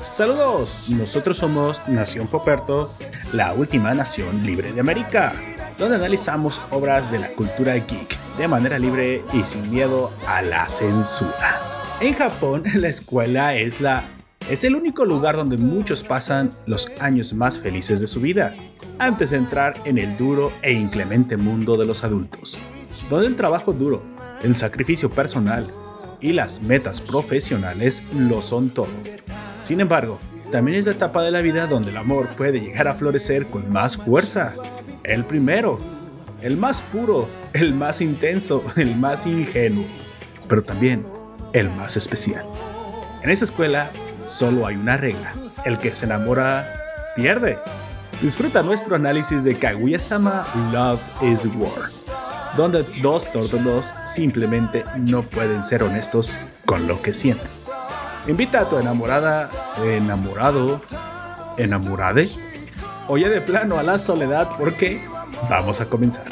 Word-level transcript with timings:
Saludos, 0.00 0.86
nosotros 0.88 1.36
somos 1.36 1.80
Nación 1.86 2.26
Poperto, 2.26 2.90
la 3.32 3.52
última 3.52 3.94
nación 3.94 4.44
libre 4.44 4.72
de 4.72 4.80
América, 4.80 5.32
donde 5.78 5.94
analizamos 5.94 6.60
obras 6.72 7.12
de 7.12 7.20
la 7.20 7.28
cultura 7.28 7.74
geek 7.74 8.18
de 8.38 8.48
manera 8.48 8.76
libre 8.76 9.22
y 9.32 9.44
sin 9.44 9.70
miedo 9.70 10.10
a 10.26 10.42
la 10.42 10.66
censura. 10.66 11.60
En 12.00 12.14
Japón, 12.14 12.64
la 12.74 12.88
escuela 12.88 13.54
es 13.54 13.80
la 13.80 14.02
es 14.50 14.64
el 14.64 14.74
único 14.74 15.04
lugar 15.04 15.36
donde 15.36 15.58
muchos 15.58 16.02
pasan 16.02 16.50
los 16.66 16.90
años 16.98 17.34
más 17.34 17.60
felices 17.60 18.00
de 18.00 18.08
su 18.08 18.20
vida, 18.20 18.52
antes 18.98 19.30
de 19.30 19.36
entrar 19.36 19.74
en 19.84 19.96
el 19.96 20.16
duro 20.16 20.50
e 20.62 20.72
inclemente 20.72 21.36
mundo 21.36 21.76
de 21.76 21.86
los 21.86 22.02
adultos, 22.02 22.58
donde 23.08 23.28
el 23.28 23.36
trabajo 23.36 23.72
duro, 23.72 24.02
el 24.42 24.56
sacrificio 24.56 25.08
personal 25.08 25.72
y 26.20 26.32
las 26.32 26.62
metas 26.62 27.00
profesionales 27.00 28.04
lo 28.14 28.42
son 28.42 28.70
todo. 28.70 28.88
Sin 29.58 29.80
embargo, 29.80 30.18
también 30.50 30.78
es 30.78 30.86
la 30.86 30.92
etapa 30.92 31.22
de 31.22 31.30
la 31.30 31.42
vida 31.42 31.66
donde 31.66 31.90
el 31.90 31.96
amor 31.96 32.28
puede 32.36 32.60
llegar 32.60 32.88
a 32.88 32.94
florecer 32.94 33.46
con 33.46 33.70
más 33.70 33.96
fuerza. 33.96 34.54
El 35.04 35.24
primero, 35.24 35.78
el 36.40 36.56
más 36.56 36.82
puro, 36.82 37.28
el 37.52 37.74
más 37.74 38.00
intenso, 38.00 38.64
el 38.76 38.96
más 38.96 39.26
ingenuo, 39.26 39.84
pero 40.48 40.62
también 40.62 41.04
el 41.52 41.68
más 41.70 41.96
especial. 41.96 42.44
En 43.22 43.30
esta 43.30 43.44
escuela 43.44 43.90
solo 44.26 44.66
hay 44.66 44.76
una 44.76 44.96
regla. 44.96 45.34
El 45.64 45.78
que 45.78 45.92
se 45.92 46.06
enamora 46.06 46.66
pierde. 47.16 47.58
Disfruta 48.22 48.62
nuestro 48.62 48.96
análisis 48.96 49.44
de 49.44 49.56
Kaguya-sama 49.56 50.46
Love 50.72 51.00
is 51.22 51.46
War, 51.56 51.88
donde 52.56 52.84
dos 53.02 53.30
tortulos 53.30 53.94
simplemente 54.04 54.84
no 54.96 55.22
pueden 55.22 55.62
ser 55.62 55.82
honestos 55.82 56.40
con 56.64 56.86
lo 56.86 57.00
que 57.02 57.12
sienten. 57.12 57.48
Invita 58.26 58.60
a 58.60 58.68
tu 58.68 58.78
enamorada, 58.78 59.50
enamorado, 59.84 60.82
enamorade, 61.56 62.28
o 63.08 63.16
de 63.16 63.40
plano 63.40 63.78
a 63.78 63.82
la 63.82 63.98
soledad 63.98 64.48
porque 64.58 65.02
vamos 65.48 65.80
a 65.80 65.86
comenzar. 65.86 66.26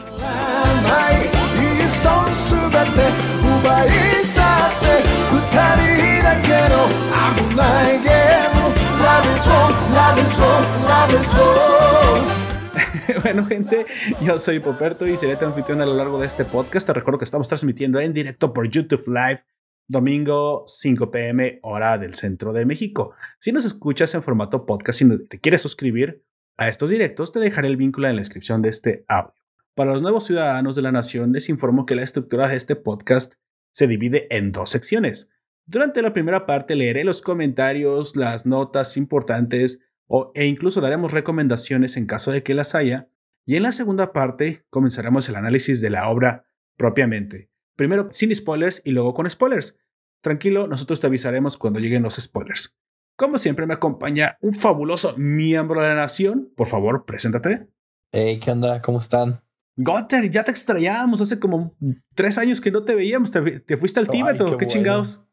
bueno, 13.23 13.47
gente, 13.47 13.87
yo 14.23 14.39
soy 14.39 14.61
Poperto 14.61 15.07
y 15.07 15.17
seré 15.17 15.37
tu 15.37 15.45
anfitrión 15.45 15.81
a 15.81 15.87
lo 15.87 15.95
largo 15.95 16.19
de 16.19 16.27
este 16.27 16.45
podcast. 16.45 16.87
Te 16.87 16.93
recuerdo 16.93 17.19
que 17.19 17.25
estamos 17.25 17.49
transmitiendo 17.49 18.01
en 18.01 18.13
directo 18.13 18.53
por 18.53 18.69
YouTube 18.69 19.07
Live 19.09 19.45
domingo 19.89 20.65
5 20.67 21.11
pm 21.11 21.61
hora 21.63 21.99
del 21.99 22.15
centro 22.15 22.53
de 22.53 22.67
México. 22.67 23.15
Si 23.39 23.53
nos 23.53 23.65
escuchas 23.65 24.15
en 24.15 24.23
formato 24.23 24.67
podcast 24.67 25.01
y 25.03 25.29
te 25.29 25.41
quieres 25.41 25.63
suscribir 25.63 26.25
a 26.57 26.69
estos 26.69 26.91
directos, 26.91 27.33
te 27.33 27.41
dejaré 27.41 27.69
el 27.69 27.77
vínculo 27.77 28.09
en 28.09 28.17
la 28.17 28.21
descripción 28.21 28.63
de 28.63 28.71
este 28.71 29.05
audio. 29.09 29.35
Para 29.75 29.93
los 29.93 30.03
nuevos 30.03 30.25
ciudadanos 30.25 30.75
de 30.75 30.83
la 30.83 30.93
nación, 30.93 31.33
les 31.33 31.49
informo 31.49 31.87
que 31.87 31.95
la 31.95 32.03
estructura 32.03 32.49
de 32.49 32.57
este 32.57 32.77
podcast 32.77 33.35
se 33.73 33.87
divide 33.87 34.27
en 34.31 34.53
dos 34.53 34.71
secciones. 34.71 35.29
Durante 35.67 36.01
la 36.03 36.13
primera 36.13 36.47
parte 36.47 36.77
leeré 36.77 37.05
los 37.05 37.23
comentarios, 37.23 38.17
las 38.17 38.47
notas 38.47 38.97
importantes 38.97 39.81
o, 40.07 40.33
e 40.35 40.47
incluso 40.47 40.81
daremos 40.81 41.13
recomendaciones 41.13 41.97
en 41.97 42.07
caso 42.07 42.31
de 42.33 42.43
que 42.43 42.55
las 42.55 42.75
haya. 42.75 43.09
Y 43.45 43.57
en 43.57 43.63
la 43.63 43.73
segunda 43.73 44.13
parte 44.13 44.65
comenzaremos 44.71 45.29
el 45.29 45.37
análisis 45.37 45.81
de 45.81 45.91
la 45.91 46.09
obra 46.09 46.47
propiamente. 46.77 47.51
Primero 47.77 48.09
sin 48.11 48.35
spoilers 48.35 48.83
y 48.85 48.91
luego 48.91 49.15
con 49.15 49.29
spoilers. 49.29 49.79
Tranquilo, 50.21 50.67
nosotros 50.67 51.01
te 51.01 51.07
avisaremos 51.07 51.57
cuando 51.57 51.79
lleguen 51.79 52.03
los 52.03 52.17
spoilers. 52.17 52.77
Como 53.17 53.39
siempre 53.39 53.67
me 53.67 53.75
acompaña 53.75 54.37
un 54.41 54.53
fabuloso 54.53 55.15
miembro 55.17 55.81
de 55.81 55.89
la 55.89 55.95
nación. 55.95 56.53
Por 56.57 56.67
favor, 56.67 57.05
preséntate. 57.07 57.69
Hey, 58.13 58.41
¿qué 58.41 58.51
onda? 58.51 58.83
¿Cómo 58.83 58.99
están? 58.99 59.43
Gotter, 59.77 60.31
ya 60.31 60.43
te 60.43 60.51
extrañábamos. 60.51 61.21
Hace 61.21 61.39
como 61.39 61.75
tres 62.15 62.39
años 62.39 62.61
que 62.61 62.71
no 62.71 62.85
te 62.85 62.95
veíamos. 62.95 63.31
Te, 63.31 63.77
fuiste 63.77 64.01
al 64.01 64.09
Tíbet 64.09 64.43
qué, 64.59 64.67
chingados. 64.67 65.27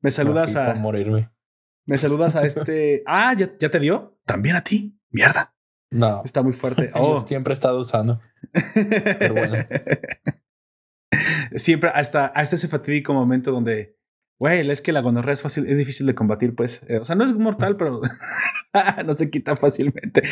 Me 0.00 0.10
saludas 0.10 0.56
a. 0.56 0.74
morirme. 0.74 1.30
Me 1.90 1.98
saludas 1.98 2.36
a 2.36 2.42
este. 2.46 3.02
ah, 3.04 3.34
¿ya, 3.36 3.50
¿ya, 3.58 3.68
te 3.68 3.80
dio? 3.80 4.16
También 4.24 4.54
a 4.54 4.62
ti. 4.62 4.96
Mierda. 5.10 5.56
No. 5.90 6.22
Está 6.24 6.40
muy 6.40 6.52
fuerte. 6.52 6.92
Oh. 6.94 7.18
siempre 7.18 7.52
he 7.52 7.54
estado 7.54 7.80
usando. 7.80 8.20
Pero 9.18 9.34
bueno. 9.34 9.56
Siempre 11.56 11.90
hasta, 11.92 12.26
hasta 12.26 12.54
ese 12.54 12.68
fatídico 12.68 13.12
momento 13.12 13.50
donde 13.50 13.98
Güey, 14.38 14.70
es 14.70 14.80
que 14.80 14.92
la 14.92 15.02
gonorrea 15.02 15.34
es 15.34 15.42
fácil, 15.42 15.66
es 15.66 15.78
difícil 15.78 16.06
de 16.06 16.14
combatir, 16.14 16.54
pues. 16.54 16.82
Eh, 16.88 16.98
o 16.98 17.04
sea, 17.04 17.16
no 17.16 17.24
es 17.24 17.36
mortal, 17.36 17.76
pero 17.76 18.00
no 19.04 19.14
se 19.14 19.28
quita 19.28 19.56
fácilmente. 19.56 20.22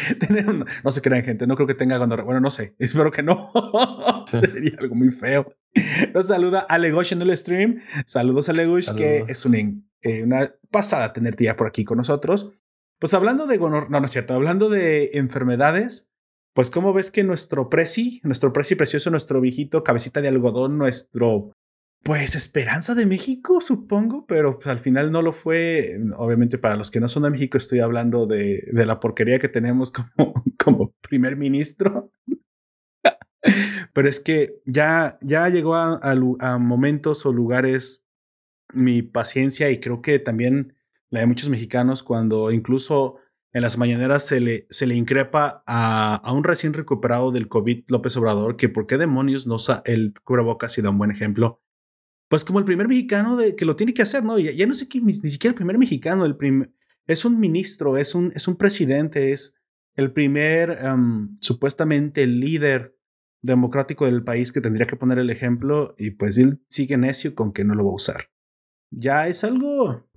no 0.84 0.90
se 0.92 1.02
crean, 1.02 1.24
gente. 1.24 1.46
No 1.46 1.56
creo 1.56 1.66
que 1.66 1.74
tenga 1.74 1.98
gonorrea. 1.98 2.24
Bueno, 2.24 2.40
no 2.40 2.50
sé. 2.50 2.74
Espero 2.78 3.10
que 3.10 3.22
no. 3.24 3.52
Sería 4.30 4.78
algo 4.78 4.94
muy 4.94 5.10
feo. 5.10 5.52
Nos 6.14 6.28
saluda 6.28 6.60
Alegosh 6.60 7.12
en 7.12 7.22
el 7.22 7.36
stream. 7.36 7.80
Saludos, 8.06 8.48
Alegosh, 8.48 8.94
que 8.94 9.24
es 9.28 9.44
una, 9.44 9.58
eh, 10.02 10.22
una 10.22 10.54
pasada 10.70 11.12
tenerte 11.12 11.44
ya 11.44 11.56
por 11.56 11.66
aquí 11.66 11.84
con 11.84 11.98
nosotros. 11.98 12.52
Pues 12.98 13.14
hablando 13.14 13.46
de 13.46 13.58
gonorrea, 13.58 13.90
no, 13.90 14.00
no 14.00 14.06
es 14.06 14.10
cierto. 14.12 14.34
Hablando 14.34 14.68
de 14.68 15.10
enfermedades, 15.14 16.08
pues, 16.54 16.70
¿cómo 16.70 16.92
ves 16.92 17.10
que 17.10 17.22
nuestro 17.24 17.68
presi, 17.68 18.20
nuestro 18.24 18.52
presi 18.52 18.74
precioso, 18.74 19.10
nuestro 19.10 19.40
viejito, 19.40 19.82
cabecita 19.82 20.20
de 20.20 20.28
algodón, 20.28 20.78
nuestro 20.78 21.52
pues 22.04 22.36
esperanza 22.36 22.94
de 22.94 23.06
México, 23.06 23.60
supongo, 23.60 24.24
pero 24.26 24.54
pues, 24.54 24.68
al 24.68 24.78
final 24.78 25.10
no 25.10 25.20
lo 25.20 25.32
fue. 25.32 25.98
Obviamente 26.16 26.56
para 26.56 26.76
los 26.76 26.90
que 26.90 27.00
no 27.00 27.08
son 27.08 27.24
de 27.24 27.30
México 27.30 27.58
estoy 27.58 27.80
hablando 27.80 28.26
de, 28.26 28.68
de 28.72 28.86
la 28.86 29.00
porquería 29.00 29.38
que 29.38 29.48
tenemos 29.48 29.92
como, 30.16 30.44
como 30.56 30.94
primer 31.00 31.36
ministro. 31.36 32.12
pero 33.92 34.08
es 34.08 34.20
que 34.20 34.60
ya, 34.64 35.18
ya 35.22 35.48
llegó 35.48 35.74
a, 35.74 36.58
momentos 36.58 37.26
o 37.26 37.32
lugares 37.32 38.04
mi 38.72 39.02
paciencia 39.02 39.70
y 39.70 39.80
creo 39.80 40.02
que 40.02 40.18
también 40.18 40.74
la 41.10 41.20
de 41.20 41.26
muchos 41.26 41.48
mexicanos 41.48 42.02
cuando 42.02 42.50
incluso 42.50 43.16
en 43.52 43.62
las 43.62 43.78
mañaneras 43.78 44.26
se 44.26 44.40
le, 44.40 44.66
se 44.70 44.86
le 44.86 44.94
increpa 44.94 45.62
a, 45.66 46.16
a, 46.16 46.32
un 46.32 46.44
recién 46.44 46.74
recuperado 46.74 47.32
del 47.32 47.48
COVID 47.48 47.84
López 47.88 48.16
Obrador 48.16 48.56
que 48.56 48.68
por 48.68 48.86
qué 48.86 48.98
demonios 48.98 49.46
no 49.46 49.54
usa 49.54 49.82
el 49.86 50.12
cubrebocas 50.22 50.76
y 50.76 50.82
da 50.82 50.90
un 50.90 50.98
buen 50.98 51.10
ejemplo 51.10 51.62
pues 52.28 52.44
como 52.44 52.58
el 52.58 52.64
primer 52.64 52.88
mexicano 52.88 53.36
de, 53.36 53.56
que 53.56 53.64
lo 53.64 53.74
tiene 53.74 53.94
que 53.94 54.02
hacer, 54.02 54.22
¿no? 54.22 54.38
Ya, 54.38 54.52
ya 54.52 54.66
no 54.66 54.74
sé 54.74 54.86
ni, 55.02 55.14
siquiera 55.14 55.52
el 55.52 55.56
primer 55.56 55.78
mexicano, 55.78 56.24
el 56.26 56.36
primer, 56.36 56.70
es 57.06 57.24
un 57.24 57.40
ministro, 57.40 57.96
es 57.96 58.14
un, 58.14 58.32
es 58.34 58.46
un 58.46 58.56
presidente, 58.56 59.32
es 59.32 59.54
el 59.94 60.12
primer 60.12 60.78
em, 60.82 61.36
supuestamente 61.40 62.26
líder 62.26 62.96
democrático 63.40 64.04
del 64.04 64.22
país 64.22 64.52
que 64.52 64.60
tendría 64.60 64.86
que 64.86 64.96
poner 64.96 65.18
el 65.18 65.30
ejemplo 65.30 65.94
y 65.96 66.10
pues 66.10 66.38
él 66.38 66.62
sigue 66.68 66.96
necio 66.96 67.34
con 67.34 67.52
que 67.52 67.64
no 67.64 67.74
lo 67.74 67.84
va 67.84 67.92
a 67.92 67.94
usar. 67.94 68.30
Ya 68.90 69.26
es 69.26 69.44
algo, 69.44 70.08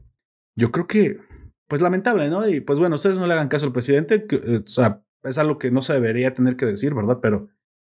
yo 0.56 0.72
creo 0.72 0.88
que, 0.88 1.20
pues 1.68 1.82
lamentable, 1.82 2.30
¿no? 2.30 2.48
Y 2.48 2.62
pues 2.62 2.80
bueno, 2.80 2.96
ustedes 2.96 3.20
no 3.20 3.28
le 3.28 3.34
hagan 3.34 3.50
caso 3.50 3.66
al 3.66 3.74
presidente, 3.74 4.26
que, 4.28 4.36
eh, 4.36 4.64
o 4.66 4.68
sea, 4.68 5.04
es 5.24 5.38
algo 5.38 5.58
que 5.58 5.72
no 5.72 5.82
se 5.82 5.94
debería 5.94 6.34
tener 6.34 6.56
que 6.56 6.66
decir, 6.66 6.94
¿verdad? 6.94 7.20
Pero 7.22 7.50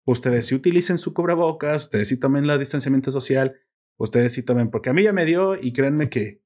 ustedes 0.06 0.47
sí 0.47 0.56
utilicen 0.56 0.97
su 0.97 1.13
cubrebocas, 1.13 1.84
ustedes 1.84 2.09
sí 2.09 2.19
tomen 2.19 2.50
el 2.50 2.59
distanciamiento 2.59 3.11
social, 3.11 3.56
Ustedes 3.97 4.34
sí 4.34 4.44
tomen, 4.44 4.69
porque 4.69 4.89
a 4.89 4.94
mí 4.94 5.03
ya 5.03 5.13
me 5.13 5.25
dio 5.25 5.56
y 5.56 5.72
créanme 5.72 6.09
que, 6.09 6.41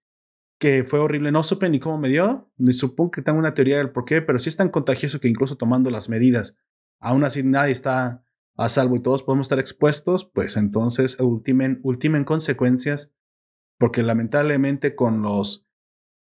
que 0.59 0.83
fue 0.83 0.99
horrible. 0.99 1.31
No 1.31 1.43
supe 1.43 1.69
ni 1.69 1.79
cómo 1.79 1.97
me 1.97 2.09
dio, 2.09 2.51
ni 2.57 2.73
supongo 2.73 3.11
que 3.11 3.21
tengo 3.21 3.39
una 3.39 3.53
teoría 3.53 3.77
del 3.77 3.91
por 3.91 4.05
qué, 4.05 4.21
pero 4.21 4.39
sí 4.39 4.49
es 4.49 4.57
tan 4.57 4.69
contagioso 4.69 5.19
que 5.19 5.27
incluso 5.27 5.55
tomando 5.55 5.89
las 5.89 6.09
medidas, 6.09 6.57
aún 6.99 7.23
así 7.23 7.43
nadie 7.43 7.71
está 7.71 8.23
a 8.57 8.69
salvo 8.69 8.95
y 8.95 9.01
todos 9.01 9.23
podemos 9.23 9.45
estar 9.45 9.59
expuestos, 9.59 10.25
pues 10.25 10.57
entonces 10.57 11.19
ultimen, 11.19 11.79
ultimen 11.83 12.23
consecuencias, 12.23 13.13
porque 13.77 14.03
lamentablemente 14.03 14.95
con 14.95 15.21
los 15.21 15.67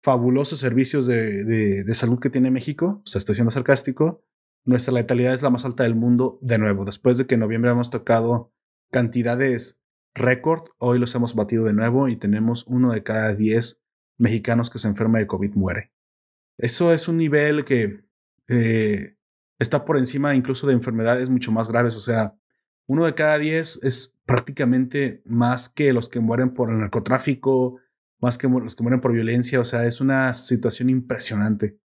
fabulosos 0.03 0.61
servicios 0.61 1.06
de, 1.06 1.44
de, 1.44 1.94
salud 1.94 2.20
que 2.20 2.31
tiene 2.31 2.50
México, 2.50 3.03
o 3.05 3.06
sea, 3.06 3.19
estoy 3.19 3.35
siendo 3.35 3.50
sarcástico, 3.50 4.23
nuestra 4.64 4.94
letalidad 4.94 5.35
es 5.35 5.43
la 5.43 5.50
más 5.50 5.64
alta 5.64 5.85
del 5.85 5.94
mundo 5.94 6.38
de 6.43 6.58
nuevo, 6.58 6.85
después 6.85 7.19
de 7.19 7.26
que 7.26 7.35
en 7.35 7.41
noviembre 7.41 7.70
hemos 7.70 7.91
tocado 7.91 8.53
cantidades 8.91 9.81
récord. 10.14 10.69
Hoy 10.79 10.99
los 10.99 11.14
hemos 11.14 11.35
batido 11.35 11.64
de 11.64 11.73
nuevo 11.73 12.08
y 12.08 12.17
tenemos 12.17 12.64
uno 12.67 12.93
de 12.93 13.03
cada 13.03 13.35
diez 13.35 13.82
mexicanos 14.19 14.70
que 14.70 14.79
se 14.79 14.88
enferma 14.88 15.19
de 15.19 15.26
COVID 15.26 15.55
muere. 15.55 15.93
Eso 16.59 16.93
es 16.93 17.06
un 17.06 17.19
nivel 17.19 17.64
que 17.64 18.05
eh, 18.49 19.17
está 19.59 19.85
por 19.85 19.99
encima 19.99 20.35
incluso 20.35 20.67
de 20.67 20.73
enfermedades 20.73 21.29
mucho 21.29 21.52
más 21.52 21.69
graves. 21.69 21.97
O 21.97 22.00
sea, 22.00 22.37
uno 22.87 23.05
de 23.05 23.14
cada 23.14 23.38
diez 23.38 23.82
es 23.82 24.16
prácticamente 24.26 25.23
más 25.25 25.69
que 25.69 25.93
los 25.93 26.08
que 26.08 26.20
mueren 26.20 26.52
por 26.52 26.70
el 26.70 26.78
narcotráfico, 26.78 27.78
más 28.20 28.37
que 28.37 28.49
los 28.49 28.76
que 28.76 28.82
mueren 28.82 29.00
por 29.00 29.12
violencia. 29.12 29.61
O 29.61 29.64
sea, 29.64 29.87
es 29.87 30.00
una 30.00 30.34
situación 30.34 30.90
impresionante. 30.90 31.78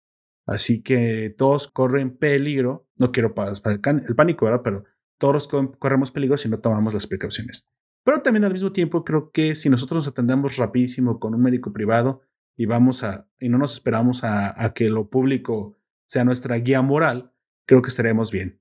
Así 0.46 0.82
que 0.82 1.34
todos 1.38 1.70
corren 1.70 2.18
peligro. 2.18 2.88
No 2.98 3.12
quiero 3.12 3.34
para 3.34 3.52
el 3.52 4.16
pánico, 4.16 4.46
¿verdad? 4.46 4.62
Pero 4.64 4.84
todos 5.20 5.48
corremos 5.48 6.12
peligro 6.12 6.36
si 6.36 6.50
no 6.50 6.60
tomamos 6.60 6.94
las 6.94 7.08
precauciones. 7.08 7.70
Pero 8.04 8.22
también 8.22 8.44
al 8.44 8.52
mismo 8.52 8.72
tiempo 8.72 9.06
creo 9.06 9.32
que 9.32 9.54
si 9.54 9.70
nosotros 9.70 10.00
nos 10.00 10.08
atendemos 10.08 10.58
rapidísimo 10.58 11.20
con 11.20 11.36
un 11.36 11.42
médico 11.42 11.72
privado 11.72 12.22
y 12.58 12.66
vamos 12.66 13.04
a, 13.04 13.30
y 13.40 13.48
no 13.50 13.60
nos 13.60 13.74
esperamos 13.74 14.24
a 14.24 14.74
que 14.74 14.90
lo 14.90 15.10
público 15.10 15.78
sea 16.08 16.26
nuestra 16.26 16.56
guía 16.58 16.82
moral, 16.82 17.32
creo 17.68 17.84
que 17.84 17.90
estaremos 17.90 18.32
bien. 18.32 18.61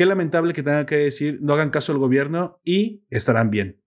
Qué 0.00 0.06
lamentable 0.06 0.54
que 0.54 0.62
tengan 0.62 0.86
que 0.86 0.96
decir, 0.96 1.40
no 1.42 1.52
hagan 1.52 1.68
caso 1.68 1.92
al 1.92 1.98
gobierno 1.98 2.58
y 2.64 3.04
estarán 3.10 3.50
bien. 3.50 3.82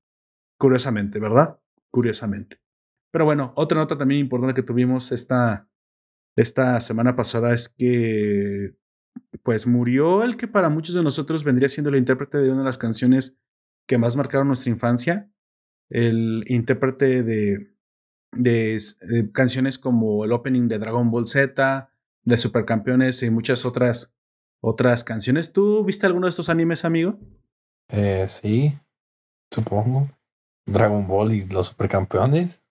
Curiosamente, 0.60 1.18
¿verdad? 1.18 1.60
Curiosamente. 1.90 2.62
Pero 3.10 3.26
bueno, 3.26 3.52
otra 3.56 3.80
nota 3.80 3.98
también 3.98 4.22
importante 4.22 4.54
que 4.54 4.62
tuvimos 4.62 5.12
esta, 5.12 5.68
esta 6.36 6.80
semana 6.82 7.16
pasada 7.16 7.52
es 7.52 7.68
que 7.68 8.76
pues 9.42 9.66
murió 9.66 10.22
el 10.22 10.38
que 10.38 10.48
para 10.48 10.70
muchos 10.70 10.94
de 10.94 11.02
nosotros 11.02 11.44
vendría 11.44 11.68
siendo 11.68 11.90
el 11.90 11.96
intérprete 11.96 12.38
de 12.38 12.52
una 12.52 12.60
de 12.60 12.66
las 12.66 12.78
canciones 12.78 13.40
que 13.88 13.98
más 13.98 14.16
marcaron 14.16 14.46
nuestra 14.46 14.70
infancia, 14.70 15.32
el 15.90 16.44
intérprete 16.46 17.24
de, 17.24 17.74
de, 18.34 18.80
de 19.02 19.32
canciones 19.32 19.80
como 19.80 20.26
el 20.26 20.32
opening 20.32 20.68
de 20.68 20.78
Dragon 20.78 21.10
Ball 21.10 21.26
Z, 21.26 21.90
de 22.24 22.38
Supercampeones 22.38 23.24
y 23.24 23.32
muchas 23.32 23.66
otras 23.66 24.14
otras 24.64 25.04
canciones. 25.04 25.52
¿Tú 25.52 25.84
viste 25.84 26.06
alguno 26.06 26.26
de 26.26 26.30
estos 26.30 26.48
animes, 26.48 26.86
amigo? 26.86 27.20
Eh, 27.90 28.26
sí, 28.30 28.74
supongo. 29.52 30.10
Dragon 30.66 31.06
Ball 31.06 31.34
y 31.34 31.46
los 31.48 31.68
supercampeones. 31.68 32.64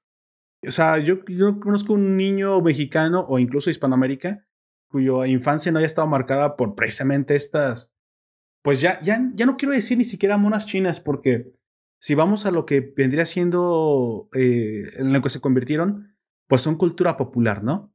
O 0.66 0.70
sea, 0.70 0.96
yo, 0.98 1.22
yo 1.26 1.60
conozco 1.60 1.92
un 1.92 2.16
niño 2.16 2.62
mexicano 2.62 3.26
o 3.28 3.38
incluso 3.38 3.68
hispanoamérica 3.68 4.46
cuya 4.88 5.26
infancia 5.26 5.70
no 5.70 5.78
haya 5.78 5.86
estado 5.86 6.06
marcada 6.06 6.56
por 6.56 6.74
precisamente 6.74 7.36
estas. 7.36 7.94
Pues 8.62 8.80
ya, 8.80 9.00
ya, 9.02 9.18
ya 9.34 9.44
no 9.44 9.56
quiero 9.56 9.72
decir 9.72 9.98
ni 9.98 10.04
siquiera 10.04 10.38
monas 10.38 10.66
chinas, 10.66 11.00
porque 11.00 11.52
si 11.98 12.14
vamos 12.14 12.46
a 12.46 12.50
lo 12.50 12.64
que 12.64 12.80
vendría 12.80 13.26
siendo 13.26 14.28
eh, 14.34 14.84
en 14.96 15.12
lo 15.12 15.20
que 15.20 15.30
se 15.30 15.40
convirtieron, 15.40 16.16
pues 16.46 16.62
son 16.62 16.76
cultura 16.76 17.16
popular, 17.16 17.62
¿no? 17.62 17.92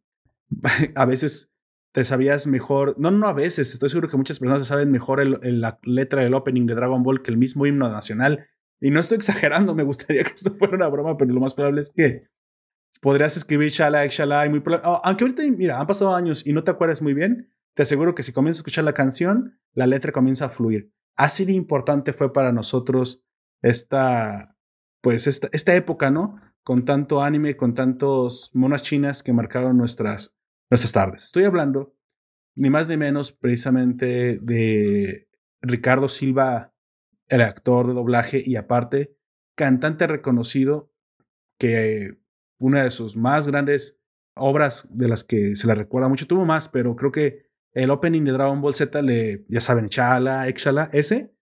a 0.95 1.05
veces 1.05 1.53
te 1.97 2.03
sabías 2.03 2.45
mejor, 2.45 2.93
no, 2.99 3.09
no 3.09 3.25
a 3.25 3.33
veces, 3.33 3.73
estoy 3.73 3.89
seguro 3.89 4.07
que 4.07 4.17
muchas 4.17 4.37
personas 4.37 4.67
saben 4.67 4.91
mejor 4.91 5.19
el, 5.19 5.39
la 5.59 5.79
letra 5.81 6.21
del 6.21 6.35
opening 6.35 6.67
de 6.67 6.75
Dragon 6.75 7.01
Ball 7.01 7.23
que 7.23 7.31
el 7.31 7.37
mismo 7.37 7.65
himno 7.65 7.89
nacional. 7.89 8.47
Y 8.79 8.91
no 8.91 8.99
estoy 8.99 9.15
exagerando, 9.17 9.73
me 9.73 9.81
gustaría 9.81 10.23
que 10.23 10.31
esto 10.31 10.53
fuera 10.59 10.75
una 10.75 10.89
broma, 10.89 11.17
pero 11.17 11.33
lo 11.33 11.39
más 11.39 11.55
probable 11.55 11.81
es 11.81 11.89
que 11.89 12.27
podrías 13.01 13.35
escribir 13.35 13.71
Shala, 13.71 14.05
Shala, 14.05 14.45
y 14.45 14.49
muy 14.49 14.61
oh, 14.83 15.01
aunque 15.03 15.23
ahorita, 15.23 15.41
mira, 15.57 15.79
han 15.79 15.87
pasado 15.87 16.15
años 16.15 16.45
y 16.45 16.53
no 16.53 16.63
te 16.63 16.69
acuerdas 16.69 17.01
muy 17.01 17.15
bien, 17.15 17.51
te 17.73 17.81
aseguro 17.81 18.13
que 18.13 18.21
si 18.21 18.31
comienzas 18.31 18.59
a 18.59 18.61
escuchar 18.61 18.83
la 18.83 18.93
canción, 18.93 19.57
la 19.73 19.87
letra 19.87 20.11
comienza 20.11 20.45
a 20.45 20.49
fluir. 20.49 20.93
Así 21.15 21.45
de 21.45 21.53
importante 21.53 22.13
fue 22.13 22.31
para 22.31 22.51
nosotros 22.51 23.23
esta, 23.63 24.55
pues 25.01 25.25
esta, 25.25 25.49
esta 25.51 25.73
época, 25.73 26.11
¿no? 26.11 26.39
Con 26.63 26.85
tanto 26.85 27.23
anime, 27.23 27.57
con 27.57 27.73
tantos 27.73 28.51
monas 28.53 28.83
chinas 28.83 29.23
que 29.23 29.33
marcaron 29.33 29.77
nuestras, 29.77 30.36
nuestras 30.69 30.91
tardes. 30.91 31.23
Estoy 31.25 31.43
hablando 31.43 31.95
ni 32.55 32.69
más 32.69 32.89
ni 32.89 32.97
menos 32.97 33.31
precisamente 33.31 34.39
de 34.41 35.29
Ricardo 35.61 36.09
Silva, 36.09 36.73
el 37.27 37.41
actor 37.41 37.87
de 37.87 37.93
doblaje 37.93 38.41
y 38.43 38.55
aparte 38.55 39.15
cantante 39.55 40.07
reconocido 40.07 40.91
que 41.59 42.17
una 42.59 42.83
de 42.83 42.91
sus 42.91 43.15
más 43.15 43.47
grandes 43.47 43.99
obras 44.35 44.87
de 44.91 45.07
las 45.07 45.23
que 45.23 45.55
se 45.55 45.67
le 45.67 45.75
recuerda 45.75 46.09
mucho, 46.09 46.27
tuvo 46.27 46.45
más, 46.45 46.67
pero 46.67 46.95
creo 46.95 47.11
que 47.11 47.47
el 47.73 47.89
opening 47.89 48.23
de 48.23 48.31
Dragon 48.31 48.61
Ball 48.61 48.73
Z 48.73 49.01
le, 49.01 49.45
ya 49.49 49.61
saben, 49.61 49.89
Chala, 49.89 50.47
Exhala, 50.47 50.89
ese, 50.93 51.33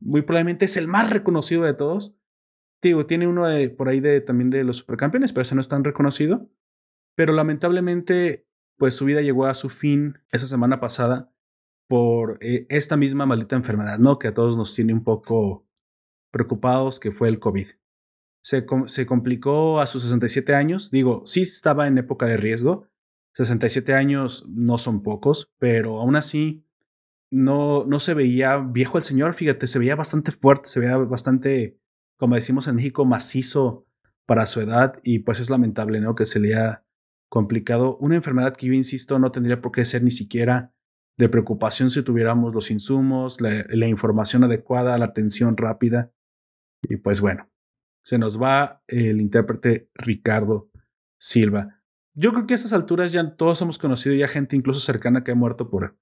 muy 0.00 0.22
probablemente 0.22 0.66
es 0.66 0.76
el 0.76 0.88
más 0.88 1.10
reconocido 1.10 1.62
de 1.62 1.74
todos. 1.74 2.16
Digo, 2.82 3.06
tiene 3.06 3.26
uno 3.26 3.46
de, 3.46 3.70
por 3.70 3.88
ahí 3.88 4.00
de, 4.00 4.20
también 4.20 4.50
de 4.50 4.64
los 4.64 4.78
supercampeones, 4.78 5.32
pero 5.32 5.42
ese 5.42 5.54
no 5.54 5.60
es 5.60 5.68
tan 5.68 5.84
reconocido. 5.84 6.50
Pero 7.16 7.32
lamentablemente 7.32 8.46
pues 8.76 8.94
su 8.94 9.04
vida 9.04 9.20
llegó 9.20 9.46
a 9.46 9.54
su 9.54 9.68
fin 9.70 10.18
esa 10.30 10.46
semana 10.46 10.80
pasada 10.80 11.30
por 11.88 12.38
eh, 12.40 12.66
esta 12.68 12.96
misma 12.96 13.26
maldita 13.26 13.56
enfermedad, 13.56 13.98
¿no? 13.98 14.18
Que 14.18 14.28
a 14.28 14.34
todos 14.34 14.56
nos 14.56 14.74
tiene 14.74 14.92
un 14.92 15.04
poco 15.04 15.66
preocupados, 16.30 16.98
que 16.98 17.12
fue 17.12 17.28
el 17.28 17.38
COVID. 17.38 17.68
Se, 18.42 18.66
se 18.86 19.06
complicó 19.06 19.80
a 19.80 19.86
sus 19.86 20.02
67 20.02 20.54
años, 20.54 20.90
digo, 20.90 21.22
sí 21.26 21.42
estaba 21.42 21.86
en 21.86 21.98
época 21.98 22.26
de 22.26 22.36
riesgo, 22.36 22.88
67 23.32 23.94
años 23.94 24.46
no 24.48 24.78
son 24.78 25.02
pocos, 25.02 25.52
pero 25.58 26.00
aún 26.00 26.16
así 26.16 26.64
no, 27.30 27.84
no 27.84 27.98
se 27.98 28.14
veía 28.14 28.58
viejo 28.58 28.98
el 28.98 29.04
señor, 29.04 29.34
fíjate, 29.34 29.66
se 29.66 29.78
veía 29.78 29.96
bastante 29.96 30.30
fuerte, 30.30 30.68
se 30.68 30.80
veía 30.80 30.96
bastante, 30.98 31.78
como 32.16 32.36
decimos 32.36 32.68
en 32.68 32.76
México, 32.76 33.04
macizo 33.04 33.86
para 34.26 34.46
su 34.46 34.60
edad 34.60 35.00
y 35.02 35.20
pues 35.20 35.40
es 35.40 35.50
lamentable, 35.50 36.00
¿no? 36.00 36.14
Que 36.14 36.26
se 36.26 36.38
le 36.38 36.54
haya 36.54 36.83
complicado. 37.34 37.96
Una 37.96 38.14
enfermedad 38.14 38.54
que 38.54 38.68
yo 38.68 38.72
insisto 38.74 39.18
no 39.18 39.32
tendría 39.32 39.60
por 39.60 39.72
qué 39.72 39.84
ser 39.84 40.04
ni 40.04 40.12
siquiera 40.12 40.72
de 41.18 41.28
preocupación 41.28 41.90
si 41.90 42.00
tuviéramos 42.04 42.54
los 42.54 42.70
insumos, 42.70 43.40
la, 43.40 43.88
información 43.88 44.44
adecuada, 44.44 44.96
la 44.98 45.06
atención 45.06 45.56
rápida. 45.56 46.12
Y 46.82 46.96
pues 46.96 47.20
bueno, 47.20 47.50
se 48.04 48.18
nos 48.18 48.40
va 48.40 48.84
el 48.86 49.20
intérprete 49.20 49.90
Ricardo 49.94 50.70
Silva. 51.18 51.82
Yo 52.14 52.32
creo 52.32 52.46
que 52.46 52.54
a 52.54 52.56
estas 52.56 52.72
alturas 52.72 53.10
ya 53.10 53.34
todos 53.34 53.60
hemos 53.62 53.78
conocido 53.78 54.14
ya 54.14 54.28
gente 54.28 54.54
incluso 54.54 54.78
cercana 54.78 55.24
que 55.24 55.32
ha 55.32 55.34
muerto 55.34 55.68
por, 55.68 55.98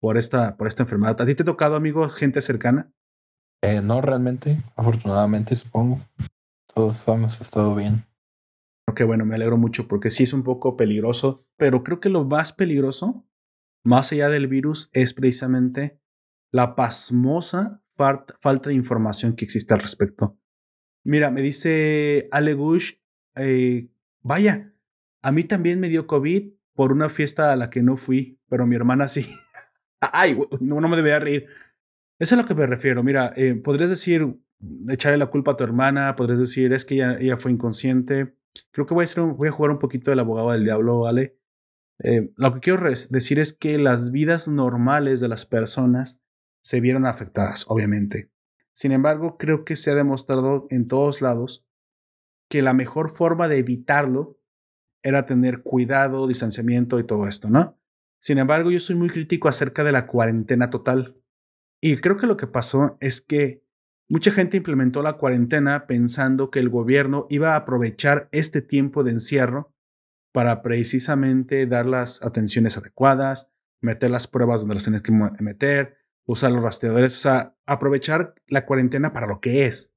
por, 0.00 0.16
esta, 0.16 0.56
por 0.56 0.66
esta 0.66 0.84
enfermedad. 0.84 1.20
¿A 1.20 1.26
ti 1.26 1.34
te 1.34 1.42
ha 1.42 1.46
tocado, 1.46 1.76
amigo, 1.76 2.08
gente 2.08 2.40
cercana? 2.40 2.90
Eh, 3.60 3.82
no 3.82 4.00
realmente, 4.00 4.56
afortunadamente 4.76 5.54
supongo. 5.56 6.00
Todos 6.74 7.06
hemos 7.06 7.38
estado 7.38 7.74
bien. 7.74 8.09
Que 8.94 9.04
bueno, 9.04 9.24
me 9.24 9.34
alegro 9.34 9.56
mucho 9.56 9.88
porque 9.88 10.10
sí 10.10 10.24
es 10.24 10.32
un 10.32 10.42
poco 10.42 10.76
peligroso, 10.76 11.46
pero 11.56 11.82
creo 11.82 12.00
que 12.00 12.08
lo 12.08 12.24
más 12.24 12.52
peligroso, 12.52 13.26
más 13.84 14.12
allá 14.12 14.28
del 14.28 14.48
virus, 14.48 14.90
es 14.92 15.14
precisamente 15.14 16.00
la 16.52 16.74
pasmosa 16.74 17.82
falta 18.40 18.70
de 18.70 18.74
información 18.74 19.34
que 19.34 19.44
existe 19.44 19.74
al 19.74 19.80
respecto. 19.80 20.38
Mira, 21.04 21.30
me 21.30 21.42
dice 21.42 22.28
Ale 22.30 22.54
Gush, 22.54 22.94
eh, 23.36 23.90
vaya, 24.22 24.74
a 25.22 25.32
mí 25.32 25.44
también 25.44 25.80
me 25.80 25.88
dio 25.88 26.06
COVID 26.06 26.52
por 26.74 26.92
una 26.92 27.08
fiesta 27.08 27.52
a 27.52 27.56
la 27.56 27.68
que 27.68 27.82
no 27.82 27.96
fui, 27.96 28.40
pero 28.48 28.66
mi 28.66 28.76
hermana 28.76 29.08
sí. 29.08 29.26
Ay, 30.00 30.38
no, 30.60 30.80
no 30.80 30.88
me 30.88 30.96
debería 30.96 31.20
reír. 31.20 31.46
Eso 32.18 32.34
es 32.34 32.38
a 32.38 32.42
lo 32.42 32.48
que 32.48 32.54
me 32.54 32.66
refiero. 32.66 33.02
Mira, 33.02 33.32
eh, 33.36 33.54
podrías 33.54 33.90
decir, 33.90 34.38
echarle 34.88 35.18
la 35.18 35.26
culpa 35.26 35.52
a 35.52 35.56
tu 35.56 35.64
hermana, 35.64 36.16
podrías 36.16 36.38
decir, 36.38 36.72
es 36.72 36.84
que 36.84 36.94
ella, 36.94 37.16
ella 37.18 37.36
fue 37.36 37.52
inconsciente, 37.52 38.34
Creo 38.70 38.86
que 38.86 38.94
voy 38.94 39.04
a, 39.04 39.48
a 39.48 39.52
jugar 39.52 39.70
un 39.70 39.78
poquito 39.78 40.10
del 40.10 40.20
abogado 40.20 40.52
del 40.52 40.64
diablo, 40.64 41.00
¿vale? 41.00 41.38
Eh, 42.02 42.32
lo 42.36 42.54
que 42.54 42.60
quiero 42.60 42.90
decir 42.90 43.38
es 43.38 43.52
que 43.52 43.78
las 43.78 44.10
vidas 44.10 44.48
normales 44.48 45.20
de 45.20 45.28
las 45.28 45.44
personas 45.44 46.22
se 46.62 46.80
vieron 46.80 47.06
afectadas, 47.06 47.66
obviamente. 47.68 48.30
Sin 48.72 48.92
embargo, 48.92 49.36
creo 49.38 49.64
que 49.64 49.76
se 49.76 49.90
ha 49.90 49.94
demostrado 49.94 50.66
en 50.70 50.88
todos 50.88 51.20
lados 51.20 51.66
que 52.48 52.62
la 52.62 52.72
mejor 52.72 53.10
forma 53.10 53.48
de 53.48 53.58
evitarlo 53.58 54.38
era 55.02 55.26
tener 55.26 55.62
cuidado, 55.62 56.26
distanciamiento 56.26 56.98
y 56.98 57.06
todo 57.06 57.26
esto, 57.26 57.48
¿no? 57.48 57.78
Sin 58.18 58.38
embargo, 58.38 58.70
yo 58.70 58.80
soy 58.80 58.96
muy 58.96 59.08
crítico 59.08 59.48
acerca 59.48 59.82
de 59.84 59.92
la 59.92 60.06
cuarentena 60.06 60.68
total. 60.68 61.16
Y 61.80 61.96
creo 61.98 62.18
que 62.18 62.26
lo 62.26 62.36
que 62.36 62.46
pasó 62.46 62.98
es 63.00 63.22
que 63.22 63.62
Mucha 64.10 64.32
gente 64.32 64.56
implementó 64.56 65.04
la 65.04 65.12
cuarentena 65.12 65.86
pensando 65.86 66.50
que 66.50 66.58
el 66.58 66.68
gobierno 66.68 67.28
iba 67.30 67.52
a 67.52 67.58
aprovechar 67.58 68.28
este 68.32 68.60
tiempo 68.60 69.04
de 69.04 69.12
encierro 69.12 69.72
para 70.32 70.62
precisamente 70.62 71.64
dar 71.66 71.86
las 71.86 72.20
atenciones 72.24 72.76
adecuadas, 72.76 73.52
meter 73.80 74.10
las 74.10 74.26
pruebas 74.26 74.62
donde 74.62 74.74
las 74.74 74.82
tienes 74.82 75.02
que 75.02 75.12
meter, 75.12 75.96
usar 76.24 76.50
los 76.50 76.60
rastreadores, 76.60 77.16
o 77.18 77.20
sea, 77.20 77.56
aprovechar 77.66 78.34
la 78.48 78.66
cuarentena 78.66 79.12
para 79.12 79.28
lo 79.28 79.40
que 79.40 79.66
es. 79.66 79.94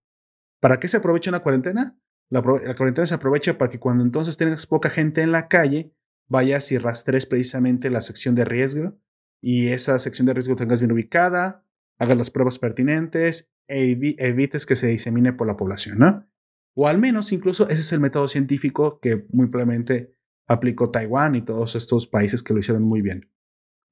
¿Para 0.60 0.80
qué 0.80 0.88
se 0.88 0.98
aprovecha 0.98 1.32
una 1.32 1.42
cuarentena? 1.42 1.98
La, 2.30 2.44
cuarentena 2.44 3.08
se 3.08 3.16
aprovecha 3.16 3.58
para 3.58 3.72
que 3.72 3.80
cuando 3.80 4.04
entonces 4.04 4.38
tengas 4.38 4.68
poca 4.68 4.92
gente 4.92 5.22
en 5.24 5.32
la 5.32 5.48
calle, 5.48 5.92
vayas 6.28 6.72
y 6.72 6.78
rastres 6.78 7.26
precisamente 7.26 7.90
la 7.90 8.02
sección 8.02 8.36
de 8.36 8.46
riesgo 8.46 8.96
y 9.42 9.70
esa 9.70 9.98
sección 9.98 10.28
de 10.28 10.36
riesgo 10.36 10.56
tengas 10.56 10.82
bien 10.82 10.92
ubicada, 10.92 11.66
hagas 11.98 12.16
las 12.16 12.30
pruebas 12.30 12.60
pertinentes 12.60 13.53
evites 13.68 14.66
que 14.66 14.76
se 14.76 14.88
disemine 14.88 15.34
por 15.34 15.48
la 15.48 15.58
población, 15.58 16.00
¿no? 16.00 16.28
O 16.76 16.88
al 16.88 17.00
menos 17.00 17.32
incluso 17.32 17.70
ese 17.70 17.82
es 17.82 17.94
el 17.94 18.00
método 18.00 18.28
científico 18.28 19.00
que 19.00 19.26
muy 19.32 19.48
probablemente 19.48 20.16
aplicó 20.48 20.90
Taiwán 20.90 21.36
y 21.36 21.42
todos 21.42 21.76
estos 21.76 22.08
países 22.08 22.44
que 22.44 22.54
lo 22.54 22.60
hicieron 22.60 22.84
muy 22.84 23.02
bien, 23.02 23.30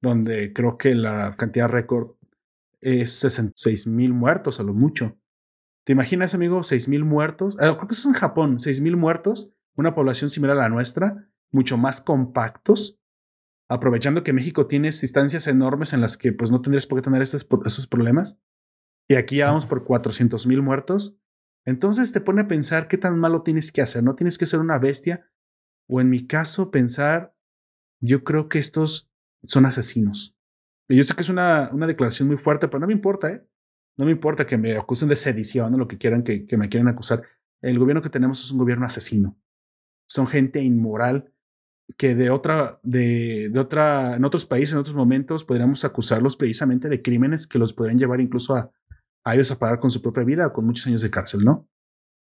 donde 0.00 0.52
creo 0.52 0.76
que 0.78 0.94
la 0.94 1.34
cantidad 1.36 1.68
récord 1.68 2.16
es 2.80 3.12
66 3.20 3.86
mil 3.86 4.12
muertos 4.12 4.60
a 4.60 4.64
lo 4.64 4.74
mucho. 4.74 5.16
¿Te 5.84 5.92
imaginas, 5.92 6.34
amigo, 6.34 6.62
6 6.62 6.88
mil 6.88 7.04
muertos? 7.04 7.56
Ah, 7.58 7.74
creo 7.76 7.88
que 7.88 7.94
es 7.94 8.06
en 8.06 8.12
Japón, 8.12 8.60
6 8.60 8.80
mil 8.80 8.96
muertos, 8.96 9.52
una 9.74 9.94
población 9.94 10.30
similar 10.30 10.56
a 10.56 10.62
la 10.62 10.68
nuestra, 10.68 11.28
mucho 11.50 11.76
más 11.76 12.00
compactos, 12.00 13.00
aprovechando 13.68 14.22
que 14.22 14.32
México 14.32 14.66
tiene 14.66 14.88
distancias 14.88 15.46
enormes 15.46 15.92
en 15.92 16.00
las 16.00 16.16
que 16.16 16.32
pues 16.32 16.50
no 16.50 16.60
tendrías 16.60 16.86
por 16.86 16.98
qué 16.98 17.02
tener 17.02 17.22
esos, 17.22 17.46
esos 17.64 17.86
problemas. 17.86 18.40
Y 19.08 19.14
aquí 19.14 19.36
ya 19.36 19.46
vamos 19.46 19.66
por 19.66 19.84
400 19.84 20.46
mil 20.46 20.62
muertos. 20.62 21.18
Entonces 21.64 22.12
te 22.12 22.20
pone 22.20 22.42
a 22.42 22.48
pensar 22.48 22.88
qué 22.88 22.98
tan 22.98 23.18
malo 23.18 23.42
tienes 23.42 23.72
que 23.72 23.82
hacer. 23.82 24.02
No 24.02 24.14
tienes 24.14 24.38
que 24.38 24.46
ser 24.46 24.60
una 24.60 24.78
bestia. 24.78 25.30
O 25.88 26.00
en 26.00 26.08
mi 26.10 26.26
caso, 26.26 26.70
pensar, 26.70 27.34
yo 28.00 28.24
creo 28.24 28.48
que 28.48 28.58
estos 28.58 29.10
son 29.44 29.66
asesinos. 29.66 30.36
Y 30.88 30.96
yo 30.96 31.04
sé 31.04 31.14
que 31.14 31.22
es 31.22 31.28
una, 31.28 31.70
una 31.72 31.86
declaración 31.86 32.28
muy 32.28 32.36
fuerte, 32.36 32.68
pero 32.68 32.80
no 32.80 32.86
me 32.86 32.92
importa, 32.92 33.30
¿eh? 33.30 33.46
No 33.96 34.06
me 34.06 34.10
importa 34.10 34.46
que 34.46 34.56
me 34.56 34.76
acusen 34.76 35.08
de 35.08 35.16
sedición 35.16 35.74
o 35.74 35.78
lo 35.78 35.86
que 35.86 35.98
quieran 35.98 36.22
que, 36.22 36.46
que 36.46 36.56
me 36.56 36.68
quieran 36.68 36.88
acusar. 36.88 37.22
El 37.60 37.78
gobierno 37.78 38.02
que 38.02 38.08
tenemos 38.10 38.42
es 38.42 38.50
un 38.50 38.58
gobierno 38.58 38.86
asesino. 38.86 39.38
Son 40.06 40.26
gente 40.26 40.62
inmoral 40.62 41.32
que 41.96 42.14
de 42.14 42.30
otra, 42.30 42.80
de, 42.82 43.50
de, 43.50 43.60
otra, 43.60 44.16
en 44.16 44.24
otros 44.24 44.46
países, 44.46 44.72
en 44.72 44.80
otros 44.80 44.96
momentos, 44.96 45.44
podríamos 45.44 45.84
acusarlos 45.84 46.36
precisamente 46.36 46.88
de 46.88 47.02
crímenes 47.02 47.46
que 47.46 47.58
los 47.58 47.72
podrían 47.72 47.98
llevar 47.98 48.20
incluso 48.20 48.56
a, 48.56 48.70
a 49.24 49.34
ellos 49.34 49.50
a 49.50 49.58
pagar 49.58 49.80
con 49.80 49.90
su 49.90 50.02
propia 50.02 50.24
vida 50.24 50.46
o 50.46 50.52
con 50.52 50.64
muchos 50.64 50.86
años 50.86 51.02
de 51.02 51.10
cárcel, 51.10 51.44
¿no? 51.44 51.68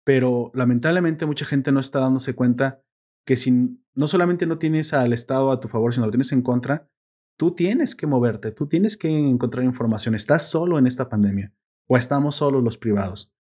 Pero 0.04 0.50
lamentablemente 0.54 1.26
mucha 1.26 1.44
gente 1.44 1.72
no 1.72 1.80
está 1.80 2.00
dándose 2.00 2.34
cuenta 2.34 2.82
que 3.24 3.36
si 3.36 3.78
no 3.94 4.06
solamente 4.06 4.46
no 4.46 4.58
tienes 4.58 4.92
al 4.92 5.12
Estado 5.12 5.52
a 5.52 5.60
tu 5.60 5.68
favor, 5.68 5.94
sino 5.94 6.06
lo 6.06 6.12
tienes 6.12 6.32
en 6.32 6.42
contra, 6.42 6.90
tú 7.38 7.54
tienes 7.54 7.94
que 7.94 8.06
moverte, 8.06 8.50
tú 8.50 8.66
tienes 8.66 8.96
que 8.96 9.08
encontrar 9.08 9.64
información. 9.64 10.14
Estás 10.14 10.48
solo 10.48 10.78
en 10.78 10.86
esta 10.86 11.08
pandemia 11.08 11.52
o 11.88 11.96
estamos 11.96 12.36
solos 12.36 12.62
los 12.62 12.78
privados. 12.78 13.34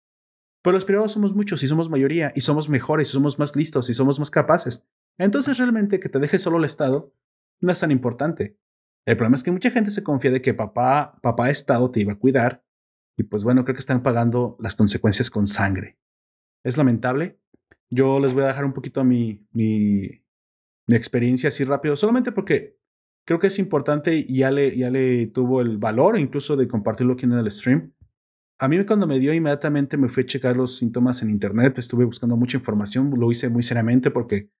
Pero 0.62 0.74
los 0.74 0.84
privados 0.84 1.12
somos 1.12 1.34
muchos 1.34 1.62
y 1.62 1.68
somos 1.68 1.90
mayoría 1.90 2.32
y 2.34 2.42
somos 2.42 2.68
mejores 2.68 3.08
y 3.08 3.12
somos 3.12 3.38
más 3.38 3.56
listos 3.56 3.90
y 3.90 3.94
somos 3.94 4.18
más 4.18 4.30
capaces. 4.30 4.86
Entonces 5.18 5.58
realmente 5.58 5.98
que 5.98 6.08
te 6.08 6.20
deje 6.20 6.38
solo 6.38 6.58
el 6.58 6.64
Estado 6.64 7.12
no 7.60 7.72
es 7.72 7.80
tan 7.80 7.90
importante. 7.90 8.56
El 9.04 9.16
problema 9.16 9.34
es 9.34 9.42
que 9.42 9.50
mucha 9.50 9.70
gente 9.70 9.90
se 9.90 10.04
confía 10.04 10.30
de 10.30 10.42
que 10.42 10.54
papá, 10.54 11.18
papá 11.22 11.50
Estado 11.50 11.90
te 11.90 12.00
iba 12.00 12.12
a 12.12 12.18
cuidar 12.18 12.64
pues 13.24 13.44
bueno, 13.44 13.64
creo 13.64 13.74
que 13.74 13.80
están 13.80 14.02
pagando 14.02 14.56
las 14.60 14.76
consecuencias 14.76 15.30
con 15.30 15.46
sangre. 15.46 15.98
Es 16.64 16.76
lamentable. 16.76 17.38
Yo 17.90 18.20
les 18.20 18.34
voy 18.34 18.44
a 18.44 18.48
dejar 18.48 18.64
un 18.64 18.72
poquito 18.72 19.04
mi, 19.04 19.46
mi, 19.52 20.22
mi 20.86 20.96
experiencia 20.96 21.48
así 21.48 21.64
rápido, 21.64 21.96
solamente 21.96 22.32
porque 22.32 22.78
creo 23.26 23.38
que 23.38 23.48
es 23.48 23.58
importante 23.58 24.14
y 24.16 24.38
ya 24.38 24.50
le, 24.50 24.76
ya 24.76 24.90
le 24.90 25.26
tuvo 25.26 25.60
el 25.60 25.78
valor 25.78 26.18
incluso 26.18 26.56
de 26.56 26.68
compartirlo 26.68 27.14
aquí 27.14 27.24
en 27.24 27.32
el 27.32 27.50
stream. 27.50 27.92
A 28.58 28.68
mí 28.68 28.84
cuando 28.84 29.06
me 29.06 29.18
dio 29.18 29.34
inmediatamente 29.34 29.96
me 29.96 30.08
fui 30.08 30.22
a 30.22 30.26
checar 30.26 30.56
los 30.56 30.76
síntomas 30.76 31.22
en 31.22 31.30
internet, 31.30 31.78
estuve 31.78 32.04
buscando 32.04 32.36
mucha 32.36 32.56
información, 32.56 33.12
lo 33.18 33.30
hice 33.30 33.48
muy 33.48 33.62
seriamente 33.62 34.10
porque 34.10 34.50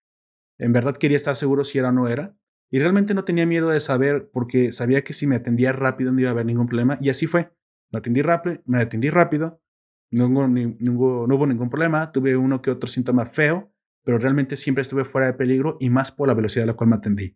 en 0.59 0.73
verdad 0.73 0.97
quería 0.97 1.17
estar 1.17 1.35
seguro 1.35 1.63
si 1.63 1.79
era 1.79 1.89
o 1.89 1.91
no 1.91 2.07
era. 2.07 2.37
Y 2.69 2.79
realmente 2.79 3.13
no 3.13 3.23
tenía 3.23 3.45
miedo 3.45 3.69
de 3.69 3.79
saber 3.79 4.29
porque 4.33 4.71
sabía 4.71 5.03
que 5.03 5.13
si 5.13 5.27
me 5.27 5.35
atendía 5.35 5.71
rápido 5.71 6.11
no 6.11 6.19
iba 6.19 6.29
a 6.29 6.33
haber 6.33 6.45
ningún 6.45 6.67
problema. 6.67 6.97
Y 6.99 7.09
así 7.09 7.27
fue. 7.27 7.51
Atendí 7.97 8.21
rápido, 8.21 8.61
me 8.65 8.81
atendí 8.81 9.09
rápido, 9.09 9.61
no 10.11 10.27
hubo, 10.27 11.47
ningún 11.47 11.69
problema, 11.69 12.11
tuve 12.11 12.37
uno 12.37 12.61
que 12.61 12.71
otro 12.71 12.87
síntoma 12.87 13.25
feo, 13.25 13.73
pero 14.03 14.19
realmente 14.19 14.55
siempre 14.55 14.83
estuve 14.83 15.05
fuera 15.05 15.27
de 15.27 15.33
peligro 15.33 15.77
y 15.79 15.89
más 15.89 16.11
por 16.11 16.27
la 16.27 16.33
velocidad 16.33 16.63
a 16.63 16.67
la 16.67 16.73
cual 16.73 16.89
me 16.91 16.95
atendí. 16.97 17.35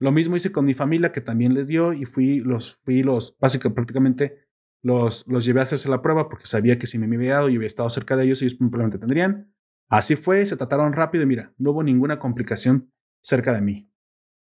Lo 0.00 0.12
mismo 0.12 0.36
hice 0.36 0.52
con 0.52 0.64
mi 0.64 0.74
familia 0.74 1.12
que 1.12 1.20
también 1.20 1.54
les 1.54 1.68
dio 1.68 1.92
y 1.92 2.04
fui 2.04 2.38
los, 2.40 2.76
fui 2.84 3.02
los, 3.02 3.36
básicamente 3.38 3.74
prácticamente 3.74 4.38
los, 4.82 5.26
los 5.26 5.44
llevé 5.44 5.60
a 5.60 5.64
hacerse 5.64 5.88
la 5.88 6.00
prueba 6.00 6.28
porque 6.28 6.46
sabía 6.46 6.78
que 6.78 6.86
si 6.86 6.98
me 6.98 7.14
había 7.14 7.34
dado 7.34 7.48
y 7.48 7.58
hubiera 7.58 7.66
estado 7.66 7.90
cerca 7.90 8.16
de 8.16 8.24
ellos, 8.24 8.40
ellos 8.40 8.54
probablemente 8.54 8.98
tendrían. 8.98 9.52
Así 9.90 10.16
fue, 10.16 10.46
se 10.46 10.56
trataron 10.56 10.92
rápido 10.92 11.24
y 11.24 11.26
mira, 11.26 11.52
no 11.58 11.72
hubo 11.72 11.82
ninguna 11.82 12.18
complicación 12.18 12.92
cerca 13.20 13.52
de 13.52 13.60
mí. 13.60 13.90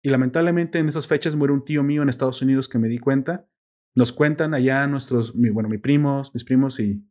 Y 0.01 0.10
lamentablemente 0.10 0.79
en 0.79 0.88
esas 0.88 1.08
fechas 1.08 1.36
muere 1.36 1.53
un 1.53 1.65
tío 1.65 1.84
mío 1.84 2.03
en 2.03 2.10
Estados 2.10 2.41
Unidos 2.41 2.69
que 2.69 2.77
me 2.77 2.88
di 2.88 3.00
cuenta 3.00 3.50
nos 3.96 4.13
cuentan 4.13 4.53
allá 4.53 4.86
nuestros, 4.88 5.34
bueno, 5.34 5.69
mis 5.69 5.81
primos, 5.81 6.34
mis 6.34 6.43
primos 6.43 6.79
y, 6.79 7.05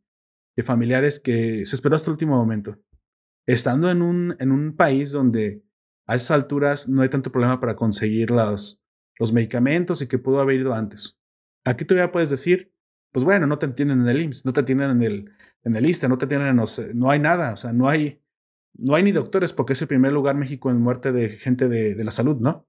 familiares 0.65 1.21
que 1.21 1.65
se 1.65 1.73
esperó 1.73 1.95
hasta 1.95 2.09
el 2.09 2.15
último 2.15 2.35
momento. 2.35 2.77
Estando 3.47 3.89
en 3.89 4.01
un, 4.01 4.35
en 4.39 4.51
un 4.51 4.75
país 4.75 5.13
donde 5.13 5.63
a 6.05 6.15
esas 6.15 6.31
alturas 6.31 6.89
no 6.89 7.01
hay 7.01 7.07
tanto 7.07 7.31
problema 7.31 7.61
para 7.61 7.77
conseguir 7.77 8.29
los, 8.29 8.83
los 9.19 9.31
medicamentos 9.31 10.01
y 10.01 10.07
que 10.07 10.17
pudo 10.17 10.41
haber 10.41 10.59
ido 10.59 10.73
antes. 10.73 11.17
Aquí 11.63 11.85
todavía 11.85 12.11
puedes 12.11 12.29
decir, 12.29 12.73
pues 13.11 13.23
bueno, 13.23 13.47
no 13.47 13.57
te 13.57 13.67
entienden 13.67 14.01
en 14.01 14.07
el 14.07 14.21
IMSS, 14.21 14.45
no 14.45 14.51
te 14.51 14.61
entienden 14.61 14.91
en 14.91 15.03
el, 15.03 15.31
en 15.63 15.75
el 15.75 15.89
ISTE, 15.89 16.09
no 16.09 16.17
te 16.17 16.25
entienden 16.25 16.59
en 16.59 16.99
no 16.99 17.09
hay 17.11 17.19
nada, 17.19 17.53
o 17.53 17.57
sea, 17.57 17.73
no 17.73 17.89
hay, 17.89 18.21
no 18.73 18.95
hay 18.95 19.03
ni 19.03 19.11
doctores 19.11 19.53
porque 19.53 19.73
es 19.73 19.81
el 19.81 19.87
primer 19.87 20.11
lugar 20.11 20.35
México 20.35 20.69
en 20.71 20.81
muerte 20.81 21.11
de 21.11 21.29
gente 21.29 21.69
de, 21.69 21.95
de 21.95 22.03
la 22.03 22.11
salud, 22.11 22.37
¿no? 22.39 22.67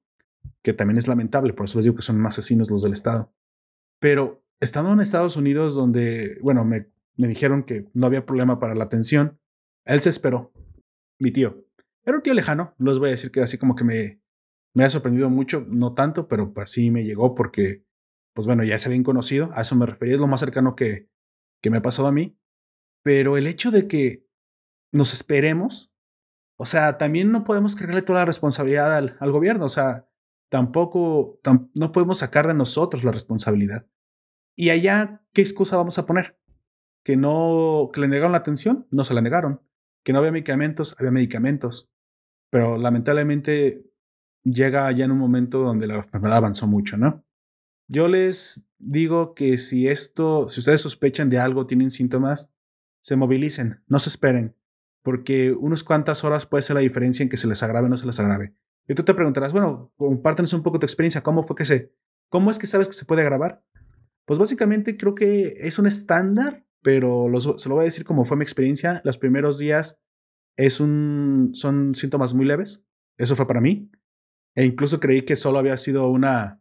Que 0.62 0.72
también 0.72 0.98
es 0.98 1.08
lamentable, 1.08 1.52
por 1.54 1.64
eso 1.64 1.78
les 1.78 1.86
digo 1.86 1.96
que 1.96 2.02
son 2.02 2.24
asesinos 2.26 2.70
los 2.70 2.82
del 2.82 2.92
Estado. 2.92 3.32
Pero 4.00 4.42
estando 4.58 4.92
en 4.92 5.00
Estados 5.00 5.36
Unidos, 5.36 5.74
donde, 5.74 6.38
bueno, 6.42 6.64
me, 6.64 6.90
me 7.16 7.28
dijeron 7.28 7.62
que 7.62 7.88
no 7.94 8.06
había 8.06 8.26
problema 8.26 8.58
para 8.58 8.74
la 8.74 8.84
atención, 8.84 9.38
él 9.84 10.00
se 10.00 10.08
esperó, 10.08 10.52
mi 11.18 11.30
tío. 11.30 11.64
Era 12.04 12.16
un 12.16 12.22
tío 12.22 12.34
lejano, 12.34 12.74
no 12.78 12.90
les 12.90 12.98
voy 12.98 13.08
a 13.08 13.10
decir 13.12 13.30
que 13.30 13.42
así 13.42 13.58
como 13.58 13.74
que 13.76 13.84
me, 13.84 14.20
me 14.74 14.84
ha 14.84 14.90
sorprendido 14.90 15.28
mucho, 15.30 15.64
no 15.68 15.94
tanto, 15.94 16.28
pero 16.28 16.52
pues 16.52 16.70
sí 16.70 16.90
me 16.90 17.04
llegó 17.04 17.34
porque, 17.34 17.84
pues 18.34 18.46
bueno, 18.46 18.64
ya 18.64 18.78
se 18.78 18.88
habían 18.88 19.02
conocido, 19.02 19.50
a 19.52 19.62
eso 19.62 19.76
me 19.76 19.86
refería, 19.86 20.14
es 20.14 20.20
lo 20.20 20.26
más 20.26 20.40
cercano 20.40 20.74
que, 20.76 21.08
que 21.60 21.70
me 21.70 21.78
ha 21.78 21.82
pasado 21.82 22.08
a 22.08 22.12
mí. 22.12 22.38
Pero 23.02 23.36
el 23.36 23.46
hecho 23.46 23.70
de 23.70 23.86
que 23.86 24.26
nos 24.92 25.12
esperemos, 25.14 25.92
o 26.56 26.66
sea, 26.66 26.98
también 26.98 27.32
no 27.32 27.44
podemos 27.44 27.76
cargarle 27.76 28.02
toda 28.02 28.20
la 28.20 28.26
responsabilidad 28.26 28.96
al, 28.96 29.16
al 29.20 29.32
gobierno, 29.32 29.66
o 29.66 29.70
sea, 29.70 30.09
tampoco, 30.50 31.40
no 31.74 31.92
podemos 31.92 32.18
sacar 32.18 32.46
de 32.46 32.54
nosotros 32.54 33.04
la 33.04 33.12
responsabilidad. 33.12 33.86
Y 34.56 34.68
allá, 34.68 35.22
¿qué 35.32 35.40
excusa 35.40 35.78
vamos 35.78 35.98
a 35.98 36.04
poner? 36.04 36.38
Que 37.02 37.16
no, 37.16 37.88
que 37.92 38.02
le 38.02 38.08
negaron 38.08 38.32
la 38.32 38.38
atención, 38.38 38.86
no 38.90 39.04
se 39.04 39.14
la 39.14 39.22
negaron. 39.22 39.62
Que 40.04 40.12
no 40.12 40.18
había 40.18 40.32
medicamentos, 40.32 40.94
había 40.98 41.12
medicamentos. 41.12 41.90
Pero 42.50 42.76
lamentablemente 42.76 43.90
llega 44.42 44.90
ya 44.92 45.04
en 45.04 45.12
un 45.12 45.18
momento 45.18 45.60
donde 45.60 45.86
la 45.86 45.96
enfermedad 45.96 46.38
avanzó 46.38 46.66
mucho, 46.66 46.96
¿no? 46.96 47.24
Yo 47.88 48.08
les 48.08 48.68
digo 48.78 49.34
que 49.34 49.56
si 49.56 49.88
esto, 49.88 50.48
si 50.48 50.60
ustedes 50.60 50.80
sospechan 50.80 51.30
de 51.30 51.38
algo, 51.38 51.66
tienen 51.66 51.90
síntomas, 51.90 52.52
se 53.00 53.16
movilicen, 53.16 53.82
no 53.86 53.98
se 53.98 54.10
esperen, 54.10 54.56
porque 55.02 55.52
unas 55.52 55.84
cuantas 55.84 56.24
horas 56.24 56.44
puede 56.44 56.62
ser 56.62 56.74
la 56.74 56.80
diferencia 56.80 57.22
en 57.22 57.28
que 57.28 57.36
se 57.36 57.48
les 57.48 57.62
agrave 57.62 57.86
o 57.86 57.88
no 57.88 57.96
se 57.96 58.06
les 58.06 58.20
agrave. 58.20 58.54
Y 58.90 58.94
tú 58.96 59.04
te 59.04 59.14
preguntarás, 59.14 59.52
bueno, 59.52 59.92
compártenos 59.96 60.52
un 60.52 60.64
poco 60.64 60.80
tu 60.80 60.84
experiencia, 60.84 61.22
¿cómo 61.22 61.44
fue 61.44 61.54
que 61.54 61.64
se, 61.64 61.94
cómo 62.28 62.50
es 62.50 62.58
que 62.58 62.66
sabes 62.66 62.88
que 62.88 62.94
se 62.94 63.04
puede 63.04 63.22
grabar? 63.22 63.62
Pues 64.24 64.40
básicamente 64.40 64.96
creo 64.96 65.14
que 65.14 65.54
es 65.60 65.78
un 65.78 65.86
estándar, 65.86 66.66
pero 66.82 67.28
se 67.56 67.68
lo 67.68 67.76
voy 67.76 67.82
a 67.82 67.84
decir 67.84 68.04
como 68.04 68.24
fue 68.24 68.36
mi 68.36 68.42
experiencia. 68.42 69.00
Los 69.04 69.16
primeros 69.16 69.60
días 69.60 70.00
es 70.56 70.80
un, 70.80 71.52
son 71.54 71.94
síntomas 71.94 72.34
muy 72.34 72.44
leves, 72.44 72.84
eso 73.16 73.36
fue 73.36 73.46
para 73.46 73.60
mí. 73.60 73.92
E 74.56 74.64
incluso 74.64 74.98
creí 74.98 75.22
que 75.22 75.36
solo 75.36 75.60
había 75.60 75.76
sido 75.76 76.08
una, 76.08 76.60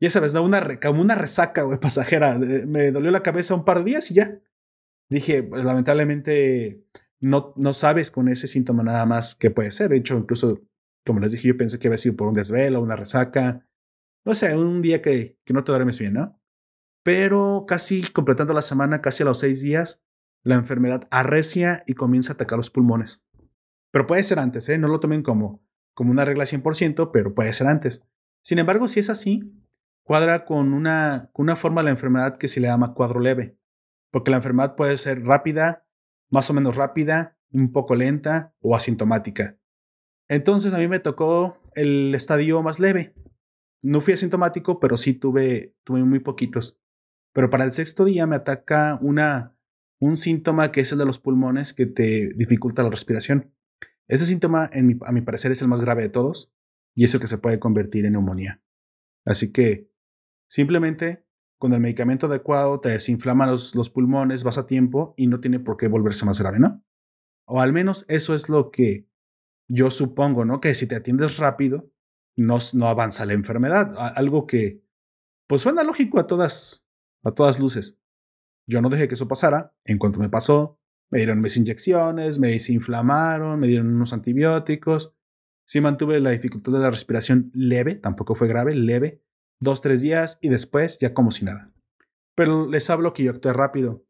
ya 0.00 0.10
sabes, 0.10 0.32
¿no? 0.32 0.44
una, 0.44 0.78
como 0.78 1.02
una 1.02 1.16
resaca 1.16 1.68
pasajera. 1.80 2.38
Me 2.38 2.92
dolió 2.92 3.10
la 3.10 3.24
cabeza 3.24 3.56
un 3.56 3.64
par 3.64 3.78
de 3.78 3.90
días 3.90 4.12
y 4.12 4.14
ya. 4.14 4.40
Dije, 5.10 5.42
pues, 5.42 5.64
lamentablemente 5.64 6.84
no, 7.18 7.52
no 7.56 7.72
sabes 7.72 8.12
con 8.12 8.28
ese 8.28 8.46
síntoma 8.46 8.84
nada 8.84 9.06
más 9.06 9.34
qué 9.34 9.50
puede 9.50 9.72
ser. 9.72 9.90
De 9.90 9.96
hecho, 9.96 10.16
incluso 10.16 10.62
como 11.04 11.20
les 11.20 11.32
dije, 11.32 11.48
yo 11.48 11.56
pensé 11.56 11.78
que 11.78 11.88
había 11.88 11.98
sido 11.98 12.16
por 12.16 12.28
un 12.28 12.34
desvelo, 12.34 12.80
una 12.80 12.96
resaca. 12.96 13.66
No 14.24 14.34
sé, 14.34 14.56
un 14.56 14.82
día 14.82 15.02
que, 15.02 15.38
que 15.44 15.52
no 15.52 15.64
te 15.64 15.72
duermes 15.72 15.98
bien, 15.98 16.14
¿no? 16.14 16.40
Pero 17.02 17.64
casi 17.68 18.02
completando 18.02 18.54
la 18.54 18.62
semana, 18.62 19.02
casi 19.02 19.22
a 19.22 19.26
los 19.26 19.38
seis 19.38 19.62
días, 19.62 20.02
la 20.42 20.54
enfermedad 20.54 21.06
arrecia 21.10 21.84
y 21.86 21.94
comienza 21.94 22.32
a 22.32 22.34
atacar 22.34 22.56
los 22.56 22.70
pulmones. 22.70 23.24
Pero 23.90 24.06
puede 24.06 24.22
ser 24.22 24.38
antes, 24.38 24.68
¿eh? 24.68 24.78
No 24.78 24.88
lo 24.88 25.00
tomen 25.00 25.22
como, 25.22 25.62
como 25.92 26.10
una 26.10 26.24
regla 26.24 26.44
100%, 26.44 27.10
pero 27.12 27.34
puede 27.34 27.52
ser 27.52 27.66
antes. 27.66 28.06
Sin 28.42 28.58
embargo, 28.58 28.88
si 28.88 29.00
es 29.00 29.10
así, 29.10 29.52
cuadra 30.02 30.44
con 30.44 30.72
una, 30.72 31.30
con 31.32 31.44
una 31.44 31.56
forma 31.56 31.80
de 31.80 31.86
la 31.86 31.90
enfermedad 31.90 32.36
que 32.36 32.48
se 32.48 32.60
le 32.60 32.68
llama 32.68 32.94
cuadro 32.94 33.20
leve. 33.20 33.58
Porque 34.10 34.30
la 34.30 34.38
enfermedad 34.38 34.74
puede 34.76 34.96
ser 34.96 35.24
rápida, 35.24 35.86
más 36.30 36.48
o 36.50 36.54
menos 36.54 36.76
rápida, 36.76 37.38
un 37.52 37.72
poco 37.72 37.94
lenta 37.94 38.54
o 38.60 38.76
asintomática. 38.76 39.58
Entonces 40.28 40.72
a 40.74 40.78
mí 40.78 40.88
me 40.88 41.00
tocó 41.00 41.60
el 41.74 42.14
estadio 42.14 42.62
más 42.62 42.80
leve. 42.80 43.14
No 43.82 44.00
fui 44.00 44.14
asintomático, 44.14 44.80
pero 44.80 44.96
sí 44.96 45.14
tuve, 45.14 45.76
tuve 45.84 46.02
muy 46.04 46.20
poquitos. 46.20 46.80
Pero 47.34 47.50
para 47.50 47.64
el 47.64 47.72
sexto 47.72 48.04
día 48.04 48.26
me 48.26 48.36
ataca 48.36 48.98
una, 49.02 49.56
un 50.00 50.16
síntoma 50.16 50.72
que 50.72 50.80
es 50.80 50.92
el 50.92 50.98
de 50.98 51.06
los 51.06 51.18
pulmones 51.18 51.74
que 51.74 51.86
te 51.86 52.30
dificulta 52.36 52.82
la 52.82 52.90
respiración. 52.90 53.52
Ese 54.08 54.26
síntoma, 54.26 54.70
a 54.72 55.12
mi 55.12 55.20
parecer, 55.22 55.52
es 55.52 55.62
el 55.62 55.68
más 55.68 55.80
grave 55.80 56.02
de 56.02 56.08
todos 56.10 56.54
y 56.94 57.04
es 57.04 57.14
el 57.14 57.20
que 57.20 57.26
se 57.26 57.38
puede 57.38 57.58
convertir 57.58 58.06
en 58.06 58.12
neumonía. 58.12 58.62
Así 59.24 59.52
que 59.52 59.90
simplemente 60.48 61.24
con 61.58 61.72
el 61.72 61.80
medicamento 61.80 62.26
adecuado 62.26 62.80
te 62.80 62.90
desinflama 62.90 63.46
los, 63.46 63.74
los 63.74 63.88
pulmones, 63.90 64.44
vas 64.44 64.58
a 64.58 64.66
tiempo 64.66 65.14
y 65.16 65.26
no 65.26 65.40
tiene 65.40 65.60
por 65.60 65.76
qué 65.76 65.88
volverse 65.88 66.26
más 66.26 66.40
grave, 66.40 66.58
¿no? 66.58 66.84
O 67.46 67.60
al 67.60 67.72
menos 67.72 68.04
eso 68.08 68.34
es 68.34 68.48
lo 68.48 68.70
que 68.70 69.08
yo 69.68 69.90
supongo, 69.90 70.44
¿no? 70.44 70.60
Que 70.60 70.74
si 70.74 70.86
te 70.86 70.96
atiendes 70.96 71.38
rápido, 71.38 71.90
no, 72.36 72.58
no 72.74 72.88
avanza 72.88 73.26
la 73.26 73.32
enfermedad. 73.32 73.92
Algo 74.16 74.46
que, 74.46 74.82
pues 75.46 75.62
suena 75.62 75.82
lógico 75.82 76.18
a 76.18 76.26
todas, 76.26 76.86
a 77.22 77.32
todas 77.32 77.60
luces. 77.60 78.00
Yo 78.66 78.82
no 78.82 78.88
dejé 78.88 79.08
que 79.08 79.14
eso 79.14 79.28
pasara. 79.28 79.74
En 79.84 79.98
cuanto 79.98 80.18
me 80.18 80.28
pasó, 80.30 80.78
Me 81.10 81.18
dieron 81.18 81.40
mis 81.40 81.56
inyecciones, 81.56 82.38
me 82.40 82.48
desinflamaron, 82.48 83.60
me 83.60 83.68
dieron 83.68 83.94
unos 83.94 84.12
antibióticos. 84.12 85.14
Sí 85.64 85.80
mantuve 85.80 86.18
la 86.18 86.30
dificultad 86.30 86.72
de 86.72 86.80
la 86.80 86.90
respiración 86.90 87.52
leve, 87.54 87.94
tampoco 87.94 88.34
fue 88.34 88.48
grave, 88.48 88.74
leve, 88.74 89.22
dos, 89.60 89.80
tres 89.80 90.02
días 90.02 90.38
y 90.42 90.48
después 90.48 90.98
ya 90.98 91.14
como 91.14 91.30
si 91.30 91.44
nada. 91.44 91.72
Pero 92.34 92.66
les 92.68 92.90
hablo 92.90 93.12
que 93.12 93.22
yo 93.22 93.30
actué 93.30 93.52
rápido. 93.52 94.04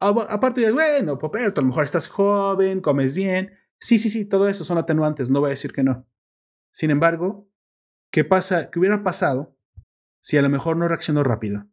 Aparte 0.00 0.62
de, 0.62 0.72
bueno, 0.72 1.18
Poperto, 1.18 1.60
a 1.60 1.62
lo 1.62 1.68
mejor 1.68 1.84
estás 1.84 2.08
joven, 2.08 2.80
comes 2.80 3.14
bien. 3.14 3.52
Sí, 3.80 3.98
sí, 3.98 4.10
sí, 4.10 4.24
todo 4.26 4.48
eso 4.48 4.64
son 4.64 4.78
atenuantes, 4.78 5.30
no 5.30 5.40
voy 5.40 5.48
a 5.48 5.50
decir 5.50 5.72
que 5.72 5.82
no. 5.82 6.06
Sin 6.70 6.90
embargo, 6.90 7.48
¿qué 8.10 8.24
pasa? 8.24 8.70
¿Qué 8.70 8.78
hubiera 8.78 9.02
pasado 9.02 9.56
si 10.20 10.36
a 10.36 10.42
lo 10.42 10.50
mejor 10.50 10.76
no 10.76 10.86
reacciono 10.86 11.24
rápido? 11.24 11.66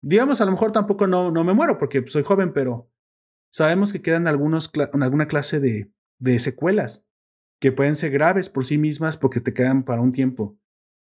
Digamos, 0.00 0.40
a 0.40 0.46
lo 0.46 0.50
mejor 0.50 0.72
tampoco 0.72 1.06
no, 1.06 1.30
no 1.30 1.44
me 1.44 1.52
muero 1.52 1.78
porque 1.78 2.04
soy 2.08 2.22
joven, 2.22 2.52
pero 2.52 2.90
sabemos 3.50 3.92
que 3.92 4.02
quedan 4.02 4.26
algunos, 4.26 4.72
alguna 5.00 5.28
clase 5.28 5.60
de, 5.60 5.92
de 6.18 6.38
secuelas 6.38 7.06
que 7.60 7.70
pueden 7.70 7.94
ser 7.94 8.10
graves 8.10 8.48
por 8.48 8.64
sí 8.64 8.78
mismas 8.78 9.16
porque 9.16 9.40
te 9.40 9.54
quedan 9.54 9.84
para 9.84 10.00
un 10.00 10.12
tiempo. 10.12 10.58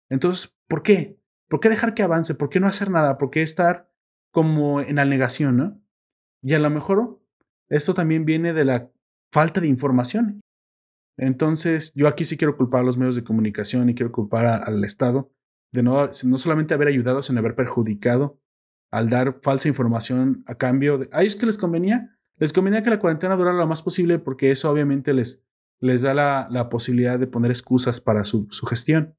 Entonces, 0.08 0.54
¿por 0.68 0.82
qué? 0.82 1.18
¿Por 1.48 1.60
qué 1.60 1.68
dejar 1.68 1.94
que 1.94 2.02
avance? 2.02 2.34
¿Por 2.34 2.50
qué 2.50 2.60
no 2.60 2.68
hacer 2.68 2.90
nada? 2.90 3.18
¿Por 3.18 3.30
qué 3.30 3.42
estar 3.42 3.90
como 4.30 4.80
en 4.80 4.96
la 4.96 5.04
negación, 5.04 5.56
no? 5.56 5.80
Y 6.42 6.54
a 6.54 6.58
lo 6.58 6.70
mejor 6.70 7.20
esto 7.68 7.94
también 7.94 8.24
viene 8.24 8.52
de 8.52 8.64
la 8.64 8.92
falta 9.32 9.60
de 9.60 9.68
información. 9.68 10.40
Entonces, 11.18 11.92
yo 11.94 12.08
aquí 12.08 12.24
sí 12.24 12.36
quiero 12.36 12.56
culpar 12.56 12.80
a 12.80 12.84
los 12.84 12.98
medios 12.98 13.16
de 13.16 13.24
comunicación 13.24 13.88
y 13.88 13.94
quiero 13.94 14.12
culpar 14.12 14.46
al 14.46 14.84
Estado 14.84 15.32
de 15.72 15.82
no, 15.82 16.08
no 16.24 16.38
solamente 16.38 16.74
haber 16.74 16.88
ayudado, 16.88 17.22
sino 17.22 17.38
haber 17.40 17.54
perjudicado 17.54 18.40
al 18.90 19.08
dar 19.08 19.40
falsa 19.42 19.68
información 19.68 20.44
a 20.46 20.54
cambio 20.54 20.98
de... 20.98 21.08
¿A 21.12 21.22
ellos 21.22 21.36
que 21.36 21.46
les 21.46 21.58
convenía? 21.58 22.18
Les 22.38 22.52
convenía 22.52 22.82
que 22.82 22.90
la 22.90 23.00
cuarentena 23.00 23.36
durara 23.36 23.56
lo 23.56 23.66
más 23.66 23.82
posible 23.82 24.18
porque 24.18 24.50
eso 24.50 24.70
obviamente 24.70 25.12
les, 25.12 25.44
les 25.80 26.02
da 26.02 26.14
la, 26.14 26.48
la 26.50 26.68
posibilidad 26.68 27.18
de 27.18 27.26
poner 27.26 27.50
excusas 27.50 28.00
para 28.00 28.24
su, 28.24 28.46
su 28.50 28.66
gestión 28.66 29.16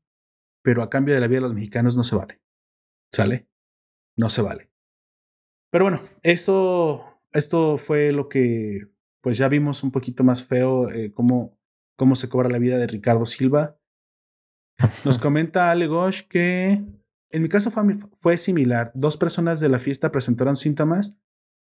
pero 0.68 0.84
a 0.84 0.90
cambio 0.90 1.14
de 1.14 1.22
la 1.22 1.28
vida 1.28 1.38
de 1.38 1.44
los 1.44 1.54
mexicanos 1.54 1.96
no 1.96 2.04
se 2.04 2.18
vale. 2.18 2.42
¿Sale? 3.14 3.48
No 4.18 4.28
se 4.28 4.42
vale. 4.42 4.70
Pero 5.72 5.86
bueno, 5.86 6.02
esto, 6.24 7.22
esto 7.32 7.78
fue 7.78 8.12
lo 8.12 8.28
que, 8.28 8.90
pues 9.28 9.38
ya 9.38 9.50
vimos 9.50 9.84
un 9.84 9.92
poquito 9.92 10.24
más 10.24 10.46
feo 10.46 10.90
eh, 10.90 11.12
cómo, 11.12 11.60
cómo 11.98 12.16
se 12.16 12.30
cobra 12.30 12.48
la 12.48 12.60
vida 12.60 12.78
de 12.78 12.88
Ricardo 12.88 13.26
Silva. 13.26 13.78
Nos 15.04 15.18
comenta 15.20 15.70
Ale 15.70 15.88
Gosh 15.88 16.22
que 16.30 16.82
en 17.30 17.42
mi 17.42 17.50
caso 17.50 17.70
fue, 17.70 17.98
fue 18.22 18.38
similar. 18.38 18.90
Dos 18.96 19.18
personas 19.18 19.60
de 19.60 19.68
la 19.68 19.80
fiesta 19.80 20.14
presentaron 20.14 20.56
síntomas. 20.56 21.20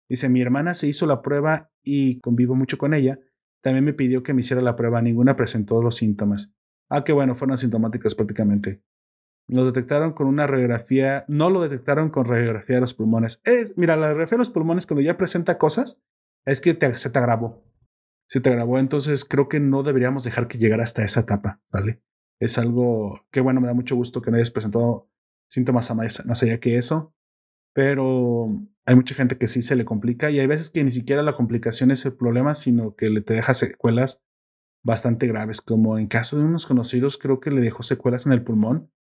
Dice, 0.09 0.29
mi 0.29 0.41
hermana 0.41 0.75
se 0.75 0.87
hizo 0.87 1.07
la 1.07 1.23
prueba 1.23 1.73
y 1.83 2.21
convivo 2.21 2.55
mucho 2.55 2.79
con 2.79 2.95
ella. 2.95 3.19
También 3.65 3.85
me 3.85 3.95
pidió 3.95 4.23
que 4.23 4.33
me 4.33 4.43
hiciera 4.43 4.63
la 4.63 4.77
prueba. 4.77 5.03
Ninguna 5.03 5.35
presentó 5.35 5.83
los 5.83 5.97
síntomas. 5.97 6.55
Ah, 6.89 7.03
qué 7.03 7.13
bueno, 7.13 7.35
fueron 7.35 7.55
asintomáticas 7.55 8.15
prácticamente. 8.15 8.81
Lo 9.49 9.65
detectaron 9.65 10.13
con 10.13 10.29
una 10.29 10.47
radiografía, 10.47 11.25
no 11.27 11.51
lo 11.51 11.63
detectaron 11.63 12.11
con 12.11 12.27
radiografía 12.27 12.77
de 12.77 12.83
los 12.83 12.95
pulmones. 12.95 13.43
Es, 13.45 13.77
mira, 13.77 13.97
la 13.97 14.03
radiografía 14.03 14.37
de 14.37 14.43
los 14.43 14.51
pulmones 14.51 14.87
cuando 14.87 15.03
ya 15.03 15.17
presenta 15.17 15.59
cosas, 15.59 16.01
es 16.47 16.61
que 16.61 16.79
se 16.95 17.11
te 17.11 17.19
agravó. 17.19 17.65
Se 18.29 18.41
te 18.41 18.51
agravó, 18.51 18.79
entonces 18.79 19.25
creo 19.25 19.49
que 19.49 19.61
no 19.61 19.83
deberíamos 19.83 20.25
dejar 20.25 20.49
que 20.49 20.59
llegara 20.59 20.83
hasta 20.85 21.05
esa 21.05 21.21
etapa, 21.21 21.61
¿vale? 21.71 22.03
Es 22.41 22.59
algo 22.59 23.21
que, 23.31 23.41
bueno, 23.41 23.61
me 23.61 23.67
da 23.67 23.75
mucho 23.75 23.95
gusto 23.95 24.21
que 24.21 24.31
no 24.31 24.37
hayas 24.37 24.51
presentado 24.51 25.11
síntomas 25.49 25.95
más 25.95 26.43
allá 26.43 26.59
que 26.59 26.77
eso, 26.77 27.15
pero 27.73 28.49
hay 28.85 28.97
mucha 28.97 29.15
gente 29.15 29.39
que 29.39 29.47
sí 29.47 29.63
se 29.63 29.77
le 29.77 29.85
complica 29.85 30.31
y 30.31 30.41
hay 30.41 30.47
veces 30.47 30.71
que 30.71 30.83
ni 30.83 30.91
siquiera 30.91 31.23
la 31.23 31.37
complicación 31.37 31.91
es 31.91 32.05
el 32.05 32.17
problema, 32.17 32.55
sino 32.55 32.97
que 32.97 33.11
le 33.11 33.21
te 33.21 33.35
deja 33.35 33.55
secuelas 33.55 34.25
bastante 34.85 35.27
graves, 35.27 35.61
como 35.61 35.99
en 35.99 36.07
caso 36.07 36.37
de 36.37 36.45
unos 36.45 36.67
conocidos, 36.67 37.19
creo 37.19 37.41
que 37.41 37.51
le 37.51 37.61
dejó 37.61 37.83
secuelas 37.83 38.27
en 38.27 38.33
el 38.33 38.45
pulmón 38.45 38.91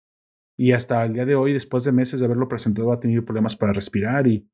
y 0.58 0.72
hasta 0.72 1.04
el 1.04 1.12
día 1.12 1.26
de 1.26 1.36
hoy, 1.36 1.52
después 1.52 1.84
de 1.84 1.92
meses 1.92 2.18
de 2.18 2.26
haberlo 2.26 2.48
presentado, 2.48 2.92
ha 2.92 3.00
tenido 3.00 3.24
problemas 3.24 3.56
para 3.56 3.72
respirar 3.72 4.26
y, 4.26 4.48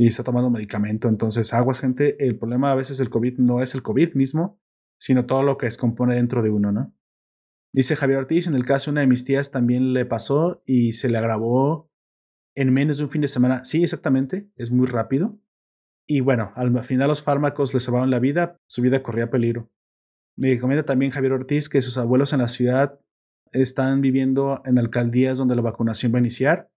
y 0.00 0.06
está 0.06 0.24
tomando 0.24 0.48
medicamento. 0.48 1.08
Entonces, 1.08 1.52
aguas, 1.52 1.82
gente, 1.82 2.16
el 2.24 2.38
problema 2.38 2.72
a 2.72 2.74
veces 2.74 2.96
del 2.96 3.10
COVID 3.10 3.36
no 3.36 3.60
es 3.60 3.74
el 3.74 3.82
COVID 3.82 4.14
mismo, 4.14 4.58
sino 4.98 5.26
todo 5.26 5.42
lo 5.42 5.58
que 5.58 5.66
descompone 5.66 6.14
dentro 6.14 6.42
de 6.42 6.48
uno, 6.48 6.72
¿no? 6.72 6.96
Dice 7.74 7.96
Javier 7.96 8.20
Ortiz, 8.20 8.46
en 8.46 8.54
el 8.54 8.64
caso 8.64 8.90
de 8.90 8.92
una 8.92 9.00
de 9.02 9.08
mis 9.08 9.26
tías 9.26 9.50
también 9.50 9.92
le 9.92 10.06
pasó 10.06 10.62
y 10.64 10.94
se 10.94 11.10
le 11.10 11.18
agravó 11.18 11.90
en 12.54 12.72
menos 12.72 12.96
de 12.96 13.04
un 13.04 13.10
fin 13.10 13.20
de 13.20 13.28
semana. 13.28 13.62
Sí, 13.64 13.82
exactamente, 13.82 14.48
es 14.56 14.70
muy 14.70 14.86
rápido. 14.86 15.38
Y 16.08 16.20
bueno, 16.20 16.50
al 16.54 16.82
final 16.82 17.08
los 17.08 17.22
fármacos 17.22 17.74
le 17.74 17.80
salvaron 17.80 18.08
la 18.08 18.20
vida, 18.20 18.58
su 18.70 18.80
vida 18.80 19.02
corría 19.02 19.28
peligro. 19.28 19.70
Me 20.34 20.58
comenta 20.58 20.86
también 20.86 21.12
Javier 21.12 21.34
Ortiz 21.34 21.68
que 21.68 21.82
sus 21.82 21.98
abuelos 21.98 22.32
en 22.32 22.38
la 22.38 22.48
ciudad 22.48 22.98
están 23.52 24.00
viviendo 24.00 24.62
en 24.64 24.78
alcaldías 24.78 25.36
donde 25.36 25.56
la 25.56 25.62
vacunación 25.62 26.10
va 26.14 26.16
a 26.16 26.20
iniciar, 26.20 26.70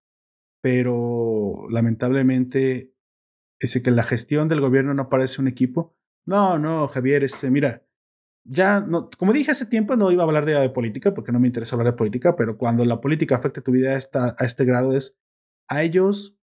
pero 0.62 1.70
lamentablemente 1.70 2.93
es 3.66 3.82
que 3.82 3.92
la 3.92 4.04
gestión 4.04 4.50
del 4.50 4.62
gobierno 4.62 4.94
no 4.94 5.10
parece 5.10 5.42
un 5.42 5.48
equipo. 5.48 5.96
No, 6.26 6.58
no, 6.58 6.88
Javier, 6.88 7.24
este, 7.24 7.50
mira, 7.52 7.84
ya 8.46 8.82
no, 8.82 9.10
como 9.18 9.34
dije 9.34 9.52
hace 9.52 9.66
tiempo, 9.66 9.96
no 9.96 10.12
iba 10.12 10.24
a 10.24 10.26
hablar 10.26 10.46
de, 10.46 10.54
de, 10.54 10.70
política 10.70 11.14
porque 11.14 11.32
no 11.32 11.40
me 11.40 11.48
interesa 11.48 11.76
hablar 11.76 11.94
de 11.94 11.98
política, 11.98 12.36
pero 12.36 12.58
cuando 12.58 12.86
la 12.86 13.02
política 13.02 13.36
afecta 13.36 13.62
tu 13.62 13.72
vida 13.72 13.92
a, 13.92 13.98
esta, 13.98 14.36
a 14.38 14.46
este 14.46 14.66
grado 14.66 14.96
es 14.96 15.20
a 15.68 15.84
ellos. 15.84 16.38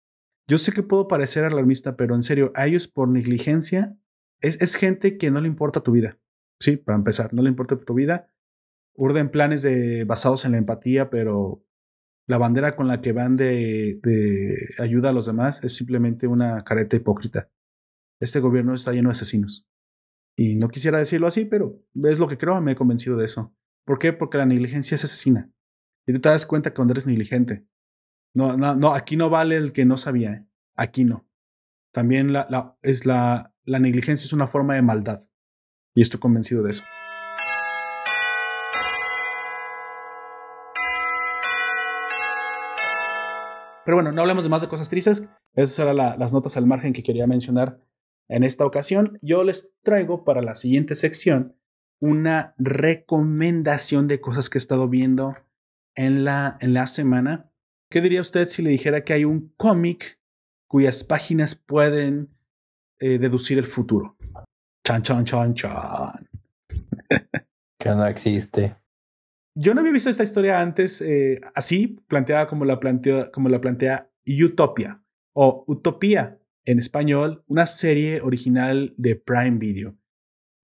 Yo 0.46 0.58
sé 0.58 0.72
que 0.72 0.82
puedo 0.82 1.08
parecer 1.08 1.44
alarmista, 1.44 1.96
pero 1.96 2.14
en 2.14 2.22
serio, 2.22 2.52
a 2.54 2.66
ellos 2.66 2.88
por 2.88 3.08
negligencia 3.08 3.98
es, 4.40 4.60
es 4.62 4.76
gente 4.76 5.18
que 5.18 5.30
no 5.30 5.40
le 5.40 5.48
importa 5.48 5.80
tu 5.80 5.92
vida. 5.92 6.18
Sí, 6.60 6.76
para 6.76 6.96
empezar, 6.96 7.34
no 7.34 7.42
le 7.42 7.48
importa 7.48 7.76
tu 7.78 7.94
vida 7.94 8.30
urden 8.98 9.30
planes 9.30 9.62
de, 9.62 10.04
basados 10.04 10.44
en 10.44 10.52
la 10.52 10.58
empatía, 10.58 11.08
pero 11.08 11.64
la 12.28 12.36
bandera 12.36 12.76
con 12.76 12.86
la 12.86 13.00
que 13.00 13.12
van 13.12 13.36
de, 13.36 13.98
ayuda 14.78 15.08
a 15.08 15.12
los 15.12 15.26
demás 15.26 15.64
es 15.64 15.74
simplemente 15.74 16.26
una 16.26 16.62
careta 16.62 16.94
hipócrita. 16.94 17.50
Este 18.20 18.38
gobierno 18.38 18.74
está 18.74 18.92
lleno 18.92 19.08
de 19.08 19.12
asesinos. 19.12 19.66
Y 20.36 20.56
no 20.56 20.68
quisiera 20.68 20.98
decirlo 20.98 21.26
así, 21.26 21.46
pero 21.46 21.82
es 22.04 22.18
lo 22.18 22.28
que 22.28 22.36
creo, 22.36 22.60
me 22.60 22.72
he 22.72 22.76
convencido 22.76 23.16
de 23.16 23.24
eso. 23.24 23.56
¿Por 23.86 23.98
qué? 23.98 24.12
Porque 24.12 24.36
la 24.36 24.44
negligencia 24.44 24.94
es 24.94 25.04
asesina. 25.04 25.50
Y 26.06 26.12
tú 26.12 26.20
te 26.20 26.28
das 26.28 26.44
cuenta 26.44 26.70
que 26.70 26.76
cuando 26.76 26.92
eres 26.92 27.06
negligente. 27.06 27.66
No, 28.34 28.58
no, 28.58 28.76
no 28.76 28.92
aquí 28.92 29.16
no 29.16 29.30
vale 29.30 29.56
el 29.56 29.72
que 29.72 29.86
no 29.86 29.96
sabía. 29.96 30.32
¿eh? 30.32 30.46
Aquí 30.76 31.04
no. 31.04 31.26
También 31.94 32.34
la, 32.34 32.46
la, 32.50 32.78
es 32.82 33.06
la, 33.06 33.54
la 33.64 33.78
negligencia 33.78 34.26
es 34.26 34.34
una 34.34 34.46
forma 34.46 34.74
de 34.74 34.82
maldad. 34.82 35.28
Y 35.94 36.02
estoy 36.02 36.20
convencido 36.20 36.62
de 36.62 36.70
eso. 36.70 36.84
Pero 43.88 43.96
bueno, 43.96 44.12
no 44.12 44.20
hablemos 44.20 44.44
de 44.44 44.50
más 44.50 44.60
de 44.60 44.68
cosas 44.68 44.90
tristes. 44.90 45.30
Esas 45.54 45.78
eran 45.78 45.96
las 45.96 46.34
notas 46.34 46.58
al 46.58 46.66
margen 46.66 46.92
que 46.92 47.02
quería 47.02 47.26
mencionar 47.26 47.80
en 48.28 48.44
esta 48.44 48.66
ocasión. 48.66 49.18
Yo 49.22 49.44
les 49.44 49.72
traigo 49.82 50.24
para 50.24 50.42
la 50.42 50.54
siguiente 50.56 50.94
sección 50.94 51.56
una 51.98 52.54
recomendación 52.58 54.06
de 54.06 54.20
cosas 54.20 54.50
que 54.50 54.58
he 54.58 54.60
estado 54.60 54.90
viendo 54.90 55.34
en 55.94 56.22
la, 56.24 56.58
en 56.60 56.74
la 56.74 56.86
semana. 56.86 57.50
¿Qué 57.90 58.02
diría 58.02 58.20
usted 58.20 58.48
si 58.48 58.60
le 58.60 58.68
dijera 58.68 59.04
que 59.04 59.14
hay 59.14 59.24
un 59.24 59.54
cómic 59.56 60.20
cuyas 60.66 61.02
páginas 61.02 61.54
pueden 61.54 62.28
eh, 62.98 63.18
deducir 63.18 63.56
el 63.56 63.64
futuro? 63.64 64.18
Chan, 64.86 65.02
chan, 65.02 65.24
chan, 65.24 65.54
chan. 65.54 66.28
que 67.80 67.88
no 67.88 68.06
existe. 68.06 68.76
Yo 69.60 69.74
no 69.74 69.80
había 69.80 69.92
visto 69.92 70.08
esta 70.08 70.22
historia 70.22 70.60
antes 70.60 71.02
eh, 71.02 71.40
así, 71.52 71.98
planteada 72.06 72.46
como 72.46 72.64
la, 72.64 72.78
plantea, 72.78 73.32
como 73.32 73.48
la 73.48 73.60
plantea 73.60 74.08
Utopia 74.44 75.02
o 75.34 75.64
Utopía 75.66 76.38
en 76.64 76.78
español, 76.78 77.42
una 77.48 77.66
serie 77.66 78.20
original 78.20 78.94
de 78.96 79.16
Prime 79.16 79.58
Video. 79.58 79.98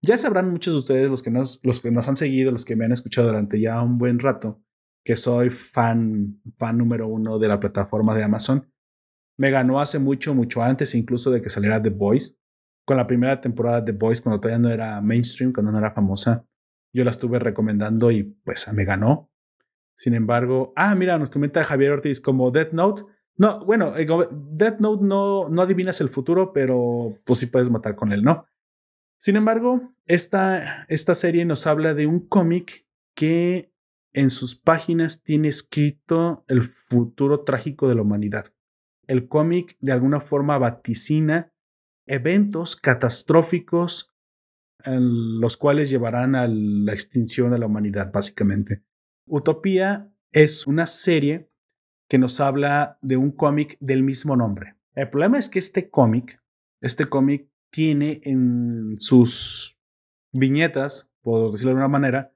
Ya 0.01 0.15
sabrán 0.15 0.49
muchos 0.49 0.73
de 0.73 0.77
ustedes, 0.77 1.09
los 1.09 1.21
que, 1.21 1.29
nos, 1.29 1.59
los 1.63 1.81
que 1.81 1.91
nos 1.91 2.07
han 2.07 2.15
seguido, 2.15 2.53
los 2.53 2.63
que 2.63 2.77
me 2.77 2.85
han 2.85 2.93
escuchado 2.93 3.27
durante 3.27 3.59
ya 3.59 3.81
un 3.81 3.97
buen 3.97 4.17
rato, 4.17 4.63
que 5.03 5.17
soy 5.17 5.49
fan, 5.49 6.39
fan 6.57 6.77
número 6.77 7.09
uno 7.09 7.37
de 7.37 7.49
la 7.49 7.59
plataforma 7.59 8.15
de 8.15 8.23
Amazon. 8.23 8.71
Me 9.37 9.51
ganó 9.51 9.81
hace 9.81 9.99
mucho, 9.99 10.33
mucho 10.33 10.63
antes 10.63 10.95
incluso 10.95 11.31
de 11.31 11.41
que 11.41 11.49
saliera 11.49 11.81
The 11.81 11.89
Voice. 11.89 12.37
Con 12.85 12.95
la 12.95 13.07
primera 13.07 13.41
temporada 13.41 13.81
de 13.81 13.91
The 13.91 13.97
Voice, 13.97 14.23
cuando 14.23 14.39
todavía 14.39 14.59
no 14.59 14.69
era 14.69 15.01
mainstream, 15.01 15.51
cuando 15.51 15.73
no 15.73 15.79
era 15.79 15.91
famosa 15.91 16.47
yo 16.95 17.03
la 17.03 17.11
estuve 17.11 17.39
recomendando 17.39 18.09
y 18.09 18.23
pues 18.23 18.71
me 18.73 18.85
ganó. 18.85 19.29
Sin 19.97 20.13
embargo, 20.13 20.71
ah, 20.77 20.95
mira, 20.95 21.17
nos 21.17 21.29
comenta 21.29 21.63
Javier 21.63 21.91
Ortiz 21.91 22.21
como 22.21 22.51
Death 22.51 22.71
Note. 22.71 23.03
No, 23.37 23.65
bueno, 23.65 23.97
eh, 23.97 24.07
Death 24.31 24.79
Note 24.79 25.03
no, 25.03 25.49
no 25.49 25.61
adivinas 25.61 25.99
el 25.99 26.07
futuro, 26.07 26.53
pero 26.53 27.19
pues 27.25 27.39
sí 27.39 27.47
puedes 27.47 27.69
matar 27.69 27.95
con 27.95 28.13
él, 28.13 28.23
¿no? 28.23 28.45
Sin 29.17 29.35
embargo, 29.35 29.93
esta, 30.05 30.85
esta 30.87 31.15
serie 31.15 31.43
nos 31.43 31.67
habla 31.67 31.93
de 31.93 32.07
un 32.07 32.25
cómic 32.27 32.87
que 33.13 33.73
en 34.13 34.29
sus 34.29 34.55
páginas 34.55 35.21
tiene 35.21 35.49
escrito 35.49 36.45
el 36.47 36.63
futuro 36.63 37.43
trágico 37.43 37.89
de 37.89 37.95
la 37.95 38.03
humanidad. 38.03 38.45
El 39.07 39.27
cómic 39.27 39.75
de 39.81 39.91
alguna 39.91 40.21
forma 40.21 40.57
vaticina 40.57 41.51
eventos 42.07 42.77
catastróficos 42.77 44.14
los 44.85 45.57
cuales 45.57 45.89
llevarán 45.89 46.35
a 46.35 46.47
la 46.47 46.93
extinción 46.93 47.51
de 47.51 47.59
la 47.59 47.65
humanidad, 47.65 48.11
básicamente. 48.11 48.83
Utopía 49.27 50.11
es 50.31 50.67
una 50.67 50.85
serie 50.85 51.49
que 52.07 52.17
nos 52.17 52.39
habla 52.39 52.99
de 53.01 53.17
un 53.17 53.31
cómic 53.31 53.77
del 53.79 54.03
mismo 54.03 54.35
nombre. 54.35 54.75
El 54.93 55.09
problema 55.09 55.37
es 55.37 55.49
que 55.49 55.59
este 55.59 55.89
cómic, 55.89 56.41
este 56.81 57.07
cómic 57.07 57.49
tiene 57.71 58.21
en 58.23 58.95
sus 58.99 59.77
viñetas, 60.31 61.13
por 61.21 61.51
decirlo 61.51 61.71
de 61.71 61.77
una 61.77 61.87
manera, 61.87 62.33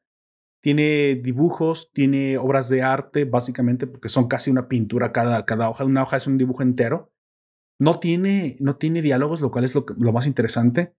tiene 0.62 1.16
dibujos, 1.16 1.92
tiene 1.94 2.38
obras 2.38 2.68
de 2.70 2.82
arte, 2.82 3.24
básicamente, 3.26 3.88
porque 3.88 4.10
son 4.10 4.28
casi 4.28 4.52
una 4.52 4.68
pintura 4.68 5.14
cada, 5.14 5.46
cada 5.46 5.70
hoja. 5.70 5.86
Una 5.86 6.04
hoja 6.04 6.18
es 6.18 6.28
un 6.28 6.38
dibujo 6.38 6.64
entero. 6.64 7.14
No 7.80 8.00
tiene, 8.00 8.58
no 8.60 8.76
tiene 8.76 9.02
diálogos, 9.02 9.40
lo 9.40 9.52
cual 9.52 9.64
es 9.64 9.74
lo 9.76 10.12
más 10.12 10.28
interesante. 10.28 10.94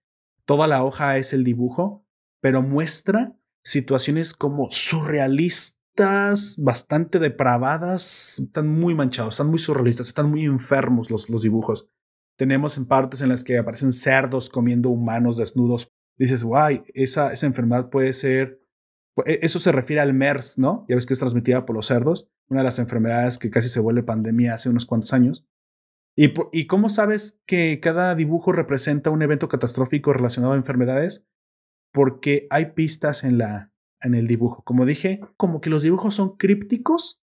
Toda 0.50 0.66
la 0.66 0.82
hoja 0.82 1.16
es 1.16 1.32
el 1.32 1.44
dibujo, 1.44 2.04
pero 2.42 2.60
muestra 2.60 3.36
situaciones 3.62 4.34
como 4.34 4.68
surrealistas, 4.72 6.56
bastante 6.58 7.20
depravadas, 7.20 8.40
están 8.40 8.66
muy 8.66 8.96
manchados, 8.96 9.34
están 9.34 9.46
muy 9.46 9.60
surrealistas, 9.60 10.08
están 10.08 10.28
muy 10.28 10.46
enfermos 10.46 11.08
los, 11.08 11.30
los 11.30 11.42
dibujos. 11.42 11.88
Tenemos 12.36 12.76
en 12.78 12.86
partes 12.86 13.22
en 13.22 13.28
las 13.28 13.44
que 13.44 13.58
aparecen 13.58 13.92
cerdos 13.92 14.50
comiendo 14.50 14.90
humanos 14.90 15.36
desnudos. 15.36 15.92
Dices, 16.18 16.42
guay, 16.42 16.82
esa, 16.94 17.32
esa 17.32 17.46
enfermedad 17.46 17.88
puede 17.88 18.12
ser 18.12 18.60
e, 19.26 19.38
eso 19.42 19.60
se 19.60 19.70
refiere 19.70 20.00
al 20.00 20.14
MERS, 20.14 20.58
¿no? 20.58 20.84
Ya 20.88 20.96
ves 20.96 21.06
que 21.06 21.12
es 21.12 21.20
transmitida 21.20 21.64
por 21.64 21.76
los 21.76 21.86
cerdos, 21.86 22.28
una 22.48 22.62
de 22.62 22.64
las 22.64 22.80
enfermedades 22.80 23.38
que 23.38 23.50
casi 23.50 23.68
se 23.68 23.78
vuelve 23.78 24.02
pandemia 24.02 24.54
hace 24.54 24.68
unos 24.68 24.84
cuantos 24.84 25.12
años. 25.12 25.46
¿Y, 26.20 26.34
¿Y 26.52 26.66
cómo 26.66 26.90
sabes 26.90 27.40
que 27.46 27.80
cada 27.80 28.14
dibujo 28.14 28.52
representa 28.52 29.08
un 29.08 29.22
evento 29.22 29.48
catastrófico 29.48 30.12
relacionado 30.12 30.52
a 30.52 30.56
enfermedades? 30.56 31.26
Porque 31.94 32.46
hay 32.50 32.72
pistas 32.72 33.24
en, 33.24 33.38
la, 33.38 33.72
en 34.02 34.14
el 34.14 34.26
dibujo. 34.26 34.62
Como 34.62 34.84
dije, 34.84 35.20
como 35.38 35.62
que 35.62 35.70
los 35.70 35.82
dibujos 35.82 36.16
son 36.16 36.36
crípticos 36.36 37.22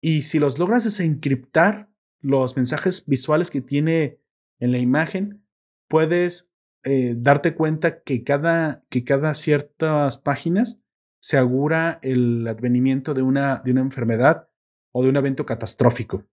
y 0.00 0.22
si 0.22 0.38
los 0.38 0.60
logras 0.60 0.84
desencriptar, 0.84 1.90
los 2.20 2.56
mensajes 2.56 3.04
visuales 3.04 3.50
que 3.50 3.62
tiene 3.62 4.20
en 4.60 4.70
la 4.70 4.78
imagen, 4.78 5.44
puedes 5.88 6.52
eh, 6.84 7.16
darte 7.16 7.56
cuenta 7.56 8.04
que 8.04 8.22
cada, 8.22 8.84
que 8.90 9.02
cada 9.02 9.34
ciertas 9.34 10.18
páginas 10.18 10.80
se 11.20 11.36
augura 11.36 11.98
el 12.04 12.46
advenimiento 12.46 13.12
de 13.12 13.22
una, 13.22 13.60
de 13.64 13.72
una 13.72 13.80
enfermedad 13.80 14.48
o 14.92 15.02
de 15.02 15.08
un 15.08 15.16
evento 15.16 15.44
catastrófico. 15.44 16.28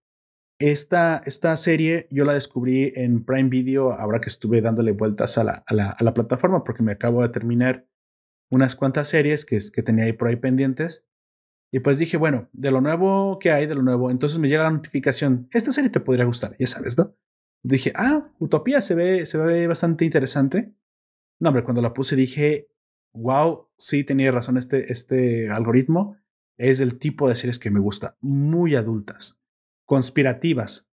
Esta, 0.60 1.22
esta 1.26 1.56
serie 1.56 2.08
yo 2.10 2.26
la 2.26 2.34
descubrí 2.34 2.92
en 2.96 3.24
Prime 3.24 3.50
Video 3.50 3.94
ahora 3.94 4.20
que 4.20 4.30
estuve 4.30 4.62
dándole 4.62 4.92
vueltas 4.92 5.38
a 5.38 5.44
la, 5.44 5.64
a 5.68 5.74
la, 5.74 5.90
a 5.92 6.04
la 6.04 6.14
plataforma 6.14 6.64
porque 6.64 6.82
me 6.82 6.94
acabo 6.94 7.22
de 7.22 7.30
terminar 7.30 7.88
unas 8.50 8.76
cuantas 8.76 9.10
series 9.10 9.46
que, 9.46 9.58
que 9.72 9.84
tenía 9.84 10.06
ahí 10.06 10.14
por 10.14 10.28
ahí 10.28 10.36
pendientes. 10.36 11.08
Y 11.72 11.80
pues 11.80 12.00
dije, 12.00 12.18
bueno, 12.18 12.50
de 12.54 12.72
lo 12.72 12.82
nuevo 12.82 13.40
que 13.40 13.52
hay, 13.52 13.68
de 13.68 13.76
lo 13.76 13.84
nuevo, 13.84 14.10
entonces 14.10 14.40
me 14.40 14.48
llega 14.48 14.64
la 14.64 14.72
notificación, 14.72 15.50
esta 15.52 15.72
serie 15.72 15.90
te 15.90 16.00
podría 16.00 16.26
gustar, 16.26 16.56
ya 16.58 16.66
sabes, 16.66 16.98
¿no? 16.98 17.14
Dije, 17.62 17.92
ah, 17.96 18.32
Utopía 18.40 18.80
se 18.80 18.96
ve, 18.96 19.26
se 19.26 19.38
ve 19.38 19.68
bastante 19.68 20.06
interesante. 20.06 20.74
No, 21.40 21.50
hombre, 21.50 21.66
cuando 21.66 21.82
la 21.82 21.94
puse 21.94 22.16
dije, 22.16 22.70
wow, 23.14 23.68
sí 23.78 24.04
tenía 24.06 24.32
razón 24.32 24.58
este, 24.58 24.92
este 24.92 25.50
algoritmo, 25.50 26.18
es 26.58 26.80
el 26.80 26.98
tipo 26.98 27.28
de 27.28 27.36
series 27.36 27.60
que 27.60 27.70
me 27.70 27.82
gusta, 27.82 28.18
muy 28.22 28.76
adultas, 28.76 29.44
conspirativas, 29.88 30.92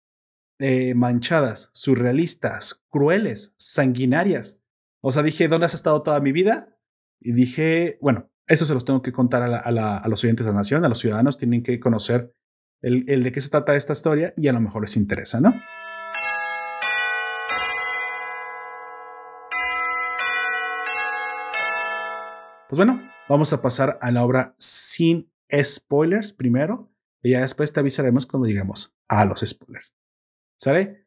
eh, 0.60 0.94
manchadas, 0.94 1.70
surrealistas, 1.72 2.84
crueles, 2.88 3.54
sanguinarias. 3.56 4.60
O 5.00 5.10
sea, 5.10 5.24
dije, 5.24 5.48
¿dónde 5.48 5.64
has 5.66 5.74
estado 5.74 6.02
toda 6.02 6.20
mi 6.20 6.30
vida? 6.30 6.78
Y 7.18 7.32
dije, 7.32 7.98
bueno, 8.00 8.30
eso 8.46 8.64
se 8.66 8.74
los 8.74 8.84
tengo 8.84 9.02
que 9.02 9.10
contar 9.10 9.42
a, 9.42 9.56
a, 9.58 10.08
los 10.08 10.22
oyentes 10.22 10.46
de 10.46 10.52
la 10.52 10.58
nación, 10.58 10.84
a 10.84 10.88
los 10.88 10.98
ciudadanos, 10.98 11.38
tienen 11.38 11.62
que 11.62 11.80
conocer 11.80 12.34
el, 12.82 13.04
el 13.08 13.22
de 13.22 13.32
qué 13.32 13.40
se 13.40 13.48
trata 13.48 13.74
esta 13.74 13.94
historia 13.94 14.34
y 14.36 14.48
a 14.48 14.52
lo 14.52 14.60
mejor 14.60 14.82
les 14.82 14.96
interesa, 14.96 15.40
¿no? 15.40 15.54
Pues 22.68 22.76
bueno, 22.76 23.02
vamos 23.28 23.52
a 23.52 23.62
pasar 23.62 23.98
a 24.02 24.10
la 24.10 24.22
obra 24.22 24.54
sin 24.58 25.32
spoilers 25.50 26.32
primero 26.32 26.91
y 27.22 27.32
ya 27.32 27.40
después 27.40 27.72
te 27.72 27.80
avisaremos 27.80 28.26
cuando 28.26 28.48
lleguemos 28.48 28.94
a 29.08 29.24
los 29.24 29.40
spoilers. 29.40 29.92
¿Sale? 30.58 31.06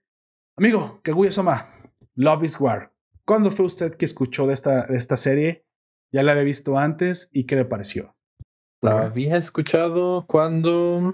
Amigo, 0.57 0.99
Kaguya 1.03 1.31
Soma, 1.31 1.91
Love 2.15 2.43
is 2.43 2.59
War. 2.59 2.93
¿Cuándo 3.25 3.51
fue 3.51 3.65
usted 3.65 3.95
que 3.95 4.05
escuchó 4.05 4.47
de 4.47 4.53
esta, 4.53 4.87
de 4.87 4.97
esta 4.97 5.17
serie? 5.17 5.65
¿Ya 6.13 6.23
la 6.23 6.31
había 6.31 6.43
visto 6.43 6.77
antes 6.77 7.29
y 7.33 7.45
qué 7.45 7.55
le 7.55 7.65
pareció? 7.65 8.15
La 8.81 9.05
había 9.05 9.35
escuchado 9.35 10.25
cuando, 10.27 11.13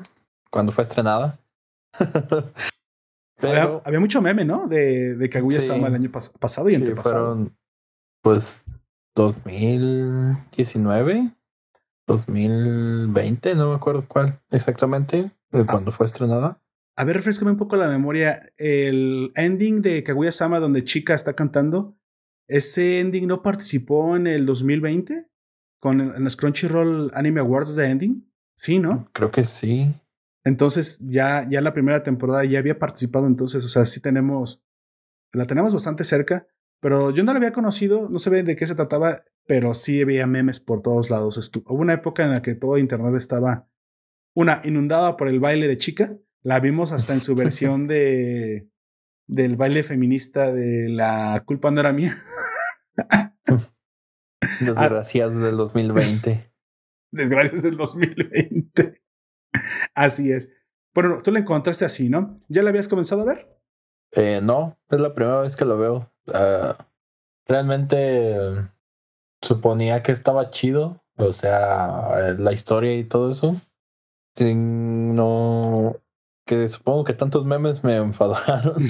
cuando 0.50 0.72
fue 0.72 0.84
estrenada. 0.84 1.40
Pero, 3.38 3.82
había, 3.86 4.00
mucho 4.00 4.22
meme, 4.22 4.46
¿no? 4.46 4.68
De, 4.68 5.16
de 5.16 5.30
Kaguya 5.30 5.62
Sama 5.62 5.88
el 5.88 5.96
año 5.96 6.12
pasado 6.12 6.70
y 6.70 6.76
sí, 6.76 6.94
Fueron, 6.96 7.58
pues 8.22 8.66
2019, 9.16 11.32
2020, 12.08 13.56
no 13.56 13.70
me 13.70 13.76
acuerdo 13.76 14.06
cuál 14.08 14.40
exactamente, 14.52 15.32
ah. 15.52 15.66
cuando 15.70 15.92
fue 15.92 16.06
estrenada. 16.06 16.62
A 16.96 17.06
ver, 17.06 17.16
refrescame 17.16 17.52
un 17.52 17.58
poco 17.58 17.76
la 17.78 17.88
memoria. 17.88 18.52
El 18.58 19.32
ending 19.36 19.82
de 19.82 20.04
Kaguya-sama 20.04 20.60
donde 20.60 20.84
Chica 20.84 21.14
está 21.14 21.34
cantando, 21.34 21.98
¿ese 22.48 23.00
ending 23.00 23.28
no 23.28 23.42
participó 23.42 24.16
en 24.16 24.28
el 24.28 24.46
2020? 24.46 25.28
¿Con 25.80 26.02
el, 26.02 26.24
los 26.24 26.36
Crunchyroll 26.36 27.12
Anime 27.14 27.40
Awards 27.40 27.76
de 27.76 27.88
ending? 27.88 28.32
Sí, 28.56 28.78
¿no? 28.80 29.10
Creo 29.14 29.32
que 29.32 29.44
sí. 29.44 29.92
Entonces, 30.44 31.00
ya, 31.00 31.48
ya 31.50 31.62
la 31.62 31.74
primera 31.74 32.04
temporada 32.04 32.44
ya 32.46 32.60
había 32.60 32.78
participado, 32.78 33.28
entonces, 33.28 33.64
o 33.64 33.70
sea, 33.70 33.86
sí 33.86 34.00
tenemos, 34.02 34.64
la 35.34 35.46
tenemos 35.46 35.74
bastante 35.74 36.04
cerca. 36.04 36.48
Pero 36.82 37.12
yo 37.12 37.24
no 37.24 37.32
la 37.32 37.38
había 37.38 37.54
conocido, 37.54 38.10
no 38.10 38.20
sé 38.20 38.30
de 38.44 38.56
qué 38.56 38.67
se 38.67 38.76
trataba, 38.76 39.24
pero 39.46 39.74
sí 39.74 40.02
había 40.02 40.28
memes 40.28 40.60
por 40.60 40.82
todos 40.82 41.10
lados. 41.10 41.52
Hubo 41.65 41.80
una 41.80 41.94
época 41.94 42.24
en 42.24 42.32
la 42.32 42.41
que 42.41 42.56
todo 42.56 42.78
Internet 42.78 43.15
estaba, 43.15 43.67
una, 44.34 44.62
inundada 44.63 45.15
por 45.15 45.28
el 45.28 45.39
baile 45.39 45.67
de 45.67 45.78
chica. 45.78 46.17
La 46.41 46.60
vimos 46.60 46.91
hasta 46.91 47.13
en 47.13 47.22
su 47.22 47.36
versión 47.36 47.88
de 47.88 48.67
del 49.28 49.56
baile 49.56 49.84
feminista 49.84 50.52
de 50.52 50.89
la 50.89 51.44
culpa 51.46 51.72
no 51.72 51.80
era 51.80 51.94
mía. 51.94 52.15
Desgracias 54.60 55.39
del 55.39 55.56
2020. 55.56 56.52
Desgracias 57.12 57.62
del 57.63 57.78
2020. 57.78 59.02
Así 59.96 60.32
es. 60.32 60.52
Bueno, 60.94 61.20
tú 61.24 61.32
la 61.32 61.39
encontraste 61.39 61.86
así, 61.86 62.10
¿no? 62.10 62.41
¿Ya 62.50 62.62
la 62.62 62.70
habías 62.70 62.89
comenzado 62.89 63.22
a 63.22 63.26
ver? 63.26 63.58
Eh, 64.12 64.41
no, 64.44 64.78
es 64.89 65.00
la 65.00 65.13
primera 65.13 65.41
vez 65.41 65.56
que 65.56 65.63
lo 65.63 65.78
veo. 65.78 66.12
Ah, 66.34 66.78
realmente 67.48 68.38
suponía 69.41 70.02
que 70.04 70.12
estaba 70.12 70.50
chido, 70.50 71.04
o 71.17 71.34
sea, 71.34 72.34
la 72.38 72.54
historia 72.54 72.96
y 72.96 73.04
todo 73.04 73.30
eso. 73.30 73.60
no, 74.39 75.96
que 76.46 76.67
supongo 76.67 77.04
que 77.04 77.13
tantos 77.13 77.46
memes 77.46 77.84
me 77.84 77.96
enfadaron 77.98 78.84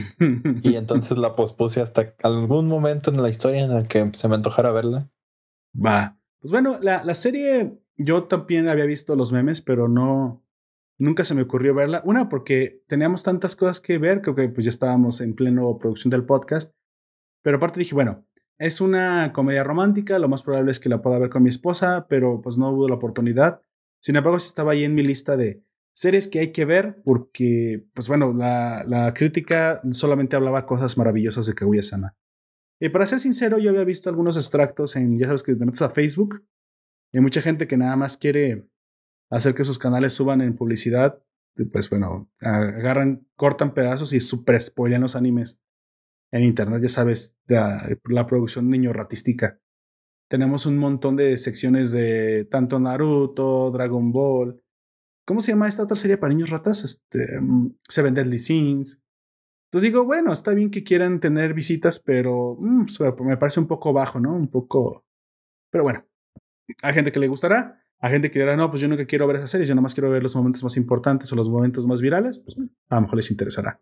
y 0.64 0.76
entonces 0.76 1.18
la 1.18 1.36
pospuse 1.36 1.82
hasta 1.82 2.16
algún 2.24 2.68
momento 2.68 3.12
en 3.12 3.22
la 3.22 3.30
historia 3.30 3.64
en 3.64 3.72
el 3.72 3.88
que 3.88 4.12
se 4.14 4.28
me 4.28 4.36
antojara 4.36 4.72
verla. 4.72 5.10
Va. 5.74 6.18
Pues 6.40 6.52
bueno, 6.52 6.80
la, 6.82 7.04
la 7.04 7.16
serie 7.16 7.78
yo 7.98 8.24
también 8.24 8.68
había 8.68 8.86
visto 8.86 9.16
los 9.16 9.32
memes, 9.32 9.62
pero 9.62 9.88
no, 9.88 10.44
nunca 10.98 11.24
se 11.24 11.36
me 11.36 11.44
ocurrió 11.44 11.74
verla. 11.74 12.02
Una, 12.06 12.30
porque 12.30 12.84
teníamos 12.88 13.24
tantas 13.24 13.56
cosas 13.56 13.80
que 13.80 13.98
ver, 13.98 14.22
creo 14.22 14.36
que 14.36 14.50
pues 14.50 14.66
ya 14.66 14.70
estábamos 14.70 15.22
en 15.22 15.36
pleno 15.36 15.78
producción 15.78 16.12
del 16.12 16.26
podcast. 16.26 16.74
Pero 17.42 17.58
aparte 17.58 17.80
dije, 17.80 17.96
bueno, 17.96 18.26
es 18.58 18.82
una 18.82 19.34
comedia 19.34 19.64
romántica, 19.64 20.20
lo 20.20 20.30
más 20.30 20.44
probable 20.44 20.72
es 20.72 20.80
que 20.80 20.90
la 20.90 21.02
pueda 21.02 21.20
ver 21.20 21.30
con 21.30 21.44
mi 21.44 21.50
esposa, 21.50 22.06
pero 22.08 22.42
pues 22.42 22.58
no 22.58 22.70
hubo 22.72 22.88
la 22.88 22.96
oportunidad. 22.96 23.62
Sin 24.00 24.16
embargo, 24.16 24.40
sí 24.40 24.48
estaba 24.48 24.74
ahí 24.74 24.84
en 24.84 24.94
mi 24.94 25.04
lista 25.04 25.36
de 25.38 25.64
series 25.94 26.28
que 26.28 26.40
hay 26.40 26.52
que 26.52 26.66
ver 26.66 27.02
porque, 27.04 27.86
pues 27.94 28.08
bueno, 28.08 28.34
la, 28.34 28.84
la 28.88 29.14
crítica 29.14 29.82
solamente 29.92 30.36
hablaba 30.36 30.66
cosas 30.66 30.98
maravillosas 30.98 31.48
de 31.48 31.54
Kaguya-sama. 31.54 32.16
Y 32.80 32.90
para 32.90 33.06
ser 33.06 33.20
sincero, 33.20 33.60
yo 33.60 33.70
había 33.70 33.84
visto 33.84 34.10
algunos 34.10 34.38
extractos 34.38 34.96
en, 34.96 35.18
ya 35.18 35.28
sabes 35.28 35.44
que 35.44 35.56
te 35.56 35.66
metes 35.66 35.82
a 35.82 35.90
Facebook, 35.90 36.44
y 37.12 37.18
hay 37.18 37.22
mucha 37.22 37.42
gente 37.42 37.68
que 37.68 37.78
nada 37.78 37.96
más 37.96 38.18
quiere 38.18 38.68
hacer 39.30 39.54
que 39.54 39.64
sus 39.64 39.78
canales 39.78 40.14
suban 40.14 40.42
en 40.42 40.56
publicidad, 40.56 41.22
pues 41.72 41.90
bueno, 41.90 42.32
agarran, 42.40 43.28
cortan 43.36 43.74
pedazos 43.74 44.14
y 44.14 44.20
super 44.20 44.60
spoilean 44.60 45.02
los 45.02 45.16
animes 45.16 45.62
en 46.32 46.44
internet, 46.44 46.82
ya 46.82 46.90
sabes, 46.90 47.38
la, 47.48 47.88
la 48.06 48.26
producción 48.26 48.70
niño 48.70 48.94
ratística. 48.94 49.60
Tenemos 50.30 50.66
un 50.66 50.78
montón 50.78 51.18
de 51.18 51.36
secciones 51.36 51.92
de 51.92 52.48
tanto 52.50 52.80
Naruto, 52.80 53.70
Dragon 53.72 54.12
Ball. 54.14 54.64
¿Cómo 55.26 55.42
se 55.42 55.52
llama 55.52 55.68
esta 55.68 55.84
otra 55.84 55.98
serie 55.98 56.18
para 56.18 56.34
niños 56.34 56.50
ratas? 56.50 56.84
Este, 56.86 57.38
um, 57.38 57.76
Seven 57.88 58.14
Deadly 58.14 58.40
Sins. 58.40 59.04
Entonces 59.68 59.90
digo, 59.90 60.06
bueno, 60.06 60.32
está 60.32 60.54
bien 60.54 60.72
que 60.72 60.84
quieran 60.84 61.20
tener 61.20 61.54
visitas, 61.54 62.00
pero 62.00 62.58
mm, 62.60 62.86
me 63.26 63.38
parece 63.38 63.60
un 63.60 63.68
poco 63.68 63.94
bajo, 63.94 64.20
¿no? 64.20 64.34
Un 64.34 64.50
poco 64.50 65.06
Pero 65.70 65.84
bueno, 65.84 66.06
hay 66.82 66.94
gente 66.94 67.12
que 67.12 67.20
le 67.20 67.28
gustará, 67.28 67.82
hay 68.00 68.12
gente 68.12 68.32
que 68.32 68.40
dirá, 68.40 68.56
no, 68.58 68.70
pues 68.70 68.82
yo 68.82 68.88
nunca 68.88 69.06
quiero 69.06 69.28
ver 69.28 69.38
esas 69.38 69.50
series, 69.50 69.70
yo 69.70 69.76
nomás 69.76 69.94
quiero 69.94 70.10
ver 70.10 70.24
los 70.24 70.36
momentos 70.36 70.64
más 70.64 70.76
importantes 70.76 71.32
o 71.32 71.36
los 71.36 71.50
momentos 71.50 71.86
más 71.86 72.02
virales, 72.02 72.40
pues 72.40 72.58
a 72.90 72.96
lo 72.96 73.02
mejor 73.02 73.16
les 73.16 73.32
interesará. 73.32 73.82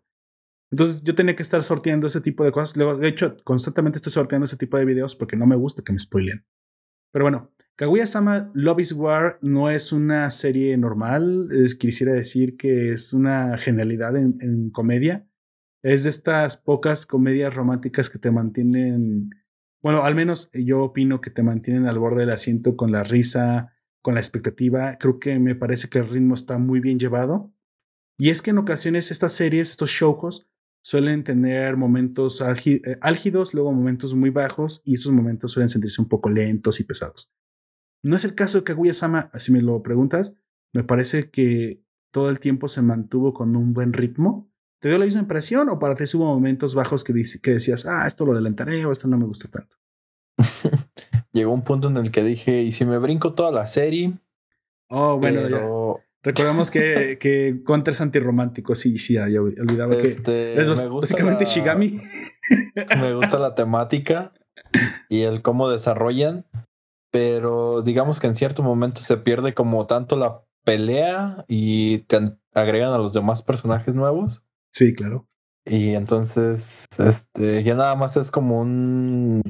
Entonces 0.70 1.02
yo 1.02 1.14
tenía 1.14 1.34
que 1.34 1.42
estar 1.42 1.62
sorteando 1.62 2.06
ese 2.06 2.20
tipo 2.20 2.44
de 2.44 2.52
cosas. 2.52 2.76
Luego, 2.76 2.96
de 2.96 3.08
hecho, 3.08 3.36
constantemente 3.44 3.98
estoy 3.98 4.12
sorteando 4.12 4.44
ese 4.44 4.56
tipo 4.56 4.76
de 4.78 4.84
videos 4.84 5.16
porque 5.16 5.36
no 5.36 5.46
me 5.46 5.56
gusta 5.56 5.82
que 5.82 5.92
me 5.92 5.98
spoilen. 5.98 6.44
Pero 7.12 7.24
bueno, 7.24 7.52
Kaguya-sama 7.76 8.50
Love 8.54 8.80
is 8.80 8.92
War 8.92 9.38
no 9.42 9.70
es 9.70 9.90
una 9.90 10.30
serie 10.30 10.76
normal. 10.76 11.48
Es, 11.50 11.74
quisiera 11.74 12.12
decir 12.12 12.56
que 12.56 12.92
es 12.92 13.12
una 13.12 13.58
genialidad 13.58 14.16
en, 14.16 14.36
en 14.40 14.70
comedia. 14.70 15.26
Es 15.82 16.04
de 16.04 16.10
estas 16.10 16.56
pocas 16.56 17.06
comedias 17.06 17.54
románticas 17.54 18.10
que 18.10 18.18
te 18.18 18.30
mantienen, 18.30 19.30
bueno, 19.82 20.04
al 20.04 20.14
menos 20.14 20.50
yo 20.52 20.82
opino 20.82 21.20
que 21.20 21.30
te 21.30 21.42
mantienen 21.42 21.86
al 21.86 21.98
borde 21.98 22.20
del 22.20 22.30
asiento 22.30 22.76
con 22.76 22.92
la 22.92 23.02
risa, 23.02 23.72
con 24.02 24.14
la 24.14 24.20
expectativa. 24.20 24.98
Creo 24.98 25.18
que 25.18 25.38
me 25.38 25.54
parece 25.54 25.88
que 25.88 26.00
el 26.00 26.08
ritmo 26.08 26.34
está 26.34 26.58
muy 26.58 26.80
bien 26.80 26.98
llevado. 26.98 27.52
Y 28.18 28.28
es 28.28 28.42
que 28.42 28.50
en 28.50 28.58
ocasiones 28.58 29.10
estas 29.10 29.32
series, 29.32 29.70
estos 29.70 29.88
shows, 29.88 30.49
suelen 30.82 31.24
tener 31.24 31.76
momentos 31.76 32.42
eh, 32.42 32.98
álgidos, 33.00 33.54
luego 33.54 33.72
momentos 33.72 34.14
muy 34.14 34.30
bajos 34.30 34.82
y 34.84 34.94
esos 34.94 35.12
momentos 35.12 35.52
suelen 35.52 35.68
sentirse 35.68 36.00
un 36.00 36.08
poco 36.08 36.30
lentos 36.30 36.80
y 36.80 36.84
pesados. 36.84 37.32
No 38.02 38.16
es 38.16 38.24
el 38.24 38.34
caso 38.34 38.58
de 38.58 38.64
Kaguya-sama, 38.64 39.30
si 39.34 39.52
me 39.52 39.60
lo 39.60 39.82
preguntas, 39.82 40.34
me 40.72 40.84
parece 40.84 41.30
que 41.30 41.82
todo 42.10 42.30
el 42.30 42.40
tiempo 42.40 42.68
se 42.68 42.82
mantuvo 42.82 43.34
con 43.34 43.56
un 43.56 43.74
buen 43.74 43.92
ritmo. 43.92 44.50
¿Te 44.80 44.88
dio 44.88 44.98
la 44.98 45.04
misma 45.04 45.20
impresión 45.20 45.68
o 45.68 45.78
para 45.78 45.94
ti 45.94 46.04
hubo 46.14 46.24
momentos 46.24 46.74
bajos 46.74 47.04
que, 47.04 47.12
que 47.42 47.52
decías, 47.52 47.84
ah, 47.86 48.06
esto 48.06 48.24
lo 48.24 48.32
adelantaré 48.32 48.84
o 48.86 48.92
esto 48.92 49.08
no 49.08 49.18
me 49.18 49.26
gusta 49.26 49.48
tanto? 49.48 49.76
Llegó 51.32 51.52
un 51.52 51.62
punto 51.62 51.88
en 51.88 51.98
el 51.98 52.10
que 52.10 52.24
dije, 52.24 52.62
¿y 52.62 52.72
si 52.72 52.86
me 52.86 52.98
brinco 52.98 53.34
toda 53.34 53.52
la 53.52 53.66
serie? 53.66 54.18
Oh, 54.88 55.18
bueno, 55.18 56.00
Recordemos 56.22 56.70
que, 56.70 57.18
que 57.20 57.62
Contra 57.64 57.92
es 57.92 58.00
antirromántico. 58.00 58.74
Sí, 58.74 58.98
sí, 58.98 59.14
ya 59.14 59.24
olvidaba 59.24 59.94
este, 59.94 60.54
que 60.54 60.60
es 60.60 60.68
básicamente 60.68 61.44
Shigami. 61.44 62.00
Me 63.00 63.14
gusta 63.14 63.38
la 63.38 63.54
temática 63.54 64.32
y 65.08 65.22
el 65.22 65.42
cómo 65.42 65.68
desarrollan, 65.68 66.46
pero 67.10 67.82
digamos 67.82 68.20
que 68.20 68.26
en 68.26 68.36
cierto 68.36 68.62
momento 68.62 69.00
se 69.00 69.16
pierde 69.16 69.54
como 69.54 69.86
tanto 69.86 70.16
la 70.16 70.44
pelea 70.64 71.44
y 71.48 71.98
te 72.00 72.36
agregan 72.54 72.92
a 72.92 72.98
los 72.98 73.12
demás 73.12 73.42
personajes 73.42 73.94
nuevos. 73.94 74.44
Sí, 74.72 74.94
claro. 74.94 75.26
Y 75.64 75.94
entonces, 75.94 76.86
este, 76.98 77.62
ya 77.62 77.74
nada 77.74 77.94
más 77.94 78.16
es 78.16 78.30
como 78.30 78.60
un, 78.60 79.42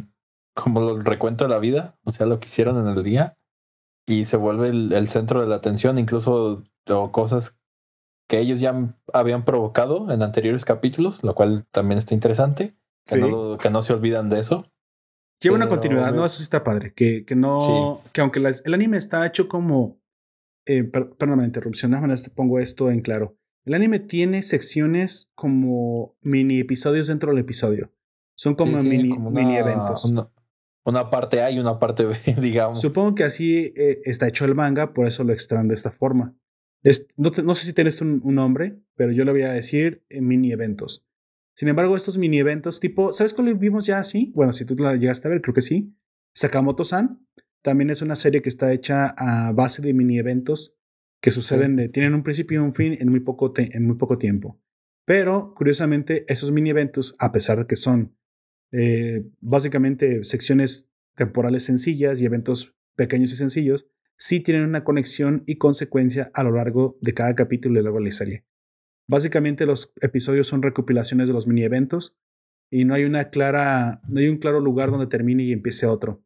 como 0.54 0.90
el 0.90 1.04
recuento 1.04 1.44
de 1.44 1.50
la 1.50 1.58
vida, 1.58 1.98
o 2.04 2.12
sea, 2.12 2.26
lo 2.26 2.40
que 2.40 2.46
hicieron 2.46 2.78
en 2.78 2.96
el 2.96 3.02
día 3.02 3.36
y 4.10 4.24
se 4.24 4.36
vuelve 4.36 4.68
el, 4.68 5.08
centro 5.08 5.40
de 5.40 5.46
la 5.46 5.54
atención, 5.54 5.98
incluso 5.98 6.64
o 6.88 7.12
cosas 7.12 7.56
que 8.28 8.40
ellos 8.40 8.60
ya 8.60 8.96
habían 9.12 9.44
provocado 9.44 10.10
en 10.10 10.22
anteriores 10.22 10.64
capítulos, 10.64 11.22
lo 11.22 11.34
cual 11.34 11.66
también 11.70 11.98
está 11.98 12.14
interesante, 12.14 12.74
que, 13.06 13.18
no, 13.18 13.56
que 13.58 13.70
no 13.70 13.82
se 13.82 13.92
olvidan 13.92 14.28
de 14.28 14.40
eso. 14.40 14.66
Lleva 15.40 15.56
una 15.56 15.68
continuidad, 15.68 16.12
¿no? 16.12 16.26
Eso 16.26 16.38
sí 16.38 16.42
está 16.42 16.64
padre. 16.64 16.92
Que, 16.92 17.24
que 17.24 17.34
no. 17.34 18.02
Que 18.12 18.20
aunque 18.20 18.40
el 18.40 18.74
anime 18.74 18.98
está 18.98 19.24
hecho 19.26 19.48
como. 19.48 20.00
Eh, 20.66 20.84
perdón, 20.84 21.42
interrupción, 21.44 21.92
nada 21.92 22.06
más 22.06 22.28
pongo 22.30 22.58
esto 22.58 22.90
en 22.90 23.00
claro. 23.00 23.36
El 23.64 23.74
anime 23.74 24.00
tiene 24.00 24.42
secciones 24.42 25.30
como 25.34 26.16
mini 26.20 26.58
episodios 26.58 27.06
dentro 27.06 27.30
del 27.30 27.38
episodio. 27.38 27.92
Son 28.36 28.54
como, 28.54 28.78
mini, 28.78 29.16
mini 29.16 29.56
eventos 29.56 30.04
una 30.04 30.30
parte 31.10 31.42
A 31.42 31.50
y 31.50 31.58
una 31.58 31.78
parte 31.78 32.04
B, 32.04 32.16
digamos. 32.40 32.80
Supongo 32.80 33.14
que 33.14 33.24
así 33.24 33.72
eh, 33.76 34.00
está 34.04 34.28
hecho 34.28 34.44
el 34.44 34.54
manga, 34.54 34.92
por 34.92 35.06
eso 35.06 35.24
lo 35.24 35.32
extraen 35.32 35.68
de 35.68 35.74
esta 35.74 35.92
forma. 35.92 36.34
no, 37.16 37.54
sé 37.54 37.66
si 37.66 37.72
tienes 37.72 38.00
un, 38.00 38.22
nombre, 38.24 38.80
pero 38.96 39.12
yo 39.12 39.24
le 39.24 39.32
voy 39.32 39.42
a 39.42 39.52
decir 39.52 40.04
eh, 40.08 40.20
mini 40.20 40.52
eventos. 40.52 41.06
Sin 41.54 41.68
embargo, 41.68 41.96
estos 41.96 42.18
mini 42.18 42.38
eventos 42.38 42.80
tipo, 42.80 43.12
¿sabes 43.12 43.34
cuál 43.34 43.54
vimos 43.54 43.86
ya 43.86 43.98
así? 43.98 44.32
Bueno, 44.34 44.52
si 44.52 44.64
tú 44.64 44.74
la 44.76 44.96
llegaste 44.96 45.28
a 45.28 45.30
ver, 45.30 45.42
creo 45.42 45.54
que 45.54 45.60
sí. 45.60 45.94
Sakamoto-san 46.34 47.26
también 47.62 47.90
es 47.90 48.02
una 48.02 48.16
serie 48.16 48.40
que 48.42 48.48
está 48.48 48.72
hecha 48.72 49.14
a 49.16 49.52
base 49.52 49.82
de 49.82 49.92
mini 49.92 50.18
eventos 50.18 50.78
que 51.20 51.30
suceden, 51.30 51.78
eh, 51.78 51.88
tienen 51.88 52.14
un 52.14 52.22
principio 52.22 52.60
y 52.60 52.64
un 52.64 52.74
fin 52.74 52.96
en 52.98 53.08
muy 53.10 53.20
poco, 53.20 53.52
en 53.56 53.86
muy 53.86 53.96
poco 53.96 54.16
tiempo. 54.16 54.58
Pero, 55.04 55.54
curiosamente, 55.54 56.24
esos 56.32 56.50
mini 56.50 56.70
eventos, 56.70 57.14
a 57.18 57.32
pesar 57.32 57.58
de 57.58 57.66
que 57.66 57.76
son 57.76 58.16
eh, 58.72 59.24
básicamente 59.40 60.24
secciones 60.24 60.90
temporales 61.14 61.64
sencillas 61.64 62.20
y 62.20 62.24
eventos 62.24 62.74
pequeños 62.96 63.32
y 63.32 63.36
sencillos, 63.36 63.86
sí 64.16 64.40
tienen 64.40 64.64
una 64.64 64.84
conexión 64.84 65.42
y 65.46 65.56
consecuencia 65.56 66.30
a 66.34 66.42
lo 66.42 66.52
largo 66.52 66.98
de 67.00 67.14
cada 67.14 67.34
capítulo 67.34 67.82
de 67.82 68.00
la 68.00 68.10
serie. 68.10 68.44
Básicamente 69.08 69.66
los 69.66 69.92
episodios 70.00 70.46
son 70.46 70.62
recopilaciones 70.62 71.28
de 71.28 71.34
los 71.34 71.46
mini 71.46 71.64
eventos 71.64 72.16
y 72.70 72.84
no 72.84 72.94
hay 72.94 73.04
una 73.04 73.30
clara, 73.30 74.00
no 74.08 74.20
hay 74.20 74.28
un 74.28 74.38
claro 74.38 74.60
lugar 74.60 74.90
donde 74.90 75.06
termine 75.06 75.42
y 75.42 75.52
empiece 75.52 75.86
otro. 75.86 76.22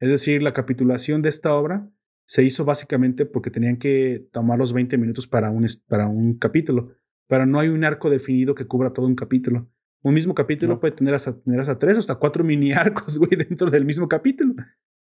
Es 0.00 0.08
decir, 0.08 0.42
la 0.42 0.52
capitulación 0.52 1.22
de 1.22 1.30
esta 1.30 1.54
obra 1.54 1.90
se 2.26 2.42
hizo 2.42 2.64
básicamente 2.64 3.24
porque 3.24 3.50
tenían 3.50 3.78
que 3.78 4.28
tomar 4.32 4.58
los 4.58 4.72
20 4.72 4.98
minutos 4.98 5.26
para 5.26 5.50
un, 5.50 5.66
para 5.88 6.06
un 6.06 6.38
capítulo, 6.38 6.92
pero 7.26 7.46
no 7.46 7.58
hay 7.58 7.68
un 7.68 7.84
arco 7.84 8.10
definido 8.10 8.54
que 8.54 8.66
cubra 8.66 8.92
todo 8.92 9.06
un 9.06 9.14
capítulo. 9.14 9.70
Un 10.02 10.14
mismo 10.14 10.34
capítulo 10.34 10.78
puede 10.78 10.94
tener 10.94 11.14
hasta, 11.14 11.40
tener 11.40 11.60
hasta 11.60 11.78
tres 11.78 11.96
o 11.96 12.00
hasta 12.00 12.16
cuatro 12.16 12.44
mini 12.44 12.72
arcos, 12.72 13.18
güey, 13.18 13.32
dentro 13.36 13.70
del 13.70 13.84
mismo 13.84 14.08
capítulo. 14.08 14.54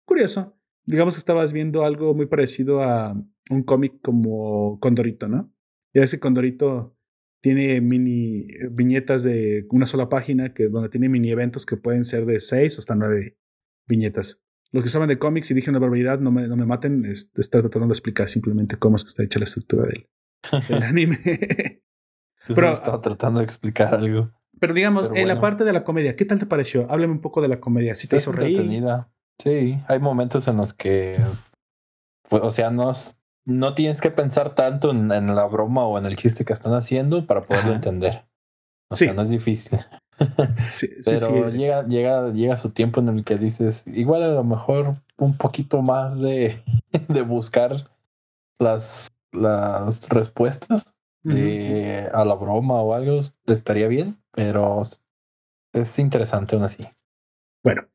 Curioso. 0.05 0.57
Digamos 0.85 1.15
que 1.15 1.19
estabas 1.19 1.53
viendo 1.53 1.85
algo 1.85 2.15
muy 2.15 2.27
parecido 2.27 2.83
a 2.83 3.21
un 3.51 3.63
cómic 3.65 4.01
como 4.03 4.79
Condorito, 4.79 5.27
¿no? 5.27 5.53
Y 5.93 5.99
ese 5.99 6.21
Condorito 6.21 6.97
tiene 7.41 7.81
mini 7.81 8.47
viñetas 8.71 9.25
de 9.25 9.67
una 9.71 9.87
sola 9.87 10.09
página 10.09 10.55
que 10.55 10.69
donde 10.69 10.89
tiene 10.89 11.09
mini 11.09 11.31
eventos 11.31 11.67
que 11.67 11.77
pueden 11.77 12.05
ser 12.05 12.25
de 12.25 12.39
seis 12.39 12.79
hasta 12.79 12.95
nueve 12.95 13.37
viñetas. 13.87 14.45
Los 14.73 14.85
que 14.85 14.91
saben 14.91 15.09
de 15.09 15.19
cómics 15.19 15.51
y 15.51 15.55
dije 15.55 15.71
una 15.71 15.79
barbaridad, 15.79 16.21
no 16.21 16.31
me, 16.31 16.49
no 16.49 16.57
me 16.57 16.67
maten, 16.67 17.05
estoy 17.07 17.63
tratando 17.63 17.87
de 17.87 17.93
explicar 17.93 18.29
simplemente 18.29 18.77
cómo 18.77 18.97
es 18.97 19.05
que 19.05 19.09
está 19.09 19.23
hecha 19.23 19.39
la 19.39 19.45
estructura 19.45 19.87
del, 19.87 20.09
del 20.69 20.83
anime. 20.83 21.19
Pero 22.49 22.71
estaba 22.71 23.01
tratando 23.01 23.41
de 23.41 23.45
explicar 23.45 23.95
algo. 23.95 24.33
Pero 24.67 24.75
digamos, 24.75 25.13
en 25.15 25.29
la 25.29 25.41
parte 25.41 25.63
de 25.63 25.73
la 25.73 25.85
comedia, 25.85 26.17
¿qué 26.17 26.25
tal 26.25 26.41
te 26.41 26.47
pareció? 26.47 26.91
Háblame 26.91 27.13
un 27.13 27.21
poco 27.21 27.41
de 27.41 27.47
la 27.47 27.61
comedia. 27.61 27.95
Si 27.95 28.09
te 28.09 28.17
hizo 28.17 28.33
Sí, 29.39 29.81
hay 29.87 29.99
momentos 30.01 30.49
en 30.49 30.57
los 30.57 30.75
que, 30.75 31.21
pues, 32.29 32.43
o 32.43 32.51
sea, 32.51 32.71
no, 32.71 32.91
no 33.45 33.75
tienes 33.75 34.01
que 34.01 34.11
pensar 34.11 34.57
tanto 34.57 34.91
en, 34.91 35.07
la 35.09 35.45
broma 35.45 35.87
o 35.87 35.99
en 35.99 36.07
el 36.07 36.17
chiste 36.17 36.45
que 36.45 36.53
están 36.53 36.75
haciendo 36.75 37.29
para 37.29 37.43
poderlo 37.43 37.75
entender. 37.75 38.27
O 38.91 38.97
sea, 38.97 39.13
no 39.13 39.23
es 39.23 39.29
difícil. 39.29 39.79
Sí, 40.69 40.91
Pero 41.05 41.49
Llega, 41.51 41.87
llega, 41.87 42.33
llega 42.33 42.57
su 42.57 42.71
tiempo 42.71 42.99
en 42.99 43.11
el 43.11 43.23
que 43.23 43.39
dices, 43.39 43.87
igual 43.87 44.25
a 44.25 44.35
lo 44.35 44.43
mejor 44.43 44.97
un 45.17 45.37
poquito 45.37 45.81
más 45.81 46.19
de, 46.19 46.61
de 47.09 47.23
buscar 47.23 47.89
las, 48.59 49.13
las 49.31 50.09
respuestas 50.09 50.97
de, 51.23 52.11
a 52.13 52.25
la 52.25 52.35
broma 52.35 52.83
o 52.83 52.95
algo, 52.95 53.21
estaría 53.47 53.87
bien 53.87 54.19
pero 54.37 54.83
es 55.73 55.99
interesante 55.99 56.55
aún 56.55 56.65
así. 56.65 56.87
Bueno, 57.65 57.89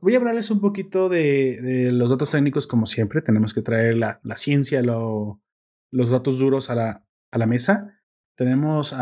voy 0.00 0.14
a 0.14 0.16
hablarles 0.16 0.50
un 0.50 0.60
poquito 0.60 1.10
de, 1.10 1.90
los 1.92 2.10
datos 2.10 2.30
técnicos, 2.30 2.66
como 2.66 2.86
siempre. 2.86 3.20
Tenemos 3.20 3.52
que 3.52 3.60
traer 3.60 3.96
la, 3.96 4.18
ciencia, 4.36 4.82
los 4.82 6.10
datos 6.10 6.38
duros 6.38 6.70
a 6.70 6.74
la, 6.74 7.04
a 7.30 7.38
la 7.38 7.46
mesa. 7.46 8.00
Tenemos 8.36 8.94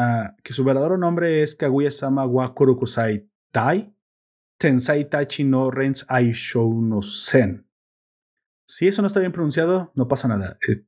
que 0.42 0.52
su 0.52 0.64
verdadero 0.64 0.98
nombre 0.98 1.42
es 1.42 1.54
Kaguya-sama 1.54 2.26
wa 2.26 2.54
Kurokusai 2.54 3.28
Tai 3.52 3.92
Tensai 4.58 5.08
Tachi 5.08 5.44
no 5.44 5.70
Rens 5.70 6.06
Aishou 6.08 6.80
no 6.80 7.02
Sen. 7.02 7.66
Si 8.66 8.88
eso 8.88 9.02
no 9.02 9.06
está 9.06 9.20
bien 9.20 9.32
pronunciado, 9.32 9.92
no 9.94 10.08
pasa 10.08 10.26
nada. 10.28 10.58
Eh, 10.66 10.82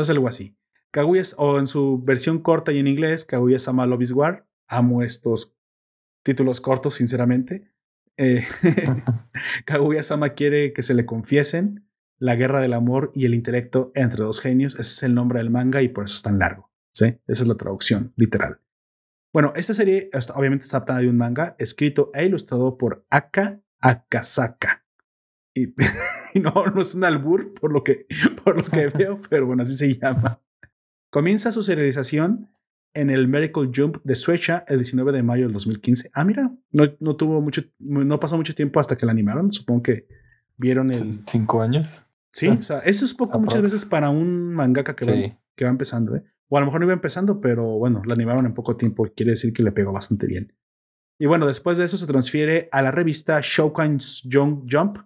es 0.00 0.10
algo 0.10 0.28
así. 0.28 0.56
Kaguya, 0.92 1.22
o 1.38 1.58
en 1.58 1.66
su 1.66 2.00
versión 2.04 2.38
corta 2.38 2.70
y 2.70 2.78
en 2.78 2.86
inglés, 2.86 3.24
Kaguya-sama 3.24 3.86
Love 3.86 4.02
is 4.02 4.12
War. 4.12 4.46
Amo 4.68 5.02
estos 5.02 5.56
títulos 6.22 6.60
cortos, 6.60 6.94
sinceramente. 6.94 7.70
Eh, 8.16 8.46
Kaguya-sama 9.64 10.30
quiere 10.30 10.72
que 10.72 10.82
se 10.82 10.94
le 10.94 11.06
confiesen 11.06 11.88
la 12.18 12.36
guerra 12.36 12.60
del 12.60 12.72
amor 12.72 13.10
y 13.14 13.26
el 13.26 13.34
intelecto 13.34 13.92
entre 13.94 14.24
dos 14.24 14.40
genios. 14.40 14.74
Ese 14.74 14.82
es 14.82 15.02
el 15.02 15.14
nombre 15.14 15.38
del 15.38 15.50
manga 15.50 15.82
y 15.82 15.88
por 15.88 16.04
eso 16.04 16.16
es 16.16 16.22
tan 16.22 16.38
largo. 16.38 16.70
¿sí? 16.92 17.18
Esa 17.26 17.42
es 17.42 17.48
la 17.48 17.56
traducción 17.56 18.12
literal. 18.16 18.60
Bueno, 19.32 19.52
esta 19.56 19.74
serie 19.74 20.10
obviamente 20.34 20.62
está 20.62 20.76
adaptada 20.76 21.00
de 21.00 21.08
un 21.08 21.16
manga 21.16 21.56
escrito 21.58 22.10
e 22.14 22.24
ilustrado 22.24 22.78
por 22.78 23.04
Aka 23.10 23.60
Akasaka. 23.80 24.86
Y, 25.52 25.74
y, 26.34 26.40
no, 26.40 26.52
no 26.52 26.80
es 26.80 26.94
un 26.94 27.04
albur 27.04 27.52
por 27.52 27.72
lo 27.72 27.82
que, 27.82 28.06
por 28.44 28.56
lo 28.56 28.64
que 28.64 28.88
veo, 28.96 29.20
pero 29.28 29.46
bueno, 29.46 29.62
así 29.62 29.76
se 29.76 29.98
llama. 29.98 30.40
Comienza 31.10 31.52
su 31.52 31.62
serialización 31.62 32.53
en 32.94 33.10
el 33.10 33.28
Medical 33.28 33.70
Jump 33.74 33.98
de 34.04 34.14
Suecia 34.14 34.64
el 34.68 34.78
19 34.78 35.12
de 35.12 35.22
mayo 35.22 35.44
del 35.44 35.52
2015. 35.52 36.10
Ah, 36.14 36.24
mira, 36.24 36.50
no, 36.70 36.84
no 37.00 37.16
tuvo 37.16 37.40
mucho, 37.40 37.62
no 37.78 38.18
pasó 38.20 38.36
mucho 38.36 38.54
tiempo 38.54 38.80
hasta 38.80 38.96
que 38.96 39.04
la 39.04 39.12
animaron. 39.12 39.52
Supongo 39.52 39.82
que 39.82 40.06
vieron 40.56 40.90
el... 40.92 41.20
¿Cinco 41.26 41.60
años? 41.60 42.06
Sí, 42.32 42.48
o 42.48 42.62
sea, 42.62 42.78
eso 42.80 43.04
es 43.04 43.14
poco 43.14 43.38
muchas 43.38 43.62
veces 43.62 43.84
para 43.84 44.10
un 44.10 44.54
mangaka 44.54 44.96
que, 44.96 45.06
va, 45.06 45.38
que 45.54 45.64
va 45.64 45.70
empezando, 45.70 46.16
¿eh? 46.16 46.24
O 46.48 46.56
a 46.56 46.60
lo 46.60 46.66
mejor 46.66 46.80
no 46.80 46.86
iba 46.86 46.94
empezando, 46.94 47.40
pero 47.40 47.78
bueno, 47.78 48.02
la 48.04 48.14
animaron 48.14 48.46
en 48.46 48.54
poco 48.54 48.76
tiempo, 48.76 49.06
quiere 49.14 49.32
decir 49.32 49.52
que 49.52 49.62
le 49.62 49.72
pegó 49.72 49.92
bastante 49.92 50.26
bien. 50.26 50.52
Y 51.18 51.26
bueno, 51.26 51.46
después 51.46 51.78
de 51.78 51.84
eso 51.84 51.96
se 51.96 52.06
transfiere 52.06 52.68
a 52.72 52.82
la 52.82 52.90
revista 52.90 53.40
Shokan 53.42 53.98
Young 54.24 54.66
Jump 54.70 54.98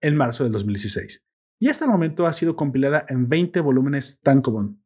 en 0.00 0.16
marzo 0.16 0.44
del 0.44 0.52
2016. 0.52 1.26
Y 1.58 1.68
hasta 1.68 1.86
el 1.86 1.90
momento 1.90 2.26
ha 2.26 2.32
sido 2.32 2.56
compilada 2.56 3.06
en 3.08 3.28
20 3.28 3.60
volúmenes 3.60 4.20
tan 4.20 4.42
común. 4.42 4.82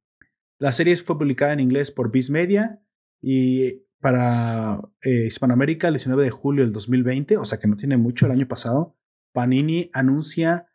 La 0.60 0.72
serie 0.72 0.94
fue 0.96 1.16
publicada 1.16 1.54
en 1.54 1.60
inglés 1.60 1.90
por 1.90 2.12
Viz 2.12 2.28
Media 2.28 2.82
y 3.22 3.86
para 3.98 4.78
eh, 5.00 5.24
Hispanoamérica 5.26 5.88
el 5.88 5.94
19 5.94 6.22
de 6.22 6.30
julio 6.30 6.64
del 6.64 6.72
2020, 6.72 7.38
o 7.38 7.46
sea 7.46 7.58
que 7.58 7.66
no 7.66 7.78
tiene 7.78 7.96
mucho 7.96 8.26
el 8.26 8.32
año 8.32 8.46
pasado, 8.46 8.94
Panini 9.32 9.90
anuncia 9.94 10.66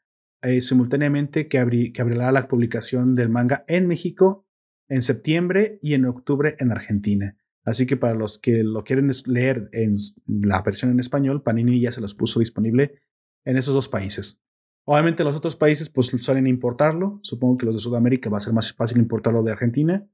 eh, 0.42 0.62
simultáneamente 0.62 1.48
que, 1.48 1.92
que 1.94 2.02
abrirá 2.02 2.32
la 2.32 2.48
publicación 2.48 3.14
del 3.14 3.30
manga 3.30 3.64
en 3.68 3.88
México 3.88 4.48
en 4.90 5.04
septiembre 5.04 5.78
y 5.84 5.94
en 5.94 6.06
octubre 6.06 6.56
en 6.58 6.72
Argentina. 6.72 7.38
Así 7.64 7.86
que 7.86 7.96
para 7.96 8.16
los 8.16 8.40
que 8.40 8.64
lo 8.64 8.84
quieren 8.84 9.12
leer 9.28 9.70
en 9.72 9.96
la 10.26 10.64
versión 10.64 10.90
en 10.90 11.00
español, 11.00 11.44
Panini 11.44 11.80
ya 11.80 11.92
se 11.92 12.02
los 12.02 12.16
puso 12.16 12.40
disponible 12.40 13.02
en 13.44 13.58
esos 13.58 13.76
dos 13.76 13.88
países. 13.88 14.44
Obviamente 14.86 15.24
los 15.24 15.36
otros 15.36 15.56
países 15.56 15.90
pues 15.90 16.08
suelen 16.08 16.48
importarlo. 16.48 17.20
Supongo 17.24 17.58
que 17.58 17.66
los 17.66 17.76
de 17.76 17.82
Sudamérica 17.82 18.30
va 18.30 18.38
a 18.38 18.42
ser 18.42 18.54
más 18.54 18.72
fácil 18.72 19.00
importarlo 19.00 19.42
de 19.42 19.52
Argentina. 19.52 20.08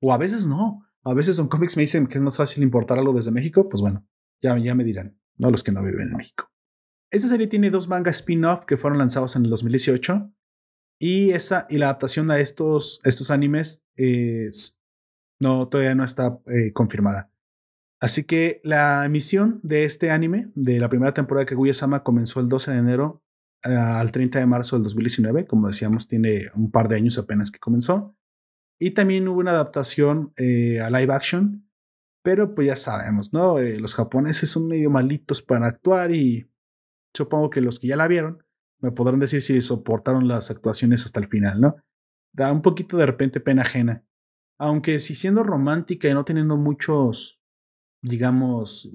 O 0.00 0.12
a 0.12 0.18
veces 0.18 0.46
no. 0.46 0.86
A 1.04 1.14
veces 1.14 1.36
son 1.36 1.48
cómics 1.48 1.76
me 1.76 1.82
dicen 1.82 2.06
que 2.06 2.18
es 2.18 2.24
más 2.24 2.38
fácil 2.38 2.62
importarlo 2.62 3.12
desde 3.12 3.30
México. 3.30 3.68
Pues 3.68 3.82
bueno, 3.82 4.06
ya, 4.42 4.56
ya 4.58 4.74
me 4.74 4.84
dirán. 4.84 5.18
No 5.36 5.50
los 5.50 5.62
que 5.62 5.70
no 5.70 5.82
viven 5.82 6.08
en 6.08 6.16
México. 6.16 6.50
Esta 7.10 7.28
serie 7.28 7.46
tiene 7.46 7.70
dos 7.70 7.88
mangas 7.88 8.16
spin-off 8.16 8.64
que 8.64 8.78
fueron 8.78 8.98
lanzados 8.98 9.36
en 9.36 9.44
el 9.44 9.50
2018. 9.50 10.32
Y, 10.98 11.30
esa, 11.32 11.66
y 11.68 11.76
la 11.76 11.86
adaptación 11.86 12.30
a 12.30 12.40
estos, 12.40 13.02
estos 13.04 13.30
animes 13.30 13.84
es, 13.96 14.80
no, 15.38 15.68
todavía 15.68 15.94
no 15.94 16.04
está 16.04 16.40
eh, 16.46 16.72
confirmada. 16.72 17.30
Así 18.00 18.24
que 18.24 18.60
la 18.64 19.04
emisión 19.04 19.60
de 19.62 19.84
este 19.84 20.10
anime, 20.10 20.50
de 20.54 20.80
la 20.80 20.88
primera 20.88 21.12
temporada 21.12 21.44
de 21.44 21.50
Kaguya-sama, 21.50 22.02
comenzó 22.02 22.40
el 22.40 22.48
12 22.48 22.72
de 22.72 22.78
enero 22.78 23.25
al 23.62 24.12
30 24.12 24.38
de 24.38 24.46
marzo 24.46 24.76
del 24.76 24.84
2019. 24.84 25.46
Como 25.46 25.66
decíamos, 25.66 26.06
tiene 26.06 26.50
un 26.54 26.70
par 26.70 26.88
de 26.88 26.96
años 26.96 27.18
apenas 27.18 27.50
que 27.50 27.58
comenzó. 27.58 28.16
Y 28.78 28.90
también 28.90 29.26
hubo 29.28 29.40
una 29.40 29.52
adaptación 29.52 30.32
eh, 30.36 30.80
a 30.80 30.90
live 30.90 31.12
action. 31.12 31.68
Pero 32.22 32.54
pues 32.54 32.66
ya 32.66 32.74
sabemos, 32.74 33.32
¿no? 33.32 33.60
los 33.60 33.94
japoneses 33.94 34.50
son 34.50 34.66
medio 34.66 34.90
malitos 34.90 35.42
para 35.42 35.68
actuar 35.68 36.10
y 36.10 36.50
supongo 37.14 37.50
que 37.50 37.60
los 37.60 37.78
que 37.78 37.86
ya 37.86 37.94
la 37.94 38.08
vieron 38.08 38.42
me 38.80 38.90
podrán 38.90 39.20
decir 39.20 39.42
si 39.42 39.60
soportaron 39.62 40.28
las 40.28 40.50
actuaciones 40.50 41.04
hasta 41.04 41.20
el 41.20 41.28
final, 41.28 41.60
¿no? 41.60 41.76
Da 42.32 42.52
un 42.52 42.62
poquito 42.62 42.96
de 42.96 43.06
repente 43.06 43.40
pena 43.40 43.62
ajena. 43.62 44.04
Aunque 44.58 44.98
si 44.98 45.14
siendo 45.14 45.42
romántica 45.42 46.08
y 46.08 46.14
no 46.14 46.24
teniendo 46.24 46.56
muchos, 46.56 47.42
digamos, 48.02 48.92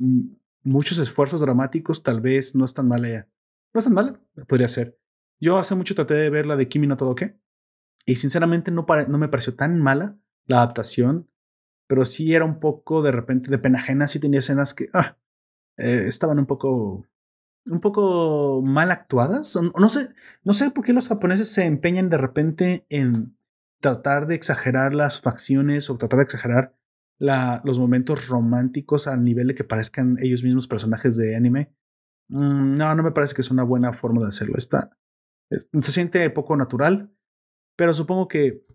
muchos 0.63 0.99
esfuerzos 0.99 1.41
dramáticos, 1.41 2.03
tal 2.03 2.21
vez 2.21 2.55
no 2.55 2.65
es 2.65 2.73
tan 2.73 2.87
mala. 2.87 3.27
No 3.73 3.79
es 3.79 3.85
tan 3.85 3.93
mala, 3.93 4.19
podría 4.47 4.67
ser. 4.67 4.97
Yo 5.39 5.57
hace 5.57 5.75
mucho 5.75 5.95
traté 5.95 6.13
de 6.13 6.29
ver 6.29 6.45
la 6.45 6.55
de 6.55 6.67
Kimi 6.67 6.87
no 6.87 6.97
Todoke 6.97 7.39
y 8.05 8.15
sinceramente 8.15 8.71
no, 8.71 8.85
no 9.07 9.17
me 9.17 9.27
pareció 9.27 9.55
tan 9.55 9.79
mala 9.79 10.17
la 10.45 10.57
adaptación, 10.57 11.29
pero 11.87 12.05
sí 12.05 12.33
era 12.33 12.45
un 12.45 12.59
poco 12.59 13.01
de 13.01 13.11
repente 13.11 13.49
de 13.49 13.57
pena 13.57 13.79
ajena, 13.79 14.07
sí 14.07 14.19
tenía 14.19 14.39
escenas 14.39 14.73
que 14.73 14.89
ah, 14.93 15.17
eh, 15.77 16.05
estaban 16.07 16.39
un 16.39 16.45
poco 16.45 17.05
un 17.65 17.79
poco 17.79 18.61
mal 18.63 18.91
actuadas. 18.91 19.57
No 19.77 19.89
sé, 19.89 20.09
no 20.43 20.53
sé 20.53 20.71
por 20.71 20.83
qué 20.83 20.93
los 20.93 21.07
japoneses 21.07 21.51
se 21.51 21.65
empeñan 21.65 22.09
de 22.09 22.17
repente 22.17 22.85
en 22.89 23.37
tratar 23.79 24.27
de 24.27 24.35
exagerar 24.35 24.93
las 24.93 25.21
facciones 25.21 25.89
o 25.89 25.97
tratar 25.97 26.17
de 26.17 26.23
exagerar 26.23 26.75
los 27.19 27.77
momentos 27.77 28.27
románticos 28.29 29.07
al 29.07 29.23
nivel 29.23 29.49
de 29.49 29.55
que 29.55 29.63
parezcan 29.63 30.17
ellos 30.19 30.43
mismos 30.43 30.67
personajes 30.67 31.17
de 31.17 31.35
anime. 31.35 31.71
Mm, 32.29 32.71
no, 32.73 32.95
no 32.95 33.03
me 33.03 33.11
parece 33.11 33.35
que 33.35 33.41
es 33.41 33.51
una 33.51 33.63
buena 33.63 33.93
forma 33.93 34.21
de 34.21 34.27
hacerlo. 34.27 34.55
Está, 34.57 34.97
se 35.49 35.91
siente 35.91 36.29
poco 36.29 36.55
natural, 36.55 37.13
pero 37.75 37.93
supongo 37.93 38.27
que 38.27 38.65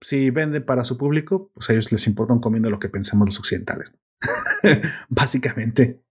si 0.00 0.30
vende 0.30 0.60
para 0.60 0.84
su 0.84 0.96
público, 0.96 1.50
pues 1.54 1.68
a 1.68 1.72
ellos 1.72 1.92
les 1.92 2.06
importa 2.06 2.32
un 2.32 2.40
comiendo 2.40 2.70
lo 2.70 2.78
que 2.78 2.88
pensamos 2.88 3.26
los 3.26 3.38
occidentales. 3.38 3.98
Básicamente. 5.08 6.02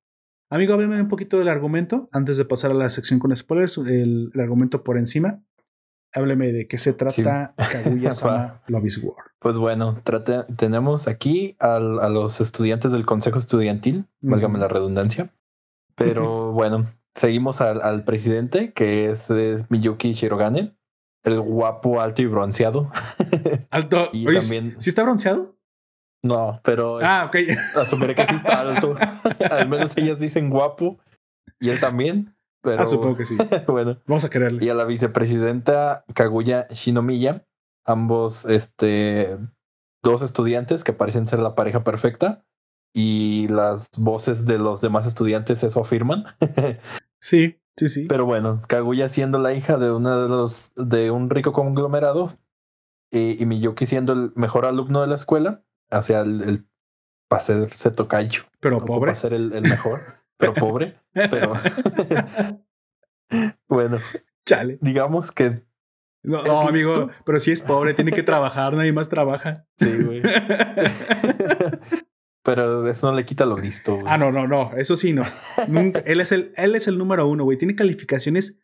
Amigo, 0.51 0.73
háblame 0.73 0.99
un 0.99 1.07
poquito 1.07 1.37
del 1.37 1.47
argumento 1.47 2.09
antes 2.11 2.37
de 2.37 2.45
pasar 2.45 2.71
a 2.71 2.75
la 2.75 2.89
sección 2.89 3.19
con 3.19 3.35
spoilers, 3.35 3.77
el, 3.77 4.31
argumento 4.35 4.83
por 4.83 4.97
encima. 4.97 5.43
Hábleme 6.11 6.51
de 6.51 6.67
qué 6.67 6.79
se 6.79 6.93
trata 6.93 7.53
Kaguya-sama 7.55 8.63
Love 8.67 9.03
War. 9.03 9.25
Pues 9.37 9.59
bueno, 9.59 9.95
tenemos 10.57 11.07
aquí 11.07 11.55
a 11.59 11.79
los 11.79 12.41
estudiantes 12.41 12.91
del 12.91 13.05
consejo 13.05 13.37
estudiantil, 13.37 14.05
válgame 14.21 14.57
la 14.57 14.67
redundancia. 14.67 15.31
Pero 15.99 16.51
bueno, 16.51 16.85
seguimos 17.15 17.61
al, 17.61 18.03
presidente, 18.03 18.73
que 18.73 19.09
es, 19.09 19.31
Miyuki 19.69 20.13
Shirogane, 20.13 20.75
el 21.23 21.39
guapo, 21.39 22.01
alto 22.01 22.21
y 22.21 22.25
bronceado. 22.25 22.91
Alto. 23.71 24.09
y 24.13 24.25
también. 24.25 24.75
¿Sí 24.79 24.89
está 24.89 25.03
bronceado? 25.03 25.55
No, 26.23 26.59
pero 26.63 26.99
ah, 27.01 27.25
ok. 27.27 27.35
asumiré 27.77 28.15
que 28.15 28.25
sí 28.27 28.35
está 28.35 28.61
alto. 28.61 28.95
Al 29.51 29.69
menos 29.69 29.97
ellas 29.97 30.19
dicen 30.19 30.49
guapo 30.49 30.99
y 31.59 31.69
él 31.69 31.79
también. 31.79 32.35
Pero 32.61 32.83
ah, 32.83 32.85
supongo 32.85 33.15
que 33.15 33.25
sí. 33.25 33.37
bueno, 33.67 34.01
vamos 34.05 34.25
a 34.25 34.29
quererle. 34.29 34.65
Y 34.65 34.69
a 34.69 34.73
la 34.73 34.83
vicepresidenta 34.83 36.03
Kaguya 36.13 36.67
Shinomiya, 36.69 37.45
ambos, 37.85 38.45
este, 38.45 39.37
dos 40.03 40.21
estudiantes 40.21 40.83
que 40.83 40.93
parecen 40.93 41.25
ser 41.25 41.39
la 41.39 41.55
pareja 41.55 41.83
perfecta 41.83 42.45
y 42.93 43.47
las 43.49 43.89
voces 43.97 44.45
de 44.45 44.57
los 44.57 44.81
demás 44.81 45.05
estudiantes 45.05 45.63
eso 45.63 45.81
afirman. 45.81 46.25
sí, 47.19 47.59
sí, 47.77 47.87
sí. 47.87 48.05
Pero 48.05 48.25
bueno, 48.25 48.61
Kaguya 48.67 49.09
siendo 49.09 49.39
la 49.39 49.53
hija 49.53 49.77
de 49.77 49.91
uno 49.91 50.21
de 50.21 50.29
los 50.29 50.71
de 50.75 51.11
un 51.11 51.29
rico 51.29 51.53
conglomerado 51.53 52.31
y, 53.11 53.41
y 53.41 53.45
Miyuki 53.45 53.85
siendo 53.85 54.13
el 54.13 54.31
mejor 54.35 54.65
alumno 54.65 55.01
de 55.01 55.07
la 55.07 55.15
escuela 55.15 55.63
hacia 55.89 56.21
el, 56.21 56.41
el 56.41 56.69
para 57.29 57.41
ser 57.41 57.95
tocayo. 57.95 58.43
Pero 58.59 58.83
pobre. 58.83 59.11
Para 59.11 59.15
ser 59.15 59.33
el, 59.33 59.53
el 59.53 59.61
mejor, 59.61 59.99
pero 60.37 60.53
pobre. 60.53 60.99
Pero 61.13 61.53
bueno, 63.69 63.99
chale. 64.45 64.79
Digamos 64.81 65.31
que. 65.31 65.63
No, 66.21 66.39
amigo, 66.61 67.09
pero 67.23 67.39
si 67.39 67.51
es 67.53 67.61
pobre, 67.61 67.93
tiene 67.93 68.11
que 68.11 68.23
trabajar, 68.23 68.73
nadie 68.73 68.91
más 68.91 69.07
trabaja. 69.07 69.65
Sí, 69.77 70.03
güey. 70.03 70.21
pero 72.49 72.87
eso 72.87 73.11
no 73.11 73.15
le 73.15 73.25
quita 73.25 73.45
lo 73.45 73.57
listo. 73.57 73.93
Güey. 73.93 74.05
Ah, 74.07 74.17
no, 74.17 74.31
no, 74.31 74.47
no, 74.47 74.71
eso 74.75 74.95
sí, 74.95 75.13
no. 75.13 75.23
Nunca, 75.67 75.99
él, 76.05 76.19
es 76.19 76.31
el, 76.31 76.51
él 76.55 76.73
es 76.73 76.87
el 76.87 76.97
número 76.97 77.27
uno, 77.27 77.43
güey. 77.43 77.59
Tiene 77.59 77.75
calificaciones 77.75 78.57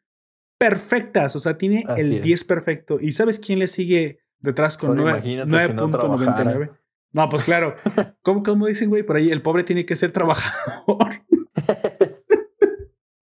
perfectas, 0.57 1.35
o 1.35 1.39
sea, 1.39 1.59
tiene 1.59 1.85
el 1.95 2.19
10 2.19 2.43
perfecto. 2.45 2.97
¿Y 2.99 3.11
sabes 3.11 3.39
quién 3.39 3.59
le 3.59 3.67
sigue 3.67 4.21
detrás 4.39 4.79
con 4.79 4.97
9.99? 4.97 6.71
No, 7.11 7.29
pues 7.29 7.43
claro. 7.43 7.75
¿Cómo, 8.23 8.41
cómo 8.41 8.65
dicen, 8.65 8.89
güey? 8.89 9.03
Por 9.03 9.17
ahí 9.17 9.29
el 9.29 9.43
pobre 9.43 9.63
tiene 9.63 9.85
que 9.85 9.95
ser 9.95 10.11
trabajador. 10.11 11.23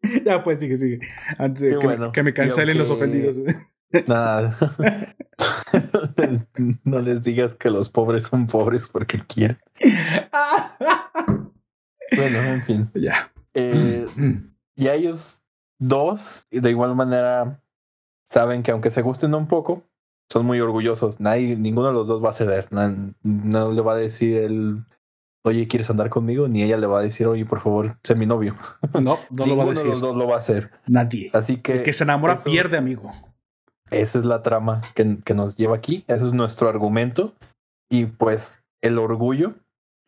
ya, 0.26 0.44
pues 0.44 0.62
sigue, 0.62 0.78
sigue. 0.78 1.00
Antes 1.38 1.62
de 1.62 2.12
que, 2.14 2.24
me, 2.24 2.34
cancelen 2.34 2.78
los 2.78 2.90
ofendidos. 2.90 3.42
Nada. 4.08 4.54
no 6.84 7.00
les 7.00 7.24
digas 7.24 7.56
que 7.56 7.70
los 7.70 7.90
pobres 7.90 8.26
son 8.26 8.48
pobres 8.48 8.88
porque 8.88 9.22
quieren. 9.26 9.58
bueno, 12.16 12.40
en 12.40 12.64
fin. 12.64 12.92
Ya. 12.96 13.32
Eh, 13.54 14.08
y 14.76 14.88
ellos 14.88 15.40
dos, 15.80 16.48
de 16.50 16.70
igual 16.70 16.96
manera, 16.96 17.62
saben 18.26 18.64
que 18.64 18.72
aunque 18.72 18.90
se 18.90 19.02
gusten 19.02 19.36
un 19.36 19.48
poco, 19.48 19.84
son 20.30 20.46
muy 20.46 20.60
orgullosos. 20.60 21.20
Nadie, 21.20 21.56
ninguno 21.56 21.88
de 21.88 21.94
los 21.94 22.08
dos 22.08 22.24
va 22.24 22.30
a 22.30 22.34
ceder. 22.34 22.68
No, 23.22 23.72
le 23.72 23.82
va 23.82 23.94
a 23.94 23.98
decir 23.98 24.38
el, 24.38 24.86
oye, 25.44 25.68
¿quieres 25.68 25.90
andar 25.90 26.10
conmigo? 26.10 26.48
Ni 26.48 26.64
ella 26.64 26.78
le 26.78 26.88
va 26.88 27.00
a 27.00 27.04
decir, 27.04 27.28
oye, 27.28 27.46
por 27.46 27.62
favor, 27.62 28.00
sé 28.04 28.16
mi 28.16 28.26
novio. 28.26 28.56
No, 28.94 29.18
no 29.30 29.46
lo 29.46 29.58
va 29.58 29.66
a 29.66 29.68
decir. 29.68 29.86
de 29.86 29.92
los 29.92 30.02
dos 30.02 30.16
lo 30.16 30.28
va 30.28 30.36
a 30.36 30.40
hacer. 30.40 30.72
Nadie. 30.88 31.30
Así 31.34 31.58
que. 31.58 31.74
El 31.74 31.84
que 31.84 31.94
se 31.94 32.04
enamora 32.04 32.38
pierde, 32.38 32.78
amigo. 32.78 33.12
Esa 33.94 34.20
es 34.20 34.26
la 34.26 34.42
trama 34.42 34.82
que, 34.96 35.20
que 35.24 35.34
nos 35.34 35.58
lleva 35.58 35.76
aquí. 35.76 36.04
Ese 36.08 36.26
es 36.26 36.34
nuestro 36.34 36.70
argumento. 36.70 37.36
Y 37.90 38.06
pues 38.06 38.64
el 38.82 38.98
orgullo 38.98 39.56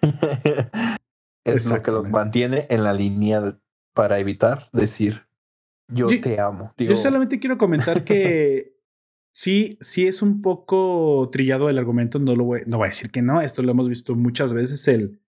es 1.46 1.70
lo 1.70 1.82
que 1.82 1.92
los 1.92 2.10
mantiene 2.10 2.68
en 2.70 2.84
la 2.84 2.94
línea 2.94 3.58
para 3.94 4.20
evitar 4.20 4.70
decir 4.74 5.26
yo, 5.88 6.08
te 6.20 6.40
amo. 6.40 6.74
yo 6.78 6.96
solamente 6.96 7.40
quiero 7.40 7.60
comentar 7.60 8.04
que 8.04 8.74
Sí, 9.36 9.78
sí 9.82 10.08
es 10.08 10.22
un 10.22 10.42
poco 10.42 11.30
trillado 11.30 11.70
el 11.70 11.78
argumento, 11.78 12.20
no 12.20 12.38
lo 12.38 12.46
voy, 12.46 12.62
no 12.68 12.78
voy 12.78 12.86
a 12.86 12.88
decir 12.88 13.12
que 13.12 13.22
no, 13.22 13.42
esto 13.42 13.64
lo 13.64 13.72
hemos 13.72 13.90
visto 13.90 14.16
muchas 14.16 14.54
veces. 14.54 14.88
El, 14.88 15.20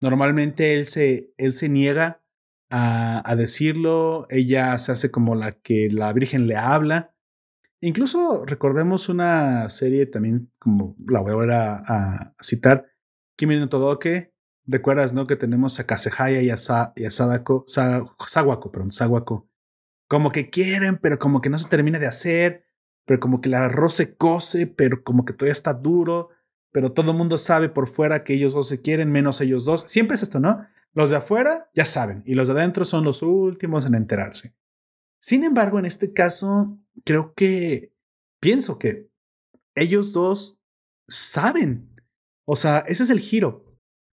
normalmente 0.00 0.76
él 0.76 0.86
se, 0.86 1.34
él 1.36 1.52
se 1.52 1.68
niega 1.68 2.22
a, 2.70 3.34
decirlo, 3.34 4.28
ella 4.30 4.78
se 4.78 4.92
hace 4.92 5.10
como 5.10 5.34
la 5.34 5.50
que 5.50 5.88
la 5.90 6.12
Virgen 6.12 6.46
le 6.46 6.54
habla. 6.54 7.12
Incluso 7.80 8.44
recordemos 8.44 9.08
una 9.08 9.68
serie 9.70 10.06
también, 10.06 10.52
como 10.58 10.96
la 11.06 11.20
voy 11.20 11.32
a 11.32 11.34
volver 11.34 11.50
a, 11.52 12.34
citar, 12.40 12.86
Kimi 13.36 13.58
no 13.58 13.68
Todoke. 13.68 14.34
Recuerdas, 14.66 15.14
¿no? 15.14 15.26
Que 15.26 15.36
tenemos 15.36 15.80
a 15.80 15.86
Kasehaya 15.86 16.42
y 16.42 16.50
a, 16.50 16.56
Sadako, 16.56 17.64
Sawako, 17.66 18.70
perdón. 18.70 18.90
Como 20.06 20.32
que 20.32 20.50
quieren, 20.50 20.98
pero 20.98 21.18
como 21.18 21.40
que 21.40 21.48
no 21.48 21.58
se 21.58 21.68
termina 21.68 21.98
de 21.98 22.06
hacer, 22.06 22.64
pero 23.06 23.18
como 23.18 23.40
que 23.40 23.48
el 23.48 23.54
arroz 23.54 23.94
se 23.94 24.14
cose, 24.16 24.66
pero 24.66 25.02
como 25.02 25.24
que 25.24 25.32
todavía 25.32 25.52
está 25.52 25.72
duro, 25.72 26.28
pero 26.72 26.92
todo 26.92 27.12
el 27.12 27.16
mundo 27.16 27.38
sabe 27.38 27.68
por 27.68 27.88
fuera 27.88 28.22
que 28.24 28.34
ellos 28.34 28.52
dos 28.52 28.68
se 28.68 28.82
quieren, 28.82 29.10
menos 29.10 29.40
ellos 29.40 29.64
dos. 29.64 29.82
Siempre 29.88 30.16
es 30.16 30.22
esto, 30.22 30.38
¿no? 30.38 30.66
Los 30.92 31.10
de 31.10 31.16
afuera 31.16 31.70
ya 31.74 31.86
saben 31.86 32.22
y 32.26 32.34
los 32.34 32.48
de 32.48 32.54
adentro 32.54 32.84
son 32.84 33.04
los 33.04 33.22
últimos 33.22 33.86
en 33.86 33.94
enterarse. 33.94 34.54
Sin 35.20 35.44
embargo, 35.44 35.78
en 35.78 35.84
este 35.84 36.12
caso, 36.12 36.78
creo 37.04 37.34
que 37.34 37.92
pienso 38.40 38.78
que 38.78 39.10
ellos 39.74 40.12
dos 40.12 40.58
saben. 41.08 41.94
O 42.46 42.56
sea, 42.56 42.78
ese 42.80 43.02
es 43.02 43.10
el 43.10 43.20
giro. 43.20 43.66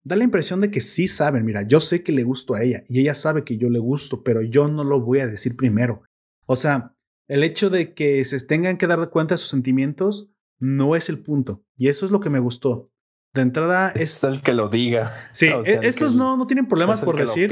Da 0.03 0.15
la 0.15 0.23
impresión 0.23 0.61
de 0.61 0.69
que 0.69 0.81
sí 0.81 1.07
saben. 1.07 1.45
Mira, 1.45 1.67
yo 1.67 1.79
sé 1.79 2.03
que 2.03 2.11
le 2.11 2.23
gusto 2.23 2.55
a 2.55 2.63
ella 2.63 2.83
y 2.87 2.99
ella 2.99 3.13
sabe 3.13 3.43
que 3.43 3.57
yo 3.57 3.69
le 3.69 3.79
gusto, 3.79 4.23
pero 4.23 4.41
yo 4.41 4.67
no 4.67 4.83
lo 4.83 5.01
voy 5.01 5.19
a 5.19 5.27
decir 5.27 5.55
primero. 5.55 6.03
O 6.45 6.55
sea, 6.55 6.95
el 7.27 7.43
hecho 7.43 7.69
de 7.69 7.93
que 7.93 8.23
se 8.25 8.39
tengan 8.45 8.77
que 8.77 8.87
dar 8.87 9.09
cuenta 9.09 9.35
de 9.35 9.39
sus 9.39 9.49
sentimientos 9.49 10.29
no 10.59 10.95
es 10.95 11.09
el 11.09 11.19
punto. 11.23 11.63
Y 11.75 11.89
eso 11.89 12.05
es 12.05 12.11
lo 12.11 12.19
que 12.19 12.29
me 12.29 12.39
gustó. 12.39 12.85
De 13.33 13.41
entrada 13.41 13.91
es, 13.91 14.23
el 14.23 14.41
que 14.41 14.53
lo 14.53 14.69
diga. 14.69 15.13
Sí, 15.33 15.47
e, 15.65 15.79
estos 15.83 16.15
no, 16.15 16.37
no 16.37 16.47
tienen 16.47 16.67
problemas 16.67 17.03
por 17.03 17.17
decir. 17.17 17.49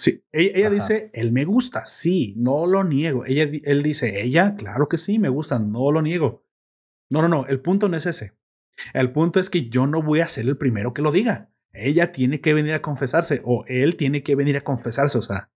Sí, 0.00 0.24
ella, 0.32 0.70
dice, 0.70 1.10
él 1.12 1.30
me 1.30 1.44
gusta, 1.44 1.84
sí, 1.84 2.32
no 2.38 2.66
lo 2.66 2.84
niego. 2.84 3.26
Ella, 3.26 3.50
él 3.64 3.82
dice, 3.82 4.22
ella, 4.22 4.54
claro 4.54 4.88
que 4.88 4.96
sí, 4.96 5.18
me 5.18 5.28
gusta, 5.28 5.58
no 5.58 5.92
lo 5.92 6.00
niego. 6.00 6.46
No, 7.10 7.20
no, 7.20 7.28
no, 7.28 7.46
el 7.48 7.60
punto 7.60 7.86
no 7.86 7.98
es 7.98 8.06
ese. 8.06 8.32
El 8.94 9.12
punto 9.12 9.40
es 9.40 9.50
que 9.50 9.68
yo 9.68 9.86
no 9.86 10.00
voy 10.00 10.20
a 10.20 10.28
ser 10.28 10.46
el 10.46 10.56
primero 10.56 10.94
que 10.94 11.02
lo 11.02 11.12
diga. 11.12 11.52
Ella 11.74 12.12
tiene 12.12 12.40
que 12.40 12.54
venir 12.54 12.72
a 12.72 12.80
confesarse 12.80 13.42
o 13.44 13.66
él 13.66 13.96
tiene 13.96 14.22
que 14.22 14.36
venir 14.36 14.56
a 14.56 14.64
confesarse, 14.64 15.18
o 15.18 15.22
sea. 15.22 15.52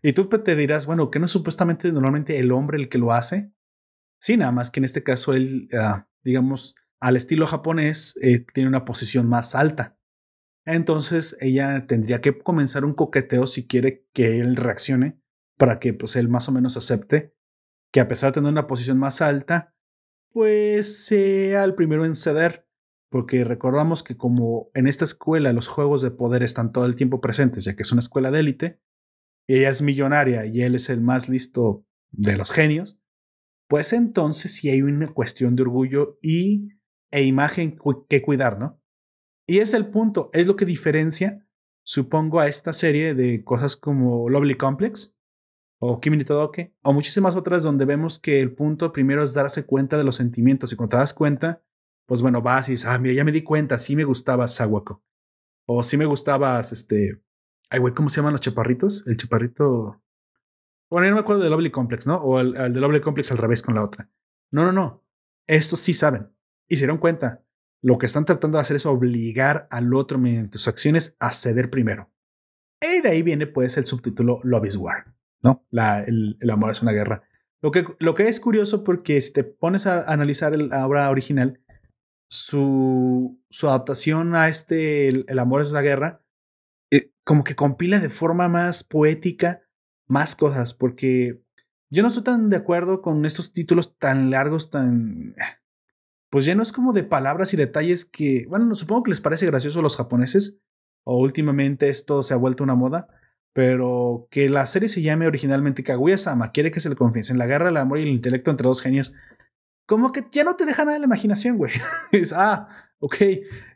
Y 0.00 0.12
tú 0.12 0.28
te 0.28 0.54
dirás, 0.54 0.86
bueno, 0.86 1.10
¿qué 1.10 1.18
no 1.18 1.24
es 1.24 1.32
supuestamente 1.32 1.90
normalmente 1.90 2.38
el 2.38 2.52
hombre 2.52 2.78
el 2.78 2.88
que 2.88 2.98
lo 2.98 3.12
hace? 3.12 3.52
Sí, 4.20 4.36
nada 4.36 4.52
más 4.52 4.70
que 4.70 4.78
en 4.78 4.84
este 4.84 5.02
caso 5.02 5.34
él, 5.34 5.66
ah, 5.76 6.08
digamos, 6.22 6.76
al 7.00 7.16
estilo 7.16 7.48
japonés, 7.48 8.16
eh, 8.22 8.46
tiene 8.54 8.68
una 8.68 8.84
posición 8.84 9.28
más 9.28 9.56
alta. 9.56 9.98
Entonces 10.64 11.36
ella 11.40 11.86
tendría 11.86 12.20
que 12.20 12.38
comenzar 12.38 12.84
un 12.84 12.94
coqueteo 12.94 13.46
si 13.46 13.66
quiere 13.66 14.06
que 14.12 14.40
él 14.40 14.56
reaccione 14.56 15.20
para 15.56 15.78
que 15.78 15.92
pues 15.94 16.16
él 16.16 16.28
más 16.28 16.48
o 16.48 16.52
menos 16.52 16.76
acepte 16.76 17.34
que 17.92 18.00
a 18.00 18.08
pesar 18.08 18.30
de 18.30 18.34
tener 18.34 18.50
una 18.50 18.66
posición 18.66 18.98
más 18.98 19.20
alta, 19.20 19.74
pues 20.30 21.04
sea 21.04 21.62
el 21.64 21.74
primero 21.74 22.04
en 22.04 22.14
ceder. 22.14 22.66
Porque 23.10 23.44
recordamos 23.44 24.02
que 24.02 24.16
como 24.16 24.70
en 24.72 24.86
esta 24.86 25.04
escuela 25.04 25.52
los 25.52 25.68
juegos 25.68 26.00
de 26.00 26.10
poder 26.10 26.42
están 26.42 26.72
todo 26.72 26.86
el 26.86 26.96
tiempo 26.96 27.20
presentes, 27.20 27.64
ya 27.64 27.76
que 27.76 27.82
es 27.82 27.92
una 27.92 27.98
escuela 27.98 28.30
de 28.30 28.40
élite, 28.40 28.80
ella 29.46 29.68
es 29.68 29.82
millonaria 29.82 30.46
y 30.46 30.62
él 30.62 30.74
es 30.74 30.88
el 30.88 31.02
más 31.02 31.28
listo 31.28 31.84
de 32.10 32.38
los 32.38 32.50
genios, 32.50 32.98
pues 33.68 33.92
entonces 33.92 34.54
sí 34.54 34.70
hay 34.70 34.80
una 34.80 35.12
cuestión 35.12 35.56
de 35.56 35.62
orgullo 35.62 36.18
y 36.22 36.70
e 37.10 37.24
imagen 37.24 37.78
que 38.08 38.22
cuidar, 38.22 38.58
¿no? 38.58 38.81
Y 39.46 39.58
es 39.58 39.74
el 39.74 39.86
punto, 39.86 40.30
es 40.32 40.46
lo 40.46 40.56
que 40.56 40.64
diferencia, 40.64 41.46
supongo, 41.84 42.40
a 42.40 42.46
esta 42.46 42.72
serie 42.72 43.14
de 43.14 43.42
cosas 43.44 43.76
como 43.76 44.28
Lovely 44.28 44.56
Complex 44.56 45.16
o 45.80 46.00
Kimi 46.00 46.22
Todoke 46.24 46.74
o 46.82 46.92
muchísimas 46.92 47.34
otras 47.34 47.64
donde 47.64 47.84
vemos 47.84 48.20
que 48.20 48.40
el 48.40 48.54
punto 48.54 48.92
primero 48.92 49.22
es 49.22 49.34
darse 49.34 49.66
cuenta 49.66 49.98
de 49.98 50.04
los 50.04 50.16
sentimientos 50.16 50.72
y 50.72 50.76
cuando 50.76 50.90
te 50.90 50.96
das 50.98 51.12
cuenta, 51.12 51.62
pues 52.06 52.22
bueno, 52.22 52.40
vas 52.40 52.68
y 52.68 52.72
dices, 52.72 52.86
ah, 52.86 52.98
mira, 52.98 53.14
ya 53.14 53.24
me 53.24 53.32
di 53.32 53.42
cuenta, 53.42 53.78
sí 53.78 53.96
me 53.96 54.04
gustaba 54.04 54.46
Sawako 54.46 55.02
o 55.66 55.82
sí 55.82 55.96
me 55.96 56.06
gustabas, 56.06 56.72
este, 56.72 57.20
ay, 57.70 57.80
güey, 57.80 57.94
¿cómo 57.94 58.08
se 58.08 58.16
llaman 58.16 58.32
los 58.32 58.40
chaparritos? 58.40 59.06
El 59.06 59.16
chaparrito... 59.16 60.00
Bueno, 60.90 61.06
yo 61.06 61.10
no 61.10 61.16
me 61.16 61.20
acuerdo 61.22 61.42
de 61.42 61.50
Lovely 61.50 61.70
Complex, 61.70 62.06
¿no? 62.06 62.16
O 62.16 62.38
el, 62.38 62.54
el 62.54 62.74
de 62.74 62.80
Lovely 62.80 63.00
Complex 63.00 63.32
al 63.32 63.38
revés 63.38 63.62
con 63.62 63.74
la 63.74 63.82
otra. 63.82 64.10
No, 64.50 64.64
no, 64.64 64.72
no. 64.72 65.02
Estos 65.46 65.80
sí 65.80 65.94
saben 65.94 66.30
y 66.68 66.76
se 66.76 66.80
dieron 66.80 66.98
cuenta. 66.98 67.42
Lo 67.82 67.98
que 67.98 68.06
están 68.06 68.24
tratando 68.24 68.58
de 68.58 68.62
hacer 68.62 68.76
es 68.76 68.86
obligar 68.86 69.66
al 69.70 69.92
otro 69.94 70.18
mediante 70.18 70.58
sus 70.58 70.68
acciones 70.68 71.16
a 71.18 71.32
ceder 71.32 71.68
primero. 71.68 72.10
Y 72.80 73.00
de 73.00 73.08
ahí 73.08 73.22
viene 73.22 73.46
pues 73.46 73.76
el 73.76 73.86
subtítulo 73.86 74.40
Love 74.44 74.66
is 74.66 74.76
War, 74.76 75.14
¿no? 75.42 75.66
La, 75.70 76.02
el, 76.02 76.36
amor 76.50 76.70
es 76.70 76.82
una 76.82 76.92
guerra. 76.92 77.22
Lo 77.60 77.70
que, 77.70 77.84
lo 77.98 78.14
que 78.14 78.28
es 78.28 78.40
curioso 78.40 78.84
porque 78.84 79.20
si 79.20 79.32
te 79.32 79.44
pones 79.44 79.86
a 79.86 80.10
analizar 80.12 80.56
la 80.56 80.86
obra 80.86 81.10
original, 81.10 81.60
su, 82.28 83.40
su 83.50 83.68
adaptación 83.68 84.34
a 84.34 84.48
este 84.48 85.08
el, 85.08 85.38
amor 85.38 85.60
es 85.62 85.70
una 85.70 85.80
guerra, 85.80 86.24
eh, 86.90 87.12
como 87.24 87.44
que 87.44 87.54
compila 87.54 87.98
de 87.98 88.08
forma 88.08 88.48
más 88.48 88.84
poética 88.84 89.62
más 90.08 90.36
cosas, 90.36 90.74
porque 90.74 91.42
yo 91.90 92.02
no 92.02 92.08
estoy 92.08 92.22
tan 92.22 92.50
de 92.50 92.56
acuerdo 92.56 93.00
con 93.00 93.24
estos 93.24 93.52
títulos 93.52 93.96
tan 93.98 94.30
largos, 94.30 94.70
tan 94.70 95.34
pues 96.32 96.46
ya 96.46 96.54
no 96.54 96.62
es 96.62 96.72
como 96.72 96.94
de 96.94 97.04
palabras 97.04 97.52
y 97.52 97.58
detalles 97.58 98.06
que, 98.06 98.46
bueno, 98.48 98.74
supongo 98.74 99.02
que 99.02 99.10
les 99.10 99.20
parece 99.20 99.44
gracioso 99.44 99.80
a 99.80 99.82
los 99.82 99.98
japoneses, 99.98 100.58
o 101.04 101.18
últimamente 101.18 101.90
esto 101.90 102.22
se 102.22 102.32
ha 102.32 102.38
vuelto 102.38 102.64
una 102.64 102.74
moda, 102.74 103.06
pero 103.52 104.28
que 104.30 104.48
la 104.48 104.66
serie 104.66 104.88
se 104.88 105.02
llame 105.02 105.26
originalmente 105.26 105.84
Kaguya-sama, 105.84 106.50
quiere 106.50 106.70
que 106.70 106.80
se 106.80 106.88
le 106.88 106.96
confiese 106.96 107.34
en 107.34 107.38
la 107.38 107.46
guerra, 107.46 107.68
el 107.68 107.76
amor 107.76 107.98
y 107.98 108.04
el 108.04 108.08
intelecto 108.08 108.50
entre 108.50 108.66
dos 108.66 108.80
genios, 108.80 109.12
como 109.86 110.10
que 110.10 110.24
ya 110.32 110.42
no 110.42 110.56
te 110.56 110.64
deja 110.64 110.86
nada 110.86 110.94
de 110.94 111.00
la 111.00 111.06
imaginación, 111.06 111.58
güey. 111.58 111.74
ah, 112.34 112.66
ok, 112.98 113.16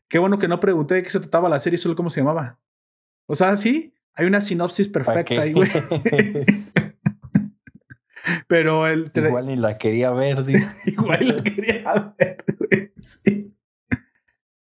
qué 0.08 0.18
bueno 0.18 0.38
que 0.38 0.48
no 0.48 0.58
pregunté 0.58 0.94
de 0.94 1.02
qué 1.02 1.10
se 1.10 1.20
trataba 1.20 1.50
la 1.50 1.58
serie, 1.58 1.76
solo 1.76 1.94
cómo 1.94 2.08
se 2.08 2.22
llamaba. 2.22 2.58
O 3.28 3.34
sea, 3.34 3.54
sí, 3.58 3.92
hay 4.14 4.24
una 4.24 4.40
sinopsis 4.40 4.88
perfecta 4.88 5.42
ahí, 5.42 5.52
güey. 5.52 5.68
Pero 8.48 8.86
él 8.86 9.10
Igual 9.14 9.46
ni 9.46 9.56
la 9.56 9.78
quería 9.78 10.10
ver, 10.10 10.42
dice. 10.44 10.74
Igual 10.90 11.28
la 11.28 11.42
quería 11.42 12.14
ver, 12.18 12.92
Sí. 12.98 13.52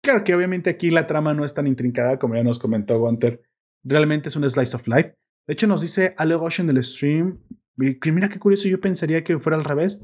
Claro 0.02 0.22
que 0.22 0.34
obviamente 0.34 0.68
aquí 0.68 0.90
la 0.90 1.06
trama 1.06 1.32
no 1.32 1.44
es 1.44 1.54
tan 1.54 1.66
intrincada 1.66 2.18
como 2.18 2.34
ya 2.34 2.44
nos 2.44 2.58
comentó 2.58 2.98
Gunter. 2.98 3.42
Realmente 3.82 4.28
es 4.28 4.36
un 4.36 4.48
slice 4.48 4.76
of 4.76 4.86
life. 4.86 5.14
De 5.46 5.54
hecho, 5.54 5.66
nos 5.66 5.80
dice 5.80 6.14
Ale 6.18 6.36
en 6.58 6.68
el 6.68 6.84
stream. 6.84 7.40
Mira 7.76 8.28
qué 8.28 8.38
curioso, 8.38 8.68
yo 8.68 8.80
pensaría 8.80 9.24
que 9.24 9.38
fuera 9.38 9.56
al 9.56 9.64
revés. 9.64 10.02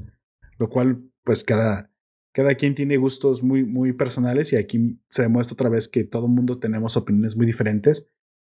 Lo 0.57 0.69
cual, 0.69 1.03
pues 1.23 1.43
cada, 1.43 1.91
cada 2.33 2.55
quien 2.55 2.73
tiene 2.73 2.97
gustos 2.97 3.43
muy, 3.43 3.63
muy 3.63 3.93
personales 3.93 4.53
y 4.53 4.55
aquí 4.55 4.99
se 5.09 5.21
demuestra 5.23 5.53
otra 5.53 5.69
vez 5.69 5.87
que 5.87 6.03
todo 6.03 6.25
el 6.25 6.31
mundo 6.31 6.59
tenemos 6.59 6.97
opiniones 6.97 7.35
muy 7.35 7.45
diferentes. 7.45 8.09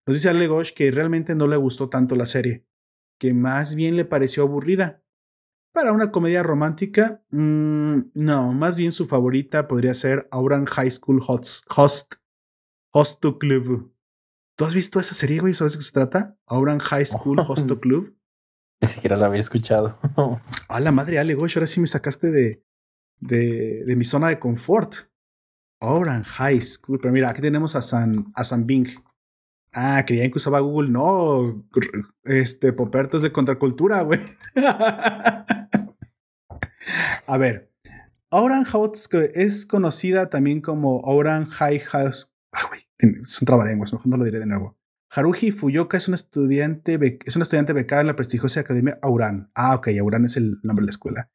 Nos 0.05 0.17
dice 0.17 0.29
Ale 0.29 0.47
que 0.75 0.91
realmente 0.91 1.35
no 1.35 1.47
le 1.47 1.57
gustó 1.57 1.89
tanto 1.89 2.15
la 2.15 2.25
serie 2.25 2.65
que 3.22 3.36
más 3.36 3.76
bien 3.76 3.95
le 3.97 4.03
pareció 4.03 4.41
aburrida. 4.41 5.03
Para 5.74 5.93
una 5.93 6.11
comedia 6.11 6.41
romántica, 6.41 7.24
mm, 7.30 7.99
no, 8.15 8.51
más 8.51 8.80
bien 8.80 8.91
su 8.91 9.07
favorita 9.07 9.67
podría 9.67 9.93
ser 9.93 10.28
Auran 10.32 10.65
High 10.65 10.89
School 10.89 11.22
Host, 11.26 11.67
Host, 11.74 12.15
Host 12.91 13.22
to 13.22 13.38
Club. 13.38 13.93
¿Tú 14.57 14.65
has 14.65 14.74
visto 14.74 14.99
esa 14.99 15.13
serie, 15.13 15.39
güey? 15.39 15.53
¿Sabes 15.53 15.74
de 15.74 15.80
qué 15.80 15.86
se 15.86 15.91
trata? 15.91 16.36
Auran 16.47 16.80
High 16.80 17.05
School 17.05 17.39
Host 17.47 17.67
to 17.67 17.80
Club. 17.80 18.17
Ni 18.82 18.88
siquiera 18.88 19.15
la 19.17 19.28
había 19.28 19.39
escuchado. 19.39 19.99
a 20.67 20.80
la 20.80 20.91
madre, 20.91 21.19
Ale, 21.19 21.36
güey, 21.36 21.51
ahora 21.53 21.67
sí 21.67 21.80
me 21.80 21.86
sacaste 21.86 22.32
de, 22.32 22.65
de, 23.19 23.84
de 23.86 23.95
mi 23.95 24.03
zona 24.03 24.30
de 24.30 24.39
confort. 24.39 24.95
Auran 25.80 26.24
High 26.24 26.61
School. 26.61 26.97
Pero 26.99 27.13
mira, 27.13 27.30
aquí 27.30 27.41
tenemos 27.41 27.76
a 27.76 27.84
San, 27.84 28.32
a 28.34 28.43
San 28.43 28.65
Bing. 28.65 28.88
Ah, 29.74 30.03
creían 30.05 30.32
que 30.32 30.38
usaba 30.38 30.59
Google. 30.59 30.89
No, 30.89 31.65
este, 32.24 32.74
Poperto 32.74 33.19
de 33.19 33.32
contracultura, 33.32 34.01
güey. 34.01 34.19
A 37.28 37.38
ver, 37.38 37.72
Oran 38.30 38.63
House 38.65 39.09
es 39.34 39.65
conocida 39.65 40.30
también 40.30 40.61
como 40.61 40.99
Oran 41.01 41.45
High 41.45 41.80
House. 41.80 42.34
Ah, 42.51 42.67
güey, 42.67 42.82
es 42.97 43.41
un 43.41 43.45
trabalenguas, 43.45 43.93
mejor 43.93 44.07
no 44.07 44.17
lo 44.17 44.26
diré 44.26 44.39
de 44.39 44.45
nuevo. 44.45 44.78
Haruhi 45.13 45.51
Fuyoka 45.51 45.97
es 45.97 46.07
un 46.07 46.13
estudiante, 46.13 47.19
es 47.26 47.36
una 47.36 47.43
estudiante 47.43 47.74
becada 47.74 48.01
en 48.01 48.07
la 48.07 48.15
prestigiosa 48.15 48.61
academia 48.61 48.97
Auran. 49.01 49.51
Ah, 49.53 49.76
ok, 49.76 49.89
Auran 49.99 50.26
es 50.26 50.38
el 50.38 50.59
nombre 50.63 50.84
de 50.84 50.88
la 50.88 50.91
escuela. 50.91 51.30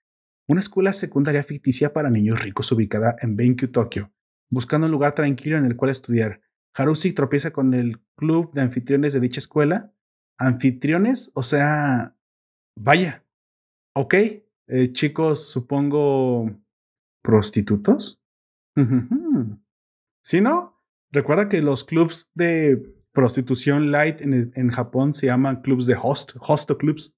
Una 0.49 0.61
escuela 0.61 0.93
secundaria 0.93 1.43
ficticia 1.43 1.93
para 1.93 2.09
niños 2.09 2.43
ricos 2.43 2.73
ubicada 2.73 3.17
en 3.21 3.37
Benkyu, 3.37 3.71
Tokio, 3.71 4.13
buscando 4.49 4.87
un 4.87 4.93
lugar 4.93 5.15
tranquilo 5.15 5.59
en 5.59 5.67
el 5.67 5.77
cual 5.77 5.91
estudiar. 5.91 6.41
Harusi 6.77 7.13
tropieza 7.13 7.53
con 7.53 7.73
el 7.73 8.01
club 8.17 8.53
de 8.53 8.61
anfitriones 8.61 9.15
de 9.15 9.21
dicha 9.21 9.41
escuela. 9.41 9.93
Anfitriones, 10.39 11.31
o 11.35 11.43
sea, 11.43 12.17
vaya, 12.79 13.25
ok, 13.95 14.15
eh, 14.15 14.93
chicos, 14.93 15.49
supongo 15.49 16.51
prostitutos. 17.23 18.23
Si 20.23 20.41
no, 20.43 20.83
recuerda 21.11 21.49
que 21.49 21.63
los 21.63 21.85
clubs 21.85 22.31
de 22.35 22.95
prostitución 23.13 23.91
light 23.91 24.21
en, 24.21 24.53
en 24.55 24.71
Japón 24.71 25.15
se 25.15 25.27
llaman 25.27 25.63
clubs 25.63 25.87
de 25.87 25.97
host, 26.01 26.33
hosto 26.41 26.77
clubs. 26.77 27.17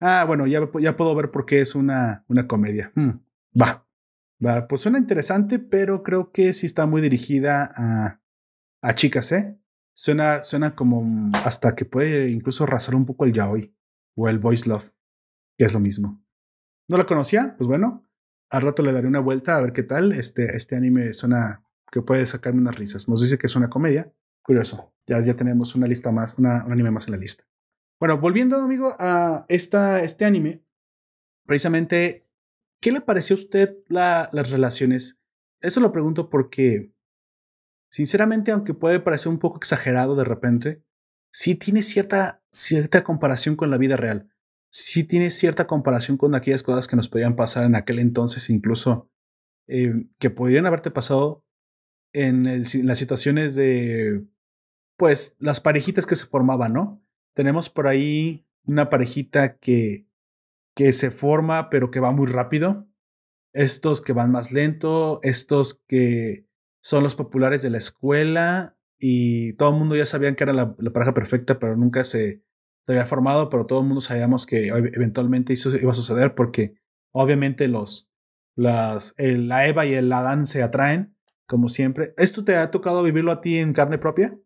Ah, 0.00 0.24
bueno, 0.26 0.48
ya, 0.48 0.68
ya 0.80 0.96
puedo 0.96 1.14
ver 1.14 1.30
por 1.30 1.46
qué 1.46 1.60
es 1.60 1.76
una, 1.76 2.24
una 2.26 2.48
comedia. 2.48 2.90
Hmm, 2.96 3.20
va, 3.60 3.86
va, 4.44 4.66
pues 4.66 4.80
suena 4.80 4.98
interesante, 4.98 5.60
pero 5.60 6.02
creo 6.02 6.32
que 6.32 6.52
sí 6.52 6.66
está 6.66 6.86
muy 6.86 7.00
dirigida 7.00 7.70
a, 7.76 8.19
a 8.82 8.94
chicas, 8.94 9.32
¿eh? 9.32 9.58
Suena, 9.92 10.42
suena 10.42 10.74
como 10.74 11.30
hasta 11.34 11.74
que 11.74 11.84
puede 11.84 12.30
incluso 12.30 12.64
arrasar 12.64 12.94
un 12.94 13.06
poco 13.06 13.24
el 13.24 13.32
yaoi 13.32 13.74
o 14.16 14.28
el 14.28 14.38
voice 14.38 14.68
love, 14.68 14.92
que 15.58 15.64
es 15.64 15.74
lo 15.74 15.80
mismo. 15.80 16.24
¿No 16.88 16.96
la 16.96 17.06
conocía? 17.06 17.54
Pues 17.56 17.68
bueno, 17.68 18.08
al 18.50 18.62
rato 18.62 18.82
le 18.82 18.92
daré 18.92 19.06
una 19.06 19.20
vuelta 19.20 19.56
a 19.56 19.60
ver 19.60 19.72
qué 19.72 19.82
tal. 19.82 20.12
Este, 20.12 20.56
este 20.56 20.76
anime 20.76 21.12
suena 21.12 21.64
que 21.90 22.02
puede 22.02 22.26
sacarme 22.26 22.60
unas 22.60 22.76
risas. 22.76 23.08
Nos 23.08 23.20
dice 23.20 23.38
que 23.38 23.46
es 23.46 23.56
una 23.56 23.70
comedia. 23.70 24.12
Curioso. 24.42 24.92
Ya, 25.06 25.22
ya 25.24 25.34
tenemos 25.34 25.74
una 25.74 25.86
lista 25.86 26.10
más, 26.10 26.38
una, 26.38 26.64
un 26.64 26.72
anime 26.72 26.90
más 26.90 27.06
en 27.06 27.12
la 27.12 27.18
lista. 27.18 27.44
Bueno, 28.00 28.18
volviendo, 28.18 28.56
amigo, 28.56 28.94
a 28.98 29.44
esta, 29.48 30.02
este 30.02 30.24
anime, 30.24 30.64
precisamente, 31.46 32.26
¿qué 32.80 32.92
le 32.92 33.02
pareció 33.02 33.36
a 33.36 33.38
usted 33.38 33.76
la, 33.88 34.30
las 34.32 34.50
relaciones? 34.50 35.22
Eso 35.60 35.80
lo 35.80 35.92
pregunto 35.92 36.30
porque, 36.30 36.94
sinceramente, 37.90 38.52
aunque 38.52 38.72
puede 38.72 39.00
parecer 39.00 39.30
un 39.30 39.38
poco 39.38 39.58
exagerado 39.58 40.16
de 40.16 40.24
repente, 40.24 40.82
sí 41.30 41.54
tiene 41.54 41.82
cierta, 41.82 42.42
cierta 42.50 43.04
comparación 43.04 43.56
con 43.56 43.70
la 43.70 43.76
vida 43.76 43.96
real. 43.96 44.30
Sí 44.70 45.04
tiene 45.04 45.30
cierta 45.30 45.66
comparación 45.66 46.16
con 46.16 46.34
aquellas 46.34 46.62
cosas 46.62 46.86
que 46.86 46.96
nos 46.96 47.08
podían 47.08 47.36
pasar 47.36 47.64
en 47.64 47.74
aquel 47.74 47.98
entonces, 47.98 48.48
incluso 48.50 49.10
eh, 49.66 50.06
que 50.18 50.30
podrían 50.30 50.66
haberte 50.66 50.90
pasado 50.90 51.44
en, 52.12 52.46
en 52.46 52.62
las 52.84 52.98
situaciones 52.98 53.54
de, 53.56 54.24
pues, 54.96 55.36
las 55.38 55.60
parejitas 55.60 56.06
que 56.06 56.14
se 56.14 56.26
formaban, 56.26 56.72
¿no? 56.72 57.02
Tenemos 57.34 57.68
por 57.68 57.88
ahí 57.88 58.46
una 58.64 58.90
parejita 58.90 59.56
que, 59.56 60.06
que 60.76 60.92
se 60.92 61.10
forma, 61.10 61.70
pero 61.70 61.90
que 61.90 62.00
va 62.00 62.12
muy 62.12 62.26
rápido. 62.26 62.88
Estos 63.52 64.00
que 64.00 64.12
van 64.12 64.30
más 64.30 64.52
lento, 64.52 65.18
estos 65.22 65.82
que 65.88 66.46
son 66.82 67.02
los 67.02 67.14
populares 67.14 67.62
de 67.62 67.70
la 67.70 67.78
escuela 67.78 68.76
y 68.98 69.54
todo 69.54 69.70
el 69.70 69.76
mundo 69.76 69.96
ya 69.96 70.06
sabían 70.06 70.34
que 70.34 70.44
era 70.44 70.52
la, 70.52 70.74
pareja 70.74 71.14
perfecta, 71.14 71.58
pero 71.58 71.76
nunca 71.76 72.04
se, 72.04 72.42
se, 72.86 72.92
había 72.92 73.06
formado, 73.06 73.50
pero 73.50 73.66
todo 73.66 73.80
el 73.80 73.86
mundo 73.86 74.00
sabíamos 74.00 74.46
que 74.46 74.68
eventualmente 74.68 75.52
eso 75.52 75.74
iba 75.76 75.90
a 75.90 75.94
suceder 75.94 76.34
porque 76.34 76.74
obviamente 77.12 77.68
los, 77.68 78.10
las, 78.56 79.14
el, 79.16 79.48
la 79.48 79.66
Eva 79.66 79.86
y 79.86 79.94
el 79.94 80.12
Adán 80.12 80.46
se 80.46 80.62
atraen, 80.62 81.16
como 81.46 81.68
siempre. 81.68 82.14
¿Esto 82.16 82.44
te 82.44 82.56
ha 82.56 82.70
tocado 82.70 83.02
vivirlo 83.02 83.32
a 83.32 83.40
ti 83.40 83.58
en 83.58 83.72
carne 83.72 83.98
propia? 83.98 84.38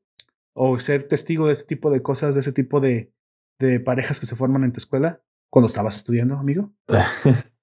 o 0.55 0.78
ser 0.78 1.03
testigo 1.05 1.47
de 1.47 1.53
ese 1.53 1.66
tipo 1.66 1.91
de 1.91 2.01
cosas, 2.01 2.35
de 2.35 2.41
ese 2.41 2.53
tipo 2.53 2.80
de, 2.80 3.12
de 3.59 3.80
parejas 3.80 4.20
que 4.20 4.26
se 4.26 4.37
forman 4.37 4.64
en 4.64 4.72
tu 4.72 4.78
escuela 4.78 5.20
cuando 5.51 5.66
estabas 5.66 5.97
estudiando, 5.97 6.37
amigo? 6.37 6.72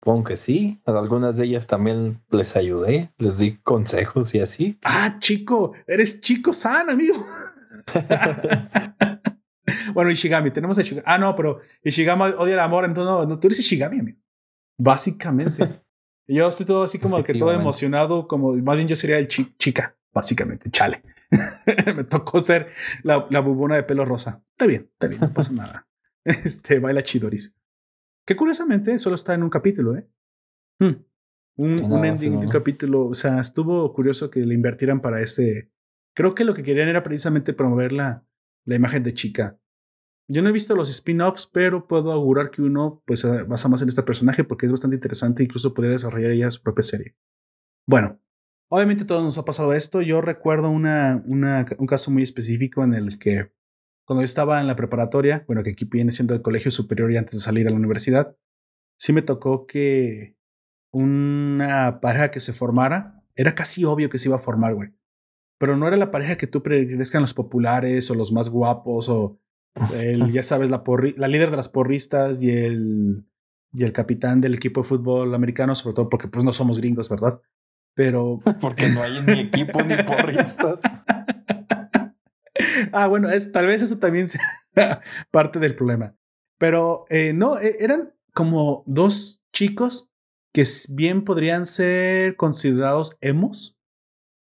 Supongo 0.00 0.24
que 0.24 0.36
sí. 0.36 0.80
A 0.86 0.98
algunas 0.98 1.36
de 1.36 1.46
ellas 1.46 1.66
también 1.66 2.22
les 2.30 2.56
ayudé, 2.56 3.12
les 3.18 3.38
di 3.38 3.56
consejos 3.58 4.34
y 4.34 4.40
así. 4.40 4.78
Ah, 4.84 5.16
chico, 5.18 5.72
eres 5.86 6.20
chico 6.20 6.52
san, 6.52 6.88
amigo. 6.88 7.26
bueno, 9.94 10.10
Ishigami, 10.10 10.50
tenemos 10.50 10.78
a 10.78 10.82
Ishigami. 10.82 11.04
Ah, 11.06 11.18
no, 11.18 11.34
pero 11.34 11.58
Ishigami 11.82 12.34
odia 12.38 12.54
el 12.54 12.60
amor, 12.60 12.84
entonces 12.84 13.28
no, 13.28 13.38
tú 13.38 13.48
eres 13.48 13.58
Ishigami, 13.58 13.98
amigo. 13.98 14.18
Básicamente. 14.78 15.82
yo 16.28 16.46
estoy 16.46 16.66
todo 16.66 16.84
así 16.84 16.98
como 16.98 17.22
que 17.24 17.34
todo 17.34 17.52
emocionado, 17.52 18.28
como 18.28 18.54
más 18.54 18.76
bien 18.76 18.88
yo 18.88 18.94
sería 18.94 19.18
el 19.18 19.28
chica, 19.28 19.96
básicamente, 20.12 20.70
chale. 20.70 21.02
me 21.94 22.04
tocó 22.04 22.40
ser 22.40 22.68
la, 23.02 23.26
la, 23.30 23.40
bubona 23.40 23.76
de 23.76 23.82
pelo 23.82 24.04
rosa. 24.04 24.42
Está 24.52 24.66
bien, 24.66 24.88
está 24.92 25.08
bien, 25.08 25.20
no 25.20 25.34
pasa 25.34 25.52
nada. 25.52 25.86
Este 26.24 26.78
baila 26.78 27.02
chidoris. 27.02 27.54
Que 28.28 28.36
curiosamente 28.36 28.98
solo 28.98 29.14
está 29.14 29.32
en 29.32 29.42
un 29.42 29.48
capítulo, 29.48 29.96
¿eh? 29.96 30.06
Hmm. 30.78 31.02
Un, 31.56 31.80
un, 31.90 32.04
ending 32.04 32.38
de 32.38 32.44
un 32.44 32.52
capítulo. 32.52 33.06
O 33.06 33.14
sea, 33.14 33.40
estuvo 33.40 33.90
curioso 33.94 34.28
que 34.30 34.40
le 34.40 34.52
invirtieran 34.52 35.00
para 35.00 35.22
ese. 35.22 35.72
Creo 36.14 36.34
que 36.34 36.44
lo 36.44 36.52
que 36.52 36.62
querían 36.62 36.90
era 36.90 37.02
precisamente 37.02 37.54
promover 37.54 37.90
la, 37.90 38.26
la 38.66 38.74
imagen 38.74 39.02
de 39.02 39.14
chica. 39.14 39.58
Yo 40.28 40.42
no 40.42 40.50
he 40.50 40.52
visto 40.52 40.76
los 40.76 40.90
spin-offs, 40.90 41.46
pero 41.46 41.88
puedo 41.88 42.12
augurar 42.12 42.50
que 42.50 42.60
uno 42.60 43.02
pues 43.06 43.26
basa 43.46 43.70
más 43.70 43.80
en 43.80 43.88
este 43.88 44.02
personaje 44.02 44.44
porque 44.44 44.66
es 44.66 44.72
bastante 44.72 44.96
interesante. 44.96 45.42
Incluso 45.42 45.72
podría 45.72 45.92
desarrollar 45.92 46.32
ella 46.32 46.50
su 46.50 46.62
propia 46.62 46.82
serie. 46.82 47.16
Bueno, 47.86 48.20
Obviamente 48.70 49.06
todos 49.06 49.24
nos 49.24 49.38
ha 49.38 49.46
pasado 49.46 49.72
esto. 49.72 50.02
Yo 50.02 50.20
recuerdo 50.20 50.68
una, 50.68 51.22
una, 51.24 51.64
un 51.78 51.86
caso 51.86 52.10
muy 52.10 52.22
específico 52.22 52.84
en 52.84 52.92
el 52.92 53.18
que 53.18 53.50
cuando 54.08 54.22
yo 54.22 54.24
estaba 54.24 54.58
en 54.58 54.66
la 54.66 54.74
preparatoria, 54.74 55.44
bueno, 55.46 55.62
que 55.62 55.72
aquí 55.72 55.84
viene 55.84 56.12
siendo 56.12 56.32
el 56.32 56.40
colegio 56.40 56.70
superior 56.70 57.12
y 57.12 57.18
antes 57.18 57.34
de 57.34 57.40
salir 57.40 57.68
a 57.68 57.70
la 57.70 57.76
universidad, 57.76 58.34
sí 58.98 59.12
me 59.12 59.20
tocó 59.20 59.66
que 59.66 60.34
una 60.90 62.00
pareja 62.00 62.30
que 62.30 62.40
se 62.40 62.54
formara, 62.54 63.22
era 63.36 63.54
casi 63.54 63.84
obvio 63.84 64.08
que 64.08 64.18
se 64.18 64.30
iba 64.30 64.36
a 64.36 64.40
formar, 64.40 64.74
güey. 64.74 64.94
Pero 65.58 65.76
no 65.76 65.86
era 65.86 65.98
la 65.98 66.10
pareja 66.10 66.38
que 66.38 66.46
tú 66.46 66.62
predileccan 66.62 67.20
los 67.20 67.34
populares 67.34 68.10
o 68.10 68.14
los 68.14 68.32
más 68.32 68.48
guapos 68.48 69.10
o 69.10 69.38
el, 69.92 70.32
ya 70.32 70.42
sabes, 70.42 70.70
la, 70.70 70.82
la 71.16 71.28
líder 71.28 71.50
de 71.50 71.58
las 71.58 71.68
porristas 71.68 72.42
y 72.42 72.48
el, 72.50 73.26
y 73.74 73.84
el 73.84 73.92
capitán 73.92 74.40
del 74.40 74.54
equipo 74.54 74.80
de 74.80 74.88
fútbol 74.88 75.34
americano, 75.34 75.74
sobre 75.74 75.96
todo 75.96 76.08
porque 76.08 76.28
pues 76.28 76.46
no 76.46 76.52
somos 76.54 76.78
gringos, 76.78 77.10
¿verdad? 77.10 77.42
Pero. 77.92 78.40
Porque 78.60 78.88
no 78.88 79.02
hay 79.02 79.20
ni 79.20 79.40
equipo 79.40 79.82
ni 79.82 80.02
porristas. 80.02 80.80
Ah, 82.92 83.06
bueno, 83.06 83.28
es, 83.28 83.52
tal 83.52 83.66
vez 83.66 83.82
eso 83.82 83.98
también 83.98 84.28
sea 84.28 84.40
parte 85.30 85.58
del 85.58 85.74
problema. 85.74 86.14
Pero 86.58 87.04
eh, 87.10 87.32
no, 87.32 87.58
e, 87.58 87.76
eran 87.80 88.14
como 88.34 88.82
dos 88.86 89.42
chicos 89.52 90.10
que 90.52 90.64
bien 90.90 91.24
podrían 91.24 91.66
ser 91.66 92.36
considerados 92.36 93.16
emos. 93.20 93.76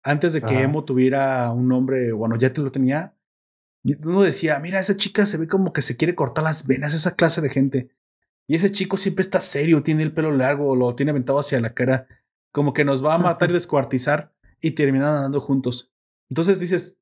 Antes 0.02 0.34
de 0.34 0.42
que 0.42 0.60
emo 0.60 0.84
tuviera 0.84 1.50
un 1.50 1.66
nombre, 1.66 2.12
bueno, 2.12 2.36
ya 2.36 2.52
te 2.52 2.60
lo 2.60 2.70
tenía. 2.70 3.16
Uno 3.84 4.22
decía, 4.22 4.58
mira, 4.60 4.78
esa 4.78 4.96
chica 4.96 5.24
se 5.24 5.38
ve 5.38 5.48
como 5.48 5.72
que 5.72 5.80
se 5.80 5.96
quiere 5.96 6.14
cortar 6.14 6.44
las 6.44 6.66
venas, 6.66 6.92
esa 6.92 7.16
clase 7.16 7.40
de 7.40 7.48
gente. 7.48 7.90
Y 8.46 8.56
ese 8.56 8.70
chico 8.70 8.98
siempre 8.98 9.22
está 9.22 9.40
serio, 9.40 9.82
tiene 9.82 10.02
el 10.02 10.12
pelo 10.12 10.30
largo, 10.30 10.76
lo 10.76 10.94
tiene 10.94 11.10
aventado 11.10 11.38
hacia 11.38 11.60
la 11.60 11.72
cara 11.72 12.06
como 12.54 12.72
que 12.72 12.84
nos 12.84 13.04
va 13.04 13.14
a 13.14 13.18
matar 13.18 13.50
y 13.50 13.54
descuartizar 13.54 14.32
y 14.60 14.70
terminan 14.70 15.16
andando 15.16 15.40
juntos. 15.40 15.92
Entonces 16.30 16.60
dices, 16.60 16.98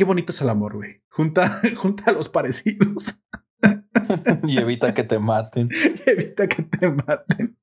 qué 0.00 0.04
bonito 0.04 0.32
es 0.32 0.40
el 0.40 0.48
amor, 0.48 0.76
güey. 0.76 1.02
Junta, 1.10 1.60
junta 1.76 2.04
a 2.06 2.12
los 2.12 2.30
parecidos. 2.30 3.20
y 4.44 4.56
evita 4.56 4.94
que 4.94 5.04
te 5.04 5.18
maten. 5.18 5.68
y 6.06 6.10
evita 6.10 6.48
que 6.48 6.62
te 6.62 6.88
maten 6.88 7.58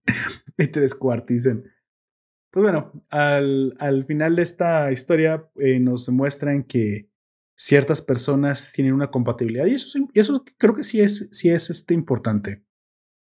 y 0.56 0.68
te 0.68 0.80
descuarticen. 0.80 1.64
Pues 2.52 2.62
bueno, 2.62 2.92
al, 3.10 3.74
al 3.80 4.06
final 4.06 4.36
de 4.36 4.44
esta 4.44 4.92
historia 4.92 5.50
eh, 5.56 5.80
nos 5.80 6.10
muestran 6.10 6.64
que 6.64 7.10
ciertas 7.56 8.04
personas 8.04 8.72
tienen 8.72 8.94
una 8.94 9.10
compatibilidad 9.10 9.66
y 9.66 9.74
eso, 9.74 9.98
y 10.14 10.20
eso 10.20 10.46
creo 10.60 10.76
que 10.76 10.84
sí 10.84 11.02
es, 11.02 11.30
sí 11.32 11.50
es 11.50 11.72
este, 11.72 11.96
importante. 11.96 12.67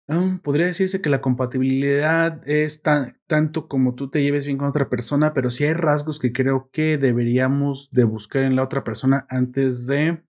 Um, 0.08 0.40
podría 0.40 0.66
decirse 0.66 1.02
que 1.02 1.10
la 1.10 1.22
compatibilidad 1.22 2.46
es 2.48 2.82
tan, 2.82 3.20
tanto 3.28 3.68
como 3.68 3.96
tú 3.96 4.10
te 4.10 4.22
lleves 4.22 4.46
bien 4.46 4.58
con 4.58 4.68
otra 4.68 4.90
persona, 4.90 5.34
pero 5.34 5.52
sí 5.52 5.64
hay 5.64 5.74
rasgos 5.74 6.20
que 6.20 6.34
creo 6.34 6.70
que 6.72 6.98
deberíamos 6.98 7.90
de 7.92 8.04
buscar 8.04 8.44
en 8.44 8.56
la 8.56 8.64
otra 8.64 8.84
persona 8.84 9.26
antes 9.30 9.86
de 9.88 10.24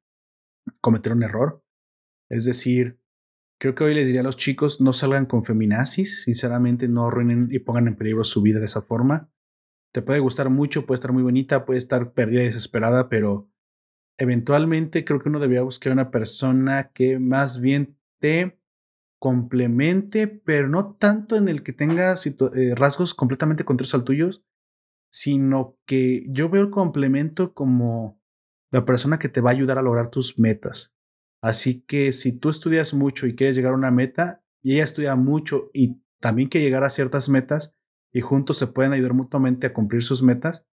cometer 0.80 1.12
un 1.12 1.22
error. 1.22 1.64
Es 2.30 2.44
decir, 2.44 3.00
creo 3.58 3.74
que 3.74 3.84
hoy 3.84 3.94
les 3.94 4.06
diría 4.06 4.20
a 4.20 4.24
los 4.24 4.36
chicos 4.36 4.80
no 4.80 4.92
salgan 4.92 5.26
con 5.26 5.44
feminazis, 5.44 6.22
sinceramente 6.24 6.86
no 6.86 7.06
arruinen 7.06 7.48
y 7.50 7.58
pongan 7.58 7.88
en 7.88 7.96
peligro 7.96 8.24
su 8.24 8.42
vida 8.42 8.58
de 8.58 8.66
esa 8.66 8.82
forma. 8.82 9.30
Te 9.92 10.02
puede 10.02 10.20
gustar 10.20 10.48
mucho, 10.48 10.86
puede 10.86 10.96
estar 10.96 11.12
muy 11.12 11.22
bonita, 11.22 11.64
puede 11.64 11.78
estar 11.78 12.12
perdida 12.12 12.42
y 12.42 12.46
desesperada, 12.46 13.08
pero 13.08 13.50
eventualmente 14.18 15.04
creo 15.04 15.20
que 15.20 15.28
uno 15.28 15.40
debería 15.40 15.62
buscar 15.62 15.92
una 15.92 16.10
persona 16.10 16.90
que 16.94 17.18
más 17.18 17.60
bien 17.60 17.98
te 18.20 18.61
complemente, 19.22 20.26
pero 20.26 20.68
no 20.68 20.96
tanto 20.96 21.36
en 21.36 21.48
el 21.48 21.62
que 21.62 21.72
tenga 21.72 22.12
eh, 22.12 22.74
rasgos 22.74 23.14
completamente 23.14 23.64
contrarios 23.64 23.94
al 23.94 24.02
tuyo, 24.02 24.30
sino 25.12 25.78
que 25.86 26.26
yo 26.28 26.48
veo 26.48 26.62
el 26.62 26.70
complemento 26.70 27.54
como 27.54 28.20
la 28.72 28.84
persona 28.84 29.20
que 29.20 29.28
te 29.28 29.40
va 29.40 29.50
a 29.50 29.52
ayudar 29.52 29.78
a 29.78 29.82
lograr 29.82 30.10
tus 30.10 30.40
metas. 30.40 30.96
Así 31.40 31.82
que 31.82 32.10
si 32.10 32.36
tú 32.36 32.48
estudias 32.48 32.94
mucho 32.94 33.28
y 33.28 33.36
quieres 33.36 33.54
llegar 33.54 33.74
a 33.74 33.76
una 33.76 33.92
meta, 33.92 34.42
y 34.60 34.74
ella 34.74 34.82
estudia 34.82 35.14
mucho 35.14 35.70
y 35.72 36.02
también 36.20 36.48
quiere 36.48 36.66
llegar 36.66 36.82
a 36.82 36.90
ciertas 36.90 37.28
metas, 37.28 37.76
y 38.12 38.22
juntos 38.22 38.58
se 38.58 38.66
pueden 38.66 38.92
ayudar 38.92 39.14
mutuamente 39.14 39.68
a 39.68 39.72
cumplir 39.72 40.02
sus 40.02 40.24
metas, 40.24 40.66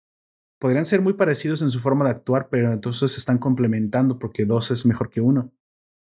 podrían 0.58 0.86
ser 0.86 1.02
muy 1.02 1.16
parecidos 1.16 1.62
en 1.64 1.70
su 1.70 1.82
forma 1.82 2.06
de 2.06 2.12
actuar, 2.12 2.48
pero 2.50 2.72
entonces 2.72 3.12
se 3.12 3.20
están 3.20 3.40
complementando 3.40 4.18
porque 4.18 4.46
dos 4.46 4.72
es 4.72 4.86
mejor 4.86 5.10
que 5.10 5.20
uno. 5.20 5.52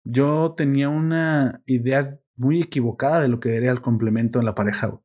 Yo 0.05 0.55
tenía 0.57 0.89
una 0.89 1.65
idea 1.67 2.21
muy 2.39 2.63
equivocada 2.63 3.21
de 3.21 3.29
lo 3.29 3.41
que 3.41 3.51
sería 3.51 3.71
el 3.71 3.83
complemento 3.83 4.39
en 4.39 4.47
la 4.47 4.55
pareja. 4.55 5.01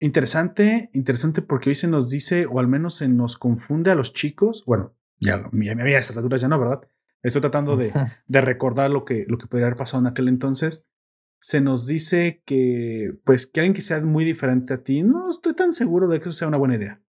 Interesante, 0.00 0.90
interesante 0.92 1.42
porque 1.42 1.70
hoy 1.70 1.74
se 1.74 1.88
nos 1.88 2.08
dice, 2.10 2.46
o 2.46 2.60
al 2.60 2.68
menos 2.68 2.94
se 2.94 3.08
nos 3.08 3.36
confunde 3.36 3.90
a 3.90 3.96
los 3.96 4.12
chicos, 4.12 4.64
bueno, 4.64 4.94
ya, 5.18 5.50
ya, 5.52 5.72
a 5.72 5.98
estas 5.98 6.16
alturas 6.16 6.40
ya 6.40 6.48
no, 6.48 6.58
¿verdad? 6.58 6.82
Estoy 7.22 7.40
tratando 7.40 7.76
de, 7.76 7.92
de, 8.28 8.40
recordar 8.40 8.90
lo 8.90 9.04
que, 9.04 9.24
lo 9.26 9.38
que 9.38 9.48
podría 9.48 9.66
haber 9.66 9.78
pasado 9.78 10.02
en 10.02 10.06
aquel 10.06 10.28
entonces. 10.28 10.84
Se 11.40 11.60
nos 11.60 11.86
dice 11.86 12.42
que, 12.44 13.18
pues, 13.24 13.46
que 13.46 13.60
alguien 13.60 13.74
que 13.74 13.80
sea 13.80 14.00
muy 14.00 14.24
diferente 14.24 14.74
a 14.74 14.82
ti, 14.82 15.02
no 15.02 15.30
estoy 15.30 15.54
tan 15.54 15.72
seguro 15.72 16.06
de 16.06 16.20
que 16.20 16.28
eso 16.28 16.38
sea 16.38 16.48
una 16.48 16.58
buena 16.58 16.76
idea. 16.76 17.02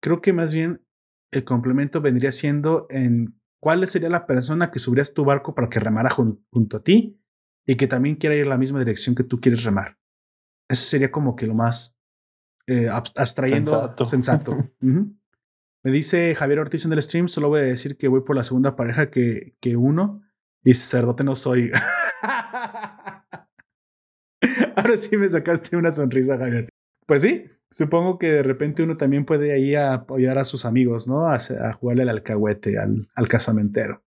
Creo 0.00 0.20
que 0.20 0.32
más 0.32 0.52
bien 0.52 0.84
el 1.32 1.44
complemento 1.44 2.00
vendría 2.00 2.32
siendo 2.32 2.86
en 2.90 3.40
cuál 3.60 3.86
sería 3.86 4.08
la 4.08 4.26
persona 4.26 4.70
que 4.70 4.78
subirías 4.78 5.14
tu 5.14 5.24
barco 5.24 5.54
para 5.54 5.68
que 5.68 5.80
remara 5.80 6.10
junto 6.10 6.76
a 6.76 6.82
ti 6.82 7.19
y 7.66 7.76
que 7.76 7.86
también 7.86 8.16
quiera 8.16 8.34
ir 8.34 8.42
en 8.42 8.48
la 8.48 8.58
misma 8.58 8.78
dirección 8.78 9.14
que 9.14 9.24
tú 9.24 9.40
quieres 9.40 9.64
remar. 9.64 9.98
Eso 10.68 10.84
sería 10.84 11.10
como 11.10 11.36
que 11.36 11.46
lo 11.46 11.54
más 11.54 11.98
eh, 12.66 12.88
abstrayendo 12.90 13.70
sensato. 13.70 14.04
sensato. 14.04 14.70
Me 15.82 15.90
dice 15.90 16.34
Javier 16.34 16.60
Ortiz 16.60 16.84
en 16.84 16.92
el 16.92 17.00
stream, 17.00 17.28
solo 17.28 17.48
voy 17.48 17.60
a 17.60 17.64
decir 17.64 17.96
que 17.96 18.08
voy 18.08 18.20
por 18.20 18.36
la 18.36 18.44
segunda 18.44 18.76
pareja 18.76 19.10
que, 19.10 19.56
que 19.60 19.76
uno 19.76 20.22
y 20.62 20.74
sacerdote 20.74 21.24
no 21.24 21.34
soy. 21.34 21.72
Ahora 24.76 24.96
sí 24.96 25.16
me 25.16 25.28
sacaste 25.28 25.76
una 25.76 25.90
sonrisa, 25.90 26.36
Javier. 26.38 26.68
Pues 27.06 27.22
sí, 27.22 27.46
supongo 27.70 28.18
que 28.18 28.30
de 28.30 28.42
repente 28.42 28.82
uno 28.82 28.96
también 28.96 29.24
puede 29.24 29.58
ir 29.58 29.78
a 29.78 29.94
apoyar 29.94 30.38
a 30.38 30.44
sus 30.44 30.64
amigos, 30.64 31.08
¿no? 31.08 31.30
A, 31.30 31.38
jugarle 31.72 32.02
al 32.02 32.10
alcahuete, 32.10 32.78
al, 32.78 33.08
al, 33.14 33.28
casamentero. 33.28 34.04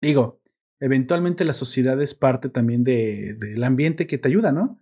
Digo, 0.00 0.40
eventualmente 0.80 1.44
la 1.44 1.52
sociedad 1.52 2.00
es 2.00 2.14
parte 2.14 2.48
también 2.48 2.84
del 2.84 3.38
de, 3.38 3.66
ambiente 3.66 4.06
que 4.06 4.18
te 4.18 4.28
ayuda, 4.28 4.52
¿no? 4.52 4.80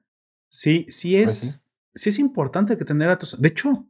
Sí, 0.48 0.86
sí 0.88 1.20
pues 1.22 1.42
es, 1.42 1.64
sí 1.94 2.10
es 2.10 2.18
importante 2.18 2.76
que 2.76 2.84
tener 2.84 3.08
a 3.08 3.18
tus... 3.18 3.40
De 3.40 3.48
hecho, 3.48 3.88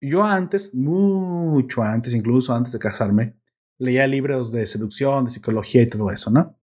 yo 0.00 0.24
antes, 0.24 0.74
mucho 0.74 1.82
antes, 1.82 2.14
incluso 2.14 2.54
antes 2.54 2.72
de 2.72 2.78
casarme, 2.78 3.36
leía 3.78 4.06
libros 4.06 4.52
de 4.52 4.66
seducción, 4.66 5.24
de 5.24 5.30
psicología 5.30 5.82
y 5.82 5.88
todo 5.88 6.10
eso, 6.10 6.30
¿no? 6.30 6.58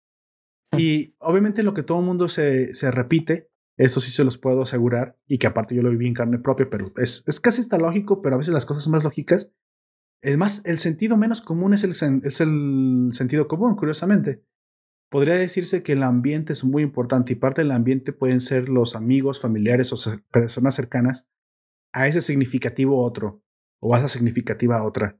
Y 0.77 1.15
obviamente 1.19 1.63
lo 1.63 1.73
que 1.73 1.83
todo 1.83 1.99
el 1.99 2.05
mundo 2.05 2.27
se, 2.27 2.73
se 2.73 2.91
repite, 2.91 3.49
eso 3.77 3.99
sí 3.99 4.11
se 4.11 4.23
los 4.23 4.37
puedo 4.37 4.63
asegurar, 4.63 5.17
y 5.27 5.37
que 5.37 5.47
aparte 5.47 5.75
yo 5.75 5.81
lo 5.81 5.91
viví 5.91 6.07
en 6.07 6.13
carne 6.13 6.39
propia, 6.39 6.69
pero 6.69 6.91
es, 6.97 7.23
es 7.27 7.39
casi 7.39 7.61
está 7.61 7.77
lógico, 7.77 8.21
pero 8.21 8.35
a 8.35 8.37
veces 8.37 8.53
las 8.53 8.65
cosas 8.65 8.87
más 8.87 9.03
lógicas, 9.03 9.53
el, 10.21 10.37
más, 10.37 10.65
el 10.65 10.79
sentido 10.79 11.15
menos 11.15 11.41
común 11.41 11.73
es 11.73 11.83
el, 11.83 11.91
es 12.25 12.41
el 12.41 13.09
sentido 13.11 13.47
común, 13.47 13.75
curiosamente. 13.75 14.43
Podría 15.09 15.35
decirse 15.35 15.83
que 15.83 15.93
el 15.93 16.03
ambiente 16.03 16.53
es 16.53 16.63
muy 16.63 16.83
importante 16.83 17.33
y 17.33 17.37
parte 17.37 17.61
del 17.61 17.71
ambiente 17.71 18.11
pueden 18.11 18.39
ser 18.39 18.67
los 18.67 18.95
amigos, 18.95 19.39
familiares 19.39 19.93
o 19.93 20.21
personas 20.31 20.75
cercanas 20.75 21.29
a 21.93 22.07
ese 22.07 22.21
significativo 22.21 23.03
otro 23.03 23.41
o 23.79 23.95
a 23.95 23.99
esa 23.99 24.09
significativa 24.09 24.83
otra. 24.83 25.19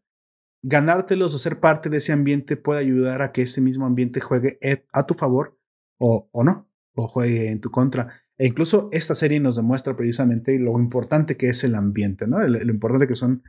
Ganártelos 0.62 1.34
o 1.34 1.38
ser 1.38 1.60
parte 1.60 1.90
de 1.90 1.98
ese 1.98 2.12
ambiente 2.12 2.58
puede 2.58 2.80
ayudar 2.80 3.22
a 3.22 3.32
que 3.32 3.44
ese 3.44 3.62
mismo 3.62 3.86
ambiente 3.86 4.20
juegue 4.20 4.60
a 4.92 5.06
tu 5.06 5.14
favor 5.14 5.58
o, 5.98 6.30
o 6.32 6.44
no, 6.44 6.70
o 6.96 7.08
juegue 7.08 7.52
en 7.52 7.62
tu 7.62 7.72
contra. 7.72 8.22
E 8.38 8.46
incluso 8.46 8.90
esta 8.92 9.16
serie 9.16 9.40
nos 9.40 9.56
demuestra 9.56 9.96
precisamente 9.96 10.58
lo 10.60 10.80
importante 10.80 11.38
que 11.38 11.50
es 11.50 11.64
el 11.64 11.76
ambiente, 11.76 12.28
¿no? 12.28 12.40
Lo, 12.40 12.72
importante 12.72 13.08
que 13.08 13.16
son 13.16 13.44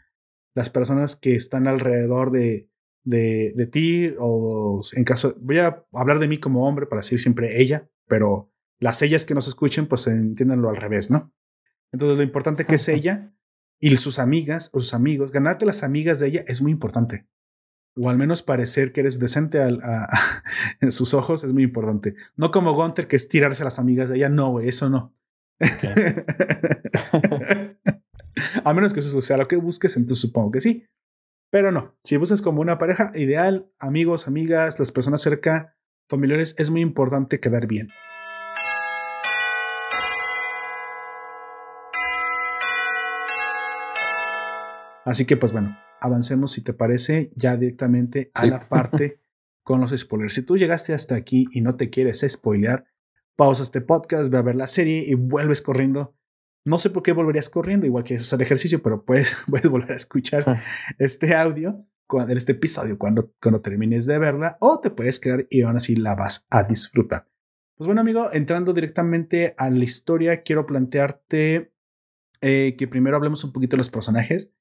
las 0.54 0.70
personas 0.70 1.16
que 1.16 1.34
están 1.34 1.66
alrededor 1.66 2.30
de, 2.30 2.70
de, 3.04 3.52
de, 3.56 3.66
ti, 3.66 4.10
o 4.18 4.80
en 4.94 5.04
caso, 5.04 5.34
voy 5.40 5.58
a 5.58 5.84
hablar 5.92 6.18
de 6.18 6.28
mí 6.28 6.38
como 6.38 6.68
hombre 6.68 6.86
para 6.86 7.00
decir 7.00 7.20
siempre 7.20 7.60
ella, 7.60 7.88
pero 8.06 8.52
las 8.80 9.02
ellas 9.02 9.26
que 9.26 9.34
nos 9.34 9.48
escuchen, 9.48 9.86
pues 9.86 10.06
entiéndanlo 10.06 10.68
al 10.68 10.76
revés, 10.76 11.10
¿no? 11.10 11.32
Entonces, 11.92 12.16
lo 12.16 12.22
importante 12.22 12.64
que 12.64 12.76
es 12.76 12.88
ella 12.98 13.32
y 13.80 13.96
sus 13.96 14.18
amigas 14.18 14.70
o 14.72 14.80
sus 14.80 14.94
amigos, 14.94 15.32
ganarte 15.32 15.66
las 15.66 15.82
amigas 15.82 16.20
de 16.20 16.28
ella 16.28 16.44
es 16.46 16.62
muy 16.62 16.72
importante. 16.72 17.26
O 17.96 18.10
al 18.10 18.18
menos 18.18 18.42
parecer 18.42 18.92
que 18.92 19.00
eres 19.00 19.18
decente 19.18 19.60
en 20.80 20.90
sus 20.90 21.14
ojos 21.14 21.44
es 21.44 21.52
muy 21.52 21.64
importante. 21.64 22.14
No 22.36 22.50
como 22.50 22.72
Gunter, 22.72 23.08
que 23.08 23.16
es 23.16 23.28
tirarse 23.28 23.62
a 23.62 23.64
las 23.64 23.78
amigas 23.78 24.08
de 24.08 24.16
ella. 24.16 24.28
No, 24.28 24.50
güey, 24.50 24.68
eso 24.68 24.88
no. 24.88 25.14
a 28.64 28.72
menos 28.72 28.94
que 28.94 29.00
eso 29.00 29.20
sea 29.20 29.36
lo 29.36 29.48
que 29.48 29.56
busques, 29.56 29.96
entonces 29.96 30.20
supongo 30.20 30.52
que 30.52 30.60
sí. 30.60 30.86
Pero 31.50 31.72
no, 31.72 31.96
si 32.04 32.18
buscas 32.18 32.42
como 32.42 32.60
una 32.60 32.78
pareja 32.78 33.10
ideal, 33.14 33.72
amigos, 33.78 34.28
amigas, 34.28 34.78
las 34.78 34.92
personas 34.92 35.22
cerca, 35.22 35.76
familiares, 36.06 36.54
es 36.58 36.70
muy 36.70 36.82
importante 36.82 37.40
quedar 37.40 37.66
bien. 37.66 37.88
Así 45.06 45.24
que 45.24 45.38
pues 45.38 45.52
bueno, 45.52 45.74
avancemos 46.02 46.52
si 46.52 46.62
te 46.62 46.74
parece 46.74 47.32
ya 47.34 47.56
directamente 47.56 48.30
a 48.34 48.44
la 48.44 48.60
parte 48.68 49.22
con 49.62 49.80
los 49.80 49.98
spoilers. 49.98 50.34
Si 50.34 50.42
tú 50.42 50.58
llegaste 50.58 50.92
hasta 50.92 51.14
aquí 51.14 51.46
y 51.50 51.62
no 51.62 51.76
te 51.76 51.88
quieres 51.88 52.26
spoilear, 52.28 52.84
pausa 53.36 53.62
este 53.62 53.80
podcast, 53.80 54.30
ve 54.30 54.36
a 54.36 54.42
ver 54.42 54.56
la 54.56 54.66
serie 54.66 55.02
y 55.06 55.14
vuelves 55.14 55.62
corriendo. 55.62 56.14
No 56.64 56.78
sé 56.78 56.90
por 56.90 57.02
qué 57.02 57.12
volverías 57.12 57.48
corriendo, 57.48 57.86
igual 57.86 58.04
que 58.04 58.16
hacer 58.16 58.42
ejercicio, 58.42 58.82
pero 58.82 59.04
puedes, 59.04 59.36
puedes 59.50 59.68
volver 59.68 59.92
a 59.92 59.96
escuchar 59.96 60.62
este 60.98 61.34
audio, 61.34 61.86
este 62.28 62.52
episodio 62.52 62.98
cuando, 62.98 63.32
cuando 63.40 63.60
termines 63.60 64.06
de 64.06 64.18
verla, 64.18 64.56
o 64.60 64.80
te 64.80 64.90
puedes 64.90 65.20
quedar 65.20 65.46
y 65.50 65.62
aún 65.62 65.76
así 65.76 65.96
la 65.96 66.14
vas 66.14 66.46
a 66.50 66.64
disfrutar. 66.64 67.26
Pues 67.76 67.86
bueno, 67.86 68.00
amigo, 68.00 68.32
entrando 68.32 68.72
directamente 68.72 69.54
a 69.56 69.70
la 69.70 69.84
historia, 69.84 70.42
quiero 70.42 70.66
plantearte 70.66 71.72
eh, 72.40 72.74
que 72.76 72.88
primero 72.88 73.16
hablemos 73.16 73.44
un 73.44 73.52
poquito 73.52 73.76
de 73.76 73.78
los 73.78 73.90
personajes. 73.90 74.52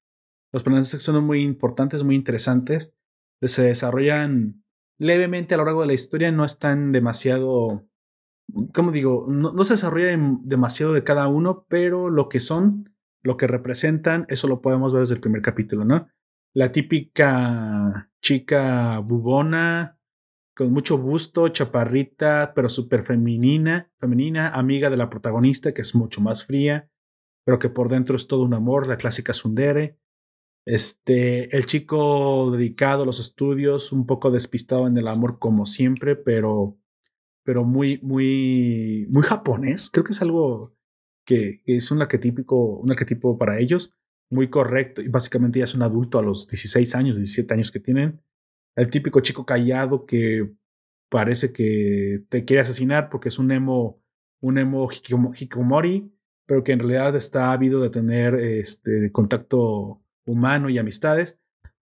Los 0.52 0.64
personajes 0.64 1.02
son 1.02 1.24
muy 1.24 1.42
importantes, 1.42 2.04
muy 2.04 2.16
interesantes. 2.16 2.96
Se 3.42 3.64
desarrollan 3.64 4.64
levemente 5.00 5.54
a 5.54 5.58
lo 5.58 5.66
largo 5.66 5.82
de 5.82 5.88
la 5.88 5.94
historia, 5.94 6.32
no 6.32 6.46
están 6.46 6.92
demasiado. 6.92 7.88
¿Cómo 8.74 8.92
digo? 8.92 9.26
No, 9.28 9.64
se 9.64 9.74
desarrolla 9.74 10.18
demasiado 10.44 10.94
de 10.94 11.04
cada 11.04 11.28
uno, 11.28 11.66
pero 11.68 12.10
lo 12.10 12.30
que 12.30 12.40
son, 12.40 12.94
lo 13.22 13.36
que 13.38 13.48
representan, 13.48 14.26
eso 14.30 14.48
lo 14.48 14.62
podemos 14.62 14.94
ver 14.94 15.02
desde 15.02 15.16
el 15.16 15.22
primer 15.22 15.42
capítulo, 15.42 15.84
¿no? 15.84 16.08
La 16.54 16.72
típica 16.72 18.10
chica 18.22 19.00
bubona, 19.00 19.98
con 20.56 20.72
mucho 20.72 20.98
busto, 20.98 21.50
chaparrita, 21.50 22.54
pero 22.56 22.68
súper 22.68 23.04
femenina, 23.04 23.92
femenina, 24.00 24.50
amiga 24.50 24.90
de 24.90 24.98
la 24.98 25.10
protagonista, 25.10 25.74
que 25.74 25.82
es 25.82 25.94
mucho 25.94 26.20
más 26.20 26.46
fría, 26.46 26.90
pero 27.46 27.60
que 27.60 27.70
por 27.70 27.90
dentro 27.90 28.16
es 28.16 28.28
todo 28.28 28.42
un 28.42 28.56
amor, 28.56 28.88
la 28.88 28.98
clásica 28.98 29.34
Sundere. 29.34 30.00
Este, 30.66 31.56
el 31.56 31.66
chico 31.68 32.52
dedicado 32.52 33.04
a 33.04 33.06
los 33.06 33.20
estudios, 33.20 33.92
un 33.92 34.08
poco 34.08 34.32
despistado 34.32 34.88
en 34.88 34.98
el 34.98 35.08
amor 35.08 35.38
como 35.38 35.66
siempre, 35.66 36.16
pero, 36.16 36.76
pero 37.48 37.64
muy, 37.64 37.98
muy, 38.04 39.08
muy 39.10 39.24
japonés. 39.24 39.90
Creo 39.90 40.04
que 40.04 40.12
es 40.12 40.22
algo 40.22 40.76
que, 41.26 41.62
es 41.66 41.92
un 41.92 42.02
arquetípico, 42.02 42.76
un 42.76 42.92
arquetipo 42.92 43.38
para 43.38 43.58
ellos, 43.58 43.94
muy 44.30 44.50
correcto. 44.50 45.02
Y 45.02 45.08
básicamente 45.08 45.60
ya 45.60 45.64
es 45.64 45.74
un 45.74 45.82
adulto 45.82 46.20
a 46.20 46.22
los 46.22 46.46
16 46.50 46.94
años, 46.96 47.16
17 47.16 47.54
años 47.54 47.72
que 47.72 47.80
tienen. 47.80 48.22
El 48.76 48.90
típico 48.90 49.22
chico 49.22 49.46
callado 49.46 50.06
que 50.06 50.52
parece 51.10 51.54
que 51.54 52.26
te 52.28 52.44
quiere 52.44 52.64
asesinar 52.64 53.10
porque 53.10 53.30
es 53.30 53.40
un 53.40 53.50
emo, 53.50 54.04
un 54.42 54.58
emo 54.58 54.90
hikikomori, 54.92 56.12
pero 56.46 56.66
que 56.66 56.74
en 56.74 56.80
realidad 56.80 57.16
está 57.16 57.54
ávido 57.54 57.82
de 57.82 57.92
tener 57.92 58.36
este 58.36 59.10
contacto 59.14 60.04
humano 60.26 60.70
y 60.70 60.80
amistades. 60.80 61.40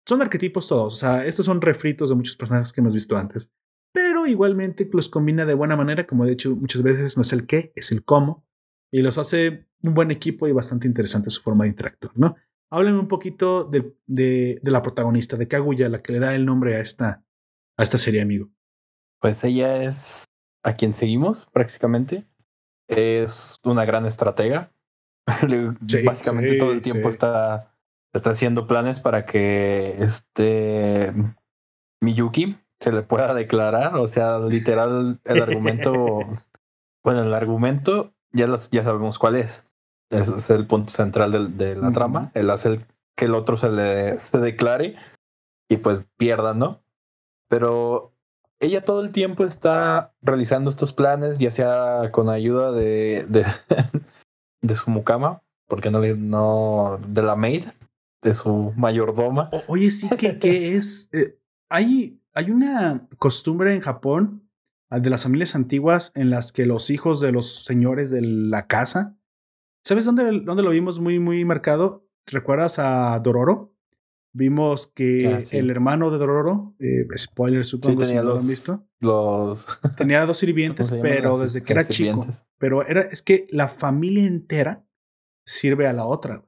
Son 0.08 0.24
arquetipos 0.24 0.68
todos, 0.68 0.94
o 0.94 0.98
sea, 0.98 1.24
estos 1.28 1.46
son 1.46 1.62
refritos 1.62 2.10
de 2.10 2.16
muchos 2.16 2.36
personajes 2.36 2.74
que 2.74 2.82
hemos 2.82 2.96
visto 2.96 3.16
antes. 3.16 3.54
Pero 3.94 4.26
igualmente 4.28 4.90
los 4.92 5.10
combina 5.10 5.46
de 5.46 5.54
buena 5.54 5.76
manera, 5.76 6.08
como 6.08 6.26
de 6.26 6.34
hecho 6.34 6.56
muchas 6.56 6.82
veces 6.84 7.18
no 7.18 7.24
es 7.24 7.34
el 7.34 7.46
qué, 7.46 7.72
es 7.76 7.92
el 7.92 8.04
cómo. 8.04 8.46
Y 8.92 9.02
los 9.02 9.18
hace 9.18 9.68
un 9.82 9.94
buen 9.94 10.12
equipo 10.12 10.48
y 10.48 10.52
bastante 10.52 10.88
interesante 10.88 11.30
su 11.30 11.42
forma 11.42 11.64
de 11.64 11.72
interactuar, 11.72 12.14
¿no? 12.18 12.36
Háblenme 12.70 13.00
un 13.00 13.08
poquito 13.08 13.66
de, 13.66 13.96
de, 14.08 14.60
la 14.64 14.82
protagonista, 14.82 15.36
de 15.36 15.48
Kaguya, 15.48 15.90
la 15.90 16.02
que 16.02 16.14
le 16.14 16.20
da 16.20 16.34
el 16.36 16.46
nombre 16.46 16.76
a 16.76 16.80
esta, 16.80 17.24
a 17.78 17.84
esta 17.84 17.98
serie, 17.98 18.22
amigo. 18.22 18.50
Pues 19.20 19.44
ella 19.44 19.84
es 19.84 20.24
a 20.64 20.76
quien 20.76 20.94
seguimos 20.94 21.48
prácticamente. 21.52 22.26
Es 22.88 23.60
una 23.64 23.84
gran 23.84 24.06
estratega. 24.06 24.74
Básicamente 26.06 26.58
todo 26.58 26.72
el 26.72 26.82
tiempo 26.82 27.10
está 27.10 27.72
está 28.14 28.32
haciendo 28.32 28.68
planes 28.68 29.00
para 29.00 29.26
que 29.26 29.96
este 30.00 31.14
Miyuki 32.02 32.58
se 32.82 32.92
le 32.92 33.04
pueda 33.04 33.34
declarar. 33.34 33.96
O 33.96 34.08
sea, 34.08 34.40
literal, 34.40 35.20
el 35.24 35.42
argumento. 35.42 36.20
bueno, 37.04 37.24
el 37.24 37.34
argumento 37.34 38.14
ya, 38.34 38.48
los, 38.48 38.70
ya 38.72 38.84
sabemos 38.84 39.20
cuál 39.20 39.36
es. 39.36 39.68
Ese 40.10 40.38
es 40.38 40.50
el 40.50 40.68
punto 40.68 40.92
central 40.92 41.58
de, 41.58 41.76
la 41.76 41.92
trama. 41.92 42.32
El 42.34 42.50
hacer 42.50 42.86
que 43.16 43.26
el 43.26 43.36
otro 43.36 43.56
se 43.56 43.70
le 43.70 44.18
se 44.18 44.40
declare 44.40 44.96
y 45.70 45.78
pues 45.78 46.10
pierda, 46.18 46.54
¿no? 46.54 46.84
Pero 47.48 48.14
ella 48.60 48.84
todo 48.84 49.02
el 49.02 49.12
tiempo 49.12 49.46
está 49.46 50.14
realizando 50.22 50.70
estos 50.70 50.92
planes, 50.92 51.38
ya 51.38 51.52
sea 51.52 52.12
con 52.12 52.30
ayuda 52.30 52.72
de, 52.72 53.26
de, 53.28 53.46
de 54.62 54.76
su 54.76 54.92
mucama, 54.92 55.44
porque 55.68 55.92
no 55.92 56.00
le, 56.00 56.16
no, 56.16 57.00
de 57.08 57.22
la 57.22 57.36
maid, 57.36 57.66
de 58.22 58.34
su 58.34 58.74
mayordoma. 58.76 59.50
oye, 59.68 59.92
sí, 59.92 60.10
que, 60.10 60.38
que 60.40 60.76
es. 60.76 61.10
Eh, 61.14 61.40
hay, 61.70 62.21
hay 62.34 62.52
una 62.52 63.08
costumbre 63.18 63.74
en 63.74 63.82
Japón 63.82 64.50
ah, 64.90 65.00
de 65.00 65.10
las 65.10 65.24
familias 65.24 65.56
antiguas 65.56 66.12
en 66.16 66.30
las 66.30 66.52
que 66.52 66.66
los 66.66 66.90
hijos 66.90 67.20
de 67.20 67.32
los 67.32 67.66
señores 67.66 68.10
de 68.10 68.22
la 68.22 68.68
casa, 68.68 69.18
¿sabes 69.84 70.06
dónde, 70.06 70.42
dónde 70.44 70.64
lo 70.64 70.72
vimos 70.72 71.00
muy, 71.00 71.20
muy 71.20 71.44
marcado? 71.46 72.08
¿Recuerdas 72.28 72.80
a 72.80 73.20
Dororo? 73.20 73.76
Vimos 74.34 74.88
que 74.88 75.28
ah, 75.28 75.40
el 75.52 75.70
hermano 75.70 76.10
de 76.10 76.18
Dororo, 76.18 76.74
eh, 76.80 77.06
spoiler 77.18 77.66
supongo 77.66 78.06
si 78.06 78.14
lo 78.14 78.38
han 78.38 78.48
visto, 78.48 78.88
los... 79.02 79.68
tenía 79.98 80.26
dos 80.26 80.38
sirvientes, 80.38 80.90
pero 81.02 81.38
desde 81.38 81.62
que 81.62 81.74
era 81.74 81.86
chico. 81.86 82.26
Pero 82.58 82.86
era, 82.88 83.02
es 83.02 83.22
que 83.22 83.48
la 83.50 83.68
familia 83.68 84.24
entera 84.24 84.86
sirve 85.46 85.86
a 85.86 85.92
la 85.92 86.06
otra. 86.06 86.46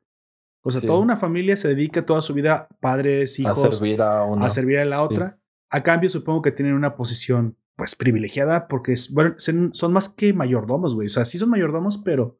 O 0.61 0.71
sea, 0.71 0.79
toda 0.79 0.99
una 0.99 1.17
familia 1.17 1.57
se 1.57 1.67
dedica 1.67 2.05
toda 2.05 2.21
su 2.21 2.33
vida, 2.33 2.69
padres, 2.79 3.37
hijos, 3.37 3.65
a 3.65 3.71
servir 3.71 4.01
a, 4.01 4.23
una. 4.23 4.45
a, 4.45 4.49
servir 4.49 4.79
a 4.79 4.85
la 4.85 5.01
otra. 5.01 5.42
A 5.73 5.81
cambio, 5.81 6.07
supongo 6.07 6.43
que 6.43 6.51
tienen 6.51 6.75
una 6.75 6.95
posición 6.95 7.57
pues 7.75 7.95
privilegiada 7.95 8.67
porque 8.67 8.93
bueno, 9.09 9.33
son 9.37 9.91
más 9.91 10.07
que 10.07 10.31
mayordomos, 10.31 10.93
güey. 10.93 11.07
O 11.07 11.09
sea, 11.09 11.25
sí 11.25 11.39
son 11.39 11.49
mayordomos, 11.49 11.97
pero... 11.97 12.39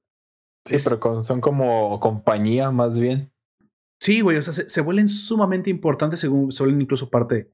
Sí, 0.66 0.76
pero 0.84 1.24
son 1.24 1.42
como 1.42 2.00
compañía 2.00 2.70
más 2.70 3.00
bien. 3.00 3.34
Sí, 4.00 4.22
güey, 4.22 4.38
o 4.38 4.42
sea, 4.44 4.54
se, 4.54 4.82
vuelven 4.82 5.10
sumamente 5.10 5.72
importantes 5.72 6.20
según 6.20 6.52
se 6.52 6.62
vuelven 6.62 6.82
incluso 6.82 7.10
parte, 7.10 7.52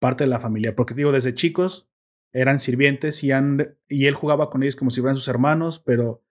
parte 0.00 0.24
de 0.24 0.28
la 0.28 0.40
familia. 0.40 0.74
Porque 0.74 0.94
digo, 0.94 1.12
desde 1.12 1.32
chicos 1.32 1.88
eran 2.32 2.58
sirvientes 2.58 3.22
y, 3.22 3.30
han, 3.30 3.78
y 3.88 4.06
él 4.06 4.14
jugaba 4.14 4.50
con 4.50 4.64
ellos 4.64 4.74
como 4.74 4.90
si 4.90 5.00
fueran 5.00 5.16
sus 5.16 5.28
hermanos, 5.28 5.78
pero 5.78 6.24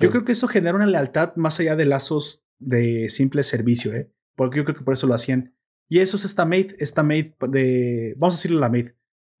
yo 0.00 0.10
creo 0.10 0.24
que 0.24 0.32
eso 0.32 0.48
genera 0.48 0.74
una 0.74 0.86
lealtad 0.86 1.36
más 1.36 1.60
allá 1.60 1.76
de 1.76 1.84
lazos 1.84 2.44
de 2.58 3.08
simple 3.10 3.44
servicio, 3.44 3.94
¿eh? 3.94 4.10
Porque 4.34 4.56
yo 4.56 4.64
creo 4.64 4.76
que 4.76 4.84
por 4.84 4.94
eso 4.94 5.06
lo 5.06 5.14
hacían. 5.14 5.53
Y 5.88 6.00
eso 6.00 6.16
es 6.16 6.24
esta 6.24 6.44
maid, 6.44 6.72
esta 6.78 7.02
maid 7.02 7.32
de, 7.48 8.14
vamos 8.16 8.34
a 8.34 8.38
decirle 8.38 8.60
la 8.60 8.68
maid, 8.68 8.90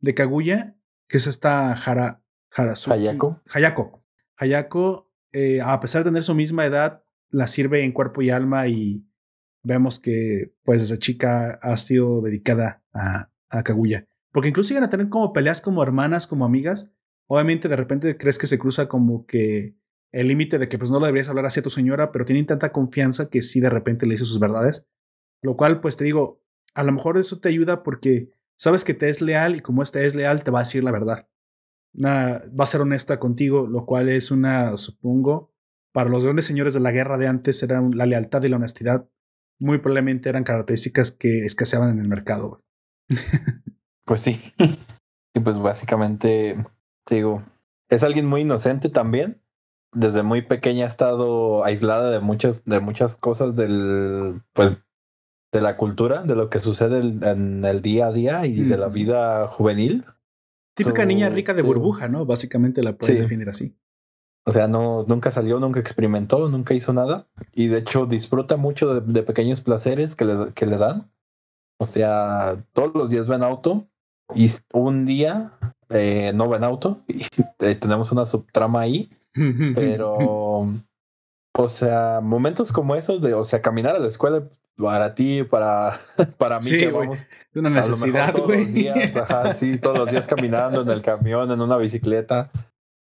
de 0.00 0.14
Kaguya, 0.14 0.76
que 1.08 1.16
es 1.16 1.26
esta 1.26 1.72
Hara, 1.72 2.22
Harazuki. 2.52 2.96
Hayako. 2.96 3.42
Hayako. 3.52 4.04
Hayako, 4.36 5.12
eh, 5.32 5.60
a 5.62 5.80
pesar 5.80 6.04
de 6.04 6.10
tener 6.10 6.22
su 6.22 6.34
misma 6.34 6.66
edad, 6.66 7.02
la 7.30 7.46
sirve 7.46 7.82
en 7.82 7.92
cuerpo 7.92 8.22
y 8.22 8.30
alma 8.30 8.68
y 8.68 9.06
vemos 9.62 9.98
que 9.98 10.54
pues 10.62 10.82
esa 10.82 10.98
chica 10.98 11.58
ha 11.62 11.76
sido 11.76 12.20
dedicada 12.20 12.82
a, 12.92 13.30
a 13.48 13.62
Kaguya. 13.62 14.06
Porque 14.30 14.48
incluso 14.48 14.70
llegan 14.70 14.84
a 14.84 14.90
tener 14.90 15.08
como 15.08 15.32
peleas 15.32 15.60
como 15.60 15.82
hermanas, 15.82 16.26
como 16.26 16.44
amigas. 16.44 16.92
Obviamente 17.26 17.68
de 17.68 17.76
repente 17.76 18.16
crees 18.16 18.38
que 18.38 18.46
se 18.46 18.58
cruza 18.58 18.88
como 18.88 19.26
que 19.26 19.76
el 20.12 20.28
límite 20.28 20.58
de 20.58 20.68
que 20.68 20.78
pues 20.78 20.90
no 20.90 21.00
lo 21.00 21.06
deberías 21.06 21.28
hablar 21.28 21.46
así 21.46 21.60
a 21.60 21.62
tu 21.62 21.70
señora, 21.70 22.12
pero 22.12 22.24
tienen 22.24 22.46
tanta 22.46 22.70
confianza 22.70 23.30
que 23.30 23.42
sí 23.42 23.60
de 23.60 23.70
repente 23.70 24.06
le 24.06 24.14
dice 24.14 24.26
sus 24.26 24.38
verdades. 24.38 24.86
Lo 25.44 25.56
cual 25.56 25.82
pues 25.82 25.98
te 25.98 26.04
digo, 26.04 26.40
a 26.72 26.82
lo 26.84 26.92
mejor 26.92 27.18
eso 27.18 27.38
te 27.38 27.50
ayuda 27.50 27.82
porque 27.82 28.30
sabes 28.56 28.82
que 28.82 28.94
te 28.94 29.10
es 29.10 29.20
leal 29.20 29.56
y 29.56 29.60
como 29.60 29.82
este 29.82 30.06
es 30.06 30.14
leal 30.14 30.42
te 30.42 30.50
va 30.50 30.60
a 30.60 30.62
decir 30.62 30.82
la 30.82 30.90
verdad. 30.90 31.28
va 32.02 32.64
a 32.64 32.66
ser 32.66 32.80
honesta 32.80 33.20
contigo, 33.20 33.66
lo 33.66 33.84
cual 33.84 34.08
es 34.08 34.30
una, 34.30 34.74
supongo, 34.78 35.52
para 35.92 36.08
los 36.08 36.24
grandes 36.24 36.46
señores 36.46 36.72
de 36.72 36.80
la 36.80 36.92
guerra 36.92 37.18
de 37.18 37.28
antes 37.28 37.62
era 37.62 37.82
la 37.82 38.06
lealtad 38.06 38.42
y 38.42 38.48
la 38.48 38.56
honestidad 38.56 39.06
muy 39.60 39.78
probablemente 39.78 40.30
eran 40.30 40.44
características 40.44 41.12
que 41.12 41.44
escaseaban 41.44 41.90
en 41.90 41.98
el 42.00 42.08
mercado. 42.08 42.64
pues 44.06 44.22
sí. 44.22 44.40
Y 45.36 45.40
pues 45.40 45.58
básicamente, 45.58 46.54
digo, 47.10 47.42
es 47.88 48.04
alguien 48.04 48.24
muy 48.24 48.42
inocente 48.42 48.88
también. 48.88 49.42
Desde 49.92 50.22
muy 50.22 50.42
pequeña 50.42 50.84
ha 50.84 50.86
estado 50.86 51.64
aislada 51.64 52.12
de 52.12 52.20
muchas, 52.20 52.64
de 52.64 52.78
muchas 52.78 53.16
cosas 53.16 53.56
del, 53.56 54.42
pues, 54.52 54.76
de 55.54 55.60
la 55.60 55.76
cultura, 55.76 56.24
de 56.24 56.34
lo 56.34 56.50
que 56.50 56.58
sucede 56.58 56.98
en 56.98 57.64
el 57.64 57.80
día 57.80 58.08
a 58.08 58.12
día 58.12 58.44
y 58.44 58.62
de 58.62 58.76
la 58.76 58.88
vida 58.88 59.46
juvenil. 59.46 60.04
Típica 60.74 61.04
niña 61.04 61.28
rica 61.28 61.54
de 61.54 61.62
burbuja, 61.62 62.08
¿no? 62.08 62.26
Básicamente 62.26 62.82
la 62.82 62.96
puedes 62.96 63.20
definir 63.20 63.48
así. 63.48 63.76
O 64.44 64.50
sea, 64.50 64.66
no, 64.66 65.04
nunca 65.06 65.30
salió, 65.30 65.60
nunca 65.60 65.78
experimentó, 65.78 66.48
nunca 66.48 66.74
hizo 66.74 66.92
nada. 66.92 67.28
Y 67.52 67.68
de 67.68 67.78
hecho 67.78 68.06
disfruta 68.06 68.56
mucho 68.56 69.00
de, 69.00 69.22
pequeños 69.22 69.60
placeres 69.60 70.16
que 70.16 70.24
le, 70.24 70.52
que 70.54 70.66
le 70.66 70.76
dan. 70.76 71.12
O 71.78 71.84
sea, 71.84 72.60
todos 72.72 72.92
los 72.92 73.10
días 73.10 73.30
va 73.30 73.36
en 73.36 73.44
auto 73.44 73.86
y 74.34 74.50
un 74.72 75.06
día 75.06 75.52
eh, 75.88 76.32
no 76.34 76.48
va 76.48 76.56
en 76.56 76.64
auto 76.64 76.98
y 77.06 77.22
eh, 77.60 77.76
tenemos 77.76 78.10
una 78.10 78.26
subtrama 78.26 78.80
ahí. 78.80 79.08
Pero, 79.74 80.16
o 81.56 81.68
sea, 81.68 82.18
momentos 82.20 82.72
como 82.72 82.96
esos 82.96 83.22
de, 83.22 83.34
o 83.34 83.44
sea, 83.44 83.62
caminar 83.62 83.94
a 83.94 84.00
la 84.00 84.08
escuela 84.08 84.48
para 84.76 85.14
ti, 85.14 85.44
para, 85.44 85.92
para 86.38 86.58
mí 86.58 86.70
que 86.70 86.90
vamos 86.90 87.26
una 87.54 87.70
necesidad, 87.70 88.32
todos 88.32 88.50
los 88.50 88.72
días, 88.72 89.16
ajá, 89.16 89.54
sí, 89.54 89.78
todos 89.78 89.98
los 89.98 90.10
días 90.10 90.26
caminando 90.26 90.82
en 90.82 90.90
el 90.90 91.02
camión, 91.02 91.50
en 91.50 91.60
una 91.60 91.76
bicicleta 91.76 92.50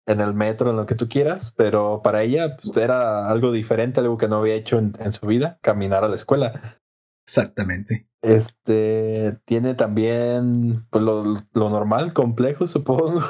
en 0.10 0.22
el 0.22 0.34
metro, 0.34 0.72
en 0.72 0.76
lo 0.76 0.88
que 0.88 0.96
tú 0.96 1.08
quieras, 1.08 1.54
pero 1.56 2.02
para 2.02 2.24
ella 2.24 2.58
pues, 2.58 2.76
era 2.78 3.30
algo 3.30 3.52
diferente, 3.52 4.00
algo 4.00 4.18
que 4.18 4.28
no 4.28 4.38
había 4.38 4.56
hecho 4.56 4.80
en, 4.80 5.12
su 5.12 5.28
vida, 5.28 5.60
caminar 5.62 6.04
a 6.04 6.08
la 6.08 6.16
escuela. 6.16 6.80
Exactamente. 7.28 8.10
Este 8.24 9.38
tiene 9.46 9.76
también 9.76 10.88
pues, 10.90 11.04
lo, 11.04 11.24
lo 11.54 11.70
normal, 11.70 12.14
complejo, 12.14 12.66
supongo, 12.68 13.22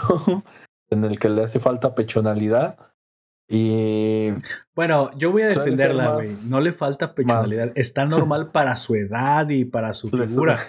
en 0.90 1.04
el 1.04 1.20
que 1.20 1.30
le 1.30 1.44
hace 1.44 1.60
falta 1.60 1.96
pechonalidad. 1.96 2.78
Y 3.52 4.30
bueno, 4.76 5.10
yo 5.18 5.32
voy 5.32 5.42
a 5.42 5.48
defenderla, 5.48 6.14
güey. 6.14 6.28
No 6.50 6.62
le 6.62 6.72
falta 6.72 7.16
personalidad. 7.16 7.72
Está 7.74 8.06
normal 8.06 8.52
para 8.54 8.76
su 8.76 8.94
edad 8.94 9.50
y 9.50 9.66
para 9.66 9.94
su 9.94 10.08
figura. 10.08 10.60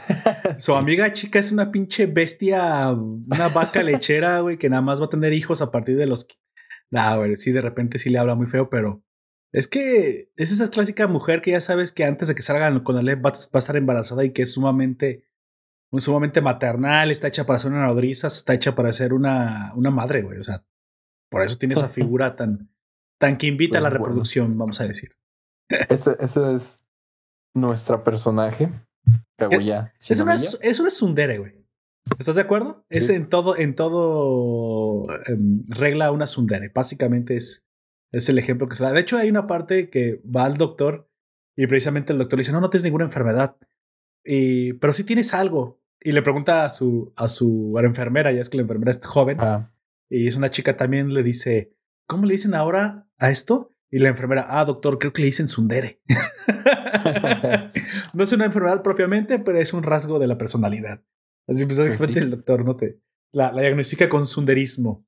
Su 0.58 0.74
amiga 0.76 1.12
chica 1.12 1.38
es 1.38 1.52
una 1.52 1.70
pinche 1.70 2.06
bestia, 2.06 2.90
una 2.90 3.48
vaca 3.48 3.82
lechera, 3.82 4.40
güey, 4.40 4.56
que 4.56 4.70
nada 4.70 4.80
más 4.80 4.98
va 4.98 5.04
a 5.04 5.10
tener 5.10 5.34
hijos 5.34 5.60
a 5.60 5.70
partir 5.70 5.98
de 5.98 6.06
los. 6.06 6.26
Nah, 6.90 7.16
güey, 7.16 7.36
sí, 7.36 7.52
de 7.52 7.60
repente 7.60 7.98
sí 7.98 8.08
le 8.08 8.18
habla 8.18 8.34
muy 8.34 8.46
feo, 8.46 8.70
pero 8.70 9.04
es 9.52 9.68
que 9.68 10.30
es 10.36 10.50
esa 10.50 10.70
clásica 10.70 11.06
mujer 11.06 11.42
que 11.42 11.50
ya 11.50 11.60
sabes 11.60 11.92
que 11.92 12.04
antes 12.04 12.28
de 12.28 12.34
que 12.34 12.42
salgan 12.42 12.80
con 12.80 12.96
el 12.96 13.08
va, 13.14 13.30
va 13.30 13.36
a 13.52 13.58
estar 13.58 13.76
embarazada 13.76 14.24
y 14.24 14.32
que 14.32 14.42
es 14.42 14.54
sumamente, 14.54 15.24
sumamente 15.98 16.40
maternal, 16.40 17.10
está 17.10 17.28
hecha 17.28 17.44
para 17.44 17.58
ser 17.58 17.72
una 17.72 17.86
nodriza, 17.86 18.28
está 18.28 18.54
hecha 18.54 18.74
para 18.74 18.90
ser 18.92 19.12
una, 19.12 19.70
una 19.74 19.90
madre, 19.90 20.22
güey. 20.22 20.38
O 20.38 20.42
sea, 20.42 20.64
por 21.30 21.42
eso 21.42 21.56
tiene 21.56 21.74
esa 21.74 21.88
figura 21.88 22.36
tan, 22.36 22.70
tan 23.18 23.38
que 23.38 23.46
invita 23.46 23.78
a 23.78 23.80
la 23.80 23.90
reproducción, 23.90 24.58
vamos 24.58 24.80
a 24.80 24.86
decir. 24.86 25.16
Ese, 25.88 26.16
es 26.20 26.84
nuestra 27.54 28.02
personaje. 28.04 28.70
Es 29.98 30.20
una, 30.20 30.34
es 30.34 30.80
una 30.80 30.90
sundere, 30.90 31.38
güey. 31.38 31.60
¿Estás 32.18 32.34
de 32.34 32.42
acuerdo? 32.42 32.84
Es 32.88 33.08
en 33.08 33.28
todo, 33.28 33.56
en 33.56 33.74
todo 33.74 35.06
em, 35.26 35.64
regla 35.68 36.10
una 36.10 36.26
sundere. 36.26 36.70
Básicamente 36.74 37.36
es, 37.36 37.64
es 38.10 38.28
el 38.28 38.38
ejemplo 38.38 38.68
que 38.68 38.74
se 38.74 38.82
da. 38.82 38.92
De 38.92 39.00
hecho, 39.00 39.16
hay 39.16 39.30
una 39.30 39.46
parte 39.46 39.90
que 39.90 40.20
va 40.24 40.44
al 40.44 40.56
doctor 40.56 41.08
y 41.56 41.66
precisamente 41.66 42.12
el 42.12 42.18
doctor 42.18 42.38
le 42.38 42.40
dice, 42.40 42.52
no, 42.52 42.60
no 42.60 42.68
tienes 42.68 42.84
ninguna 42.84 43.04
enfermedad. 43.04 43.56
Y, 44.24 44.74
pero 44.74 44.92
sí 44.92 45.04
tienes 45.04 45.32
algo. 45.32 45.78
Y 46.00 46.12
le 46.12 46.22
pregunta 46.22 46.64
a 46.64 46.70
su, 46.70 47.12
a 47.16 47.28
su 47.28 47.78
enfermera, 47.82 48.32
ya 48.32 48.40
es 48.40 48.48
que 48.50 48.56
la 48.56 48.62
enfermera 48.62 48.90
es 48.90 49.06
joven. 49.06 49.38
Ah 49.40 49.70
y 50.10 50.26
es 50.26 50.36
una 50.36 50.50
chica 50.50 50.76
también, 50.76 51.14
le 51.14 51.22
dice, 51.22 51.72
¿cómo 52.06 52.26
le 52.26 52.32
dicen 52.32 52.54
ahora 52.54 53.08
a 53.18 53.30
esto? 53.30 53.74
Y 53.90 53.98
la 53.98 54.08
enfermera, 54.08 54.46
ah, 54.48 54.64
doctor, 54.64 54.98
creo 54.98 55.12
que 55.12 55.22
le 55.22 55.26
dicen 55.26 55.48
sundere. 55.48 56.02
no 58.12 58.24
es 58.24 58.32
una 58.32 58.44
enfermedad 58.44 58.82
propiamente, 58.82 59.38
pero 59.38 59.58
es 59.58 59.72
un 59.72 59.82
rasgo 59.82 60.18
de 60.18 60.26
la 60.26 60.36
personalidad. 60.36 61.02
Así 61.48 61.64
pues, 61.64 61.78
el 61.78 62.30
doctor 62.30 62.64
no 62.64 62.76
te 62.76 63.00
la, 63.32 63.52
la 63.52 63.62
diagnostica 63.62 64.08
con 64.08 64.26
sunderismo. 64.26 65.06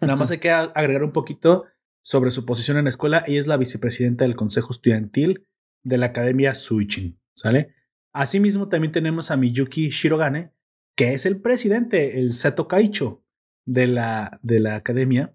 Nada 0.00 0.16
más 0.16 0.30
hay 0.30 0.38
que 0.38 0.50
agregar 0.50 1.04
un 1.04 1.12
poquito 1.12 1.66
sobre 2.02 2.30
su 2.30 2.44
posición 2.44 2.78
en 2.78 2.84
la 2.84 2.90
escuela. 2.90 3.22
Ella 3.26 3.40
es 3.40 3.46
la 3.46 3.56
vicepresidenta 3.56 4.24
del 4.24 4.36
Consejo 4.36 4.72
Estudiantil 4.72 5.46
de 5.84 5.98
la 5.98 6.06
Academia 6.06 6.54
Suichin, 6.54 7.20
¿sale? 7.34 7.74
Asimismo, 8.12 8.68
también 8.68 8.92
tenemos 8.92 9.30
a 9.30 9.36
Miyuki 9.36 9.90
Shirogane, 9.90 10.52
que 10.96 11.14
es 11.14 11.26
el 11.26 11.40
presidente, 11.40 12.18
el 12.18 12.32
Seto 12.32 12.66
Kaicho, 12.66 13.24
de 13.68 13.86
la, 13.86 14.40
de 14.42 14.60
la 14.60 14.76
academia. 14.76 15.34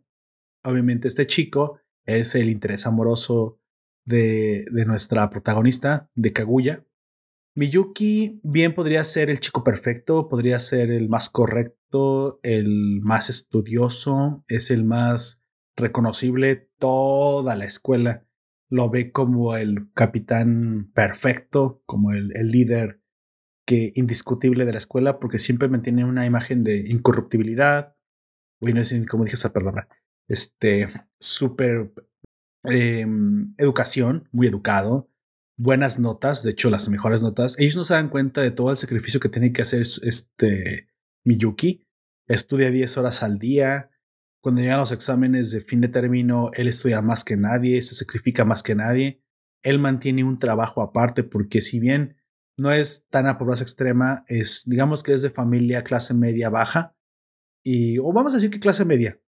Obviamente 0.64 1.08
este 1.08 1.28
chico 1.28 1.80
es 2.06 2.34
el 2.34 2.50
interés 2.50 2.88
amoroso 2.88 3.60
de, 4.06 4.66
de 4.72 4.86
nuestra 4.86 5.30
protagonista, 5.30 6.10
de 6.16 6.34
Kaguya. 6.34 6.84
Miyuki 7.56 8.42
bien 8.44 8.74
podría 8.74 9.04
ser 9.04 9.30
el 9.30 9.40
chico 9.40 9.64
perfecto, 9.64 10.28
podría 10.28 10.60
ser 10.60 10.90
el 10.90 11.10
más 11.10 11.30
correcto, 11.30 12.40
el 12.42 13.02
más 13.04 13.30
estudioso, 13.30 14.44
es 14.48 14.72
el 14.72 14.84
más 14.84 15.44
reconocible. 15.76 16.70
Toda 16.80 17.56
la 17.56 17.66
escuela 17.66 18.26
lo 18.68 18.90
ve 18.90 19.12
como 19.12 19.56
el 19.56 19.92
capitán 19.94 20.92
perfecto, 20.96 21.84
como 21.86 22.12
el, 22.12 22.36
el 22.36 22.48
líder 22.48 23.00
que 23.68 23.94
indiscutible 23.94 24.66
de 24.66 24.72
la 24.72 24.80
escuela, 24.80 25.20
porque 25.20 25.38
siempre 25.38 25.70
mantiene 25.70 26.04
una 26.04 26.26
imagen 26.26 26.64
de 26.64 26.90
incorruptibilidad, 26.90 27.93
Uy, 28.64 28.72
no 28.72 28.84
sé 28.86 29.05
cómo 29.05 29.26
dije 29.26 29.36
esa 29.36 29.51
palabra. 29.51 29.89
Este, 30.30 30.88
súper 31.20 31.91
em, 32.64 33.53
educación, 33.57 34.30
muy 34.32 34.47
educado. 34.47 35.09
buenas 35.57 35.99
notas, 35.99 36.43
de 36.43 36.51
hecho 36.51 36.70
las 36.70 36.89
mejores 36.89 37.22
notas, 37.22 37.59
ellos 37.59 37.76
no 37.76 37.84
se 37.84 37.93
dan 37.93 38.09
cuenta 38.09 38.41
de 38.41 38.51
todo 38.51 38.72
el 38.72 38.78
sacrificio 38.78 39.20
que 39.20 39.30
tiene 39.30 39.51
que 39.51 39.61
hacer 39.61 39.82
este 39.82 40.88
Miyuki. 41.26 41.86
Estudia 42.28 42.72
10 42.72 42.97
horas 42.97 43.22
al 43.22 43.38
día. 43.38 43.91
Cuando 44.41 44.61
llegan 44.61 44.80
los 44.80 44.93
exámenes 44.93 45.51
de 45.51 45.59
fin 45.59 45.82
de 45.82 45.89
término, 45.89 46.49
él 46.53 46.70
estudia 46.70 47.01
más 47.01 47.26
que 47.26 47.36
nadie, 47.36 47.82
se 47.82 47.95
sacrifica 47.95 48.45
más 48.45 48.64
que 48.64 48.76
nadie. 48.76 49.22
Él 49.61 49.78
mantiene 49.78 50.24
un 50.24 50.39
trabajo 50.39 50.82
aparte 50.82 51.24
porque 51.24 51.59
si 51.59 51.80
bien 51.82 52.16
no 52.57 52.72
es 52.72 53.05
tan 53.09 53.28
a 53.28 53.38
pobreza 53.38 53.64
extrema, 53.64 54.24
es 54.28 54.64
digamos 54.66 55.03
que 55.03 55.14
es 55.14 55.22
de 55.22 55.30
familia 55.30 55.84
clase 55.84 56.14
media 56.14 56.49
baja 56.49 56.95
y 57.64 57.97
o 57.99 58.11
vamos 58.11 58.34
a 58.34 58.38
decir 58.38 58.49
que 58.49 58.59
clase 58.59 58.86
media, 58.86 59.20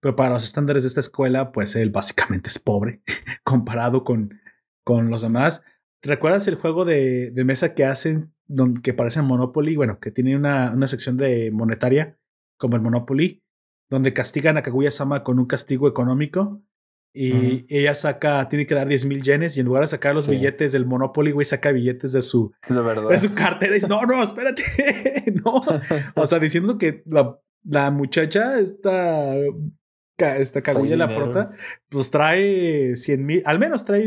pero 0.00 0.16
para 0.16 0.30
los 0.30 0.44
estándares 0.44 0.82
de 0.82 0.88
esta 0.88 1.00
escuela, 1.00 1.52
pues 1.52 1.76
él 1.76 1.90
básicamente 1.90 2.48
es 2.48 2.58
pobre 2.58 3.02
comparado 3.44 4.04
con, 4.04 4.40
con 4.84 5.10
los 5.10 5.22
demás. 5.22 5.62
¿Te 6.00 6.08
recuerdas 6.08 6.48
el 6.48 6.56
juego 6.56 6.84
de, 6.84 7.30
de 7.30 7.44
mesa 7.44 7.74
que 7.74 7.84
hacen 7.84 8.34
donde, 8.46 8.80
que 8.82 8.94
parece 8.94 9.22
Monopoly? 9.22 9.76
Bueno, 9.76 10.00
que 10.00 10.10
tiene 10.10 10.36
una, 10.36 10.72
una 10.72 10.86
sección 10.88 11.16
de 11.16 11.50
monetaria 11.52 12.18
como 12.56 12.76
el 12.76 12.82
Monopoly, 12.82 13.42
donde 13.90 14.12
castigan 14.12 14.56
a 14.56 14.62
Kaguya-sama 14.62 15.22
con 15.22 15.38
un 15.38 15.46
castigo 15.46 15.86
económico 15.86 16.62
y 17.14 17.66
ella 17.68 17.94
saca, 17.94 18.48
tiene 18.48 18.66
que 18.66 18.74
dar 18.74 18.88
10 18.88 19.04
mil 19.04 19.22
yenes 19.22 19.56
y 19.56 19.60
en 19.60 19.66
lugar 19.66 19.82
de 19.82 19.88
sacar 19.88 20.14
los 20.14 20.26
billetes 20.26 20.72
del 20.72 20.86
Monopoly, 20.86 21.32
güey, 21.32 21.44
saca 21.44 21.70
billetes 21.70 22.12
de 22.12 22.22
su, 22.22 22.52
de 22.66 23.18
su 23.18 23.34
cartera 23.34 23.72
y 23.72 23.74
dice, 23.74 23.88
no, 23.88 24.00
no, 24.02 24.22
espérate, 24.22 24.62
no. 25.44 25.60
O 26.14 26.26
sea, 26.26 26.38
diciendo 26.38 26.78
que 26.78 27.02
la, 27.04 27.38
la 27.64 27.90
muchacha, 27.90 28.58
esta 28.58 29.34
esta 30.30 30.62
Kaguya 30.62 30.96
la 30.96 31.08
prota, 31.08 31.52
pues 31.88 32.10
trae 32.10 32.96
100 32.96 33.26
mil, 33.26 33.42
al 33.44 33.58
menos 33.58 33.84
trae 33.84 34.06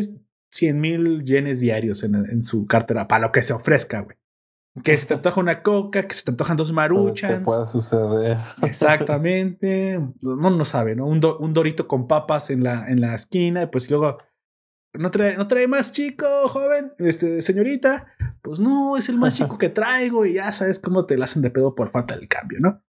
100 0.52 0.80
mil 0.80 1.24
yenes 1.24 1.60
diarios 1.60 2.04
en, 2.04 2.16
en, 2.16 2.44
su 2.44 2.66
cartera, 2.66 3.08
para 3.08 3.28
lo 3.28 3.32
que 3.32 3.44
se 3.44 3.54
ofrezca, 3.54 4.02
güey. 4.02 4.18
Que 4.84 4.96
se 4.96 5.08
te 5.08 5.14
antoja 5.16 5.40
una 5.40 5.62
coca, 5.62 6.08
que 6.08 6.14
se 6.14 6.24
te 6.24 6.32
antojan 6.32 6.58
dos 6.58 6.72
maruchans. 6.72 7.40
Que 7.40 7.44
pueda 7.44 7.66
suceder. 7.66 8.38
Exactamente. 8.62 10.00
No, 10.22 10.50
no 10.50 10.66
sabe, 10.66 10.96
¿no? 10.96 11.06
Un, 11.06 11.22
un 11.40 11.54
dorito 11.54 11.88
con 11.88 12.08
papas 12.08 12.50
en 12.50 12.64
la, 12.64 12.88
en 12.88 13.02
la 13.02 13.16
esquina, 13.16 13.64
y 13.64 13.68
pues 13.68 13.90
luego, 13.90 14.18
¿no 14.94 15.12
trae, 15.12 15.36
¿no 15.38 15.48
trae 15.48 15.68
más 15.68 15.92
chico, 15.92 16.26
joven? 16.48 16.94
Este, 17.00 17.42
señorita. 17.42 18.08
Pues 18.42 18.60
no, 18.60 18.96
es 18.96 19.10
el 19.10 19.18
más 19.18 19.36
chico 19.36 19.58
que 19.58 19.70
traigo 19.70 20.26
y 20.26 20.36
ya 20.36 20.52
sabes 20.54 20.80
cómo 20.80 21.06
te 21.06 21.18
la 21.18 21.26
hacen 21.26 21.42
de 21.42 21.52
pedo 21.52 21.76
por 21.76 21.90
falta 21.90 22.16
del 22.16 22.28
cambio, 22.28 22.60
¿no? 22.62 22.82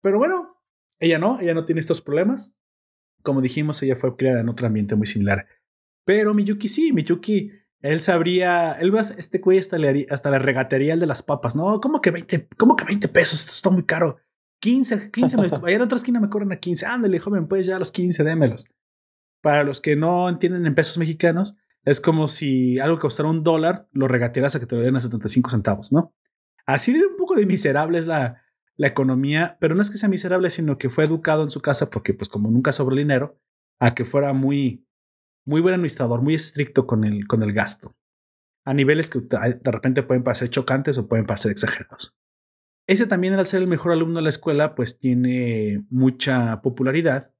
Pero 0.00 0.18
bueno, 0.18 0.58
ella 1.00 1.18
no, 1.18 1.40
ella 1.40 1.54
no 1.54 1.64
tiene 1.64 1.80
estos 1.80 2.00
problemas. 2.00 2.56
Como 3.22 3.40
dijimos, 3.40 3.82
ella 3.82 3.96
fue 3.96 4.16
criada 4.16 4.40
en 4.40 4.48
otro 4.48 4.66
ambiente 4.66 4.94
muy 4.94 5.06
similar. 5.06 5.46
Pero 6.04 6.34
Miyuki 6.34 6.68
sí, 6.68 6.92
Miyuki, 6.92 7.50
él 7.80 8.00
sabría, 8.00 8.72
él 8.72 8.94
va, 8.94 9.00
este 9.00 9.38
güey 9.38 9.58
hasta 9.58 9.78
le, 9.78 10.06
hasta 10.10 10.30
la 10.30 10.38
regatería 10.38 10.94
el 10.94 11.00
de 11.00 11.06
las 11.06 11.22
papas. 11.22 11.54
No, 11.56 11.80
¿cómo 11.80 12.00
que 12.00 12.10
20, 12.10 12.48
cómo 12.56 12.76
que 12.76 12.84
20 12.84 13.08
pesos? 13.08 13.40
Esto 13.40 13.52
está 13.52 13.70
muy 13.70 13.84
caro. 13.84 14.18
15, 14.60 15.10
15, 15.10 15.36
me, 15.36 15.46
allá 15.66 15.76
en 15.76 15.82
otra 15.82 15.96
esquina 15.96 16.20
me 16.20 16.28
cobran 16.28 16.52
a 16.52 16.56
15. 16.56 16.86
Ándale, 16.86 17.18
joven, 17.18 17.46
pues 17.46 17.66
ya 17.66 17.76
a 17.76 17.78
los 17.78 17.92
15, 17.92 18.24
démelos. 18.24 18.70
Para 19.42 19.64
los 19.64 19.80
que 19.80 19.96
no 19.96 20.28
entienden 20.28 20.66
en 20.66 20.74
pesos 20.74 20.98
mexicanos, 20.98 21.56
es 21.84 22.00
como 22.00 22.26
si 22.26 22.78
algo 22.80 22.96
que 22.96 23.02
costara 23.02 23.28
un 23.28 23.42
dólar 23.42 23.88
lo 23.92 24.08
regatearas 24.08 24.56
a 24.56 24.60
que 24.60 24.66
te 24.66 24.76
lo 24.76 24.82
den 24.82 24.96
a 24.96 25.00
75 25.00 25.50
centavos, 25.50 25.92
¿no? 25.92 26.14
Así 26.66 26.92
de 26.92 27.06
un 27.06 27.16
poco 27.16 27.34
de 27.34 27.46
miserable 27.46 27.98
es 27.98 28.06
la, 28.06 28.42
la 28.78 28.86
economía, 28.86 29.58
pero 29.60 29.74
no 29.74 29.82
es 29.82 29.90
que 29.90 29.98
sea 29.98 30.08
miserable, 30.08 30.48
sino 30.50 30.78
que 30.78 30.88
fue 30.88 31.04
educado 31.04 31.42
en 31.42 31.50
su 31.50 31.60
casa 31.60 31.90
porque 31.90 32.14
pues 32.14 32.28
como 32.28 32.50
nunca 32.50 32.72
sobró 32.72 32.96
dinero, 32.96 33.38
a 33.80 33.94
que 33.94 34.04
fuera 34.04 34.32
muy, 34.32 34.86
muy 35.44 35.60
buen 35.60 35.74
administrador, 35.74 36.22
muy 36.22 36.34
estricto 36.34 36.86
con 36.86 37.04
el, 37.04 37.26
con 37.26 37.42
el 37.42 37.52
gasto, 37.52 37.96
a 38.64 38.74
niveles 38.74 39.10
que 39.10 39.20
de 39.20 39.70
repente 39.70 40.02
pueden 40.04 40.22
parecer 40.22 40.48
chocantes 40.50 40.96
o 40.96 41.08
pueden 41.08 41.26
parecer 41.26 41.50
exagerados. 41.50 42.16
Ese 42.86 43.06
también 43.06 43.34
al 43.34 43.46
ser 43.46 43.60
el 43.60 43.68
mejor 43.68 43.92
alumno 43.92 44.16
de 44.16 44.22
la 44.22 44.28
escuela, 44.30 44.74
pues 44.74 44.98
tiene 44.98 45.84
mucha 45.90 46.62
popularidad. 46.62 47.34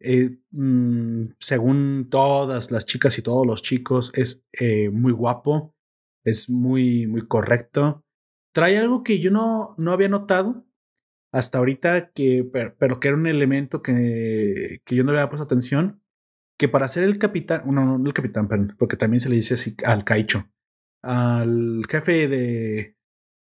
Eh, 0.00 0.38
mm, 0.52 1.24
según 1.40 2.08
todas 2.10 2.70
las 2.70 2.86
chicas 2.86 3.18
y 3.18 3.22
todos 3.22 3.46
los 3.46 3.62
chicos, 3.62 4.12
es 4.14 4.46
eh, 4.52 4.88
muy 4.90 5.12
guapo, 5.12 5.74
es 6.24 6.48
muy, 6.48 7.06
muy 7.06 7.26
correcto. 7.26 8.04
Trae 8.54 8.78
algo 8.78 9.02
que 9.02 9.20
yo 9.20 9.30
no, 9.30 9.74
no 9.76 9.92
había 9.92 10.08
notado, 10.08 10.66
hasta 11.36 11.58
ahorita 11.58 12.12
que, 12.12 12.48
pero, 12.78 12.98
que 12.98 13.08
era 13.08 13.16
un 13.16 13.26
elemento 13.26 13.82
que, 13.82 14.80
que, 14.84 14.96
yo 14.96 15.04
no 15.04 15.12
le 15.12 15.18
había 15.18 15.28
puesto 15.28 15.44
atención, 15.44 16.02
que 16.58 16.66
para 16.66 16.88
ser 16.88 17.04
el 17.04 17.18
capitán, 17.18 17.62
no, 17.66 17.84
no, 17.84 17.98
no 17.98 18.06
el 18.06 18.14
capitán, 18.14 18.48
perdón, 18.48 18.74
porque 18.78 18.96
también 18.96 19.20
se 19.20 19.28
le 19.28 19.36
dice 19.36 19.54
así 19.54 19.76
al 19.84 20.04
Caicho, 20.04 20.48
al 21.02 21.82
jefe 21.90 22.26
de, 22.26 22.96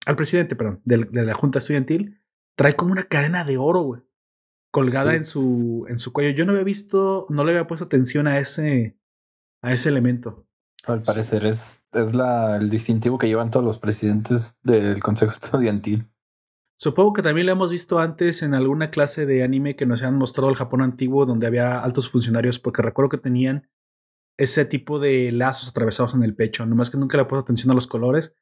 al 0.07 0.15
presidente, 0.15 0.55
perdón, 0.55 0.81
de, 0.85 1.09
de 1.11 1.25
la 1.25 1.35
junta 1.35 1.59
estudiantil, 1.59 2.23
trae 2.57 2.77
como 2.77 2.93
una 2.93 3.03
cadena 3.03 3.43
de 3.43 3.59
oro, 3.59 3.81
güey, 3.81 4.03
colgada 4.71 5.17
en 5.17 5.25
su, 5.25 5.85
en 5.89 5.99
su 5.99 6.13
cuello. 6.13 6.31
Yo 6.31 6.47
no 6.47 6.53
había 6.53 6.65
visto, 6.65 7.27
no 7.31 7.45
le 7.45 7.51
había 7.51 7.67
puesto 7.67 7.87
atención 7.87 8.29
a 8.29 8.39
ese, 8.39 8.97
a 9.61 9.73
ese 9.73 9.89
elemento. 9.89 10.47
Al 10.85 11.03
parecer 11.03 11.47
es, 11.47 11.83
es 11.93 12.15
la, 12.15 12.57
el 12.57 12.71
distintivo 12.71 13.19
que 13.19 13.27
llevan 13.27 13.51
todos 13.51 13.67
los 13.67 13.79
presidentes 13.79 14.57
del 14.63 15.03
Consejo 15.03 15.33
Estudiantil. 15.33 16.12
Supongo 16.83 17.13
que 17.13 17.23
también 17.23 17.47
lo 17.47 17.53
hemos 17.53 17.71
visto 17.71 18.01
antes 18.01 18.43
en 18.43 18.55
alguna 18.55 18.91
clase 18.91 19.25
de 19.25 19.45
anime 19.45 19.77
que 19.77 19.87
nos 19.87 20.03
han 20.03 20.17
mostrado 20.17 20.51
el 20.51 20.57
Japón 20.57 20.83
antiguo 20.83 21.27
donde 21.27 21.47
había 21.47 21.79
altos 21.79 22.11
funcionarios, 22.11 22.59
porque 22.59 22.83
recuerdo 22.83 23.09
que 23.11 23.19
tenían 23.19 23.71
ese 24.37 24.65
tipo 24.65 24.99
de 24.99 25.31
lazos 25.31 25.69
atravesados 25.69 26.17
en 26.17 26.25
el 26.25 26.35
pecho. 26.35 26.67
Nomás 26.67 26.91
que 26.91 26.99
nunca 26.99 27.17
le 27.17 27.23
he 27.23 27.27
puesto 27.27 27.43
atención 27.43 27.71
a 27.71 27.77
los 27.77 27.87
colores. 27.87 28.37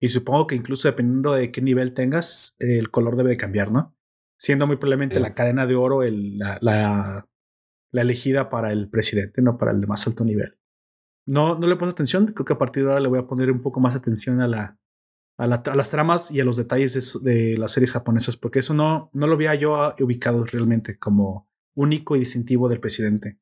Y 0.00 0.10
supongo 0.10 0.46
que 0.46 0.54
incluso 0.54 0.86
dependiendo 0.86 1.32
de 1.32 1.50
qué 1.50 1.62
nivel 1.62 1.92
tengas, 1.92 2.54
el 2.60 2.92
color 2.92 3.16
debe 3.16 3.30
de 3.30 3.36
cambiar, 3.36 3.72
¿no? 3.72 3.96
Siendo 4.38 4.68
muy 4.68 4.76
probablemente 4.76 5.18
la 5.18 5.34
cadena 5.34 5.66
de 5.66 5.74
oro 5.74 6.04
el, 6.04 6.38
la, 6.38 6.58
la, 6.60 7.28
la, 7.90 8.02
elegida 8.02 8.50
para 8.50 8.70
el 8.70 8.88
presidente, 8.88 9.42
no 9.42 9.58
para 9.58 9.72
el 9.72 9.80
de 9.80 9.88
más 9.88 10.06
alto 10.06 10.24
nivel. 10.24 10.56
No, 11.26 11.58
no 11.58 11.66
le 11.66 11.74
puesto 11.74 11.90
atención. 11.90 12.28
Creo 12.28 12.44
que 12.44 12.52
a 12.52 12.58
partir 12.58 12.84
de 12.84 12.90
ahora 12.90 13.02
le 13.02 13.08
voy 13.08 13.18
a 13.18 13.26
poner 13.26 13.50
un 13.50 13.62
poco 13.62 13.80
más 13.80 13.96
atención 13.96 14.40
a 14.40 14.46
la, 14.46 14.78
a, 15.40 15.46
las 15.46 15.90
tramas 15.90 16.30
y 16.30 16.40
a 16.40 16.44
los 16.44 16.58
detalles 16.58 17.18
de, 17.22 17.56
las 17.56 17.72
series 17.72 17.92
japonesas, 17.92 18.36
porque 18.36 18.58
eso 18.58 18.74
no, 18.74 19.10
no 19.14 19.26
lo 19.26 19.34
había 19.34 19.54
yo 19.54 19.94
ubicado 19.98 20.44
realmente 20.44 20.98
como 20.98 21.48
único 21.74 22.14
y 22.14 22.20
distintivo 22.20 22.68
del 22.68 22.80
presidente. 22.80 23.38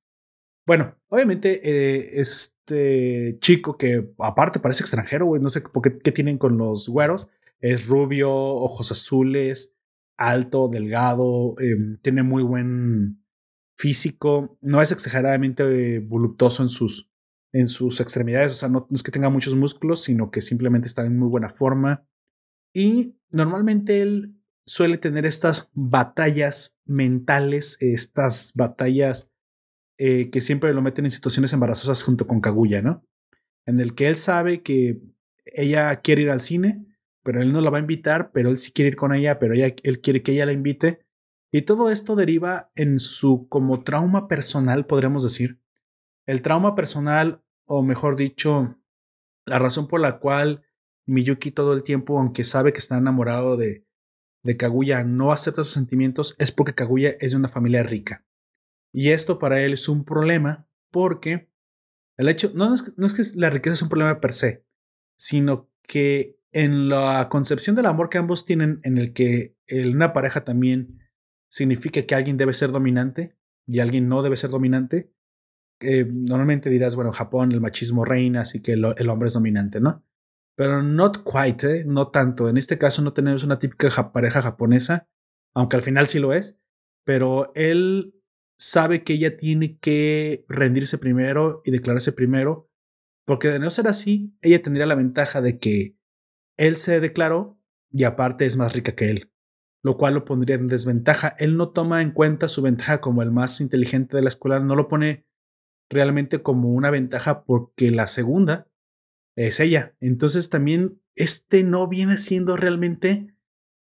Bueno, 0.65 0.97
obviamente 1.09 1.61
eh, 1.65 2.21
este 2.21 3.39
chico 3.41 3.77
que 3.77 4.13
aparte 4.19 4.61
parece 4.61 4.85
extranjero, 4.85 5.27
güey, 5.27 5.43
no 5.43 5.51
sé 5.51 5.63
qué, 5.83 6.13
tienen 6.13 6.39
con 6.39 6.57
los 6.57 6.89
güeros, 6.89 7.29
es 7.59 7.89
rubio, 7.89 8.31
ojos 8.31 8.93
azules, 8.93 9.77
alto, 10.17 10.69
delgado, 10.69 11.57
em, 11.59 11.99
tiene 12.01 12.23
muy 12.23 12.45
buen 12.45 13.25
físico, 13.77 14.57
no 14.61 14.83
es 14.83 14.93
exageradamente 14.93 15.99
voluptuoso 15.99 16.63
en 16.63 16.69
sus, 16.69 17.11
en 17.53 17.69
sus 17.69 18.01
extremidades, 18.01 18.53
o 18.53 18.57
sea, 18.57 18.69
no, 18.69 18.87
es 18.91 19.03
que 19.03 19.11
tenga 19.11 19.31
muchos 19.31 19.55
músculos, 19.55 20.03
sino 20.03 20.31
que 20.31 20.41
simplemente 20.41 20.87
está 20.87 21.05
en 21.05 21.19
muy 21.19 21.29
buena 21.29 21.49
forma. 21.49 22.07
Y 22.75 23.17
normalmente 23.31 24.03
él 24.03 24.35
suele 24.67 24.99
tener 24.99 25.25
estas 25.25 25.71
batallas 25.73 26.79
mentales, 26.85 27.79
estas 27.81 28.53
batallas 28.55 29.31
eh, 29.97 30.31
que 30.31 30.41
siempre 30.41 30.75
lo 30.75 30.83
meten 30.83 31.07
en 31.07 31.11
situaciones 31.11 31.53
embarazosas 31.53 32.03
junto 32.03 32.27
con 32.27 32.41
Kaguya, 32.41 32.83
¿no? 32.83 33.05
En 33.67 33.79
el 33.79 33.95
que 33.95 34.09
él 34.09 34.17
sabe 34.17 34.63
que 34.63 35.01
ella 35.47 35.97
quiere 36.01 36.23
ir 36.23 36.31
al 36.31 36.41
cine, 36.41 36.85
pero 37.25 37.43
él 37.43 37.53
no 37.53 37.61
la 37.61 37.71
va 37.71 37.79
a 37.79 37.81
invitar, 37.81 38.31
pero 38.33 38.51
él 38.51 38.59
sí 38.59 38.73
quiere 38.73 38.91
ir 38.91 38.97
con 38.97 39.15
ella, 39.15 39.39
pero 39.39 39.55
ella, 39.55 39.75
él 39.83 40.01
quiere 40.01 40.23
que 40.23 40.33
ella 40.33 40.47
la 40.47 40.53
invite. 40.53 41.01
Y 41.51 41.63
todo 41.63 41.91
esto 41.91 42.15
deriva 42.15 42.71
en 42.75 42.99
su 42.99 43.49
como 43.49 43.83
trauma 43.83 44.29
personal, 44.29 44.87
podríamos 44.87 45.23
decir, 45.23 45.59
el 46.29 46.43
trauma 46.43 46.75
personal, 46.75 47.43
o 47.65 47.83
mejor 47.83 48.15
dicho, 48.15 48.79
la 49.47 49.59
razón 49.59 49.89
por 49.89 49.99
la 49.99 50.19
cual 50.19 50.63
Miyuki 51.07 51.53
todo 51.53 51.73
el 51.73 51.83
tiempo, 51.83 52.19
aunque 52.19 52.45
sabe 52.45 52.75
que 52.75 52.81
está 52.81 52.99
enamorado 52.99 53.57
de, 53.57 53.87
de 54.45 54.57
Kaguya, 54.59 55.05
no 55.05 55.33
acepta 55.33 55.65
sus 55.65 55.73
sentimientos, 55.73 56.37
es 56.39 56.53
porque 56.53 56.75
Kaguya 56.75 57.15
es 57.19 57.31
de 57.31 57.39
una 57.39 57.49
familia 57.49 57.83
rica. 57.83 58.27
Y 58.93 59.09
esto 59.09 59.39
para 59.39 59.63
él 59.63 59.73
es 59.73 59.89
un 59.89 60.05
problema 60.05 60.69
porque 60.91 61.51
el 62.19 62.29
hecho, 62.29 62.51
no 62.55 62.75
es, 62.75 62.93
no 62.99 63.07
es 63.07 63.15
que 63.15 63.23
la 63.41 63.49
riqueza 63.49 63.73
es 63.73 63.83
un 63.83 63.89
problema 63.89 64.21
per 64.21 64.35
se, 64.35 64.67
sino 65.17 65.71
que 65.85 66.39
en 66.53 66.91
la 66.91 67.31
concepción 67.31 67.75
del 67.75 67.87
amor 67.87 68.11
que 68.11 68.19
ambos 68.19 68.45
tienen, 68.45 68.81
en 68.83 68.99
el 68.99 69.15
que 69.15 69.57
una 69.71 70.13
pareja 70.13 70.45
también 70.45 70.99
significa 71.49 72.03
que 72.03 72.15
alguien 72.15 72.37
debe 72.37 72.53
ser 72.53 72.71
dominante 72.71 73.35
y 73.67 73.79
alguien 73.79 74.09
no 74.09 74.23
debe 74.23 74.37
ser 74.37 74.51
dominante, 74.51 75.11
eh, 75.81 76.07
normalmente 76.11 76.71
dirás, 76.71 76.97
bueno, 76.97 77.13
Japón 77.13 77.53
el 77.53 77.61
machismo 77.61 78.05
reina, 78.05 78.41
así 78.41 78.61
que 78.61 78.73
el, 78.73 78.85
hombre 78.85 79.29
es 79.29 79.35
dominante, 79.35 79.81
¿no? 79.81 80.05
Pero 80.57 80.83
not 80.83 81.23
quite, 81.25 81.81
¿eh? 81.81 81.85
no 81.85 82.09
tanto. 82.09 82.49
En 82.49 82.57
este 82.57 82.79
caso 82.79 83.01
no 83.03 83.13
tenemos 83.13 83.45
una 83.45 83.59
típica 83.59 84.13
pareja 84.13 84.43
japonesa, 84.43 85.09
aunque 85.55 85.77
al 85.77 85.83
final 85.83 86.09
sí 86.09 86.19
lo 86.19 86.33
es, 86.33 86.61
pero 87.05 87.53
él 87.55 88.15
sabe 88.59 89.05
que 89.05 89.13
ella 89.13 89.37
tiene 89.37 89.79
que 89.79 90.45
rendirse 90.49 90.99
primero 90.99 91.63
y 91.65 91.71
declararse 91.71 92.13
primero 92.13 92.69
Porque 93.25 93.49
de 93.49 93.61
no 93.61 93.71
ser 93.71 93.87
así, 93.87 94.37
ella 94.43 94.63
tendría 94.63 94.87
la 94.87 94.97
ventaja 94.97 95.41
de 95.41 95.59
que 95.59 95.97
él 96.57 96.77
se 96.77 96.99
declaró 96.99 97.61
y 97.93 98.03
aparte 98.05 98.47
es 98.47 98.57
más 98.57 98.75
rica 98.75 98.97
que 98.97 99.11
él, 99.11 99.33
lo 99.83 99.97
cual 99.97 100.15
lo 100.15 100.25
pondría 100.25 100.57
en 100.57 100.67
desventaja. 100.67 101.37
Él 101.39 101.57
no 101.57 101.71
toma 101.71 102.03
en 102.03 102.11
cuenta 102.11 102.49
su 102.49 102.63
ventaja 102.63 103.01
como 103.01 103.23
el 103.23 103.31
más 103.31 103.61
inteligente 103.61 104.17
de 104.17 104.23
la 104.23 104.29
escuela, 104.29 104.59
no 104.59 104.75
lo 104.75 104.89
pone 104.89 105.28
realmente 105.91 106.43
como 106.43 106.71
una 106.71 106.91
ventaja 106.91 107.45
porque 107.45 107.91
la 107.91 108.07
segunda 108.09 108.67
es 109.37 109.61
ella. 109.61 109.95
Entonces 110.01 110.51
también 110.51 111.01
este 111.15 111.63
no 111.65 111.89
viene 111.89 112.17
siendo 112.17 112.57
realmente 112.57 113.35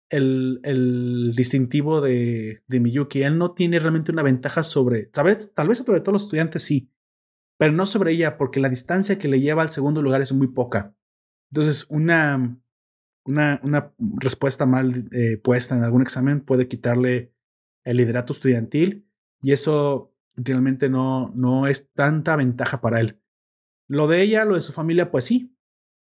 el, 0.08 0.60
el 0.64 1.32
distintivo 1.34 2.00
de, 2.00 2.62
de, 2.66 2.80
Miyuki. 2.80 3.22
Él 3.22 3.38
no 3.38 3.52
tiene 3.52 3.78
realmente 3.78 4.12
una 4.12 4.22
ventaja 4.22 4.62
sobre. 4.62 5.06
Tal 5.06 5.26
vez 5.26 5.50
sobre 5.54 6.00
todos 6.00 6.12
los 6.12 6.22
estudiantes 6.24 6.62
sí, 6.62 6.90
pero 7.58 7.72
no 7.72 7.86
sobre 7.86 8.12
ella 8.12 8.36
porque 8.36 8.60
la 8.60 8.68
distancia 8.68 9.18
que 9.18 9.28
le 9.28 9.40
lleva 9.40 9.62
al 9.62 9.70
segundo 9.70 10.02
lugar 10.02 10.20
es 10.20 10.32
muy 10.32 10.48
poca. 10.48 10.94
Entonces 11.50 11.86
una, 11.88 12.58
una, 13.24 13.60
una 13.62 13.92
respuesta 14.18 14.66
mal 14.66 15.08
eh, 15.12 15.38
puesta 15.38 15.74
en 15.74 15.84
algún 15.84 16.02
examen 16.02 16.40
puede 16.40 16.68
quitarle 16.68 17.32
el 17.84 17.96
liderato 17.96 18.32
estudiantil 18.32 19.06
y 19.42 19.52
eso 19.52 20.11
realmente 20.36 20.88
no, 20.88 21.32
no 21.34 21.66
es 21.66 21.92
tanta 21.92 22.36
ventaja 22.36 22.80
para 22.80 23.00
él. 23.00 23.20
Lo 23.88 24.06
de 24.06 24.22
ella, 24.22 24.44
lo 24.44 24.54
de 24.54 24.60
su 24.60 24.72
familia, 24.72 25.10
pues 25.10 25.24
sí, 25.24 25.56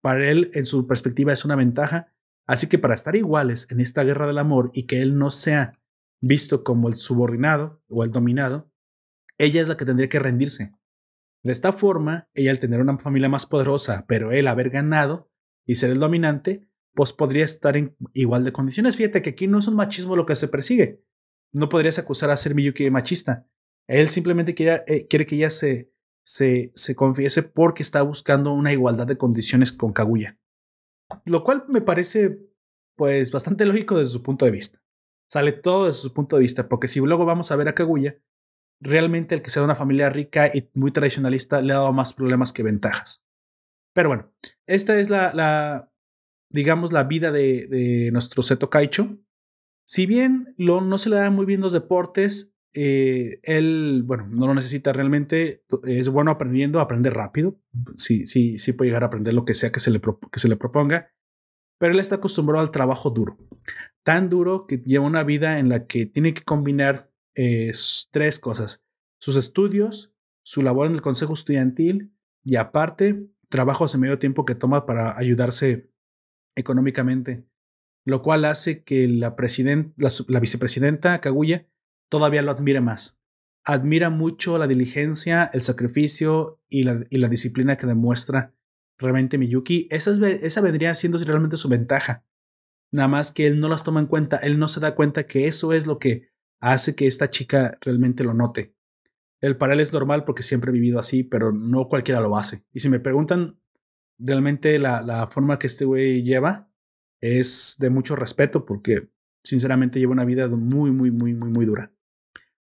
para 0.02 0.30
él 0.30 0.52
en 0.54 0.66
su 0.66 0.88
perspectiva 0.88 1.34
es 1.34 1.46
una 1.46 1.56
ventaja, 1.56 2.14
así 2.46 2.68
que 2.68 2.80
para 2.80 2.94
estar 2.94 3.16
iguales 3.16 3.68
en 3.72 3.80
esta 3.80 4.04
guerra 4.04 4.28
del 4.28 4.38
amor 4.38 4.72
y 4.74 4.84
que 4.84 5.02
él 5.02 5.18
no 5.18 5.32
sea 5.32 5.80
visto 6.22 6.64
como 6.64 6.88
el 6.88 6.96
subordinado 6.96 7.82
o 7.88 8.04
el 8.04 8.12
dominado, 8.12 8.72
ella 9.38 9.62
es 9.62 9.68
la 9.68 9.78
que 9.78 9.86
tendría 9.86 10.10
que 10.10 10.20
rendirse. 10.20 10.74
De 11.44 11.52
esta 11.52 11.74
forma, 11.74 12.30
ella 12.34 12.52
al 12.52 12.60
tener 12.60 12.80
una 12.80 12.98
familia 12.98 13.28
más 13.28 13.46
poderosa, 13.46 14.06
pero 14.08 14.32
él 14.32 14.48
haber 14.48 14.70
ganado 14.70 15.30
y 15.66 15.76
ser 15.76 15.92
el 15.92 16.00
dominante, 16.00 16.70
pues 16.94 17.12
podría 17.12 17.44
estar 17.44 17.76
en 17.76 17.96
igual 18.14 18.46
de 18.46 18.54
condiciones. 18.54 18.96
Fíjate 18.96 19.22
que 19.22 19.32
aquí 19.32 19.48
no 19.48 19.60
es 19.60 19.68
un 19.68 19.76
machismo 19.76 20.16
lo 20.16 20.26
que 20.26 20.36
se 20.36 20.48
persigue. 20.48 21.04
No 21.52 21.70
podrías 21.70 22.00
acusar 22.00 22.30
a 22.30 22.38
ser 22.38 22.56
Miyuki 22.56 22.90
machista. 22.90 23.48
Él 23.88 24.08
simplemente 24.08 24.56
quiere, 24.56 24.84
eh, 24.88 25.08
quiere 25.08 25.26
que 25.26 25.36
ella 25.36 25.50
se, 25.50 25.92
se, 26.24 26.72
se 26.76 26.96
confiese 26.96 27.44
porque 27.44 27.84
está 27.84 28.02
buscando 28.02 28.54
una 28.54 28.72
igualdad 28.72 29.08
de 29.08 29.18
condiciones 29.18 29.74
con 29.74 29.94
Kaguya. 29.94 30.40
Lo 31.26 31.44
cual 31.44 31.66
me 31.68 31.82
parece 31.82 32.40
pues 32.96 33.32
bastante 33.32 33.66
lógico 33.66 33.98
desde 33.98 34.14
su 34.14 34.24
punto 34.24 34.46
de 34.46 34.52
vista. 34.52 34.80
Sale 35.30 35.52
todo 35.52 35.88
desde 35.88 36.02
su 36.02 36.14
punto 36.14 36.36
de 36.36 36.44
vista, 36.44 36.70
porque 36.70 36.88
si 36.88 37.00
luego 37.00 37.26
vamos 37.26 37.52
a 37.52 37.56
ver 37.56 37.68
a 37.68 37.76
Kaguya, 37.76 38.20
realmente 38.80 39.36
el 39.36 39.42
que 39.42 39.50
sea 39.50 39.62
de 39.62 39.66
una 39.66 39.76
familia 39.76 40.10
rica 40.10 40.52
y 40.54 40.70
muy 40.74 40.92
tradicionalista 40.92 41.62
le 41.62 41.74
ha 41.74 41.78
dado 41.78 41.94
más 41.94 42.14
problemas 42.14 42.54
que 42.54 42.64
ventajas. 42.64 43.26
Pero 43.94 44.10
bueno, 44.10 44.34
esta 44.68 45.00
es 45.00 45.10
la, 45.10 45.34
la 45.34 45.92
digamos, 46.50 46.94
la 46.94 47.04
vida 47.04 47.32
de, 47.32 47.68
de 47.68 48.12
nuestro 48.12 48.44
Seto 48.44 48.70
Kaicho. 48.70 49.18
Si 49.86 50.06
bien 50.06 50.54
lo, 50.58 50.82
no 50.82 50.98
se 50.98 51.10
le 51.10 51.18
dan 51.18 51.34
muy 51.34 51.46
bien 51.46 51.62
los 51.62 51.74
deportes, 51.74 52.56
eh, 52.74 53.40
él, 53.44 54.04
bueno, 54.06 54.28
no 54.30 54.48
lo 54.48 54.56
necesita 54.56 54.94
realmente, 54.94 55.64
es 55.86 56.10
bueno 56.10 56.32
aprendiendo, 56.32 56.80
aprende 56.80 57.12
rápido, 57.12 57.60
sí, 57.94 58.26
sí, 58.26 58.58
sí 58.58 58.74
puede 58.74 58.90
llegar 58.90 59.04
a 59.04 59.08
aprender 59.08 59.34
lo 59.34 59.46
que 59.46 59.54
sea 59.54 59.72
que 59.72 59.80
se 59.80 59.92
le, 59.92 60.02
que 60.02 60.40
se 60.40 60.48
le 60.48 60.56
proponga, 60.56 61.12
pero 61.80 61.94
él 61.94 62.00
está 62.00 62.16
acostumbrado 62.16 62.64
al 62.64 62.72
trabajo 62.72 63.12
duro, 63.12 63.38
tan 64.04 64.30
duro 64.30 64.66
que 64.66 64.78
lleva 64.78 65.06
una 65.06 65.24
vida 65.24 65.60
en 65.60 65.70
la 65.70 65.86
que 65.86 66.08
tiene 66.08 66.34
que 66.34 66.42
combinar 66.42 67.12
eh, 67.36 67.72
tres 68.12 68.40
cosas, 68.40 68.84
sus 69.20 69.36
estudios, 69.36 70.16
su 70.44 70.64
labor 70.64 70.88
en 70.88 70.94
el 70.94 71.02
consejo 71.02 71.34
estudiantil 71.34 72.14
y 72.44 72.56
aparte 72.56 73.28
trabajos 73.50 73.94
en 73.94 74.02
medio 74.02 74.18
tiempo 74.18 74.46
que 74.46 74.56
toma 74.56 74.88
para 74.88 75.18
ayudarse 75.18 75.92
económicamente, 76.56 77.46
lo 78.04 78.22
cual 78.22 78.46
hace 78.46 78.84
que 78.84 79.08
la, 79.08 79.36
la, 79.38 80.12
la 80.28 80.40
vicepresidenta 80.40 81.22
Kaguya 81.22 81.68
todavía 82.14 82.44
lo 82.44 82.52
admira 82.52 82.80
más. 82.80 83.20
Admira 83.66 84.12
mucho 84.12 84.60
la 84.60 84.68
diligencia, 84.68 85.50
el 85.52 85.64
sacrificio 85.64 86.62
y 86.70 86.84
la, 86.84 87.28
disciplina 87.28 87.76
que 87.76 87.88
demuestra 87.88 88.54
realmente 89.00 89.40
Miyuki. 89.40 89.88
Esa, 89.90 90.12
esa 90.30 90.62
vendría 90.62 90.94
siendo 90.94 91.18
realmente 91.18 91.58
su 91.58 91.70
ventaja. 91.70 92.24
Nada 92.92 93.08
más 93.08 93.32
que 93.32 93.48
él 93.48 93.60
no 93.60 93.68
las 93.68 93.84
toma 93.84 94.00
en 94.00 94.06
cuenta, 94.06 94.38
él 94.38 94.60
no 94.60 94.68
se 94.68 94.80
da 94.80 94.94
cuenta 94.94 95.26
que 95.26 95.48
eso 95.48 95.74
es 95.74 95.88
lo 95.88 95.98
que 95.98 96.30
hace 96.62 96.94
que 96.94 97.08
esta 97.08 97.32
chica 97.32 97.80
realmente 97.82 98.24
lo 98.24 98.36
note. 98.36 98.76
El 99.42 99.58
para 99.58 99.74
él 99.74 99.80
es 99.80 99.92
normal 99.92 100.24
porque 100.24 100.44
siempre 100.44 100.70
he 100.70 100.74
vivido 100.74 101.00
así, 101.00 101.24
pero 101.24 101.52
no 101.52 101.88
cualquiera 101.88 102.22
lo 102.22 102.38
hace. 102.38 102.64
Y 102.74 102.82
si 102.82 102.90
me 102.90 103.00
preguntan 103.00 103.60
realmente 104.20 104.78
la, 104.78 105.02
la 105.02 105.26
forma 105.26 105.58
que 105.58 105.66
este 105.66 105.86
güey 105.86 106.22
lleva, 106.22 106.70
es 107.22 107.76
de 107.80 107.90
mucho 107.90 108.16
respeto 108.16 108.68
porque 108.68 109.10
sinceramente 109.44 109.98
lleva 109.98 110.12
una 110.12 110.26
vida 110.26 110.48
muy, 110.50 110.92
muy, 110.92 111.10
muy, 111.10 111.34
muy, 111.34 111.50
muy 111.50 111.66
dura. 111.66 111.92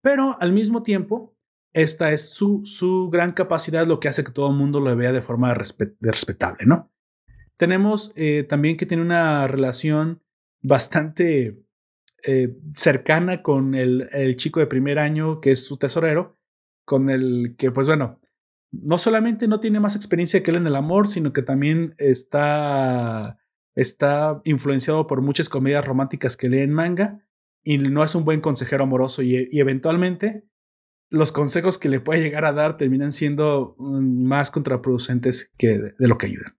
Pero 0.01 0.37
al 0.39 0.51
mismo 0.51 0.83
tiempo, 0.83 1.35
esta 1.73 2.11
es 2.11 2.29
su, 2.29 2.61
su 2.65 3.09
gran 3.09 3.31
capacidad, 3.31 3.87
lo 3.87 3.99
que 3.99 4.09
hace 4.09 4.23
que 4.23 4.31
todo 4.31 4.49
el 4.49 4.57
mundo 4.57 4.79
lo 4.79 4.95
vea 4.95 5.11
de 5.11 5.21
forma 5.21 5.53
respetable, 5.53 6.65
¿no? 6.65 6.91
Tenemos 7.57 8.11
eh, 8.15 8.43
también 8.43 8.75
que 8.75 8.85
tiene 8.85 9.03
una 9.03 9.47
relación 9.47 10.21
bastante 10.61 11.63
eh, 12.25 12.57
cercana 12.75 13.41
con 13.43 13.75
el, 13.75 14.07
el, 14.13 14.35
chico 14.35 14.59
de 14.59 14.67
primer 14.67 14.99
año, 14.99 15.39
que 15.39 15.51
es 15.51 15.63
su 15.63 15.77
tesorero, 15.77 16.37
con 16.85 17.09
el 17.09 17.55
que, 17.57 17.71
pues 17.71 17.87
bueno, 17.87 18.19
no 18.71 18.97
solamente 18.97 19.47
no 19.47 19.59
tiene 19.59 19.79
más 19.79 19.95
experiencia 19.95 20.41
que 20.41 20.51
él 20.51 20.57
en 20.57 20.67
el 20.67 20.75
amor, 20.75 21.07
sino 21.07 21.33
que 21.33 21.43
también 21.43 21.93
está, 21.97 23.37
está 23.75 24.41
influenciado 24.45 25.07
por 25.07 25.21
muchas 25.21 25.49
comedias 25.49 25.85
románticas 25.85 26.35
que 26.35 26.49
lee 26.49 26.61
en 26.61 26.73
manga 26.73 27.23
y 27.64 27.78
no 27.78 28.03
es 28.03 28.16
un 28.16 28.26
buen 28.26 28.41
consejero 28.41 28.84
amoroso 28.84 29.22
y, 29.22 29.47
eventualmente 29.51 30.47
los 31.09 31.34
consejos 31.34 31.78
que 31.78 31.89
le 31.89 31.99
puede 31.99 32.22
llegar 32.22 32.45
a 32.45 32.53
dar 32.53 32.78
terminan 32.78 33.12
siendo 33.12 33.76
mm, 33.78 34.24
más 34.24 34.49
contraproducentes 34.49 35.51
que 35.57 35.68
de, 35.68 36.07
lo 36.07 36.18
que 36.18 36.28
ayudan. 36.28 36.57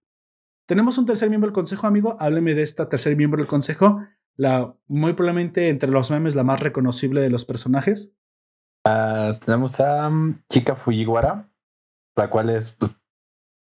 Tenemos 0.69 0.99
un 0.99 1.07
tercer 1.07 1.31
miembro 1.31 1.49
del 1.49 1.55
consejo, 1.55 1.87
amigo. 1.87 2.17
Hábleme 2.21 2.55
de 2.55 2.63
esta 2.63 2.89
tercer 2.89 3.17
miembro 3.17 3.39
del 3.39 3.49
consejo. 3.49 4.01
La, 4.37 4.77
muy 4.87 5.15
probablemente 5.15 5.71
entre 5.71 5.91
los 5.91 6.11
memes 6.11 6.35
la 6.35 6.45
más 6.45 6.61
reconocible 6.61 7.23
de 7.23 7.31
los 7.31 7.47
personajes. 7.47 8.15
Ah, 8.87 9.39
tenemos 9.43 9.81
a 9.81 10.11
mm, 10.11 10.43
Chica 10.51 10.77
Fujiwara, 10.77 11.51
la 12.15 12.29
cual 12.29 12.51
es, 12.51 12.73
pues, 12.73 12.93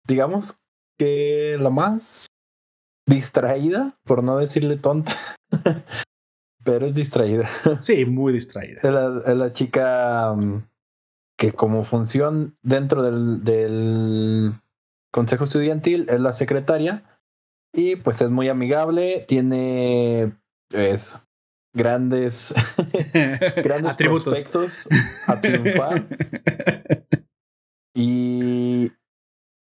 digamos 0.05 0.59
que 0.97 1.57
la 1.59 1.69
más 1.69 2.27
distraída, 3.07 3.99
por 4.03 4.23
no 4.23 4.37
decirle 4.37 4.77
tonta, 4.77 5.13
pero 6.63 6.85
es 6.85 6.95
distraída. 6.95 7.47
Sí, 7.79 8.05
muy 8.05 8.33
distraída. 8.33 8.81
Es 8.83 9.35
la, 9.35 9.53
chica 9.53 10.33
mm, 10.35 10.67
que 11.37 11.53
como 11.53 11.83
función 11.83 12.57
dentro 12.61 13.03
del, 13.03 13.43
del 13.43 14.53
consejo 15.11 15.43
estudiantil 15.43 16.07
es 16.09 16.19
la 16.19 16.33
secretaria 16.33 17.03
y 17.73 17.95
pues 17.95 18.21
es 18.21 18.29
muy 18.29 18.49
amigable, 18.49 19.23
tiene 19.27 20.35
pues, 20.69 21.17
grandes, 21.73 22.53
grandes 23.63 23.95
prospectos 23.95 24.89
a 25.27 25.39
triunfar. 25.39 26.07
y 27.95 28.91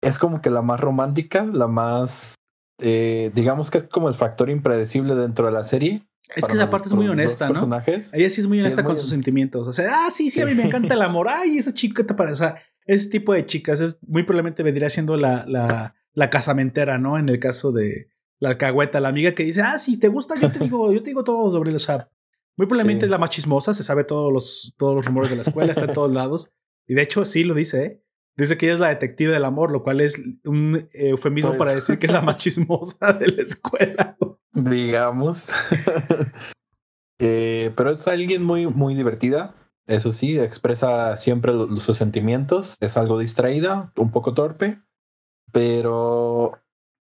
es 0.02 0.20
como 0.20 0.42
que 0.42 0.50
la 0.50 0.62
más 0.62 0.80
romántica, 0.80 1.44
la 1.46 1.68
más, 1.68 2.36
eh, 2.80 3.32
digamos 3.34 3.72
que 3.72 3.80
es 3.80 3.84
como 3.86 4.10
el 4.10 4.16
factor 4.16 4.50
impredecible 4.50 5.16
dentro 5.16 5.46
de 5.46 5.52
la 5.52 5.64
serie. 5.64 6.08
Es 6.36 6.46
que 6.46 6.54
esa 6.54 6.70
parte 6.70 6.88
es 6.88 6.94
muy 6.96 7.08
honesta, 7.08 7.50
¿no? 7.50 7.84
Ella 7.86 8.30
sí 8.30 8.42
es 8.42 8.48
muy 8.48 8.60
honesta 8.60 8.84
con 8.84 8.98
sus 8.98 9.10
sentimientos. 9.10 9.68
O 9.68 9.72
sea, 9.72 10.06
ah, 10.06 10.12
sí, 10.12 10.32
sí, 10.32 10.42
a 10.42 10.46
mí 10.46 10.56
me 10.56 10.64
encanta 10.64 10.96
el 10.96 11.02
amor. 11.02 11.28
Ay, 11.30 11.58
esa 11.58 11.74
chica 11.74 12.04
te 12.04 12.16
parece. 12.16 12.34
O 12.34 12.38
sea, 12.38 12.62
ese 12.86 13.10
tipo 13.10 13.34
de 13.34 13.46
chicas 13.46 13.80
es 13.82 14.00
muy 14.08 14.24
probablemente 14.24 14.64
vendría 14.64 14.90
siendo 14.90 15.18
la, 15.18 15.46
la, 15.48 15.96
la 16.14 16.30
casamentera, 16.30 16.98
¿no? 16.98 17.20
En 17.20 17.30
el 17.30 17.40
caso 17.40 17.72
de 17.72 18.10
la 18.40 18.50
alcahueta, 18.50 19.00
la 19.00 19.10
amiga 19.10 19.34
que 19.34 19.44
dice, 19.44 19.62
ah, 19.62 19.78
si 19.78 20.00
te 20.00 20.08
gusta, 20.08 20.36
yo 20.40 20.52
te 20.52 20.60
digo, 20.60 20.92
yo 20.92 21.02
te 21.02 21.12
digo 21.12 21.24
todo 21.24 21.52
sobre 21.52 21.70
el. 21.70 21.76
O 21.76 21.80
sea, 21.80 22.10
muy 22.58 22.68
probablemente 22.68 23.06
es 23.06 23.12
la 23.12 23.18
más 23.18 23.30
chismosa, 23.30 23.74
se 23.74 23.84
sabe 23.84 24.04
todos 24.04 24.32
los, 24.32 24.74
todos 24.78 24.96
los 24.96 25.06
rumores 25.06 25.30
de 25.30 25.36
la 25.38 25.42
escuela, 25.44 25.72
está 25.72 25.86
en 25.86 25.94
todos 25.94 26.12
lados. 26.12 26.52
Y 26.88 26.96
de 26.96 27.02
hecho, 27.02 27.26
sí 27.26 27.44
lo 27.44 27.54
dice, 27.54 27.86
¿eh? 27.86 28.05
Dice 28.38 28.58
que 28.58 28.66
ella 28.66 28.74
es 28.74 28.80
la 28.82 28.90
detective 28.90 29.32
del 29.32 29.46
amor, 29.46 29.72
lo 29.72 29.84
cual 29.84 30.02
es 30.02 30.22
un 30.44 30.88
eufemismo 30.94 31.52
pues 31.52 31.60
para 31.60 31.74
decir 31.74 31.98
que 32.00 32.08
es 32.08 32.12
la 32.12 32.22
más 32.22 32.38
chismosa 32.38 33.14
de 33.14 33.28
la 33.28 33.42
escuela. 33.42 34.18
Digamos. 34.54 35.50
Eh, 37.18 37.72
pero 37.78 37.92
es 37.92 38.06
alguien 38.10 38.44
muy, 38.44 38.68
muy 38.68 38.94
divertida. 38.94 39.56
Eso 39.88 40.12
sí, 40.12 40.38
expresa 40.38 41.16
siempre 41.16 41.54
sus 41.78 41.96
sentimientos. 41.96 42.76
Es 42.82 42.98
algo 42.98 43.18
distraída, 43.18 43.94
un 43.96 44.12
poco 44.12 44.34
torpe, 44.34 44.82
pero 45.54 46.60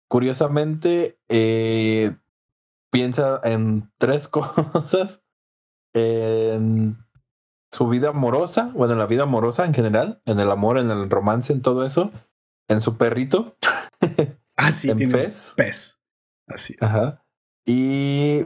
curiosamente 0.07 1.19
eh, 1.27 2.15
piensa 2.89 3.41
en 3.43 3.91
tres 3.97 4.27
cosas. 4.29 5.21
En 5.93 6.97
su 7.71 7.87
vida 7.89 8.09
amorosa, 8.09 8.71
bueno, 8.73 8.93
en 8.93 8.99
la 8.99 9.05
vida 9.07 9.23
amorosa 9.23 9.65
en 9.65 9.73
general, 9.73 10.21
en 10.25 10.39
el 10.39 10.49
amor, 10.51 10.77
en 10.77 10.89
el 10.91 11.09
romance, 11.09 11.51
en 11.53 11.61
todo 11.61 11.85
eso, 11.85 12.11
en 12.69 12.81
su 12.81 12.97
perrito. 12.97 13.55
Ah, 14.59 14.71
sí, 14.71 14.89
en 14.89 14.97
tiene 14.97 15.13
pez. 15.13 15.53
pez. 15.55 16.01
Así 16.47 16.73
es. 16.73 16.81
Ajá. 16.81 17.23
Y 17.63 18.43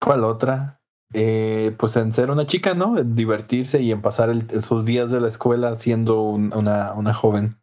¿cuál 0.00 0.22
otra? 0.22 0.80
Eh, 1.12 1.74
pues 1.76 1.96
en 1.96 2.12
ser 2.12 2.30
una 2.30 2.46
chica, 2.46 2.74
¿no? 2.74 2.96
En 2.98 3.16
divertirse 3.16 3.82
y 3.82 3.90
en 3.90 4.00
pasar 4.00 4.30
el- 4.30 4.62
sus 4.62 4.84
días 4.84 5.10
de 5.10 5.20
la 5.20 5.26
escuela 5.26 5.74
siendo 5.74 6.22
un- 6.22 6.52
una, 6.54 6.92
una 6.92 7.12
joven. 7.14 7.60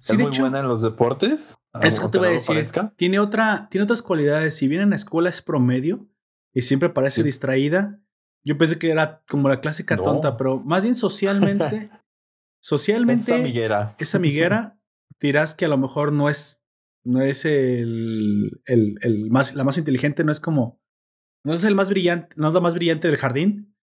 Sí, 0.00 0.12
es 0.12 0.18
muy 0.18 0.28
hecho, 0.28 0.42
buena 0.42 0.60
en 0.60 0.68
los 0.68 0.82
deportes. 0.82 1.54
Eso 1.80 2.02
aunque 2.02 2.12
te 2.12 2.18
voy 2.18 2.28
a 2.28 2.30
decir. 2.32 2.54
parezca. 2.56 2.92
Tiene 2.96 3.18
otra, 3.20 3.68
tiene 3.70 3.84
otras 3.84 4.02
cualidades. 4.02 4.54
Si 4.56 4.68
bien 4.68 4.82
en 4.82 4.90
la 4.90 4.96
escuela 4.96 5.30
es 5.30 5.40
promedio 5.40 6.06
y 6.52 6.60
siempre 6.60 6.90
parece 6.90 7.22
Sí. 7.22 7.22
distraída, 7.22 8.00
yo 8.46 8.58
pensé 8.58 8.78
que 8.78 8.90
era 8.90 9.22
como 9.28 9.48
la 9.48 9.60
clásica 9.60 9.96
No. 9.96 10.02
tonta, 10.02 10.36
pero 10.36 10.60
más 10.60 10.82
bien 10.82 10.94
socialmente, 10.94 11.76
Es 11.76 11.90
socialmente 12.62 13.34
amiguera. 13.34 13.94
esa 13.98 14.18
amiguera, 14.18 14.78
dirás 15.20 15.54
que 15.54 15.64
a 15.64 15.68
lo 15.68 15.78
mejor 15.78 16.12
no 16.12 16.28
es, 16.28 16.62
no 17.04 17.22
es 17.22 17.44
el, 17.44 18.62
el, 18.66 18.96
el 19.02 19.30
más, 19.30 19.54
la 19.54 19.64
más 19.64 19.78
inteligente, 19.78 20.24
no 20.24 20.32
es 20.32 20.40
como, 20.40 20.80
no 21.44 21.52
es 21.54 21.64
el 21.64 21.74
más 21.74 21.90
brillante, 21.90 22.34
no 22.36 22.48
es 22.48 22.54
la 22.54 22.60
más 22.60 22.74
brillante 22.74 23.08
del 23.08 23.16
jardín. 23.18 23.74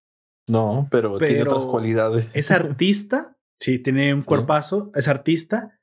No, 0.48 0.88
pero, 0.92 1.18
tiene 1.20 1.44
otras 1.44 1.66
cualidades. 1.66 2.30
Es 2.34 2.50
artista, 2.52 3.38
sí, 3.60 3.80
tiene 3.80 4.14
un 4.14 4.22
Sí. 4.22 4.28
cuerpazo, 4.28 4.92
es 4.96 5.08
artista 5.08 5.80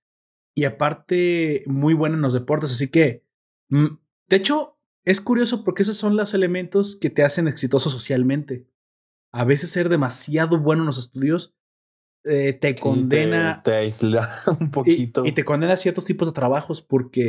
y 0.57 0.65
aparte 0.65 1.63
muy 1.67 1.95
buena 1.95 2.17
en 2.17 2.23
los 2.23 2.33
deportes, 2.33 2.73
así 2.73 2.91
que, 2.91 3.25
mm, 3.71 3.87
de 4.29 4.37
hecho, 4.37 4.78
es 5.11 5.21
curioso 5.21 5.65
porque 5.65 5.83
esos 5.83 5.97
son 5.97 6.17
los 6.17 6.35
elementos 6.35 6.97
que 6.97 7.11
te 7.11 7.23
hacen 7.25 7.49
exitoso 7.49 7.91
socialmente. 7.91 8.67
A 9.33 9.45
veces 9.45 9.71
ser 9.71 9.89
demasiado 9.89 10.59
bueno 10.59 10.83
en 10.83 10.87
los 10.87 10.99
estudios 10.99 11.55
eh, 12.25 12.53
te 12.53 12.75
condena 12.75 13.63
Te, 13.63 13.71
te 13.71 13.77
aísla 13.77 14.29
un 14.61 14.71
poquito. 14.71 15.25
y 15.25 15.33
te 15.33 15.45
condena 15.45 15.75
a 15.75 15.77
ciertos 15.77 16.05
tipos 16.05 16.29
de 16.29 16.33
trabajos 16.35 16.83
porque 16.83 17.27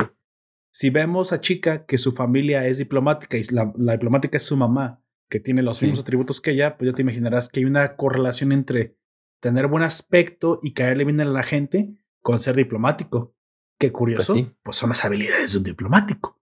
si 0.72 0.90
vemos 0.90 1.32
a 1.32 1.40
chica 1.40 1.86
que 1.86 1.96
su 1.98 2.12
familia 2.12 2.66
es 2.66 2.78
diplomática 2.78 3.36
y 3.36 3.44
la, 3.50 3.72
la 3.76 3.92
diplomática 3.92 4.36
es 4.36 4.44
su 4.44 4.56
mamá, 4.56 5.02
que 5.28 5.40
tiene 5.40 5.62
los 5.62 5.78
Sí. 5.78 5.86
mismos 5.86 6.00
atributos 6.00 6.40
que 6.40 6.50
ella, 6.52 6.76
pues 6.76 6.90
ya 6.90 6.94
te 6.94 7.02
imaginarás 7.02 7.48
que 7.48 7.60
hay 7.60 7.66
una 7.66 7.96
correlación 7.96 8.52
entre 8.52 8.96
tener 9.40 9.68
buen 9.68 9.82
aspecto 9.84 10.58
y 10.62 10.72
caerle 10.72 11.04
bien 11.04 11.20
a 11.20 11.24
la 11.24 11.42
gente 11.42 11.94
con 12.20 12.40
ser 12.40 12.56
diplomático. 12.56 13.34
Qué 13.78 13.90
curioso, 13.92 14.34
Pues 14.34 14.46
pues, 14.62 14.76
sí. 14.76 14.80
son 14.80 14.90
las 14.90 15.04
habilidades 15.04 15.52
de 15.52 15.58
un 15.58 15.64
diplomático. 15.64 16.39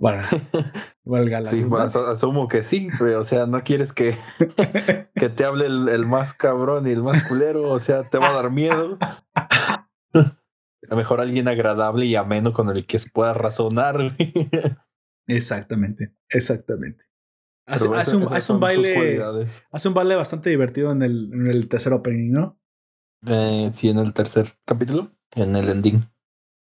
Valga, 0.00 0.26
valga 1.04 1.38
la 1.40 1.44
Sí, 1.44 1.62
asu- 1.62 2.06
asumo 2.08 2.48
que 2.48 2.64
sí, 2.64 2.88
pero, 2.98 3.20
o 3.20 3.24
sea, 3.24 3.46
no 3.46 3.62
quieres 3.62 3.92
que, 3.92 4.16
que 5.14 5.28
te 5.28 5.44
hable 5.44 5.66
el, 5.66 5.88
el 5.88 6.06
más 6.06 6.32
cabrón 6.34 6.86
y 6.86 6.90
el 6.90 7.02
más 7.02 7.24
culero, 7.28 7.68
o 7.68 7.78
sea, 7.78 8.02
te 8.04 8.16
va 8.18 8.30
a 8.30 8.32
dar 8.32 8.50
miedo. 8.50 8.98
A 10.14 10.36
lo 10.88 10.96
mejor 10.96 11.20
alguien 11.20 11.46
agradable 11.48 12.06
y 12.06 12.16
ameno 12.16 12.52
con 12.52 12.68
el 12.70 12.86
que 12.86 12.98
puedas 13.12 13.36
razonar. 13.36 14.16
Exactamente, 15.26 16.14
exactamente. 16.28 17.04
Hace, 17.66 17.86
un, 17.86 17.94
hace 17.94 18.52
un 18.52 18.58
baile, 18.58 19.22
hace 19.70 19.88
un 19.88 19.94
baile 19.94 20.16
bastante 20.16 20.50
divertido 20.50 20.90
en 20.90 21.02
el, 21.02 21.30
en 21.32 21.46
el 21.46 21.68
tercer 21.68 21.92
opening, 21.92 22.32
¿no? 22.32 22.58
Eh, 23.26 23.70
sí, 23.72 23.90
en 23.90 23.98
el 23.98 24.12
tercer 24.12 24.46
capítulo, 24.64 25.12
en 25.32 25.54
el 25.54 25.68
ending. 25.68 26.00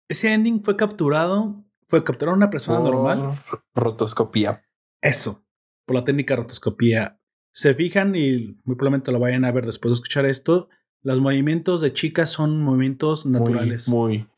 Ese 0.08 0.32
ending 0.34 0.64
fue 0.64 0.76
capturado, 0.76 1.64
fue 1.94 2.04
capturado 2.04 2.36
una 2.36 2.50
persona 2.50 2.80
Por 2.80 2.92
normal. 2.92 3.40
Rotoscopía. 3.76 4.64
Eso, 5.00 5.46
por 5.86 5.96
la 5.96 6.04
técnica 6.04 6.36
rotoscopía. 6.36 7.22
Se 7.54 7.76
fijan 7.76 8.16
y 8.16 8.60
muy 8.64 8.76
probablemente 8.76 9.12
lo 9.12 9.20
vayan 9.20 9.46
a 9.46 9.52
ver 9.52 9.68
después 9.68 9.92
de 9.92 9.94
escuchar 9.94 10.26
esto. 10.26 10.70
Los 11.04 11.20
movimientos 11.20 11.82
de 11.82 11.94
chicas 11.94 12.32
son 12.32 12.64
movimientos 12.64 13.28
naturales. 13.28 13.90
Muy, 13.90 14.18
muy. 14.18 14.30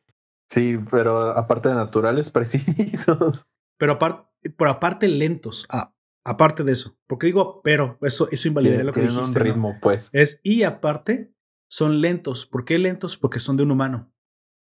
Sí, 0.50 0.78
pero 0.92 1.18
aparte 1.18 1.70
de 1.70 1.76
naturales, 1.76 2.30
precisos. 2.32 3.48
Pero 3.78 3.94
aparte, 3.94 4.52
pero 4.58 4.72
aparte 4.72 5.08
lentos. 5.08 5.66
Ah, 5.70 5.96
aparte 6.26 6.66
de 6.66 6.74
eso. 6.74 6.98
Porque 7.08 7.28
digo, 7.28 7.62
pero 7.64 7.98
eso, 8.02 8.28
eso 8.32 8.50
invalidaría 8.50 8.80
Tienen, 8.82 8.88
lo 8.88 8.92
que 8.92 9.02
dijiste. 9.22 9.40
un 9.40 9.48
¿no? 9.48 9.54
ritmo, 9.54 9.78
pues. 9.82 10.10
Es 10.12 10.42
y 10.44 10.64
aparte 10.64 11.34
son 11.70 12.02
lentos. 12.02 12.46
¿Por 12.46 12.66
qué 12.66 12.78
lentos? 12.80 13.16
Porque 13.16 13.40
son 13.40 13.56
de 13.56 13.64
un 13.64 13.72
humano. 13.72 14.12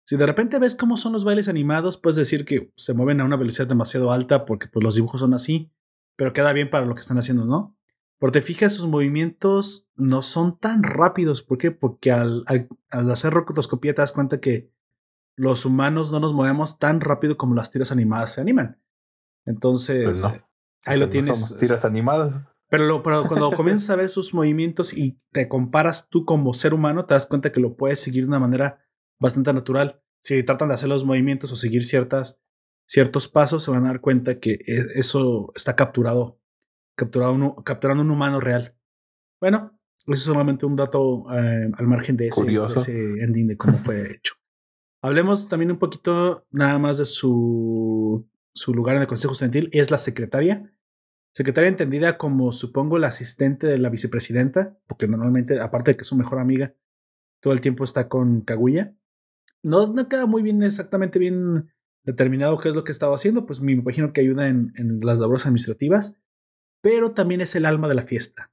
Si 0.06 0.16
de 0.16 0.26
repente 0.26 0.58
ves 0.58 0.74
cómo 0.76 0.96
son 0.96 1.12
los 1.12 1.24
bailes 1.24 1.48
animados, 1.48 1.96
puedes 1.96 2.16
decir 2.16 2.44
que 2.44 2.72
se 2.76 2.92
mueven 2.94 3.20
a 3.20 3.24
una 3.24 3.36
velocidad 3.36 3.66
demasiado 3.68 4.12
alta 4.12 4.44
porque 4.44 4.68
pues, 4.68 4.82
los 4.84 4.94
dibujos 4.96 5.20
son 5.20 5.32
así, 5.34 5.72
pero 6.16 6.32
queda 6.32 6.52
bien 6.52 6.68
para 6.70 6.84
lo 6.84 6.94
que 6.94 7.00
están 7.00 7.18
haciendo, 7.18 7.44
¿no? 7.46 7.76
Porque 8.18 8.40
te 8.40 8.46
fijas, 8.46 8.74
sus 8.74 8.86
movimientos 8.86 9.88
no 9.96 10.22
son 10.22 10.58
tan 10.58 10.82
rápidos. 10.82 11.42
¿Por 11.42 11.58
qué? 11.58 11.70
Porque 11.70 12.12
al, 12.12 12.44
al, 12.46 12.68
al 12.90 13.10
hacer 13.10 13.32
rotoscopía 13.32 13.94
te 13.94 14.02
das 14.02 14.12
cuenta 14.12 14.40
que 14.40 14.70
los 15.36 15.64
humanos 15.66 16.12
no 16.12 16.20
nos 16.20 16.32
movemos 16.32 16.78
tan 16.78 17.00
rápido 17.00 17.36
como 17.36 17.54
las 17.54 17.70
tiras 17.70 17.90
animadas 17.90 18.34
se 18.34 18.40
animan. 18.40 18.80
Entonces, 19.44 20.04
Pues 20.04 20.22
no. 20.22 20.34
ahí 20.84 20.98
lo 20.98 21.06
No 21.06 21.10
tienes. 21.12 21.56
tiras 21.58 21.84
animadas. 21.84 22.40
Pero, 22.68 22.84
lo, 22.86 23.02
pero 23.02 23.24
cuando 23.26 23.50
comienzas 23.52 23.90
a 23.90 23.96
ver 23.96 24.08
sus 24.08 24.32
movimientos 24.32 24.96
y 24.96 25.18
te 25.32 25.48
comparas 25.48 26.08
tú 26.08 26.24
como 26.24 26.54
ser 26.54 26.72
humano, 26.72 27.04
te 27.06 27.14
das 27.14 27.26
cuenta 27.26 27.52
que 27.52 27.60
lo 27.60 27.76
puedes 27.76 28.00
seguir 28.00 28.22
de 28.24 28.28
una 28.28 28.38
manera 28.40 28.83
bastante 29.20 29.52
natural. 29.52 30.00
Si 30.22 30.42
tratan 30.42 30.68
de 30.68 30.74
hacer 30.74 30.88
los 30.88 31.04
movimientos 31.04 31.52
o 31.52 31.56
seguir 31.56 31.84
ciertas, 31.84 32.40
ciertos 32.88 33.28
pasos, 33.28 33.62
se 33.62 33.70
van 33.70 33.84
a 33.84 33.88
dar 33.88 34.00
cuenta 34.00 34.38
que 34.40 34.52
e- 34.66 34.86
eso 34.94 35.52
está 35.54 35.76
capturado, 35.76 36.40
capturado 36.96 37.32
uno- 37.32 37.54
capturando 37.56 38.02
un 38.02 38.10
humano 38.10 38.40
real. 38.40 38.76
Bueno, 39.40 39.78
eso 40.06 40.12
es 40.12 40.20
solamente 40.20 40.66
un 40.66 40.76
dato 40.76 41.24
eh, 41.32 41.70
al 41.74 41.86
margen 41.86 42.16
de 42.16 42.28
ese, 42.28 42.40
de 42.42 42.46
Curioso. 42.46 42.80
ese 42.80 42.92
ending 43.22 43.48
de 43.48 43.56
cómo 43.56 43.76
fue 43.78 44.10
hecho. 44.12 44.34
Hablemos 45.02 45.48
también 45.48 45.70
un 45.70 45.78
poquito 45.78 46.46
nada 46.50 46.78
más 46.78 46.96
de 46.98 47.04
su, 47.04 48.26
su 48.54 48.72
lugar 48.74 48.96
en 48.96 49.02
el 49.02 49.08
Consejo 49.08 49.32
Estudiantil. 49.32 49.68
Es 49.72 49.90
la 49.90 49.98
secretaria. 49.98 50.72
Secretaria 51.34 51.68
entendida 51.68 52.16
como, 52.16 52.52
supongo, 52.52 52.98
la 52.98 53.08
asistente 53.08 53.66
de 53.66 53.76
la 53.76 53.90
vicepresidenta, 53.90 54.78
porque 54.86 55.06
normalmente, 55.08 55.60
aparte 55.60 55.90
de 55.90 55.96
que 55.96 56.02
es 56.02 56.06
su 56.08 56.16
mejor 56.16 56.38
amiga, 56.38 56.74
todo 57.42 57.52
el 57.52 57.60
tiempo 57.60 57.84
está 57.84 58.08
con 58.08 58.40
Kaguya. 58.42 58.94
No, 59.64 59.86
no 59.88 60.08
queda 60.08 60.26
muy 60.26 60.42
bien, 60.42 60.62
exactamente 60.62 61.18
bien 61.18 61.72
determinado 62.04 62.58
qué 62.58 62.68
es 62.68 62.74
lo 62.74 62.84
que 62.84 62.92
estaba 62.92 63.14
haciendo, 63.14 63.46
pues 63.46 63.60
me 63.60 63.72
imagino 63.72 64.12
que 64.12 64.20
ayuda 64.20 64.46
en, 64.48 64.72
en 64.76 65.00
las 65.00 65.18
labores 65.18 65.46
administrativas, 65.46 66.16
pero 66.82 67.12
también 67.12 67.40
es 67.40 67.56
el 67.56 67.64
alma 67.64 67.88
de 67.88 67.94
la 67.94 68.02
fiesta. 68.02 68.52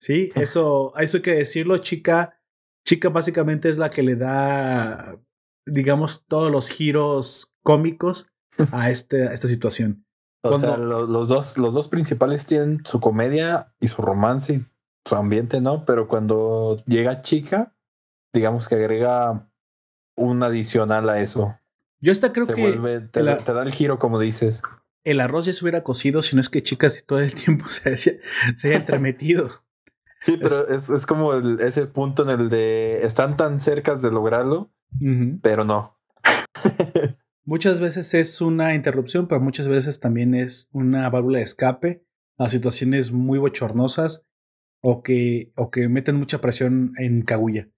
Sí, 0.00 0.30
eso, 0.34 0.94
eso 0.98 1.16
hay 1.18 1.22
que 1.22 1.34
decirlo, 1.34 1.76
chica. 1.78 2.38
Chica 2.86 3.10
básicamente 3.10 3.68
es 3.68 3.76
la 3.76 3.90
que 3.90 4.02
le 4.02 4.16
da, 4.16 5.20
digamos, 5.66 6.24
todos 6.26 6.50
los 6.50 6.70
giros 6.70 7.54
cómicos 7.62 8.28
a, 8.72 8.90
este, 8.90 9.28
a 9.28 9.32
esta 9.34 9.46
situación. 9.46 10.06
O 10.42 10.58
sea, 10.58 10.78
lo- 10.78 11.06
los, 11.06 11.28
dos, 11.28 11.58
los 11.58 11.74
dos 11.74 11.88
principales 11.88 12.46
tienen 12.46 12.80
su 12.86 12.98
comedia 12.98 13.74
y 13.78 13.88
su 13.88 14.00
romance 14.00 14.64
su 15.06 15.16
ambiente, 15.16 15.60
¿no? 15.60 15.84
Pero 15.84 16.08
cuando 16.08 16.78
llega 16.86 17.20
chica, 17.20 17.74
digamos 18.34 18.68
que 18.68 18.76
agrega 18.76 19.49
un 20.20 20.42
adicional 20.42 21.08
a 21.08 21.20
eso. 21.20 21.58
Yo 22.00 22.12
hasta 22.12 22.32
creo 22.32 22.46
Se 22.46 22.54
que 22.54 22.60
vuelve, 22.62 23.00
te, 23.00 23.22
la- 23.22 23.38
te 23.44 23.52
da 23.52 23.62
el 23.62 23.72
giro, 23.72 23.98
como 23.98 24.18
dices. 24.18 24.62
el 25.04 25.20
arroz 25.20 25.46
ya 25.46 25.52
se 25.52 25.64
hubiera 25.64 25.82
cocido 25.82 26.22
si 26.22 26.36
no 26.36 26.40
es 26.40 26.48
que 26.48 26.62
chicas 26.62 27.04
todo 27.06 27.20
el 27.20 27.34
tiempo 27.34 27.68
se 27.68 27.88
haya, 27.90 28.12
se 28.56 28.68
haya 28.68 28.76
entremetido. 28.78 29.48
Sí, 30.20 30.36
pero 30.40 30.68
es, 30.68 30.88
es 30.90 31.06
como 31.06 31.32
el- 31.34 31.58
ese 31.60 31.86
punto 31.86 32.22
en 32.30 32.40
el 32.40 32.48
de 32.50 32.98
están 33.04 33.36
tan 33.36 33.58
cerca 33.58 33.94
de 33.96 34.10
lograrlo, 34.10 34.70
pero 35.42 35.64
no. 35.64 35.94
Muchas 37.44 37.80
veces 37.80 38.12
es 38.14 38.40
una 38.40 38.74
interrupción, 38.74 39.26
pero 39.26 39.40
muchas 39.40 39.66
veces 39.66 39.98
también 39.98 40.34
es 40.34 40.68
una 40.72 41.08
válvula 41.10 41.38
de 41.38 41.44
escape 41.44 42.04
a 42.38 42.48
situaciones 42.48 43.10
muy 43.12 43.38
bochornosas 43.38 44.26
o 44.82 45.02
que, 45.02 45.52
o 45.56 45.70
que 45.70 45.88
meten 45.88 46.16
mucha 46.16 46.40
presión 46.40 46.92
en 46.98 47.22
Kaguya. 47.22 47.68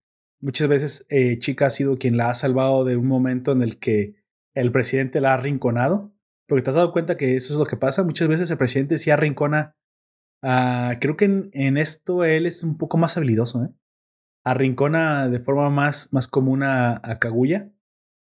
Muchas 0.43 0.69
veces 0.69 1.07
eh, 1.09 1.39
Chica 1.39 1.67
ha 1.67 1.71
sido 1.71 1.99
quien 1.99 2.17
la 2.17 2.29
ha 2.29 2.35
salvado 2.35 2.85
de 2.85 2.97
un 2.97 3.07
momento 3.07 3.53
en 3.53 3.63
el 3.63 3.79
que 3.79 4.17
el 4.55 4.73
presidente 4.73 5.21
la 5.21 5.31
ha 5.31 5.35
arrinconado. 5.35 6.13
Porque 6.49 6.63
te 6.63 6.71
has 6.71 6.77
dado 6.77 6.93
cuenta 6.93 7.17
que 7.17 7.37
eso 7.37 7.55
es 7.55 7.59
lo 7.59 7.65
que 7.65 7.77
pasa. 7.77 8.03
Muchas 8.03 8.29
veces 8.29 8.51
el 8.51 8.59
presidente 8.59 8.99
sí 8.99 9.11
arrincona. 9.11 9.77
creo 10.43 11.17
que 11.17 11.25
en, 11.25 11.51
en 11.53 11.79
esto 11.79 12.25
él 12.25 12.47
es 12.47 12.65
un 12.65 12.77
poco 12.77 12.99
más 12.99 13.17
habilidoso. 13.17 13.65
¿eh? 13.65 13.69
Arrincona 14.45 15.29
de 15.29 15.39
forma 15.39 15.71
más, 15.71 16.13
más 16.13 16.27
común 16.27 16.65
a, 16.65 17.01
a 17.05 17.19
Kaguya. 17.21 17.71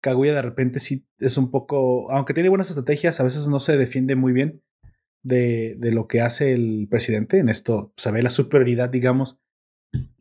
Kaguya 0.02 0.36
de 0.36 0.42
repente 0.44 0.80
sí 0.80 1.08
es 1.18 1.38
un 1.38 1.50
poco, 1.50 2.12
aunque 2.12 2.36
tiene 2.36 2.50
buenas 2.50 2.70
estrategias, 2.70 3.20
a 3.20 3.24
veces 3.24 3.48
no 3.50 3.60
se 3.60 3.76
defiende 3.76 4.16
muy 4.16 4.34
bien 4.34 4.62
de, 5.24 5.76
de 5.80 5.92
lo 5.92 6.08
que 6.08 6.22
hace 6.22 6.54
el 6.54 6.88
presidente. 6.92 7.40
En 7.40 7.50
esto 7.50 7.94
se 7.98 8.12
ve 8.12 8.22
la 8.22 8.30
superioridad, 8.30 8.90
digamos, 8.90 9.42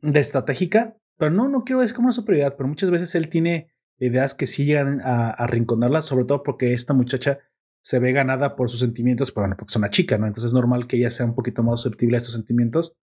de 0.01 0.21
estratégica, 0.21 0.97
pero 1.23 1.37
no, 1.37 1.49
no 1.49 1.63
quiero 1.63 1.83
decir 1.83 1.95
como 1.95 2.07
una 2.07 2.13
superioridad, 2.13 2.57
pero 2.57 2.69
muchas 2.69 2.91
veces 2.91 3.15
él 3.15 3.29
tiene 3.29 3.71
ideas 4.01 4.35
que 4.35 4.49
sí 4.49 4.65
llegan 4.65 5.01
a, 5.03 5.29
a 5.29 5.31
arrinconarla, 5.31 6.03
sobre 6.03 6.25
todo 6.25 6.43
porque 6.43 6.73
esta 6.73 6.95
muchacha 6.95 7.39
se 7.81 8.01
ve 8.01 8.11
ganada 8.11 8.57
por 8.57 8.69
sus 8.69 8.81
sentimientos, 8.81 9.31
pero 9.31 9.43
bueno, 9.43 9.57
porque 9.57 9.71
es 9.71 9.77
una 9.77 9.89
chica, 9.89 10.19
¿no? 10.19 10.27
Entonces 10.27 10.49
es 10.49 10.53
normal 10.53 10.89
que 10.89 10.97
ella 10.97 11.11
sea 11.11 11.27
un 11.27 11.37
poquito 11.37 11.63
más 11.63 11.81
susceptible 11.81 12.17
a 12.17 12.19
estos 12.19 12.35
sentimientos, 12.35 12.97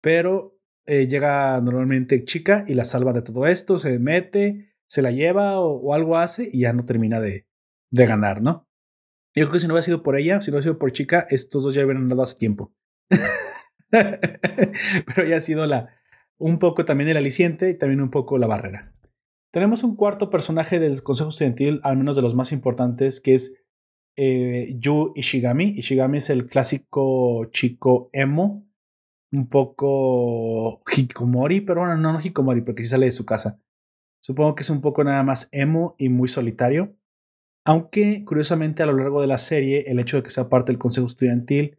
pero 0.00 0.56
eh, 0.86 1.08
llega 1.08 1.60
normalmente 1.60 2.24
chica 2.24 2.62
y 2.68 2.74
la 2.74 2.84
salva 2.84 3.12
de 3.12 3.22
todo 3.22 3.44
esto, 3.48 3.80
se 3.80 3.98
mete, 3.98 4.72
se 4.86 5.02
la 5.02 5.10
lleva 5.10 5.58
o, 5.58 5.92
algo 5.94 6.16
hace 6.16 6.48
y 6.52 6.60
ya 6.60 6.72
no 6.72 6.84
termina 6.84 7.20
de, 7.20 7.48
de, 7.90 8.06
ganar, 8.06 8.40
¿no? 8.40 8.68
Yo 9.34 9.46
creo 9.46 9.54
que 9.54 9.58
si 9.58 9.66
no 9.66 9.74
hubiera 9.74 9.82
sido 9.82 10.04
por 10.04 10.16
ella, 10.16 10.40
si 10.42 10.52
no 10.52 10.58
hubiera 10.58 10.62
sido 10.62 10.78
por 10.78 10.92
chica, 10.92 11.26
estos 11.28 11.64
dos 11.64 11.74
ya 11.74 11.84
hubieran 11.84 12.08
dado 12.08 12.22
hace 12.22 12.36
tiempo. 12.38 12.72
Pero 13.90 15.26
ya 15.26 15.38
ha 15.38 15.40
sido 15.40 15.66
la, 15.66 15.97
un 16.38 16.58
poco 16.58 16.84
también 16.84 17.10
el 17.10 17.16
aliciente 17.16 17.70
y 17.70 17.74
también 17.74 18.00
un 18.00 18.10
poco 18.10 18.38
la 18.38 18.46
barrera. 18.46 18.92
Tenemos 19.50 19.82
un 19.82 19.96
cuarto 19.96 20.30
personaje 20.30 20.78
del 20.78 21.02
Consejo 21.02 21.30
Estudiantil, 21.30 21.80
al 21.82 21.96
menos 21.96 22.16
de 22.16 22.22
los 22.22 22.34
más 22.34 22.52
importantes, 22.52 23.20
que 23.20 23.34
es 23.34 23.56
eh, 24.16 24.74
Yu 24.78 25.12
Ishigami. 25.14 25.70
Ishigami 25.76 26.18
es 26.18 26.30
el 26.30 26.46
clásico 26.46 27.46
chico 27.46 28.10
emo, 28.12 28.66
un 29.32 29.48
poco 29.48 30.82
hikomori, 30.96 31.60
pero 31.62 31.80
bueno, 31.80 31.96
no, 31.96 32.12
no 32.12 32.20
hikomori, 32.22 32.60
porque 32.60 32.82
sí 32.82 32.90
sale 32.90 33.06
de 33.06 33.12
su 33.12 33.24
casa. 33.24 33.60
Supongo 34.20 34.54
que 34.54 34.62
es 34.62 34.70
un 34.70 34.80
poco 34.80 35.02
nada 35.04 35.22
más 35.22 35.48
emo 35.52 35.94
y 35.98 36.08
muy 36.08 36.28
solitario. 36.28 36.96
Aunque, 37.64 38.24
curiosamente, 38.24 38.82
a 38.82 38.86
lo 38.86 38.96
largo 38.96 39.20
de 39.20 39.26
la 39.26 39.38
serie, 39.38 39.84
el 39.86 39.98
hecho 39.98 40.18
de 40.18 40.22
que 40.22 40.30
sea 40.30 40.48
parte 40.48 40.72
del 40.72 40.78
consejo 40.78 41.06
estudiantil 41.06 41.78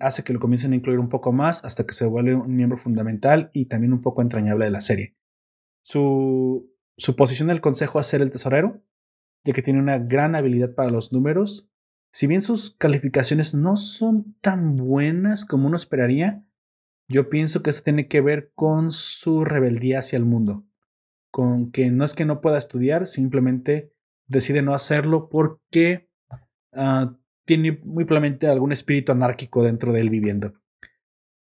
hace 0.00 0.22
que 0.22 0.32
lo 0.32 0.40
comiencen 0.40 0.72
a 0.72 0.76
incluir 0.76 0.98
un 0.98 1.08
poco 1.08 1.32
más 1.32 1.64
hasta 1.64 1.84
que 1.84 1.94
se 1.94 2.06
vuelve 2.06 2.34
un 2.34 2.54
miembro 2.54 2.78
fundamental 2.78 3.50
y 3.52 3.66
también 3.66 3.92
un 3.92 4.00
poco 4.00 4.22
entrañable 4.22 4.64
de 4.64 4.70
la 4.70 4.80
serie. 4.80 5.16
Su, 5.82 6.72
su 6.96 7.16
posición 7.16 7.50
en 7.50 7.56
el 7.56 7.60
consejo 7.60 8.00
es 8.00 8.06
ser 8.06 8.22
el 8.22 8.30
tesorero, 8.30 8.82
ya 9.44 9.52
que 9.52 9.62
tiene 9.62 9.80
una 9.80 9.98
gran 9.98 10.34
habilidad 10.36 10.74
para 10.74 10.90
los 10.90 11.12
números. 11.12 11.68
Si 12.12 12.26
bien 12.26 12.40
sus 12.40 12.70
calificaciones 12.76 13.54
no 13.54 13.76
son 13.76 14.36
tan 14.40 14.76
buenas 14.76 15.44
como 15.44 15.66
uno 15.66 15.76
esperaría, 15.76 16.44
yo 17.08 17.28
pienso 17.28 17.62
que 17.62 17.70
esto 17.70 17.84
tiene 17.84 18.08
que 18.08 18.20
ver 18.20 18.52
con 18.54 18.90
su 18.90 19.44
rebeldía 19.44 20.00
hacia 20.00 20.16
el 20.16 20.24
mundo, 20.24 20.66
con 21.30 21.70
que 21.70 21.90
no 21.90 22.04
es 22.04 22.14
que 22.14 22.24
no 22.24 22.40
pueda 22.40 22.58
estudiar, 22.58 23.06
simplemente 23.06 23.92
decide 24.26 24.62
no 24.62 24.74
hacerlo 24.74 25.28
porque 25.28 26.08
uh, 26.72 27.14
tiene 27.46 27.80
muy 27.84 28.04
probablemente 28.04 28.48
algún 28.48 28.72
espíritu 28.72 29.12
anárquico 29.12 29.64
dentro 29.64 29.92
de 29.92 30.00
él 30.00 30.10
viviendo. 30.10 30.54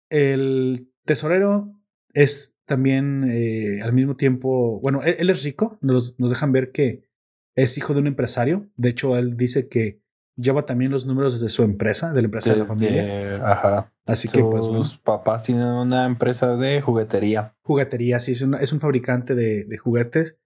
El 0.09 0.91
tesorero 1.05 1.73
es 2.13 2.55
también 2.65 3.25
eh, 3.27 3.81
al 3.81 3.93
mismo 3.93 4.15
tiempo, 4.15 4.79
bueno, 4.81 5.01
e-, 5.03 5.15
él, 5.19 5.29
es 5.29 5.43
rico, 5.43 5.79
nos, 5.81 6.19
nos, 6.19 6.29
dejan 6.29 6.51
ver 6.51 6.71
que 6.71 7.09
es 7.55 7.77
hijo 7.77 7.93
de 7.93 8.01
un 8.01 8.07
empresario, 8.07 8.69
de 8.75 8.89
hecho 8.89 9.17
él 9.17 9.35
dice 9.37 9.67
que 9.67 10.01
lleva 10.35 10.65
también 10.65 10.91
los 10.91 11.05
números 11.05 11.33
desde 11.33 11.49
su 11.49 11.63
empresa, 11.63 12.11
de 12.13 12.21
la 12.21 12.25
empresa 12.25 12.51
de, 12.51 12.59
la 12.59 12.65
familia. 12.65 13.51
ajá. 13.51 13.93
Así 14.05 14.27
que 14.27 14.43
pues 14.43 14.65
sus 14.65 14.97
papás 14.97 15.43
tienen 15.43 15.65
una 15.65 16.05
empresa 16.05 16.57
de 16.57 16.81
juguetería. 16.81 17.55
Juguetería, 17.61 18.19
sí, 18.19 18.33
es, 18.33 18.41
es 18.41 18.73
un 18.73 18.81
fabricante 18.81 19.33
de, 19.33 19.63
de 19.63 19.77
juguetes. 19.77 20.37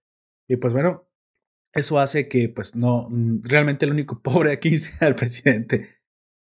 Y 0.46 0.56
pues 0.56 0.72
bueno, 0.72 1.07
eso 1.78 1.98
hace 1.98 2.28
que, 2.28 2.48
pues, 2.48 2.76
no, 2.76 3.08
mm, 3.10 3.42
realmente 3.42 3.86
el 3.86 3.92
único 3.92 4.20
pobre 4.22 4.52
aquí 4.52 4.76
sea 4.78 5.08
el 5.08 5.14
presidente 5.14 5.98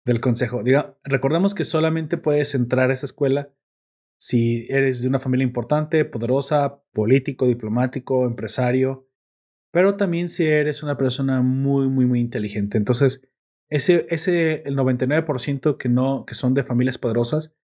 del 0.05 0.21
consejo. 0.21 0.63
Diga, 0.63 0.97
recordemos 1.03 1.53
que 1.53 1.65
solamente 1.65 2.17
puedes 2.17 2.55
entrar 2.55 2.89
a 2.89 2.93
esa 2.93 3.05
escuela 3.05 3.53
si 4.19 4.67
eres 4.69 5.01
de 5.01 5.07
una 5.09 5.19
familia 5.19 5.45
importante, 5.45 6.05
poderosa, 6.05 6.81
político, 6.93 7.47
diplomático, 7.47 8.25
empresario, 8.25 9.09
pero 9.71 9.97
también 9.97 10.29
si 10.29 10.45
eres 10.45 10.83
una 10.83 10.97
persona 10.97 11.41
muy, 11.41 11.89
muy, 11.89 12.05
muy 12.05 12.19
inteligente. 12.19 12.77
Entonces, 12.77 13.27
ese, 13.69 14.05
ese 14.09 14.61
el 14.65 14.77
99% 14.77 15.77
que 15.77 15.89
no, 15.89 16.25
que 16.25 16.35
son 16.35 16.53
de 16.53 16.63
familias 16.63 16.97
poderosas 16.97 17.55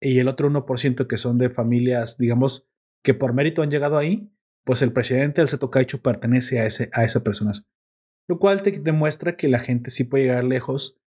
y 0.00 0.18
el 0.18 0.28
otro 0.28 0.50
1% 0.50 1.06
que 1.06 1.16
son 1.16 1.38
de 1.38 1.50
familias, 1.50 2.18
digamos, 2.18 2.68
que 3.02 3.14
por 3.14 3.32
mérito 3.32 3.62
han 3.62 3.70
llegado 3.70 3.96
ahí, 3.96 4.30
pues 4.64 4.82
el 4.82 4.92
presidente 4.92 5.40
del 5.40 5.48
Seto 5.48 5.70
pertenece 6.02 6.60
a, 6.60 6.66
ese, 6.66 6.90
a 6.92 7.04
esa 7.04 7.22
persona. 7.22 7.52
Lo 8.26 8.38
cual 8.38 8.62
te 8.62 8.72
demuestra 8.72 9.36
que 9.36 9.48
la 9.48 9.58
gente 9.58 9.90
sí 9.90 10.04
puede 10.04 10.24
llegar 10.24 10.44
lejos, 10.44 10.98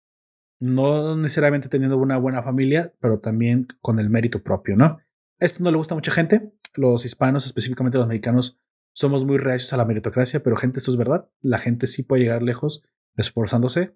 no 0.59 1.15
necesariamente 1.15 1.69
teniendo 1.69 1.97
una 1.97 2.17
buena 2.17 2.43
familia, 2.43 2.93
pero 2.99 3.19
también 3.19 3.67
con 3.81 3.99
el 3.99 4.09
mérito 4.09 4.43
propio, 4.43 4.75
¿no? 4.75 4.99
Esto 5.39 5.63
no 5.63 5.71
le 5.71 5.77
gusta 5.77 5.93
a 5.93 5.97
mucha 5.97 6.11
gente. 6.11 6.51
Los 6.75 7.05
hispanos, 7.05 7.45
específicamente 7.45 7.97
los 7.97 8.07
mexicanos, 8.07 8.59
somos 8.93 9.25
muy 9.25 9.37
reacios 9.37 9.73
a 9.73 9.77
la 9.77 9.85
meritocracia, 9.85 10.41
pero 10.41 10.57
gente, 10.57 10.79
esto 10.79 10.91
es 10.91 10.97
verdad. 10.97 11.29
La 11.41 11.59
gente 11.59 11.85
sí 11.85 12.03
puede 12.03 12.23
llegar 12.23 12.41
lejos 12.41 12.83
esforzándose. 13.15 13.95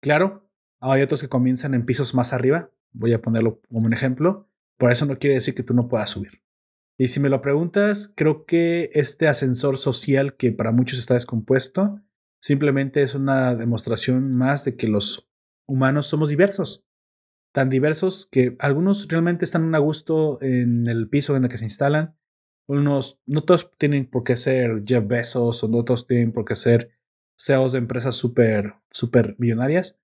Claro, 0.00 0.48
hay 0.80 1.02
otros 1.02 1.22
que 1.22 1.28
comienzan 1.28 1.74
en 1.74 1.86
pisos 1.86 2.14
más 2.14 2.32
arriba. 2.32 2.70
Voy 2.92 3.12
a 3.12 3.22
ponerlo 3.22 3.60
como 3.68 3.86
un 3.86 3.92
ejemplo. 3.92 4.48
Por 4.76 4.90
eso 4.90 5.06
no 5.06 5.18
quiere 5.18 5.34
decir 5.34 5.54
que 5.54 5.62
tú 5.62 5.74
no 5.74 5.88
puedas 5.88 6.10
subir. 6.10 6.42
Y 6.96 7.08
si 7.08 7.20
me 7.20 7.28
lo 7.28 7.42
preguntas, 7.42 8.12
creo 8.14 8.46
que 8.46 8.90
este 8.92 9.26
ascensor 9.26 9.78
social 9.78 10.36
que 10.36 10.52
para 10.52 10.70
muchos 10.70 10.98
está 10.98 11.14
descompuesto, 11.14 12.00
simplemente 12.40 13.02
es 13.02 13.14
una 13.14 13.56
demostración 13.56 14.32
más 14.32 14.64
de 14.64 14.76
que 14.76 14.86
los 14.86 15.28
humanos 15.66 16.06
somos 16.06 16.28
diversos. 16.28 16.86
Tan 17.52 17.68
diversos 17.68 18.28
que 18.30 18.56
algunos 18.60 19.08
realmente 19.08 19.44
están 19.44 19.74
a 19.74 19.78
gusto 19.78 20.38
en 20.40 20.86
el 20.86 21.08
piso 21.08 21.36
en 21.36 21.44
el 21.44 21.50
que 21.50 21.58
se 21.58 21.64
instalan. 21.64 22.16
Unos, 22.66 23.20
no 23.26 23.44
todos 23.44 23.70
tienen 23.76 24.08
por 24.08 24.24
qué 24.24 24.36
ser 24.36 24.84
Jeff 24.86 25.06
Bezos 25.06 25.62
o 25.64 25.68
no 25.68 25.84
todos 25.84 26.06
tienen 26.06 26.32
por 26.32 26.44
qué 26.44 26.54
ser 26.54 26.90
CEOs 27.38 27.72
de 27.72 27.78
empresas 27.78 28.14
súper, 28.14 28.74
súper 28.90 29.36
millonarias. 29.38 29.98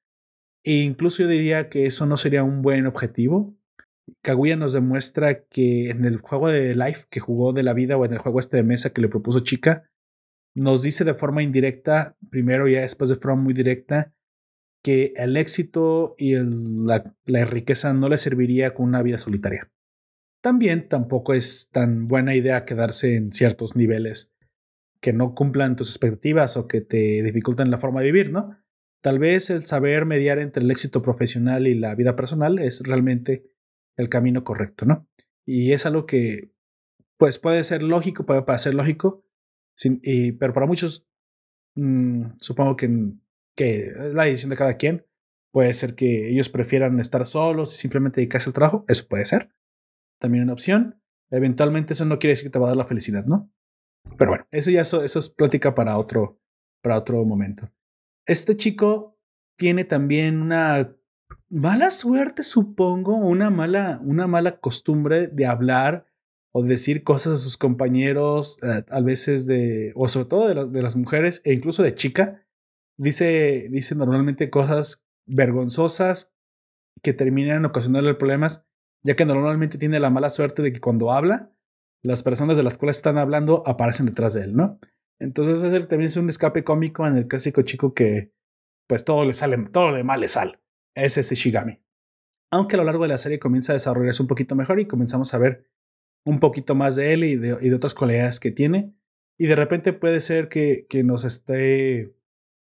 E 0.65 0.83
incluso 0.83 1.23
yo 1.23 1.29
diría 1.29 1.69
que 1.71 1.87
eso 1.87 2.05
no 2.05 2.17
sería 2.17 2.43
un 2.43 2.63
buen 2.63 2.87
objetivo 2.87 3.57
Kaguya 4.23 4.57
nos 4.57 4.73
demuestra 4.73 5.45
que 5.45 5.91
en 5.91 6.05
el 6.05 6.19
juego 6.19 6.49
de 6.49 6.75
Life 6.75 7.07
que 7.11 7.21
jugó 7.21 7.53
de 7.53 7.63
la 7.63 7.73
vida 7.73 7.97
o 7.97 8.05
en 8.05 8.13
el 8.13 8.19
juego 8.19 8.41
este 8.41 8.59
de 8.59 8.63
mesa 8.63 8.91
que 8.91 9.01
le 9.01 9.09
propuso 9.09 9.41
Chica, 9.41 9.91
nos 10.55 10.83
dice 10.83 11.05
de 11.05 11.15
forma 11.15 11.43
indirecta, 11.43 12.17
primero 12.31 12.69
y 12.69 12.75
después 12.75 13.09
de 13.11 13.17
forma 13.17 13.43
muy 13.43 13.55
directa, 13.55 14.13
que 14.83 15.13
el 15.17 15.37
éxito 15.37 16.15
y 16.19 16.35
la, 16.35 17.15
la, 17.25 17.45
riqueza 17.45 17.93
no 17.93 18.09
le 18.09 18.19
serviría 18.19 18.75
con 18.75 18.87
una 18.87 19.03
vida 19.03 19.19
solitaria. 19.19 19.71
También 20.43 20.89
tampoco 20.89 21.35
es 21.35 21.69
tan 21.71 22.09
buena 22.09 22.35
idea 22.35 22.65
quedarse 22.65 23.15
en 23.15 23.33
ciertos 23.33 23.77
niveles 23.77 24.35
que 25.01 25.13
no 25.13 25.35
cumplan 25.35 25.77
tus 25.77 25.91
expectativas 25.91 26.57
o 26.57 26.67
que 26.67 26.81
te 26.81 27.23
dificultan 27.23 27.71
la 27.71 27.79
forma 27.79 28.01
de 28.01 28.07
vivir, 28.07 28.33
¿no? 28.33 28.57
Tal 29.03 29.19
vez 29.19 29.49
el 29.49 29.65
saber 29.65 30.05
mediar 30.05 30.39
entre 30.39 30.63
el 30.63 30.71
éxito 30.71 31.01
profesional 31.01 31.67
y 31.67 31.75
la 31.75 31.95
vida 31.95 32.17
personal 32.17 32.59
es 32.59 32.83
realmente 32.85 33.50
el 34.01 34.09
camino 34.09 34.45
correcto, 34.45 34.87
¿no? 34.87 35.09
Y 35.47 35.73
es 35.73 35.87
algo 35.87 36.07
que, 36.07 36.53
pues, 37.19 37.39
puede 37.39 37.63
ser 37.65 37.83
lógico, 37.83 38.27
puede 38.27 38.43
parecer 38.43 38.75
lógico, 38.75 39.25
pero 40.39 40.53
para 40.53 40.67
muchos, 40.67 41.07
mm, 41.77 42.33
supongo 42.39 42.77
que, 42.77 42.89
que 43.57 43.87
es 43.87 44.15
la 44.15 44.25
decisión 44.25 44.51
de 44.51 44.57
cada 44.57 44.77
quien. 44.77 45.07
Puede 45.53 45.73
ser 45.75 45.95
que 45.95 46.29
ellos 46.31 46.49
prefieran 46.49 47.01
estar 47.01 47.27
solos 47.27 47.75
y 47.75 47.77
simplemente 47.77 48.21
dedicarse 48.21 48.51
al 48.51 48.55
trabajo. 48.55 48.85
Eso 48.89 49.09
puede 49.09 49.25
ser. 49.25 49.53
También 50.21 50.45
una 50.45 50.53
opción. 50.53 51.03
Eventualmente 51.31 51.95
eso 51.95 52.05
no 52.05 52.19
quiere 52.19 52.33
decir 52.33 52.47
que 52.47 52.53
te 52.53 52.59
va 52.59 52.67
a 52.67 52.71
dar 52.71 52.77
la 52.77 52.87
felicidad, 52.87 53.25
¿no? 53.25 53.51
Pero 54.17 54.31
bueno, 54.31 54.47
eso 54.51 54.71
ya 54.71 54.83
eso, 54.83 55.03
eso 55.05 55.19
es 55.19 55.29
plática 55.31 55.75
para 55.75 55.99
otro, 55.99 56.41
para 56.83 56.99
otro 56.99 57.25
momento. 57.25 57.71
Este 58.27 58.57
chico 58.57 59.19
tiene 59.59 59.85
también 59.85 60.41
una 60.41 60.97
mala 61.49 61.91
suerte, 61.91 62.45
supongo, 62.45 63.17
una 63.17 63.51
mala, 63.51 64.01
una 64.05 64.27
mala 64.27 64.61
costumbre 64.61 65.27
de 65.27 65.47
hablar 65.47 66.07
o 66.53 66.63
decir 66.63 67.05
cosas 67.05 67.35
a 67.35 67.37
sus 67.37 67.57
compañeros, 67.57 68.59
eh, 68.63 68.85
a 68.89 69.01
veces 69.01 69.47
de, 69.47 69.93
o 69.95 70.09
sobre 70.09 70.29
todo 70.29 70.49
de, 70.49 70.67
de, 70.67 70.83
las 70.83 70.97
mujeres 70.97 71.43
e 71.45 71.53
incluso 71.53 71.83
de 71.83 71.95
chica. 71.95 72.45
Dice, 72.97 73.69
dice 73.71 73.95
normalmente 73.95 74.51
cosas 74.51 75.07
vergonzosas 75.27 76.33
que 77.03 77.13
terminan 77.13 77.65
ocasionando 77.65 78.17
problemas, 78.19 78.67
ya 79.03 79.17
que 79.17 79.25
normalmente 79.25 79.79
tiene 79.79 80.01
la 80.01 80.11
mala 80.11 80.31
suerte 80.31 80.63
de 80.63 80.73
que 80.73 80.81
cuando 80.81 81.13
habla, 81.13 81.53
las 82.03 82.23
personas 82.23 82.57
de 82.57 82.63
las 82.63 82.79
cuales 82.79 82.97
están 82.97 83.19
hablando 83.19 83.63
aparecen 83.67 84.07
detrás 84.07 84.35
de 84.35 84.45
él, 84.45 84.57
¿no? 84.57 84.79
Entonces 85.19 85.63
es 85.63 85.89
también 85.89 86.07
es 86.07 86.17
un 86.17 86.29
escape 86.29 86.65
cómico 86.65 87.07
en 87.07 87.17
el 87.17 87.29
clásico 87.29 87.63
chico 87.63 87.95
que 87.95 88.33
pues 88.87 89.05
todo 89.05 89.25
le 89.25 89.35
sale, 89.35 89.57
todo 89.71 89.93
le 89.93 90.03
mal 90.03 90.21
le 90.21 90.29
sale 90.29 90.59
es 90.95 91.17
ese 91.17 91.35
Shigami. 91.35 91.81
Aunque 92.51 92.77
a 92.77 92.79
lo 92.79 92.85
largo 92.85 93.05
de 93.05 93.09
la 93.09 93.19
serie 93.19 93.39
comienza 93.39 93.73
a 93.73 93.75
desarrollarse 93.75 94.23
un 94.23 94.29
poquito 94.29 94.55
mejor 94.55 94.81
y 94.81 94.87
comenzamos 94.87 95.33
a 95.35 95.39
ver 95.39 95.71
un 96.25 96.41
poquito 96.41 96.75
más 96.75 96.97
de 96.97 97.13
él 97.13 97.25
y 97.25 97.37
de, 97.37 97.75
otras 97.75 97.95
cualidades 97.95 98.41
que 98.41 98.51
tiene. 98.51 98.95
Y 99.39 99.47
de 99.47 99.57
repente 99.57 99.93
puede 99.93 100.21
ser 100.21 100.49
que, 100.49 100.87
que 100.89 101.03
nos 101.03 101.25
esté 101.25 102.15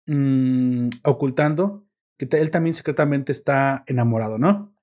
mm, 0.07 0.89
ocultando 1.05 1.87
que 2.17 2.29
él 2.33 2.51
también 2.51 2.75
secretamente 2.75 3.33
está 3.33 3.85
enamorado, 3.87 4.39
¿no? 4.39 4.75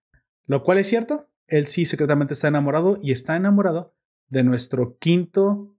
Lo 0.45 0.63
cual 0.63 0.77
es 0.77 0.87
cierto. 0.87 1.29
Él 1.47 1.67
sí 1.67 1.85
secretamente 1.85 2.33
está 2.33 2.47
enamorado 2.47 2.97
y 3.01 3.11
está 3.11 3.35
enamorado 3.35 3.95
de 4.29 4.43
nuestro 4.43 4.97
quinto 4.97 5.75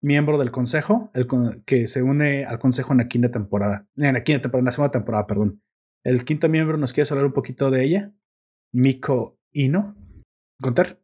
miembro 0.00 0.38
del 0.38 0.50
consejo, 0.50 1.10
el 1.14 1.26
que 1.64 1.86
se 1.86 2.02
une 2.02 2.44
al 2.44 2.58
consejo 2.58 2.92
en 2.92 2.98
la 2.98 3.08
quinta 3.08 3.30
temporada. 3.30 3.86
En 3.96 4.14
la 4.14 4.22
quinta 4.22 4.42
temporada, 4.42 4.60
en 4.60 4.64
la 4.66 4.72
segunda 4.72 4.92
temporada, 4.92 5.26
perdón. 5.26 5.62
El 6.04 6.24
quinto 6.24 6.48
miembro, 6.48 6.78
¿nos 6.78 6.92
quieres 6.92 7.12
hablar 7.12 7.26
un 7.26 7.32
poquito 7.32 7.70
de 7.70 7.84
ella? 7.84 8.12
Miko 8.72 9.38
Ino. 9.52 9.94
¿Contar? 10.60 10.98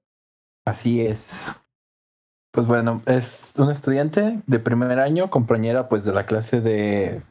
Así 0.65 1.01
es. 1.01 1.55
Pues 2.53 2.67
bueno, 2.67 3.03
es 3.07 3.53
un 3.59 3.71
estudiante 3.71 4.43
de 4.47 4.59
primer 4.59 4.99
año, 4.99 5.29
compañera 5.29 5.89
pues 5.89 6.05
de 6.05 6.15
la 6.15 6.25
clase 6.25 6.63
de, 6.63 7.23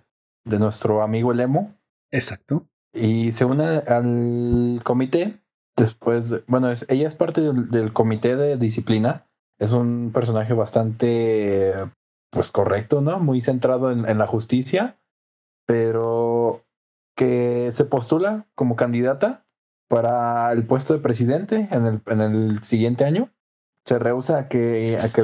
de 0.43 0.59
nuestro 0.59 1.01
amigo 1.01 1.33
Lemo. 1.33 1.75
Exacto. 2.11 2.67
Y 2.93 3.31
se 3.31 3.45
une 3.45 3.65
al 3.65 4.81
comité. 4.83 5.41
Después, 5.75 6.45
bueno, 6.47 6.69
es, 6.69 6.85
ella 6.87 7.07
es 7.07 7.15
parte 7.15 7.41
del, 7.41 7.91
comité 7.93 8.35
de 8.35 8.57
disciplina. 8.57 9.27
Es 9.57 9.73
un 9.73 10.11
personaje 10.13 10.53
bastante, 10.53 11.73
pues 12.29 12.51
correcto, 12.51 13.01
¿no? 13.01 13.19
Muy 13.19 13.41
centrado 13.41 13.91
en, 13.91 14.07
en 14.07 14.17
la 14.17 14.27
justicia, 14.27 14.97
pero 15.65 16.64
que 17.15 17.69
se 17.71 17.85
postula 17.85 18.47
como 18.55 18.75
candidata 18.75 19.45
para 19.87 20.51
el 20.51 20.65
puesto 20.65 20.93
de 20.93 20.99
presidente 20.99 21.67
en 21.71 21.85
el, 21.85 22.01
en 22.07 22.21
el 22.21 22.63
siguiente 22.63 23.05
año 23.05 23.31
se 23.85 23.99
rehúsa 23.99 24.39
a 24.39 24.47
que, 24.47 24.97
a 25.01 25.09
que 25.09 25.21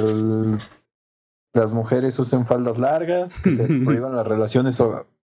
las 1.52 1.70
mujeres 1.70 2.18
usen 2.18 2.46
faldas 2.46 2.78
largas, 2.78 3.38
que 3.40 3.50
se 3.50 3.66
prohíban 3.84 4.16
las 4.16 4.26
relaciones 4.26 4.82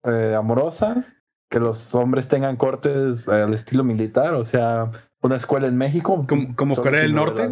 eh, 0.04 0.34
amorosas, 0.36 1.16
que 1.50 1.58
los 1.58 1.94
hombres 1.94 2.28
tengan 2.28 2.56
cortes 2.56 3.28
al 3.28 3.54
estilo 3.54 3.84
militar, 3.84 4.34
o 4.34 4.44
sea, 4.44 4.90
una 5.22 5.36
escuela 5.36 5.66
en 5.66 5.76
México. 5.76 6.26
¿Como, 6.56 6.74
Corea 6.74 7.02
del 7.02 7.14
Norte? 7.14 7.50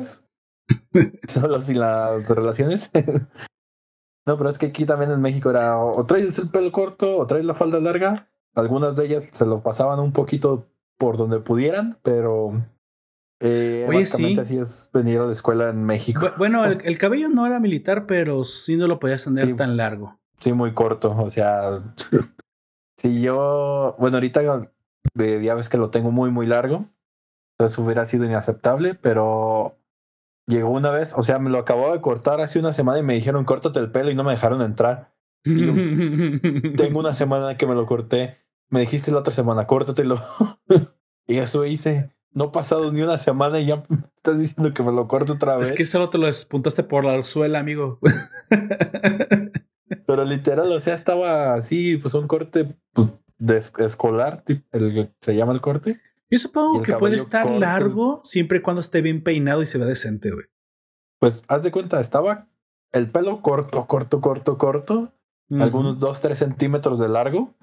solo 1.29 1.61
sin 1.61 1.81
las 1.81 2.29
relaciones. 2.29 2.91
no, 4.27 4.37
pero 4.37 4.51
es 4.51 4.59
que 4.59 4.67
aquí 4.67 4.85
también 4.85 5.11
en 5.11 5.21
México 5.21 5.51
era 5.51 5.79
o 5.79 6.05
traes 6.07 6.39
el 6.39 6.51
pelo 6.51 6.71
corto 6.71 7.19
o 7.19 7.27
traes 7.27 7.45
la 7.45 7.55
falda 7.55 7.81
larga. 7.81 8.29
Algunas 8.55 8.97
de 8.97 9.07
ellas 9.07 9.25
se 9.33 9.47
lo 9.47 9.63
pasaban 9.63 10.01
un 10.01 10.13
poquito 10.13 10.69
por 10.99 11.17
donde 11.17 11.41
pudieran, 11.41 11.99
pero 12.03 12.53
eh, 13.41 13.87
Oye, 13.89 14.05
sí. 14.05 14.39
así 14.39 14.59
es 14.59 14.91
venir 14.93 15.21
a 15.21 15.27
la 15.27 15.33
escuela 15.33 15.71
en 15.71 15.85
México. 15.85 16.27
Bueno, 16.37 16.65
el, 16.67 16.99
cabello 16.99 17.31
no 17.31 17.47
era 17.47 17.59
militar, 17.59 18.07
pero 18.07 18.45
sí 18.45 18.77
no 18.77 18.87
lo 18.87 19.01
podías 19.01 19.25
tener 19.25 19.57
tan 19.57 19.77
largo. 19.79 20.21
Sí, 20.41 20.53
muy 20.53 20.75
corto. 20.75 21.17
O 21.17 21.31
sea, 21.31 21.81
si 22.99 23.23
yo, 23.23 23.97
bueno, 23.99 24.19
ahorita 24.19 24.43
ya 25.15 25.55
ves 25.55 25.69
que 25.71 25.79
lo 25.79 25.91
tengo 25.91 26.11
muy, 26.11 26.31
muy 26.31 26.47
largo. 26.47 26.87
Entonces 27.59 27.79
hubiera 27.79 28.05
sido 28.05 28.25
inaceptable, 28.25 28.95
pero 28.95 29.79
llegó 30.47 30.71
una 30.71 30.91
vez, 30.91 31.15
o 31.17 31.23
sea, 31.23 31.39
me 31.39 31.51
lo 31.51 31.59
acababa 31.59 31.93
de 31.93 32.01
cortar 32.01 32.41
hace 32.41 32.59
una 32.59 32.73
semana 32.73 32.99
y 32.99 33.03
me 33.03 33.15
dijeron 33.15 33.45
córtate 33.45 33.79
el 33.81 33.91
pelo 33.91 34.11
y 34.11 34.15
no 34.15 34.25
me 34.25 34.33
dejaron 34.33 34.63
entrar. 34.63 35.13
tengo 35.45 36.99
una 36.99 37.15
semana 37.15 37.57
que 37.57 37.67
me 37.67 37.75
lo 37.75 37.87
corté. 37.87 38.39
Me 38.71 38.81
dijiste 38.81 39.11
la 39.11 39.19
otra 39.19 39.33
semana, 39.33 39.67
córtatelo. 39.67 40.23
y 41.27 41.39
eso 41.39 41.67
hice 41.67 42.11
no 42.33 42.45
ha 42.45 42.53
pasado 42.53 42.93
ni 42.93 43.03
una 43.03 43.19
semana 43.19 43.61
y 43.61 43.67
ya 43.67 43.77
me 43.89 43.99
estás 44.17 44.39
diciendo 44.39 44.73
que 44.73 44.83
me 44.83 44.93
lo 44.93 45.07
corto 45.07 45.35
otra 45.35 45.57
vez. 45.57 45.71
Es 45.71 45.77
que 45.77 45.85
solo 45.85 46.11
te 46.11 46.19
lo 46.19 46.27
despuntaste 46.27 46.83
por 46.83 47.05
la 47.05 47.23
suela, 47.23 47.59
amigo. 47.59 47.99
Pero 50.07 50.25
literal, 50.25 50.71
o 50.71 50.81
sea, 50.81 50.95
estaba 50.95 51.55
así, 51.55 51.97
pues 51.97 52.15
un 52.15 52.29
corte 52.29 52.77
pues, 52.93 53.09
de 53.39 53.85
escolar, 53.85 54.45
el, 54.73 55.13
se 55.21 55.35
llama 55.35 55.53
el 55.53 55.61
corte. 55.61 56.01
Yo 56.31 56.39
supongo 56.39 56.83
que 56.83 56.95
puede 56.95 57.17
estar 57.17 57.51
largo 57.51 58.21
siempre 58.23 58.59
y 58.59 58.63
cuando 58.63 58.81
esté 58.81 59.03
bien 59.03 59.25
peinado 59.25 59.63
y 59.63 59.67
se 59.67 59.79
vea 59.79 59.89
decente, 59.89 60.31
güey. 60.31 60.47
Pues 61.19 61.43
haz 61.49 61.65
de 61.65 61.73
cuenta, 61.73 62.01
estaba 62.01 62.49
el 62.93 63.11
pelo 63.11 63.43
corto, 63.43 63.87
corto, 63.87 64.21
corto, 64.21 64.57
corto, 64.57 65.13
algunos 65.59 65.99
dos, 65.99 66.21
tres 66.21 66.39
centímetros 66.39 67.01
de 67.01 67.09
largo, 67.09 67.57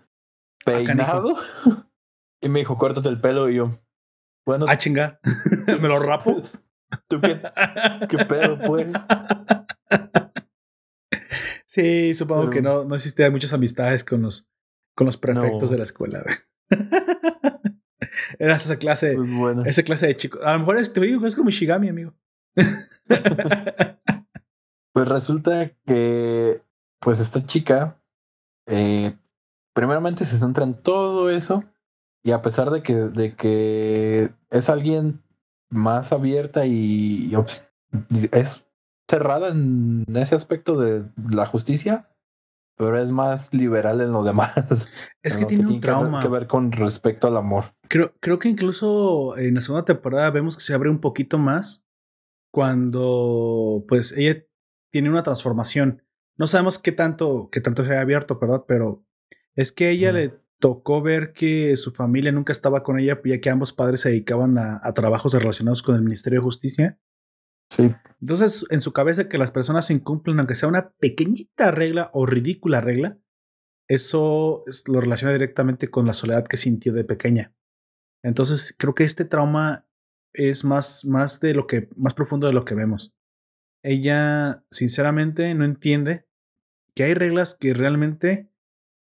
ah, 0.68 0.78
peinado. 0.78 1.36
y 2.42 2.50
me 2.50 2.60
dijo, 2.60 2.78
córtate 2.78 3.10
el 3.10 3.20
pelo 3.20 3.50
y 3.50 3.56
yo, 3.56 3.72
bueno. 4.48 4.66
Ah, 4.70 4.78
chinga. 4.78 5.20
¿Me 5.82 5.88
lo 5.90 6.00
rapo? 6.00 6.42
¿Tú 7.10 7.20
qué, 7.20 7.42
qué 8.08 8.26
pedo, 8.26 8.58
pues? 8.60 8.94
Sí, 11.66 12.14
supongo 12.14 12.50
que 12.50 12.62
no, 12.62 12.86
no 12.86 12.96
existían 12.96 13.34
muchas 13.34 13.52
amistades 13.52 14.06
con 14.06 14.22
los, 14.22 14.50
con 14.96 15.06
los 15.06 15.18
prefectos 15.18 15.70
de 15.70 15.78
la 15.78 15.84
escuela. 15.84 16.24
Era 18.40 18.56
esa 18.56 18.78
clase, 18.78 19.16
pues 19.16 19.58
esa 19.66 19.84
clase 19.84 20.08
de 20.08 20.16
chicos. 20.16 20.42
A 20.46 20.54
lo 20.54 20.60
mejor 20.60 20.78
es, 20.78 20.94
te 20.94 21.02
digo 21.02 21.28
es 21.28 21.36
como 21.36 21.50
Shigami, 21.50 21.90
amigo. 21.90 22.16
pues 24.94 25.08
resulta 25.08 25.72
que, 25.86 26.64
pues 27.00 27.20
esta 27.20 27.46
chica, 27.46 28.02
eh, 28.66 29.18
primeramente 29.78 30.26
se 30.26 30.40
centra 30.40 30.64
en 30.64 30.74
todo 30.74 31.30
eso 31.30 31.64
y 32.24 32.32
a 32.32 32.42
pesar 32.42 32.72
de 32.72 32.82
que, 32.82 32.96
de 32.96 33.36
que 33.36 34.32
es 34.50 34.70
alguien 34.72 35.22
más 35.70 36.12
abierta 36.12 36.66
y, 36.66 37.32
es 38.32 38.66
cerrada 39.08 39.50
en 39.50 40.04
ese 40.16 40.34
aspecto 40.34 40.80
de 40.80 41.06
la 41.30 41.46
justicia, 41.46 42.10
pero 42.76 43.00
es 43.00 43.12
más 43.12 43.54
liberal 43.54 44.02
en 44.02 44.14
lo 44.14 44.24
demás. 44.24 44.90
Es 45.22 45.38
que 45.38 45.46
tiene 45.46 45.68
un 45.68 45.80
trauma. 45.80 46.24
Que 46.24 46.28
ver, 46.28 46.48
con 46.48 46.72
respecto 46.72 47.28
al 47.28 47.38
amor. 47.38 47.66
Creo, 47.88 48.16
creo 48.20 48.40
que 48.40 48.50
incluso 48.50 49.38
en 49.38 49.54
la 49.54 49.62
segunda 49.62 49.86
temporada 49.86 50.32
vemos 50.32 50.58
que 50.58 50.64
se 50.64 50.74
abre 50.74 50.90
un 50.90 51.02
poquito 51.02 51.38
más 51.38 51.86
cuando 52.52 53.86
pues 53.88 54.12
ella 54.18 54.44
tiene 54.92 55.12
una 55.12 55.22
transformación. 55.22 56.02
No 56.36 56.48
sabemos 56.48 56.80
qué 56.80 56.92
tanto, 56.92 57.50
qué 57.52 57.62
tanto 57.62 57.86
se 57.86 57.96
ha 57.96 58.02
abierto, 58.02 58.40
¿verdad? 58.40 58.64
Pero 58.68 59.07
es 59.58 59.72
que 59.72 59.90
ella 59.90 60.12
le 60.14 60.40
tocó 60.60 61.02
ver 61.02 61.34
que 61.34 61.76
su 61.78 61.92
familia 61.92 62.32
nunca 62.32 62.54
estaba 62.54 62.84
con 62.84 63.00
ella, 63.00 63.20
ya 63.26 63.42
que 63.42 63.50
ambos 63.50 63.74
padres 63.74 64.02
se 64.02 64.10
dedicaban 64.10 64.58
a, 64.58 64.94
trabajos 64.94 65.34
relacionados 65.34 65.82
con 65.82 65.96
el 65.96 66.04
Ministerio 66.04 66.40
de 66.40 66.44
Justicia. 66.44 67.00
Sí. 67.70 67.94
Entonces, 68.22 68.66
en 68.70 68.82
su 68.82 68.94
cabeza 68.94 69.28
que 69.28 69.40
las 69.40 69.52
personas 69.52 69.90
incumplen, 69.90 70.40
aunque 70.40 70.56
sea 70.56 70.70
una 70.70 70.92
pequeñita 71.00 71.72
regla 71.72 72.12
o 72.14 72.28
ridícula 72.28 72.82
regla, 72.82 73.18
eso 73.88 74.64
lo 74.88 75.02
relaciona 75.02 75.34
directamente 75.34 75.90
con 75.90 76.06
la 76.06 76.14
soledad 76.14 76.46
que 76.46 76.58
sintió 76.58 76.94
de 76.94 77.04
pequeña. 77.04 77.54
Entonces, 78.24 78.76
creo 78.78 78.94
que 78.94 79.06
este 79.06 79.26
trauma 79.26 79.88
es 80.34 80.66
más, 80.66 81.04
más 81.04 81.40
de 81.40 81.56
lo 81.56 81.66
que, 81.66 81.90
más 81.96 82.14
profundo 82.14 82.46
de 82.46 82.54
lo 82.54 82.64
que 82.64 82.76
vemos. 82.76 83.18
Ella, 83.84 84.64
sinceramente, 84.70 85.54
no 85.56 85.66
entiende 85.66 86.28
que 86.94 87.06
hay 87.06 87.16
reglas 87.16 87.56
que 87.56 87.74
realmente 87.74 88.52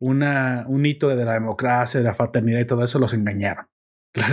una, 0.00 0.64
un 0.68 0.84
hito 0.84 1.08
de 1.08 1.24
la 1.24 1.34
democracia, 1.34 2.00
de 2.00 2.04
la 2.04 2.14
fraternidad 2.14 2.60
y 2.60 2.66
todo 2.66 2.82
eso, 2.82 2.98
los 2.98 3.14
engañaron. 3.14 3.68
La 4.14 4.28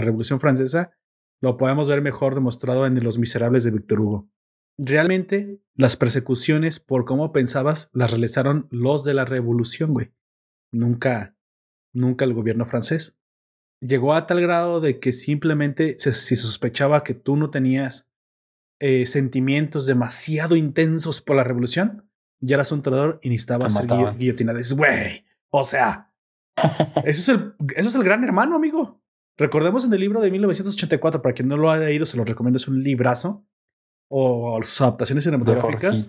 revolución 0.00 0.40
francesa 0.40 0.92
lo 1.40 1.56
podemos 1.56 1.88
ver 1.88 2.02
mejor 2.02 2.34
demostrado 2.34 2.86
en 2.86 3.02
Los 3.02 3.18
Miserables 3.18 3.64
de 3.64 3.70
Víctor 3.70 4.00
Hugo. 4.00 4.30
Realmente, 4.78 5.60
las 5.74 5.96
persecuciones 5.96 6.80
por 6.80 7.04
cómo 7.04 7.32
pensabas 7.32 7.90
las 7.92 8.10
realizaron 8.10 8.68
los 8.70 9.04
de 9.04 9.14
la 9.14 9.24
revolución, 9.24 9.94
güey. 9.94 10.12
Nunca, 10.72 11.36
nunca 11.94 12.24
el 12.24 12.34
gobierno 12.34 12.66
francés. 12.66 13.18
Llegó 13.80 14.14
a 14.14 14.26
tal 14.26 14.40
grado 14.40 14.80
de 14.80 15.00
que 15.00 15.12
simplemente 15.12 15.98
se, 15.98 16.12
si 16.12 16.36
sospechaba 16.36 17.04
que 17.04 17.14
tú 17.14 17.36
no 17.36 17.50
tenías 17.50 18.10
eh, 18.80 19.06
sentimientos 19.06 19.86
demasiado 19.86 20.56
intensos 20.56 21.22
por 21.22 21.36
la 21.36 21.44
revolución, 21.44 22.10
ya 22.40 22.56
eras 22.56 22.72
un 22.72 22.82
traidor 22.82 23.18
y 23.22 23.30
necesitabas 23.30 23.74
ser 23.74 23.86
guillotinado. 24.18 24.58
güey, 24.76 25.24
o 25.50 25.64
sea, 25.64 26.12
eso 27.04 27.20
es, 27.20 27.28
el, 27.28 27.54
eso 27.74 27.88
es 27.88 27.94
el 27.94 28.04
gran 28.04 28.24
hermano, 28.24 28.56
amigo. 28.56 29.02
Recordemos 29.36 29.84
en 29.84 29.92
el 29.92 30.00
libro 30.00 30.20
de 30.20 30.30
1984, 30.30 31.22
para 31.22 31.34
quien 31.34 31.48
no 31.48 31.56
lo 31.56 31.70
haya 31.70 31.86
leído, 31.86 32.06
se 32.06 32.16
lo 32.16 32.24
recomiendo, 32.24 32.56
es 32.56 32.68
un 32.68 32.82
librazo 32.82 33.46
o 34.08 34.60
sus 34.62 34.80
adaptaciones 34.80 35.24
cinematográficas. 35.24 36.06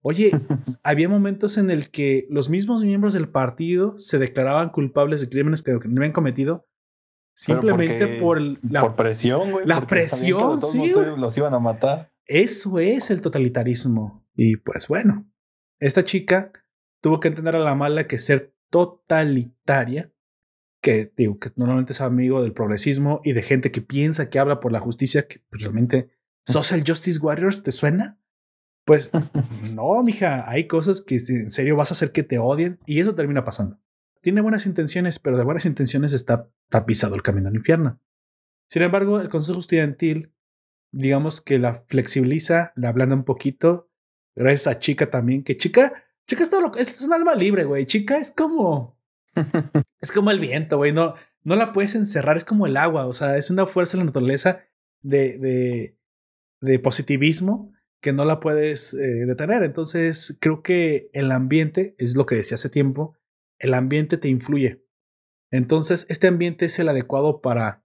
Oye, 0.00 0.30
había 0.84 1.08
momentos 1.08 1.58
en 1.58 1.70
el 1.70 1.90
que 1.90 2.26
los 2.30 2.50
mismos 2.50 2.84
miembros 2.84 3.14
del 3.14 3.28
partido 3.28 3.98
se 3.98 4.18
declaraban 4.18 4.70
culpables 4.70 5.20
de 5.20 5.28
crímenes 5.28 5.62
que 5.62 5.72
no 5.72 6.00
habían 6.00 6.12
cometido 6.12 6.68
Simplemente 7.38 8.20
por 8.20 8.40
la 8.40 8.80
por 8.80 8.96
presión, 8.96 9.52
güey. 9.52 9.64
La 9.64 9.86
presión, 9.86 10.60
sí. 10.60 10.92
Los 11.16 11.38
iban 11.38 11.54
a 11.54 11.60
matar. 11.60 12.12
Eso 12.26 12.80
es 12.80 13.12
el 13.12 13.20
totalitarismo. 13.20 14.26
Y 14.34 14.56
pues 14.56 14.88
bueno, 14.88 15.30
esta 15.78 16.02
chica 16.02 16.50
tuvo 17.00 17.20
que 17.20 17.28
entender 17.28 17.54
a 17.54 17.60
la 17.60 17.76
mala 17.76 18.08
que 18.08 18.18
ser 18.18 18.56
totalitaria, 18.70 20.12
que 20.80 21.12
digo 21.16 21.38
que 21.38 21.50
normalmente 21.56 21.92
es 21.92 22.00
amigo 22.00 22.42
del 22.42 22.52
progresismo 22.52 23.20
y 23.24 23.32
de 23.32 23.42
gente 23.42 23.70
que 23.70 23.80
piensa 23.80 24.30
que 24.30 24.38
habla 24.38 24.60
por 24.60 24.72
la 24.72 24.80
justicia, 24.80 25.26
que 25.26 25.42
realmente 25.50 26.10
Social 26.46 26.82
Justice 26.86 27.18
Warriors, 27.18 27.62
¿te 27.62 27.72
suena? 27.72 28.18
Pues 28.84 29.10
no, 29.74 30.02
mija, 30.02 30.48
hay 30.50 30.66
cosas 30.66 31.02
que 31.02 31.16
en 31.16 31.50
serio 31.50 31.76
vas 31.76 31.90
a 31.90 31.94
hacer 31.94 32.12
que 32.12 32.22
te 32.22 32.38
odien 32.38 32.78
y 32.86 33.00
eso 33.00 33.14
termina 33.14 33.44
pasando. 33.44 33.78
Tiene 34.22 34.40
buenas 34.40 34.66
intenciones, 34.66 35.18
pero 35.18 35.36
de 35.36 35.44
buenas 35.44 35.66
intenciones 35.66 36.12
está 36.12 36.50
tapizado 36.68 37.14
el 37.14 37.22
camino 37.22 37.48
al 37.48 37.54
infierno. 37.54 38.00
Sin 38.66 38.82
embargo, 38.82 39.20
el 39.20 39.28
Consejo 39.28 39.60
Estudiantil, 39.60 40.32
digamos 40.90 41.40
que 41.40 41.58
la 41.58 41.84
flexibiliza, 41.86 42.72
la 42.76 42.90
ablanda 42.90 43.14
un 43.14 43.24
poquito. 43.24 43.90
Gracias 44.34 44.66
a 44.66 44.78
Chica 44.78 45.10
también, 45.10 45.44
que 45.44 45.56
Chica, 45.56 46.04
Chica 46.26 46.42
es, 46.42 46.50
todo 46.50 46.72
es 46.76 47.00
un 47.02 47.12
alma 47.12 47.34
libre, 47.34 47.64
güey. 47.64 47.86
Chica 47.86 48.18
es 48.18 48.30
como, 48.30 48.97
es 50.00 50.12
como 50.12 50.30
el 50.30 50.40
viento, 50.40 50.76
güey. 50.76 50.92
No, 50.92 51.14
no 51.44 51.56
la 51.56 51.72
puedes 51.72 51.94
encerrar, 51.94 52.36
es 52.36 52.44
como 52.44 52.66
el 52.66 52.76
agua. 52.76 53.06
O 53.06 53.12
sea, 53.12 53.36
es 53.36 53.50
una 53.50 53.66
fuerza 53.66 53.96
de 53.96 53.98
la 53.98 54.06
naturaleza 54.06 54.60
de, 55.02 55.38
de, 55.38 55.98
de 56.60 56.78
positivismo 56.78 57.72
que 58.00 58.12
no 58.12 58.24
la 58.24 58.40
puedes 58.40 58.94
eh, 58.94 59.26
detener. 59.26 59.62
Entonces, 59.62 60.36
creo 60.40 60.62
que 60.62 61.10
el 61.12 61.30
ambiente, 61.32 61.94
es 61.98 62.16
lo 62.16 62.26
que 62.26 62.36
decía 62.36 62.56
hace 62.56 62.70
tiempo, 62.70 63.16
el 63.58 63.74
ambiente 63.74 64.18
te 64.18 64.28
influye. 64.28 64.84
Entonces, 65.50 66.06
este 66.08 66.28
ambiente 66.28 66.66
es 66.66 66.78
el 66.78 66.88
adecuado 66.88 67.40
para, 67.40 67.84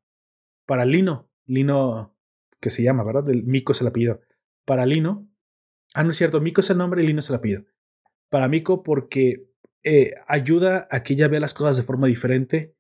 para 0.66 0.86
Lino. 0.86 1.30
Lino, 1.46 2.16
que 2.60 2.70
se 2.70 2.84
llama, 2.84 3.04
¿verdad? 3.04 3.24
Del 3.24 3.44
Mico 3.44 3.72
es 3.72 3.82
el 3.82 3.88
apellido. 3.88 4.22
Para 4.66 4.86
Lino. 4.86 5.28
Ah, 5.94 6.04
no 6.04 6.12
es 6.12 6.18
cierto. 6.18 6.42
Mico 6.42 6.62
es 6.62 6.70
el 6.70 6.78
nombre 6.78 7.04
y 7.04 7.08
Lino 7.08 7.20
es 7.20 7.30
el 7.30 7.36
apellido. 7.36 7.66
Para 8.30 8.48
Mico 8.48 8.84
porque 8.84 9.48
eh, 9.84 10.14
ayuda 10.28 10.88
a 10.92 11.04
que 11.04 11.14
ella 11.14 11.28
vea 11.28 11.40
las 11.40 11.54
cosas 11.54 11.78
de 11.78 11.84
forma 11.84 12.08
diferente 12.08 12.76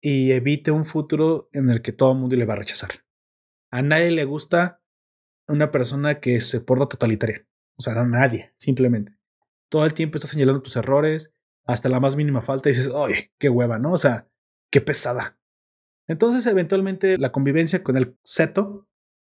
y 0.00 0.32
evite 0.32 0.70
un 0.70 0.84
futuro 0.84 1.48
en 1.52 1.70
el 1.70 1.80
que 1.80 1.92
todo 1.92 2.12
el 2.12 2.18
mundo 2.18 2.36
le 2.36 2.44
va 2.44 2.54
a 2.54 2.58
rechazar. 2.58 2.90
A 3.70 3.82
nadie 3.82 4.10
le 4.10 4.24
gusta 4.24 4.82
una 5.48 5.70
persona 5.70 6.20
que 6.20 6.40
se 6.40 6.60
porta 6.60 6.86
totalitaria. 6.86 7.46
O 7.76 7.82
sea, 7.82 7.98
a 7.98 8.04
nadie, 8.04 8.52
simplemente. 8.56 9.16
Todo 9.68 9.84
el 9.84 9.94
tiempo 9.94 10.16
está 10.16 10.28
señalando 10.28 10.62
tus 10.62 10.76
errores, 10.76 11.34
hasta 11.64 11.88
la 11.88 12.00
más 12.00 12.16
mínima 12.16 12.42
falta 12.42 12.68
y 12.68 12.72
dices, 12.72 12.90
oye, 12.92 13.32
qué 13.38 13.48
hueva, 13.48 13.78
¿no? 13.78 13.92
O 13.92 13.98
sea, 13.98 14.28
qué 14.70 14.80
pesada. 14.80 15.38
Entonces, 16.06 16.46
eventualmente, 16.46 17.18
la 17.18 17.32
convivencia 17.32 17.82
con 17.82 17.96
el 17.96 18.18
CETO, 18.24 18.86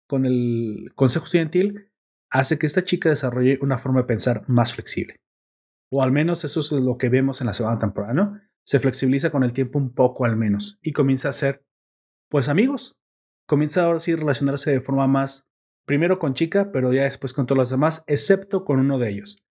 con 0.06 0.24
el 0.24 0.92
Consejo 0.94 1.24
Estudiantil, 1.24 1.90
hace 2.30 2.58
que 2.58 2.66
esta 2.66 2.82
chica 2.82 3.08
desarrolle 3.08 3.58
una 3.60 3.78
forma 3.78 4.02
de 4.02 4.06
pensar 4.06 4.44
más 4.48 4.72
flexible. 4.72 5.20
O 5.90 6.02
al 6.02 6.12
menos 6.12 6.44
eso 6.44 6.60
es 6.60 6.72
lo 6.72 6.96
que 6.96 7.08
vemos 7.08 7.40
en 7.40 7.48
la 7.48 7.52
segunda 7.52 7.78
temporada, 7.78 8.14
¿no? 8.14 8.40
Se 8.64 8.78
flexibiliza 8.78 9.30
con 9.30 9.42
el 9.42 9.52
tiempo 9.52 9.78
un 9.78 9.92
poco 9.92 10.24
al 10.24 10.36
menos 10.36 10.78
y 10.82 10.92
comienza 10.92 11.28
a 11.28 11.32
ser, 11.32 11.64
pues, 12.28 12.48
amigos. 12.48 12.98
Comienza 13.46 13.84
ahora 13.84 13.98
sí 13.98 14.12
a 14.12 14.16
relacionarse 14.16 14.70
de 14.70 14.80
forma 14.80 15.08
más, 15.08 15.50
primero 15.84 16.18
con 16.18 16.34
chica, 16.34 16.70
pero 16.72 16.92
ya 16.92 17.02
después 17.02 17.32
con 17.32 17.46
todos 17.46 17.58
los 17.58 17.70
demás, 17.70 18.04
excepto 18.06 18.64
con 18.64 18.78
uno 18.78 18.98
de 18.98 19.10
ellos. 19.10 19.44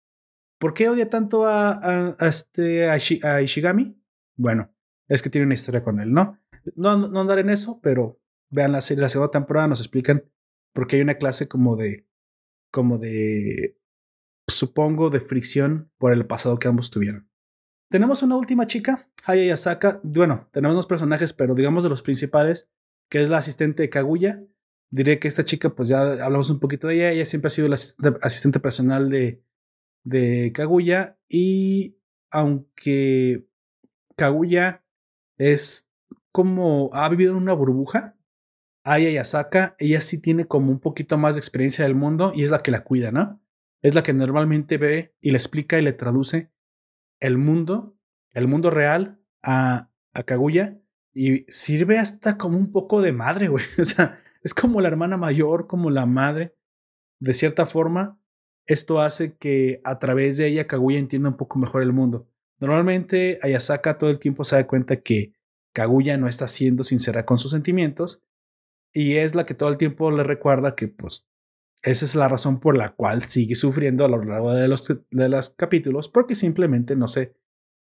¿Por 0.59 0.73
qué 0.73 0.89
odia 0.89 1.09
tanto 1.09 1.45
a, 1.45 2.15
este, 2.19 2.89
a, 2.89 3.41
Ishigami? 3.41 3.99
Bueno, 4.35 4.71
es 5.07 5.21
que 5.21 5.29
tiene 5.29 5.45
una 5.45 5.53
historia 5.53 5.83
con 5.83 5.99
él, 5.99 6.11
¿no? 6.11 6.39
No, 6.75 6.97
no 6.97 7.21
andar 7.21 7.39
en 7.39 7.49
eso, 7.49 7.79
pero 7.81 8.19
vean 8.49 8.71
la 8.71 8.81
serie, 8.81 9.01
la 9.01 9.09
segunda 9.09 9.31
temporada 9.31 9.67
nos 9.67 9.79
explican 9.79 10.23
por 10.73 10.87
qué 10.87 10.97
hay 10.97 11.01
una 11.01 11.15
clase 11.15 11.47
como 11.47 11.75
de, 11.75 12.07
como 12.71 12.97
de, 12.97 13.76
supongo, 14.47 15.09
de 15.09 15.19
fricción 15.19 15.91
por 15.97 16.13
el 16.13 16.25
pasado 16.25 16.59
que 16.59 16.67
ambos 16.67 16.89
tuvieron. 16.89 17.29
Tenemos 17.89 18.23
una 18.23 18.35
última 18.35 18.67
chica, 18.67 19.09
Haya 19.25 19.43
Yasaka. 19.43 20.01
Bueno, 20.03 20.49
tenemos 20.51 20.75
dos 20.75 20.87
personajes, 20.87 21.33
pero 21.33 21.55
digamos 21.55 21.83
de 21.83 21.89
los 21.89 22.01
principales, 22.01 22.69
que 23.09 23.21
es 23.21 23.29
la 23.29 23.37
asistente 23.37 23.83
de 23.83 23.89
Kaguya. 23.89 24.43
Diré 24.89 25.19
que 25.19 25.27
esta 25.27 25.43
chica, 25.43 25.73
pues 25.73 25.89
ya 25.89 26.01
hablamos 26.23 26.49
un 26.49 26.59
poquito 26.59 26.87
de 26.87 26.95
ella. 26.95 27.11
Ella 27.11 27.25
siempre 27.25 27.47
ha 27.47 27.51
sido 27.51 27.67
la 27.67 27.77
asistente 28.21 28.59
personal 28.59 29.09
de, 29.09 29.41
de 30.03 30.51
Kaguya 30.53 31.17
y 31.29 31.97
aunque 32.29 33.47
Kaguya 34.15 34.83
es 35.37 35.89
como 36.31 36.89
ha 36.93 37.07
vivido 37.09 37.31
en 37.31 37.43
una 37.43 37.53
burbuja, 37.53 38.17
Aya 38.83 39.11
Yasaka, 39.11 39.75
ella 39.79 39.99
sí 39.99 40.21
tiene 40.21 40.45
como 40.45 40.71
un 40.71 40.79
poquito 40.79 41.17
más 41.17 41.35
de 41.35 41.39
experiencia 41.39 41.83
del 41.83 41.95
mundo 41.95 42.31
y 42.33 42.43
es 42.43 42.51
la 42.51 42.59
que 42.59 42.71
la 42.71 42.83
cuida, 42.83 43.11
¿no? 43.11 43.41
Es 43.81 43.95
la 43.95 44.03
que 44.03 44.13
normalmente 44.13 44.77
ve 44.77 45.15
y 45.21 45.31
le 45.31 45.37
explica 45.37 45.77
y 45.79 45.81
le 45.81 45.93
traduce 45.93 46.51
el 47.19 47.37
mundo, 47.37 47.97
el 48.31 48.47
mundo 48.47 48.69
real 48.69 49.19
a, 49.43 49.91
a 50.13 50.23
Kaguya 50.23 50.79
y 51.13 51.45
sirve 51.47 51.97
hasta 51.97 52.37
como 52.37 52.57
un 52.57 52.71
poco 52.71 53.01
de 53.01 53.11
madre, 53.11 53.47
güey. 53.47 53.65
O 53.79 53.85
sea, 53.85 54.21
es 54.43 54.53
como 54.53 54.81
la 54.81 54.87
hermana 54.87 55.17
mayor, 55.17 55.67
como 55.67 55.89
la 55.89 56.05
madre, 56.05 56.55
de 57.19 57.33
cierta 57.33 57.65
forma, 57.65 58.19
esto 58.67 58.99
hace 58.99 59.35
que 59.37 59.81
a 59.83 59.97
través 59.97 60.37
de 60.37 60.47
ella 60.47 60.67
Kaguya 60.67 60.99
entienda 60.99 61.29
un 61.29 61.37
poco 61.37 61.57
mejor 61.57 61.81
el 61.81 61.93
mundo. 61.93 62.27
Normalmente 62.59 63.39
Ayasaka 63.41 63.97
todo 63.97 64.09
el 64.09 64.19
tiempo 64.19 64.43
se 64.43 64.57
da 64.57 64.67
cuenta 64.67 65.01
que 65.01 65.33
Kaguya 65.73 66.17
no 66.17 66.27
está 66.27 66.47
siendo 66.47 66.83
sincera 66.83 67.25
con 67.25 67.39
sus 67.39 67.51
sentimientos 67.51 68.23
y 68.93 69.15
es 69.15 69.35
la 69.35 69.45
que 69.45 69.53
todo 69.53 69.69
el 69.69 69.77
tiempo 69.77 70.11
le 70.11 70.23
recuerda 70.23 70.75
que 70.75 70.87
pues 70.87 71.27
esa 71.83 72.05
es 72.05 72.15
la 72.15 72.27
razón 72.27 72.59
por 72.59 72.75
la 72.75 72.93
cual 72.93 73.21
sigue 73.21 73.55
sufriendo 73.55 74.03
a 74.03 74.09
lo 74.09 74.23
largo 74.23 74.53
de 74.53 74.67
los, 74.67 74.87
de 74.87 75.29
los 75.29 75.49
capítulos 75.51 76.09
porque 76.09 76.35
simplemente 76.35 76.95
no 76.95 77.07
se, 77.07 77.35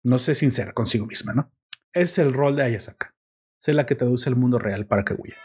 no 0.03 0.19
se 0.19 0.35
sincera 0.35 0.73
consigo 0.73 1.05
misma, 1.05 1.33
¿no? 1.33 1.51
Es 1.93 2.17
el 2.17 2.33
rol 2.33 2.55
de 2.55 2.63
Ayasaka, 2.63 3.15
ser 3.59 3.75
la 3.75 3.85
que 3.85 3.95
traduce 3.95 4.29
el 4.29 4.35
mundo 4.35 4.59
real 4.59 4.87
para 4.87 5.05
Kaguya. 5.05 5.35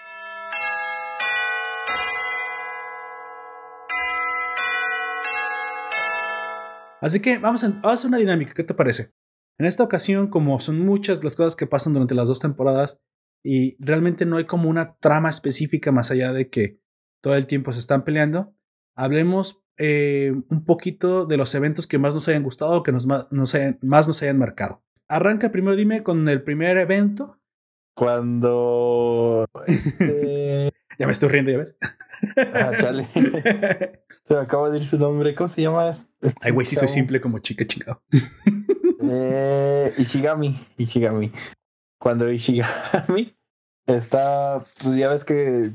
Así 7.00 7.20
que 7.20 7.38
vamos 7.38 7.64
a, 7.64 7.80
hacer 7.82 8.08
una 8.08 8.18
dinámica, 8.18 8.54
¿qué 8.54 8.62
te 8.62 8.74
parece? 8.74 9.12
En 9.58 9.66
esta 9.66 9.82
ocasión, 9.82 10.28
como 10.28 10.58
son 10.60 10.78
muchas 10.78 11.22
las 11.24 11.36
cosas 11.36 11.56
que 11.56 11.66
pasan 11.66 11.92
durante 11.92 12.14
las 12.14 12.28
dos 12.28 12.40
temporadas 12.40 13.00
y 13.44 13.76
realmente 13.84 14.24
no 14.24 14.36
hay 14.36 14.46
como 14.46 14.70
una 14.70 14.94
trama 14.96 15.28
específica 15.28 15.90
más 15.90 16.12
allá 16.12 16.32
de 16.32 16.48
que 16.48 16.81
todo 17.22 17.34
el 17.36 17.46
tiempo 17.46 17.72
se 17.72 17.80
están 17.80 18.04
peleando, 18.04 18.54
hablemos 18.94 19.64
eh, 19.78 20.34
un 20.48 20.64
poquito 20.64 21.24
de 21.24 21.38
los 21.38 21.54
eventos 21.54 21.86
que 21.86 21.98
más 21.98 22.14
nos 22.14 22.28
hayan 22.28 22.42
gustado 22.42 22.72
o 22.72 22.82
que 22.82 22.92
nos, 22.92 23.06
más, 23.06 23.30
nos 23.32 23.54
hayan, 23.54 23.78
más 23.80 24.06
nos 24.06 24.20
hayan 24.22 24.38
marcado. 24.38 24.82
Arranca 25.08 25.50
primero, 25.50 25.76
dime, 25.76 26.02
con 26.02 26.28
el 26.28 26.42
primer 26.42 26.76
evento. 26.76 27.40
Cuando... 27.94 29.46
Este, 29.66 30.70
ya 30.98 31.06
me 31.06 31.12
estoy 31.12 31.28
riendo, 31.30 31.50
ya 31.50 31.58
ves. 31.58 31.76
Ah, 32.36 32.72
chale. 32.78 33.06
Se 34.24 34.34
me 34.34 34.40
acaba 34.40 34.70
de 34.70 34.78
ir 34.78 34.84
su 34.84 34.98
nombre. 34.98 35.34
¿Cómo 35.34 35.48
se 35.48 35.62
llama? 35.62 35.90
Este 35.90 36.32
Ay, 36.42 36.52
güey, 36.52 36.66
sí 36.66 36.76
soy 36.76 36.88
simple 36.88 37.20
como 37.20 37.38
chica 37.40 37.66
chingado. 37.66 38.02
Eh, 39.02 39.92
Ishigami. 39.98 40.56
Ishigami. 40.76 41.32
Cuando 41.98 42.30
Ishigami 42.30 43.36
está, 43.86 44.64
pues 44.82 44.96
ya 44.96 45.08
ves 45.08 45.24
que, 45.24 45.74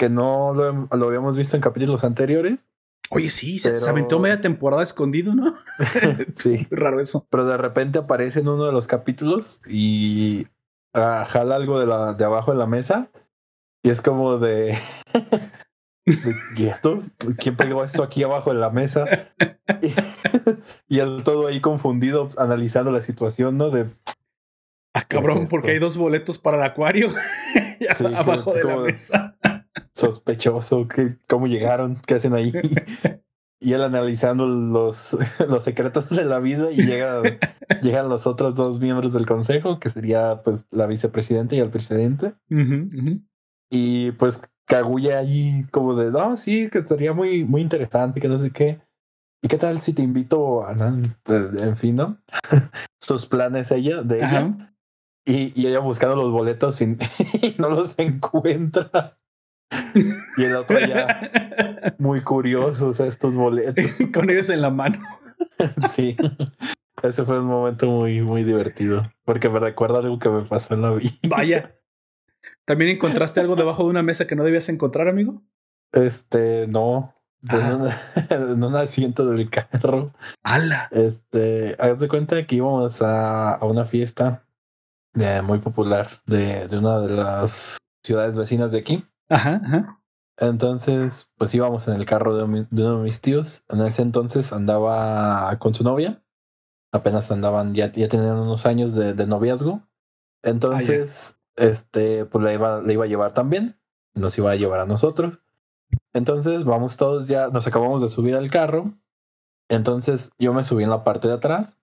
que 0.00 0.08
no 0.08 0.54
lo, 0.54 0.88
lo 0.96 1.06
habíamos 1.06 1.36
visto 1.36 1.56
en 1.56 1.60
capítulos 1.60 2.04
anteriores. 2.04 2.70
Oye, 3.10 3.28
sí, 3.28 3.58
se, 3.58 3.76
aventó 3.86 4.18
media 4.18 4.40
temporada 4.40 4.82
escondido, 4.82 5.34
¿no? 5.34 5.54
sí. 6.34 6.66
raro 6.70 7.00
eso. 7.00 7.26
Pero 7.28 7.44
de 7.44 7.58
repente 7.58 7.98
aparece 7.98 8.40
en 8.40 8.48
uno 8.48 8.64
de 8.64 8.72
los 8.72 8.86
capítulos 8.86 9.60
y 9.68 10.46
ah, 10.94 11.26
jala 11.28 11.56
algo 11.56 11.78
de, 11.78 11.84
la, 11.84 12.14
de 12.14 12.24
abajo 12.24 12.50
de 12.50 12.56
la 12.56 12.66
mesa. 12.66 13.10
Y 13.82 13.90
es 13.90 14.00
como 14.00 14.38
de. 14.38 14.74
¿Y 16.56 16.64
esto? 16.64 17.02
¿Quién 17.36 17.58
pegó 17.58 17.84
esto 17.84 18.02
aquí 18.02 18.22
abajo 18.22 18.52
en 18.52 18.60
la 18.60 18.70
mesa? 18.70 19.04
Y, 20.88 20.98
el 20.98 21.24
todo 21.24 21.48
ahí 21.48 21.60
confundido, 21.60 22.30
analizando 22.38 22.90
la 22.90 23.02
situación, 23.02 23.58
¿no? 23.58 23.68
De. 23.68 23.86
Ah, 24.94 25.02
cabrón, 25.02 25.46
porque 25.46 25.72
hay 25.72 25.78
dos 25.78 25.98
boletos 25.98 26.38
para 26.38 26.56
el 26.56 26.62
acuario 26.62 27.10
abajo 28.16 28.54
de 28.54 28.64
la 28.64 28.76
mesa. 28.78 29.36
Sospechoso, 29.94 30.86
que, 30.88 31.18
¿cómo 31.28 31.46
llegaron? 31.46 31.96
¿Qué 32.06 32.14
hacen 32.14 32.34
ahí? 32.34 32.52
Y 33.62 33.74
él 33.74 33.82
analizando 33.82 34.46
los, 34.46 35.16
los 35.48 35.64
secretos 35.64 36.08
de 36.08 36.24
la 36.24 36.40
vida 36.40 36.72
y 36.72 36.76
llega, 36.76 37.20
llegan 37.82 38.08
los 38.08 38.26
otros 38.26 38.54
dos 38.54 38.80
miembros 38.80 39.12
del 39.12 39.26
consejo, 39.26 39.78
que 39.78 39.90
sería 39.90 40.40
pues 40.42 40.66
la 40.70 40.86
vicepresidenta 40.86 41.54
y 41.54 41.58
el 41.58 41.70
presidente. 41.70 42.34
Y 43.70 44.12
pues 44.12 44.40
Kaguya 44.66 45.18
allí 45.18 45.66
como 45.70 45.94
de, 45.94 46.10
no, 46.10 46.38
sí, 46.38 46.70
que 46.70 46.78
estaría 46.78 47.12
muy, 47.12 47.44
muy 47.44 47.60
interesante, 47.60 48.20
que 48.20 48.28
no 48.28 48.38
sé 48.38 48.50
qué. 48.50 48.80
¿Y 49.42 49.48
qué 49.48 49.58
tal 49.58 49.80
si 49.80 49.92
te 49.92 50.02
invito 50.02 50.66
a, 50.66 50.72
en 50.72 51.76
fin, 51.76 51.96
¿no? 51.96 52.18
Sus 53.00 53.26
planes 53.26 53.70
ella, 53.72 54.02
de 54.02 54.18
ella. 54.18 54.72
y, 55.26 55.66
ella 55.66 55.80
buscando 55.80 56.16
los 56.16 56.30
boletos 56.30 56.80
y, 56.80 56.96
no 57.58 57.68
los 57.68 57.98
encuentra. 57.98 59.18
Y 60.36 60.44
el 60.44 60.56
otro 60.56 60.78
ya 60.78 61.20
muy 61.98 62.22
curiosos 62.22 63.00
estos 63.00 63.34
boletos. 63.34 63.84
Con 64.12 64.30
ellos 64.30 64.48
en 64.50 64.62
la 64.62 64.70
mano. 64.70 64.98
Sí. 65.90 66.16
Ese 67.02 67.24
fue 67.24 67.40
un 67.40 67.46
momento 67.46 67.86
muy, 67.86 68.20
muy 68.20 68.44
divertido. 68.44 69.10
Porque 69.24 69.48
me 69.48 69.58
recuerda 69.58 69.98
algo 69.98 70.18
que 70.18 70.28
me 70.28 70.42
pasó 70.42 70.74
en 70.74 70.82
la 70.82 70.90
vida. 70.90 71.10
Vaya. 71.28 71.78
¿También 72.66 72.90
encontraste 72.90 73.40
algo 73.40 73.56
debajo 73.56 73.84
de 73.84 73.90
una 73.90 74.02
mesa 74.02 74.26
que 74.26 74.36
no 74.36 74.44
debías 74.44 74.68
encontrar, 74.68 75.08
amigo? 75.08 75.42
Este, 75.92 76.66
no. 76.68 77.14
En, 77.48 78.62
un 78.62 78.76
asiento 78.76 79.26
del 79.26 79.48
carro. 79.48 80.12
¡Hala! 80.42 80.88
Este, 80.92 81.74
haz 81.78 82.00
de 82.00 82.08
cuenta 82.08 82.46
que 82.46 82.56
íbamos 82.56 83.00
a, 83.00 83.52
a 83.52 83.64
una 83.64 83.86
fiesta 83.86 84.46
muy 85.42 85.58
popular 85.58 86.22
de, 86.26 86.68
de, 86.68 86.78
una 86.78 87.00
de 87.00 87.10
las 87.10 87.78
ciudades 88.04 88.36
vecinas 88.36 88.72
de 88.72 88.78
aquí. 88.78 89.04
Ajá, 89.30 89.60
ajá. 89.64 90.02
Entonces, 90.36 91.30
pues 91.36 91.54
íbamos 91.54 91.86
en 91.88 91.94
el 91.94 92.06
carro 92.06 92.36
de, 92.36 92.44
uno 92.44 92.96
de 92.98 93.02
mis 93.02 93.20
tíos. 93.20 93.64
En 93.68 93.80
ese 93.82 94.02
entonces 94.02 94.52
andaba 94.52 95.56
con 95.58 95.74
su 95.74 95.84
novia. 95.84 96.22
Apenas 96.92 97.30
andaban, 97.30 97.74
ya, 97.74 97.92
ya 97.92 98.08
tenían 98.08 98.36
unos 98.36 98.66
años 98.66 98.94
de, 98.94 99.14
de 99.14 99.26
noviazgo. 99.26 99.88
Entonces, 100.42 101.38
ah, 101.38 101.62
este, 101.64 102.24
pues 102.26 102.44
le 102.44 102.54
iba, 102.54 102.82
iba 102.90 103.04
a 103.04 103.08
llevar 103.08 103.32
también. 103.32 103.78
Nos 104.14 104.36
iba 104.38 104.50
a 104.50 104.56
llevar 104.56 104.80
a 104.80 104.86
nosotros. 104.86 105.38
Entonces, 106.12 106.64
vamos 106.64 106.96
todos 106.96 107.28
ya, 107.28 107.48
nos 107.48 107.66
acabamos 107.66 108.00
de 108.00 108.08
subir 108.08 108.34
al 108.34 108.50
carro. 108.50 108.94
Entonces, 109.68 110.30
yo 110.38 110.52
me 110.52 110.64
subí 110.64 110.82
en 110.82 110.90
la 110.90 111.04
parte 111.04 111.28
de 111.28 111.34
atrás 111.34 111.76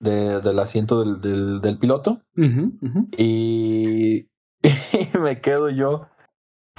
del 0.00 0.58
asiento 0.58 1.04
del, 1.04 1.60
del, 1.60 1.78
piloto 1.78 2.22
Y, 3.18 4.28
me 5.20 5.40
quedo 5.40 5.68
yo 5.68 6.08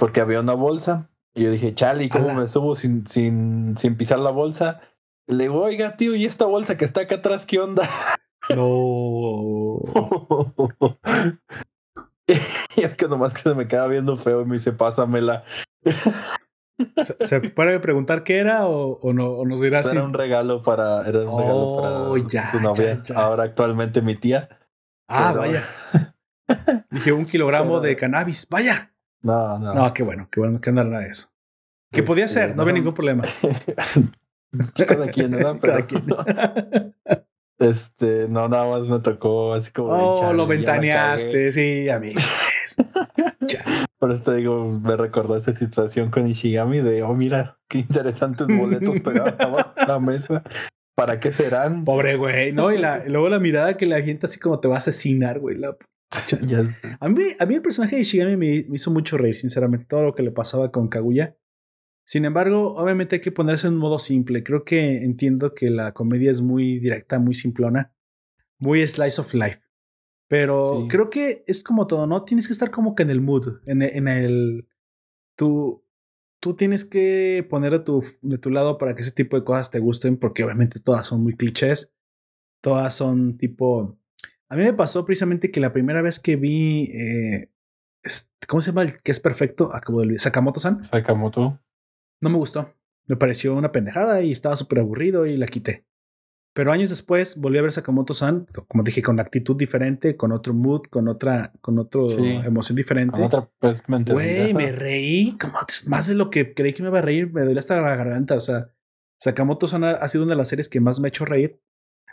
porque 0.02 0.20
había 0.20 0.40
una 0.40 0.54
bolsa. 0.54 1.08
Y 1.32 1.44
yo 1.44 1.52
dije, 1.52 1.76
chale, 1.76 2.08
¿cómo 2.08 2.34
me 2.34 2.48
subo 2.48 2.74
sin, 2.74 3.06
sin, 3.06 3.76
sin 3.76 3.96
pisar 3.96 4.18
la 4.18 4.32
bolsa? 4.32 4.80
Le 5.28 5.44
digo, 5.44 5.60
oiga, 5.60 5.96
tío, 5.96 6.16
¿y 6.16 6.24
esta 6.24 6.44
bolsa 6.44 6.76
que 6.76 6.84
está 6.84 7.02
acá 7.02 7.14
atrás, 7.14 7.46
qué 7.46 7.60
onda? 7.60 7.88
No. 8.48 9.78
y 12.26 12.82
es 12.82 12.96
que 12.96 13.06
nomás 13.06 13.32
que 13.32 13.42
se 13.42 13.54
me 13.54 13.68
queda 13.68 13.86
viendo 13.86 14.16
feo 14.16 14.42
y 14.42 14.44
me 14.44 14.54
dice, 14.54 14.72
pásamela. 14.72 15.44
¿Se, 17.20 17.40
puede 17.50 17.78
preguntar 17.78 18.24
qué 18.24 18.38
era 18.38 18.66
o, 18.66 18.98
o 18.98 19.12
no? 19.12 19.30
O 19.30 19.46
nos 19.46 19.60
dirá 19.60 19.82
pues 19.82 19.92
Era 19.92 20.02
un 20.02 20.14
regalo 20.14 20.62
para, 20.62 21.06
era 21.06 21.20
un 21.20 21.38
regalo 21.38 21.76
para 21.76 21.90
oh, 22.00 22.16
su 22.50 22.58
novia. 22.60 23.00
Ahora 23.14 23.44
actualmente 23.44 24.02
mi 24.02 24.16
tía. 24.16 24.48
Ah, 25.06 25.32
vaya. 25.32 25.64
Dije 26.90 27.12
un 27.12 27.24
kilogramo 27.24 27.78
de 27.78 27.94
cannabis. 27.94 28.48
Vaya. 28.50 28.91
No, 29.22 29.58
no. 29.58 29.74
No, 29.74 29.94
qué 29.94 30.02
bueno, 30.02 30.28
qué 30.30 30.40
bueno 30.40 30.60
que 30.60 30.70
andara 30.70 30.88
nada 30.88 31.06
eso. 31.06 31.28
Que 31.92 32.02
podía 32.02 32.24
este, 32.24 32.40
ser, 32.40 32.56
no, 32.56 32.62
había 32.62 32.74
ningún 32.74 32.94
problema. 32.94 33.22
Cada 34.86 35.08
quien, 35.08 35.30
¿verdad? 35.30 35.56
Pero, 35.60 35.86
quien. 35.86 36.04
Este, 37.58 38.26
no, 38.28 38.48
nada 38.48 38.68
más 38.68 38.88
me 38.88 38.98
tocó 38.98 39.52
así 39.52 39.70
como. 39.70 39.92
Oh, 39.92 40.32
lo 40.32 40.48
ventaneaste, 40.48 41.52
sí, 41.52 41.88
amigo. 41.88 42.20
Por 43.98 44.10
eso 44.10 44.24
te 44.24 44.34
digo, 44.34 44.66
me 44.66 44.96
recordó 44.96 45.36
esa 45.36 45.54
situación 45.54 46.10
con 46.10 46.26
Ishigami 46.26 46.80
de, 46.80 47.04
oh, 47.04 47.14
mira, 47.14 47.60
qué 47.68 47.78
interesantes 47.78 48.48
boletos 48.48 48.98
pegados 48.98 49.38
abajo 49.38 49.74
la 49.86 50.00
mesa. 50.00 50.42
¿Para 50.96 51.20
qué 51.20 51.32
serán? 51.32 51.84
Pobre 51.84 52.16
güey, 52.16 52.52
¿no? 52.52 52.72
Y, 52.72 52.78
la, 52.78 53.04
luego 53.06 53.28
la 53.28 53.38
mirada 53.38 53.76
que 53.76 53.86
la 53.86 54.02
gente 54.02 54.26
así 54.26 54.40
como 54.40 54.58
te 54.58 54.66
va 54.66 54.74
a 54.74 54.78
asesinar, 54.78 55.38
güey. 55.38 55.56
La... 55.56 55.76
a, 57.00 57.08
mí, 57.08 57.22
a 57.38 57.46
mí 57.46 57.54
el 57.54 57.62
personaje 57.62 57.96
de 57.96 58.02
Ishigami 58.02 58.36
me, 58.36 58.64
me, 58.68 58.76
hizo 58.76 58.90
mucho 58.90 59.16
reír, 59.16 59.36
sinceramente, 59.36 59.86
todo 59.86 60.02
lo 60.02 60.14
que 60.14 60.22
le 60.22 60.30
pasaba 60.30 60.70
con 60.70 60.88
Kaguya. 60.88 61.36
Sin 62.04 62.24
embargo, 62.24 62.74
obviamente 62.74 63.16
hay 63.16 63.20
que 63.20 63.32
ponerse 63.32 63.68
en 63.68 63.74
un 63.74 63.78
modo 63.78 63.98
simple. 63.98 64.42
Creo 64.42 64.64
que 64.64 65.02
entiendo 65.04 65.54
que 65.54 65.70
la 65.70 65.92
comedia 65.92 66.30
es 66.30 66.40
muy 66.40 66.78
directa, 66.78 67.18
muy 67.18 67.34
simplona, 67.34 67.94
muy 68.58 68.86
slice 68.86 69.20
of 69.20 69.32
life. 69.34 69.62
Pero 70.28 70.86
creo 70.88 71.10
que 71.10 71.44
es 71.46 71.62
como 71.62 71.86
todo, 71.86 72.06
¿no? 72.06 72.24
Tienes 72.24 72.46
que 72.46 72.54
estar 72.54 72.70
como 72.70 72.94
que 72.94 73.02
en 73.02 73.10
el 73.10 73.20
mood, 73.20 73.60
en, 73.66 73.82
en 73.82 74.08
el... 74.08 74.66
Tú, 75.36 75.84
tú 76.40 76.56
tienes 76.56 76.84
que 76.84 77.46
poner 77.48 77.72
de 77.72 77.80
tu, 77.80 78.02
de 78.22 78.38
tu 78.38 78.50
lado 78.50 78.78
para 78.78 78.94
que 78.94 79.02
ese 79.02 79.12
tipo 79.12 79.36
de 79.36 79.44
cosas 79.44 79.70
te 79.70 79.78
gusten, 79.78 80.16
porque 80.16 80.42
obviamente 80.42 80.80
todas 80.80 81.06
son 81.06 81.22
muy 81.22 81.36
clichés. 81.36 81.94
Todas 82.62 82.94
son 82.94 83.36
tipo... 83.36 83.98
A 84.52 84.54
mí 84.54 84.64
me 84.64 84.74
pasó 84.74 85.06
precisamente 85.06 85.50
que 85.50 85.60
la 85.60 85.72
primera 85.72 86.02
vez 86.02 86.20
que 86.20 86.36
vi... 86.36 86.90
Eh, 86.92 87.48
¿Cómo 88.46 88.60
se 88.60 88.70
llama 88.70 88.82
el 88.82 89.00
que 89.00 89.10
es 89.10 89.18
perfecto? 89.18 89.74
Acabo 89.74 90.02
de 90.02 90.18
Sakamoto-san. 90.18 90.84
Sakamoto. 90.84 91.58
No 92.20 92.28
me 92.28 92.36
gustó. 92.36 92.74
Me 93.06 93.16
pareció 93.16 93.54
una 93.54 93.72
pendejada 93.72 94.20
y 94.20 94.30
estaba 94.30 94.54
súper 94.54 94.80
aburrido 94.80 95.24
y 95.24 95.38
la 95.38 95.46
quité. 95.46 95.86
Pero 96.52 96.70
años 96.70 96.90
después 96.90 97.38
volví 97.38 97.56
a 97.56 97.62
ver 97.62 97.72
Sakamoto-san, 97.72 98.46
como 98.68 98.82
dije, 98.82 99.00
con 99.00 99.18
actitud 99.20 99.56
diferente, 99.56 100.18
con 100.18 100.32
otro 100.32 100.52
mood, 100.52 100.82
con 100.90 101.08
otra, 101.08 101.54
con 101.62 101.78
otra 101.78 102.02
emoción 102.44 102.76
diferente. 102.76 103.22
Otra 103.22 103.48
pues, 103.58 103.82
Güey, 103.86 104.52
me 104.52 104.70
reí 104.70 105.34
como 105.38 105.54
más 105.86 106.08
de 106.08 106.14
lo 106.14 106.28
que 106.28 106.52
creí 106.52 106.74
que 106.74 106.82
me 106.82 106.90
iba 106.90 106.98
a 106.98 107.02
reír, 107.02 107.32
me 107.32 107.40
dolía 107.40 107.60
hasta 107.60 107.80
la 107.80 107.96
garganta. 107.96 108.34
O 108.34 108.40
sea, 108.40 108.68
Sakamoto-san 109.18 109.82
ha, 109.82 110.06
sido 110.08 110.24
una 110.24 110.34
de 110.34 110.36
las 110.36 110.48
series 110.48 110.68
que 110.68 110.82
más 110.82 111.00
me 111.00 111.06
ha 111.06 111.08
hecho 111.08 111.24
reír. 111.24 111.58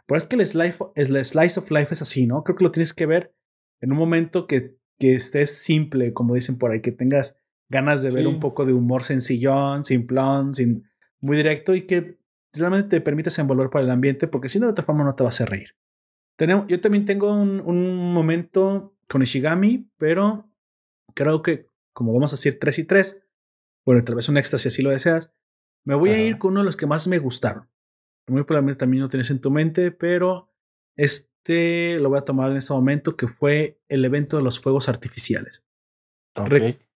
Pero 0.10 0.18
es 0.18 0.26
que 0.26 0.38
el 0.38 0.46
slice, 0.46 0.84
el 0.96 1.24
slice 1.24 1.60
of 1.60 1.70
life 1.70 1.94
es 1.94 2.02
así, 2.02 2.26
¿no? 2.26 2.44
Creo 2.44 2.56
que 2.56 2.64
lo 2.64 2.72
tienes 2.72 2.96
que 2.96 3.06
ver 3.06 3.32
en 3.80 3.92
un 3.92 3.98
momento 4.00 4.48
que, 4.48 4.76
que 4.98 5.14
estés 5.14 5.56
simple, 5.56 6.14
como 6.14 6.34
dicen 6.34 6.58
por 6.58 6.72
ahí, 6.72 6.82
que 6.82 6.92
tengas 6.92 7.40
ganas 7.70 8.02
de 8.02 8.10
ver 8.10 8.26
un 8.26 8.40
poco 8.40 8.66
de 8.66 8.74
humor 8.74 9.04
sencillón, 9.04 9.86
simplón, 9.86 10.56
sin, 10.56 10.90
muy 11.22 11.38
directo 11.38 11.76
y 11.76 11.84
que 11.84 12.18
realmente 12.54 12.90
te 12.90 13.02
permites 13.02 13.38
envolver 13.38 13.70
para 13.70 13.86
el 13.86 13.92
ambiente, 13.92 14.28
porque 14.28 14.50
si 14.50 14.60
no, 14.60 14.66
de 14.66 14.72
otra 14.72 14.84
forma 14.84 15.04
no 15.04 15.14
te 15.14 15.22
vas 15.22 15.42
a 15.42 15.46
reír. 15.46 15.76
Tenemos, 16.36 16.66
yo 16.68 16.82
también 16.82 17.06
tengo 17.06 17.32
un, 17.32 17.60
un 17.60 18.12
momento 18.12 18.96
con 19.08 19.22
Ishigami, 19.22 19.92
pero 20.00 20.50
creo 21.14 21.44
que, 21.44 21.68
como 21.94 22.14
vamos 22.14 22.34
a 22.34 22.36
decir 22.36 22.58
tres 22.60 22.80
y 22.80 22.86
tres, 22.86 23.22
bueno, 23.86 24.04
tal 24.04 24.16
vez 24.16 24.28
un 24.28 24.38
extra 24.38 24.58
si 24.58 24.70
así 24.70 24.82
lo 24.82 24.90
deseas, 24.90 25.36
me 25.86 25.94
voy 25.94 26.10
a 26.10 26.26
ir 26.26 26.40
con 26.40 26.54
uno 26.54 26.62
de 26.62 26.66
los 26.66 26.78
que 26.78 26.88
más 26.88 27.08
me 27.08 27.20
gustaron. 27.20 27.70
Muy 28.30 28.44
probablemente 28.44 28.80
también 28.80 29.04
lo 29.04 29.10
tienes 29.10 29.30
en 29.32 29.40
tu 29.40 29.52
mente, 29.52 29.92
pero 29.92 30.52
este 30.96 31.98
lo 32.00 32.10
voy 32.10 32.20
a 32.20 32.26
tomar 32.26 32.52
en 32.52 32.58
este 32.58 32.74
momento, 32.74 33.16
que 33.16 33.28
fue 33.28 33.80
el 33.88 34.06
evento 34.06 34.38
de 34.38 34.44
los 34.44 34.60
fuegos 34.60 34.90
artificiales. 34.90 35.64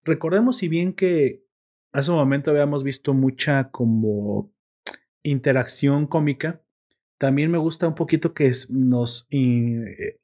recordemos 0.04 0.58
si 0.58 0.68
bien 0.68 0.94
que 0.94 1.46
hace 1.92 2.12
un 2.12 2.18
momento 2.18 2.52
habíamos 2.52 2.84
visto 2.84 3.14
mucha 3.14 3.70
como 3.72 4.52
interacción 5.24 6.08
cómica, 6.08 6.62
también 7.18 7.50
me 7.50 7.58
gusta 7.58 7.88
un 7.88 7.96
poquito 7.96 8.34
que 8.34 8.52
nos, 8.70 9.28
eh, 9.32 10.20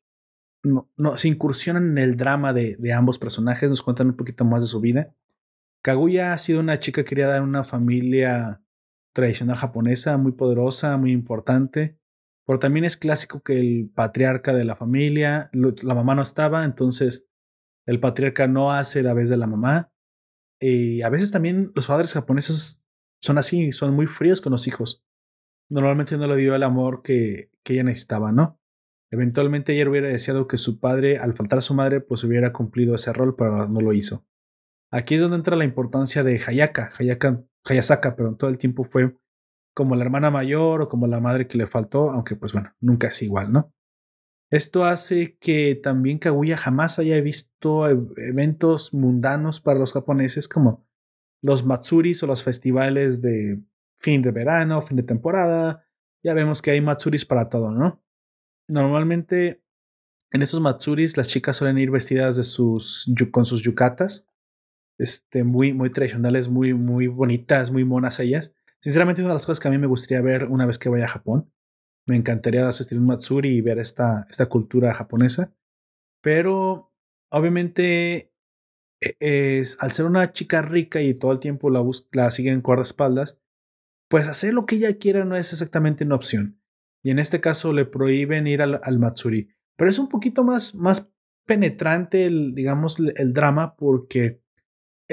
nos 0.98 1.26
incursionan 1.26 1.92
en 1.92 1.98
el 1.98 2.18
drama 2.18 2.52
de, 2.52 2.76
de, 2.78 2.92
ambos 2.92 3.18
personajes, 3.18 3.70
nos 3.70 3.82
cuentan 3.82 4.08
un 4.08 4.18
poquito 4.18 4.44
más 4.44 4.64
de 4.64 4.70
su 4.70 4.82
vida. 4.82 5.16
Kaguya 5.82 6.34
ha 6.34 6.38
sido 6.38 6.60
una 6.60 6.80
chica 6.80 7.06
criada 7.06 7.38
en 7.38 7.44
una 7.44 7.64
familia 7.64 8.62
tradicional 9.14 9.58
japonesa, 9.58 10.18
muy 10.18 10.34
poderosa, 10.34 10.98
muy 10.98 11.12
importante, 11.12 11.98
pero 12.46 12.60
también 12.60 12.86
es 12.86 12.98
clásico 12.98 13.42
que 13.42 13.60
el 13.60 13.92
patriarca 13.94 14.54
de 14.54 14.66
la 14.66 14.76
familia, 14.76 15.50
la 15.54 15.94
mamá 15.94 16.16
no 16.16 16.22
estaba, 16.22 16.66
entonces 16.66 17.30
el 17.86 18.00
patriarca 18.00 18.48
no 18.48 18.72
hace 18.72 19.04
la 19.04 19.14
vez 19.14 19.30
de 19.30 19.38
la 19.38 19.48
mamá. 19.48 19.92
Y 20.60 21.02
a 21.04 21.10
veces 21.10 21.32
también 21.32 21.72
los 21.76 21.88
padres 21.88 22.14
japoneses 22.14 22.86
son 23.22 23.38
así, 23.38 23.72
son 23.72 23.94
muy 23.94 24.08
fríos 24.08 24.42
con 24.42 24.52
los 24.52 24.68
hijos. 24.68 25.04
Normalmente 25.70 26.18
no 26.18 26.28
le 26.28 26.38
dio 26.38 26.56
el 26.56 26.64
amor 26.64 27.02
que, 27.04 27.52
que 27.64 27.74
ella 27.74 27.84
necesitaba, 27.84 28.32
¿no? 28.32 28.60
Eventualmente 29.12 29.74
ella 29.74 29.90
hubiera 29.90 30.08
deseado 30.08 30.48
que 30.48 30.58
su 30.58 30.80
padre, 30.80 31.18
al 31.18 31.34
faltar 31.34 31.60
a 31.60 31.62
su 31.62 31.74
madre, 31.74 32.02
pues 32.02 32.24
hubiera 32.24 32.54
cumplido 32.54 32.96
ese 32.96 33.14
rol, 33.14 33.36
pero 33.36 33.68
no 33.68 33.80
lo 33.80 33.94
hizo. 33.94 34.26
Aquí 34.92 35.16
es 35.16 35.22
donde 35.22 35.38
entra 35.38 35.56
la 35.56 35.66
importancia 35.66 36.24
de 36.24 36.42
Hayaka, 36.46 36.92
Hayaka 36.98 37.44
Hayasaka, 37.66 38.16
pero 38.16 38.36
todo 38.36 38.50
el 38.50 38.58
tiempo 38.58 38.84
fue 38.84 39.16
como 39.74 39.96
la 39.96 40.04
hermana 40.04 40.32
mayor 40.32 40.82
o 40.82 40.90
como 40.90 41.08
la 41.08 41.20
madre 41.20 41.48
que 41.48 41.58
le 41.58 41.68
faltó, 41.68 42.12
aunque 42.12 42.36
pues 42.36 42.54
bueno, 42.54 42.74
nunca 42.80 43.08
es 43.08 43.22
igual, 43.22 43.52
¿no? 43.52 43.74
Esto 44.52 44.84
hace 44.84 45.38
que 45.38 45.76
también 45.76 46.18
Kaguya 46.18 46.58
jamás 46.58 46.98
haya 47.00 47.22
visto 47.22 47.88
e-, 47.88 48.00
eventos 48.18 48.94
mundanos 48.94 49.62
para 49.62 49.80
los 49.80 49.94
japoneses 49.94 50.48
como 50.48 50.88
los 51.42 51.66
matsuris 51.66 52.24
o 52.24 52.28
los 52.28 52.44
festivales 52.44 53.22
de 53.22 53.62
fin 53.96 54.22
de 54.22 54.32
verano, 54.32 54.82
fin 54.82 54.98
de 54.98 55.04
temporada. 55.04 55.86
Ya 56.24 56.34
vemos 56.34 56.62
que 56.62 56.72
hay 56.72 56.82
matsuris 56.82 57.26
para 57.26 57.50
todo, 57.50 57.72
¿no? 57.72 58.04
Normalmente 58.68 59.64
en 60.32 60.42
esos 60.42 60.62
matsuris 60.62 61.18
las 61.18 61.28
chicas 61.28 61.58
suelen 61.58 61.78
ir 61.78 61.92
vestidas 61.92 62.36
de 62.36 62.44
sus, 62.44 63.12
con 63.32 63.46
sus 63.46 63.64
yucatas, 63.64 64.28
este, 65.00 65.44
muy, 65.44 65.74
muy 65.74 65.90
tradicionales, 65.90 66.50
muy, 66.50 66.74
muy 66.76 67.08
bonitas, 67.08 67.72
muy 67.72 67.86
monas 67.86 68.20
ellas. 68.20 68.56
Sinceramente, 68.82 69.22
una 69.22 69.30
de 69.30 69.36
las 69.36 69.46
cosas 69.46 69.60
que 69.60 69.68
a 69.68 69.72
mí 69.72 69.78
me 69.78 69.88
gustaría 69.88 70.22
ver 70.22 70.46
una 70.46 70.66
vez 70.66 70.78
que 70.78 70.90
vaya 70.90 71.06
a 71.06 71.10
Japón. 71.10 71.52
Me 72.06 72.16
encantaría 72.16 72.68
asistir 72.68 72.98
a 72.98 73.02
un 73.02 73.08
matsuri 73.08 73.50
y 73.50 73.62
ver 73.62 73.80
esta, 73.80 74.28
esta 74.30 74.48
cultura 74.48 74.94
japonesa. 74.94 75.54
Pero 76.22 76.94
obviamente 77.32 78.34
e, 79.02 79.16
es, 79.20 79.78
al 79.80 79.92
ser 79.92 80.06
una 80.06 80.32
chica 80.34 80.62
rica 80.62 81.02
y 81.02 81.14
todo 81.14 81.32
el 81.32 81.40
tiempo 81.40 81.70
la, 81.70 81.84
la 82.12 82.30
siguen 82.32 82.64
espaldas 82.82 83.40
pues 84.10 84.28
hacer 84.28 84.54
lo 84.54 84.66
que 84.66 84.76
ella 84.76 84.98
quiera 84.98 85.24
no 85.24 85.36
es 85.36 85.54
exactamente 85.54 86.04
una 86.04 86.16
opción. 86.16 86.60
Y 87.04 87.12
en 87.12 87.20
este 87.20 87.40
caso 87.40 87.72
le 87.72 87.86
prohíben 87.86 88.48
ir 88.48 88.62
al, 88.62 88.82
al 88.84 89.00
Matsuri. 89.00 89.50
Pero 89.78 89.90
es 89.90 90.00
un 90.00 90.10
poquito 90.10 90.44
más, 90.44 90.76
más 90.76 91.14
penetrante 91.46 92.26
el, 92.26 92.54
digamos, 92.54 92.98
el 93.00 93.34
drama 93.34 93.78
porque 93.78 94.39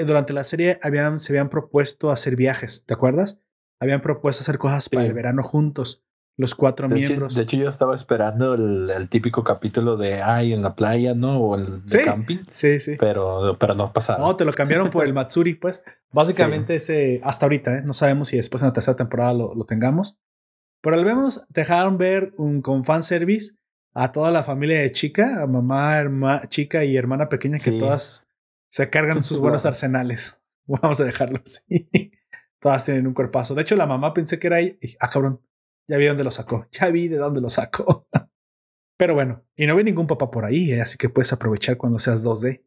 durante 0.05 0.33
la 0.33 0.43
serie 0.43 0.79
habían, 0.81 1.19
se 1.19 1.33
habían 1.33 1.49
propuesto 1.49 2.11
hacer 2.11 2.35
viajes, 2.35 2.85
¿te 2.85 2.93
acuerdas? 2.93 3.39
Habían 3.79 4.01
propuesto 4.01 4.41
hacer 4.41 4.57
cosas 4.57 4.89
para 4.89 5.05
el 5.05 5.13
verano 5.13 5.43
juntos, 5.43 6.03
los 6.37 6.53
cuatro 6.53 6.87
miembros. 6.87 7.33
de 7.33 7.43
hecho, 7.43 7.57
yo 7.57 7.69
estaba 7.69 7.95
esperando 7.95 8.53
el, 8.53 9.09
típico 9.09 9.43
capítulo 9.43 9.97
de 9.97 10.21
ay 10.21 10.53
en 10.53 10.61
la 10.61 10.75
playa, 10.75 11.15
¿no? 11.15 11.39
O 11.39 11.55
el 11.55 11.83
camping. 12.05 12.43
Sí, 12.51 12.79
sí. 12.79 12.95
Pero, 12.99 13.57
pero 13.59 13.73
no 13.73 13.91
pasaron. 13.91 14.21
No, 14.21 14.35
te 14.35 14.45
lo 14.45 14.53
cambiaron 14.53 14.89
por 14.91 15.05
el 15.05 15.13
Matsuri, 15.15 15.55
pues. 15.55 15.83
Básicamente 16.11 16.75
ese, 16.75 17.19
hasta 17.23 17.45
ahorita, 17.45 17.79
¿eh? 17.79 17.81
No 17.83 17.93
sabemos 17.93 18.29
si 18.29 18.37
después 18.37 18.61
en 18.61 18.67
la 18.67 18.73
tercera 18.73 18.95
temporada 18.95 19.33
lo, 19.33 19.55
lo 19.55 19.65
tengamos. 19.65 20.19
Pero 20.81 20.95
al 20.95 21.05
menos 21.05 21.45
dejaron 21.49 21.97
ver 21.97 22.33
un, 22.37 22.61
con 22.61 22.83
fanservice 22.83 23.55
a 23.95 24.11
toda 24.11 24.29
la 24.29 24.43
familia 24.43 24.79
de 24.79 24.91
chica, 24.91 25.41
a 25.41 25.47
mamá, 25.47 25.97
hermana, 25.97 26.47
chica 26.49 26.85
y 26.85 26.95
hermana 26.95 27.29
pequeña, 27.29 27.57
que 27.57 27.71
todas 27.71 28.26
se 28.69 28.89
cargan 28.89 29.23
sus 29.23 29.39
buenos 29.39 29.65
arsenales. 29.65 30.43
Vamos 30.65 30.99
a 30.99 31.05
dejarlo 31.05 31.41
así. 31.43 31.89
todas 32.59 32.85
tienen 32.85 33.07
un 33.07 33.13
cuerpazo. 33.13 33.55
De 33.55 33.61
hecho, 33.61 33.75
la 33.75 33.85
mamá 33.85 34.13
pensé 34.13 34.39
que 34.39 34.47
era 34.47 34.57
ahí. 34.57 34.79
Ah, 34.99 35.09
cabrón, 35.09 35.41
ya 35.87 35.97
vi 35.97 36.05
dónde 36.05 36.23
lo 36.23 36.31
sacó. 36.31 36.67
Ya 36.71 36.89
vi 36.89 37.07
de 37.07 37.17
dónde 37.17 37.41
lo 37.41 37.49
sacó. 37.49 38.07
Pero 38.97 39.13
bueno, 39.13 39.45
y 39.55 39.67
no 39.67 39.75
ve 39.75 39.83
ningún 39.83 40.07
papá 40.07 40.31
por 40.31 40.43
ahí, 40.43 40.71
¿eh? 40.71 40.81
así 40.81 40.97
que 40.97 41.09
puedes 41.09 41.31
aprovechar 41.31 41.77
cuando 41.77 41.99
seas 41.99 42.25
2D. 42.25 42.63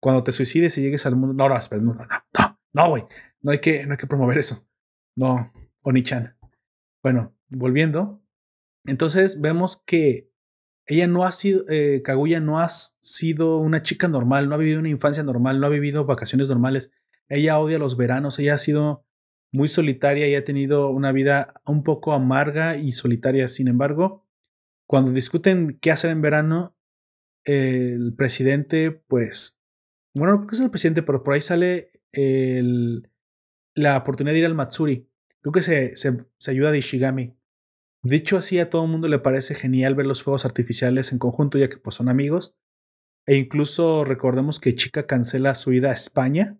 Cuando 0.00 0.24
te 0.24 0.32
suicides 0.32 0.76
y 0.78 0.82
llegues 0.82 1.06
al 1.06 1.16
mundo. 1.16 1.34
No, 1.34 1.48
no, 1.48 1.56
espera, 1.56 1.80
no, 1.80 1.94
no, 1.94 2.04
no, 2.04 2.58
no, 2.72 2.88
güey. 2.88 3.04
No, 3.40 3.52
hay 3.52 3.60
que, 3.60 3.86
no 3.86 3.92
hay 3.92 3.98
que 3.98 4.06
promover 4.06 4.38
eso. 4.38 4.66
No, 5.16 5.52
Oni-chan. 5.82 6.36
Bueno, 7.02 7.36
volviendo. 7.48 8.22
Entonces 8.84 9.40
vemos 9.40 9.82
que 9.86 10.29
ella 10.90 11.06
no 11.06 11.24
ha 11.24 11.30
sido, 11.30 11.64
eh, 11.68 12.02
Kaguya 12.02 12.40
no 12.40 12.58
ha 12.58 12.68
sido 12.68 13.58
una 13.58 13.80
chica 13.80 14.08
normal, 14.08 14.48
no 14.48 14.56
ha 14.56 14.58
vivido 14.58 14.80
una 14.80 14.88
infancia 14.88 15.22
normal, 15.22 15.60
no 15.60 15.68
ha 15.68 15.70
vivido 15.70 16.04
vacaciones 16.04 16.48
normales. 16.48 16.90
Ella 17.28 17.60
odia 17.60 17.78
los 17.78 17.96
veranos, 17.96 18.40
ella 18.40 18.54
ha 18.54 18.58
sido 18.58 19.06
muy 19.52 19.68
solitaria 19.68 20.26
y 20.26 20.34
ha 20.34 20.42
tenido 20.42 20.90
una 20.90 21.12
vida 21.12 21.54
un 21.64 21.84
poco 21.84 22.12
amarga 22.12 22.76
y 22.76 22.90
solitaria. 22.90 23.46
Sin 23.46 23.68
embargo, 23.68 24.26
cuando 24.84 25.12
discuten 25.12 25.78
qué 25.80 25.92
hacer 25.92 26.10
en 26.10 26.22
verano, 26.22 26.76
el 27.44 28.12
presidente, 28.16 28.90
pues, 28.90 29.60
bueno, 30.12 30.38
creo 30.38 30.48
que 30.48 30.56
es 30.56 30.60
el 30.60 30.70
presidente, 30.70 31.04
pero 31.04 31.22
por 31.22 31.34
ahí 31.34 31.40
sale 31.40 31.92
la 33.74 33.96
oportunidad 33.96 34.32
de 34.34 34.40
ir 34.40 34.46
al 34.46 34.56
Matsuri. 34.56 35.08
Creo 35.40 35.52
que 35.52 35.62
se, 35.62 35.94
se, 35.94 36.26
se 36.36 36.50
ayuda 36.50 36.72
de 36.72 36.78
Ishigami. 36.78 37.39
Dicho 38.02 38.38
así, 38.38 38.58
a 38.58 38.70
todo 38.70 38.84
el 38.84 38.90
mundo 38.90 39.08
le 39.08 39.18
parece 39.18 39.54
genial 39.54 39.94
ver 39.94 40.06
los 40.06 40.22
fuegos 40.22 40.46
artificiales 40.46 41.12
en 41.12 41.18
conjunto, 41.18 41.58
ya 41.58 41.68
que 41.68 41.76
pues, 41.76 41.96
son 41.96 42.08
amigos. 42.08 42.56
E 43.26 43.36
incluso 43.36 44.04
recordemos 44.04 44.58
que 44.58 44.74
Chica 44.74 45.06
cancela 45.06 45.54
su 45.54 45.72
ida 45.72 45.90
a 45.90 45.94
España, 45.94 46.58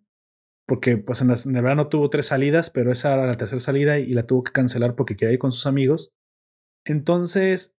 porque 0.67 0.99
pues 0.99 1.23
en, 1.23 1.31
el 1.31 1.63
verano 1.63 1.89
tuvo 1.89 2.11
tres 2.11 2.27
salidas, 2.27 2.69
pero 2.69 2.93
esa 2.93 3.15
era 3.15 3.27
la 3.27 3.39
tercera 3.39 3.59
salida 3.59 3.99
y 3.99 4.13
la 4.13 4.27
tuvo 4.27 4.45
que 4.45 4.53
cancelar 4.53 4.95
porque 4.95 5.17
quería 5.17 5.33
ir 5.33 5.39
con 5.39 5.53
sus 5.53 5.67
amigos. 5.67 6.13
Entonces, 6.85 7.75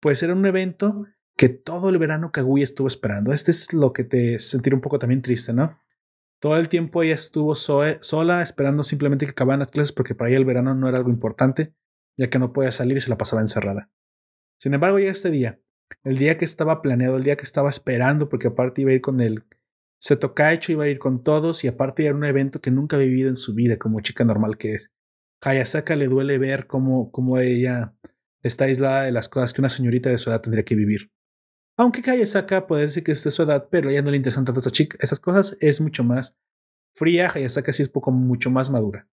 pues 0.00 0.22
era 0.22 0.34
un 0.34 0.44
evento 0.44 1.06
que 1.36 1.48
todo 1.48 1.90
el 1.90 1.98
verano 1.98 2.32
Kaguya 2.32 2.64
estuvo 2.64 2.88
esperando. 2.88 3.32
Este 3.32 3.52
es 3.52 3.72
lo 3.72 3.92
que 3.92 4.02
te 4.02 4.40
sentir 4.40 4.74
un 4.74 4.80
poco 4.80 4.98
también 4.98 5.22
triste, 5.22 5.52
¿no? 5.52 5.78
Todo 6.40 6.56
el 6.56 6.68
tiempo 6.68 7.02
ella 7.02 7.14
estuvo 7.14 7.54
sola 7.54 8.42
esperando 8.42 8.82
simplemente 8.82 9.24
que 9.24 9.30
acabaran 9.30 9.60
las 9.60 9.70
clases 9.70 9.92
porque 9.92 10.16
para 10.16 10.30
ella 10.30 10.38
el 10.38 10.44
verano 10.44 10.74
no 10.74 10.88
era 10.88 10.98
algo 10.98 11.10
importante 11.10 11.74
ya 12.18 12.28
que 12.28 12.38
no 12.38 12.52
podía 12.52 12.72
salir 12.72 12.96
y 12.98 13.00
se 13.00 13.08
la 13.08 13.16
pasaba 13.16 13.40
encerrada. 13.40 13.90
Sin 14.58 14.74
embargo, 14.74 14.98
llega 14.98 15.12
este 15.12 15.30
día, 15.30 15.60
el 16.04 16.18
día 16.18 16.36
que 16.36 16.44
estaba 16.44 16.82
planeado, 16.82 17.16
el 17.16 17.22
día 17.22 17.36
que 17.36 17.44
estaba 17.44 17.70
esperando, 17.70 18.28
porque 18.28 18.48
aparte 18.48 18.82
iba 18.82 18.90
a 18.90 18.94
ir 18.94 19.00
con 19.00 19.20
el 19.20 19.44
Seto 20.00 20.34
Kaicho, 20.34 20.72
iba 20.72 20.84
a 20.84 20.88
ir 20.88 20.98
con 20.98 21.22
todos, 21.22 21.64
y 21.64 21.68
aparte 21.68 22.04
era 22.04 22.14
un 22.14 22.24
evento 22.24 22.60
que 22.60 22.70
nunca 22.70 22.96
había 22.96 23.08
vivido 23.08 23.28
en 23.28 23.36
su 23.36 23.54
vida 23.54 23.78
como 23.78 24.00
chica 24.00 24.24
normal 24.24 24.58
que 24.58 24.74
es. 24.74 24.92
Hayasaka 25.40 25.94
le 25.94 26.08
duele 26.08 26.38
ver 26.38 26.66
cómo, 26.66 27.12
cómo 27.12 27.38
ella 27.38 27.94
está 28.42 28.64
aislada 28.64 29.04
de 29.04 29.12
las 29.12 29.28
cosas 29.28 29.52
que 29.52 29.60
una 29.60 29.70
señorita 29.70 30.10
de 30.10 30.18
su 30.18 30.30
edad 30.30 30.40
tendría 30.40 30.64
que 30.64 30.74
vivir. 30.74 31.12
Aunque 31.76 32.08
Hayasaka 32.08 32.66
puede 32.66 32.82
decir 32.82 33.04
que 33.04 33.12
es 33.12 33.22
de 33.22 33.30
su 33.30 33.44
edad, 33.44 33.68
pero 33.70 33.88
a 33.88 33.92
ella 33.92 34.02
no 34.02 34.10
le 34.10 34.16
interesan 34.16 34.44
tanto 34.44 34.60
esas, 34.60 34.72
chica, 34.72 34.98
esas 35.00 35.20
cosas, 35.20 35.56
es 35.60 35.80
mucho 35.80 36.02
más 36.02 36.36
fría, 36.96 37.30
Hayasaka 37.32 37.72
sí 37.72 37.84
es 37.84 37.88
poco 37.88 38.10
mucho 38.10 38.50
más 38.50 38.70
madura. 38.70 39.08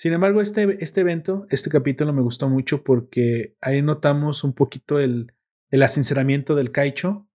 Sin 0.00 0.14
embargo, 0.14 0.40
este, 0.40 0.82
este 0.82 1.02
evento, 1.02 1.46
este 1.50 1.68
capítulo 1.68 2.14
me 2.14 2.22
gustó 2.22 2.48
mucho 2.48 2.84
porque 2.84 3.54
ahí 3.60 3.82
notamos 3.82 4.44
un 4.44 4.54
poquito 4.54 4.98
el, 4.98 5.34
el 5.68 5.82
asinceramiento 5.82 6.54
del 6.54 6.72
Kaicho 6.72 7.28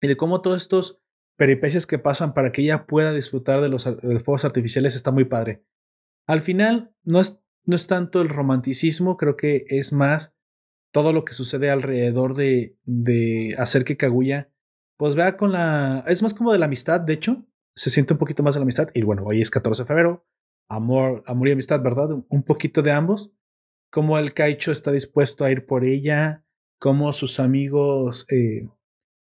y 0.00 0.08
de 0.08 0.16
cómo 0.16 0.40
todos 0.40 0.62
estos 0.62 1.02
peripecias 1.36 1.86
que 1.86 1.98
pasan 1.98 2.32
para 2.32 2.50
que 2.50 2.62
ella 2.62 2.86
pueda 2.86 3.12
disfrutar 3.12 3.60
de 3.60 3.68
los, 3.68 3.84
fuegos 4.24 4.46
artificiales 4.46 4.96
está 4.96 5.10
muy 5.10 5.26
padre. 5.26 5.66
Al 6.26 6.40
final, 6.40 6.94
no 7.04 7.20
es, 7.20 7.42
no 7.66 7.76
es 7.76 7.86
tanto 7.88 8.22
el 8.22 8.30
romanticismo, 8.30 9.18
creo 9.18 9.36
que 9.36 9.64
es 9.68 9.92
más 9.92 10.34
todo 10.94 11.12
lo 11.12 11.26
que 11.26 11.34
sucede 11.34 11.68
alrededor 11.68 12.34
de, 12.34 12.78
de 12.84 13.54
hacer 13.58 13.84
que 13.84 13.98
Kaguya 13.98 14.50
pues 14.96 15.14
vea 15.14 15.36
con 15.36 15.52
la... 15.52 16.04
Es 16.08 16.22
más 16.22 16.32
como 16.32 16.52
de 16.52 16.58
la 16.58 16.64
amistad, 16.64 17.02
de 17.02 17.12
hecho, 17.12 17.46
se 17.76 17.90
siente 17.90 18.14
un 18.14 18.18
poquito 18.18 18.42
más 18.42 18.54
de 18.54 18.60
la 18.60 18.64
amistad. 18.64 18.88
Y 18.94 19.02
bueno, 19.02 19.24
hoy 19.26 19.42
es 19.42 19.50
14 19.50 19.82
de 19.82 19.86
febrero, 19.86 20.26
amor, 20.68 21.22
amor 21.26 21.48
y 21.48 21.52
amistad, 21.52 21.82
¿verdad? 21.82 22.10
Un 22.28 22.42
poquito 22.42 22.82
de 22.82 22.92
ambos. 22.92 23.34
Cómo 23.90 24.18
el 24.18 24.34
Kaicho 24.34 24.70
está 24.70 24.92
dispuesto 24.92 25.44
a 25.44 25.50
ir 25.50 25.66
por 25.66 25.84
ella, 25.84 26.44
cómo 26.78 27.12
sus 27.12 27.40
amigos 27.40 28.26
eh, 28.30 28.68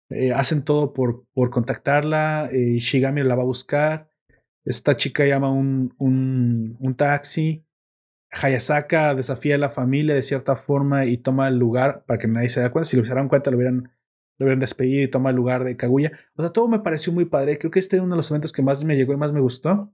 eh, 0.10 0.34
hacen 0.34 0.64
todo 0.64 0.92
por, 0.94 1.26
por 1.34 1.50
contactarla, 1.50 2.50
eh, 2.52 2.78
Shigami 2.80 3.24
la 3.24 3.36
va 3.36 3.44
a 3.44 3.46
buscar, 3.46 4.10
esta 4.66 4.98
chica 4.98 5.26
llama 5.26 5.50
un, 5.50 5.96
un, 5.98 6.96
taxi, 6.96 7.66
Hayasaka 8.32 9.16
desafía 9.16 9.56
a 9.56 9.60
la 9.60 9.70
familia 9.70 10.14
de 10.14 10.22
cierta 10.22 10.58
forma 10.58 11.06
y 11.06 11.18
toma 11.18 11.48
el 11.48 11.58
lugar 11.58 12.04
para 12.06 12.20
que 12.20 12.28
nadie 12.28 12.50
se 12.50 12.62
dé 12.62 12.70
cuenta. 12.70 12.90
Si 12.90 12.98
lo 12.98 13.04
dan 13.04 13.30
cuenta, 13.30 13.50
lo 13.50 13.58
hubieran, 13.58 13.92
lo 14.38 14.46
hubieran 14.46 14.60
despedido 14.60 15.04
y 15.04 15.08
toma 15.08 15.32
el 15.32 15.38
lugar 15.38 15.64
de 15.64 15.78
Kaguya. 15.78 16.12
O 16.36 16.44
sea, 16.44 16.52
todo 16.52 16.68
me 16.68 16.80
pareció 16.80 17.12
muy 17.14 17.26
padre. 17.26 17.58
Creo 17.58 17.72
que 17.72 17.80
este 17.80 17.96
es 17.96 18.02
uno 18.04 18.12
de 18.12 18.18
los 18.18 18.30
eventos 18.30 18.52
que 18.52 18.62
más 18.62 18.84
me 18.84 18.96
llegó 18.96 19.14
y 19.14 19.18
más 19.18 19.32
me 19.32 19.40
gustó 19.40 19.92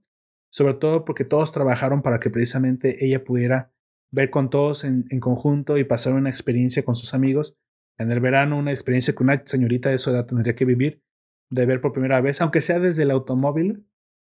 sobre 0.56 0.76
todo 0.76 1.04
porque 1.04 1.26
todos 1.26 1.52
trabajaron 1.52 2.02
para 2.02 2.22
que 2.22 2.30
precisamente 2.30 3.04
ella 3.06 3.26
pudiera 3.26 3.74
ver 4.10 4.30
con 4.30 4.50
todos 4.50 4.86
en, 4.86 5.04
conjunto 5.20 5.78
y 5.78 5.84
pasar 5.84 6.14
una 6.14 6.30
experiencia 6.30 6.86
con 6.86 6.96
sus 6.96 7.14
amigos. 7.14 7.58
En 7.98 8.10
el 8.10 8.22
verano, 8.22 8.58
una 8.58 8.72
experiencia 8.72 9.14
que 9.14 9.22
una 9.22 9.44
señorita 9.46 9.90
de 9.90 9.98
su 9.98 10.12
edad 10.12 10.26
tendría 10.26 10.56
que 10.56 10.64
vivir, 10.64 11.04
de 11.50 11.66
ver 11.66 11.82
por 11.82 11.92
primera 11.92 12.22
vez, 12.22 12.40
aunque 12.40 12.62
sea 12.62 12.80
desde 12.80 13.04
el 13.04 13.12
automóvil. 13.12 13.86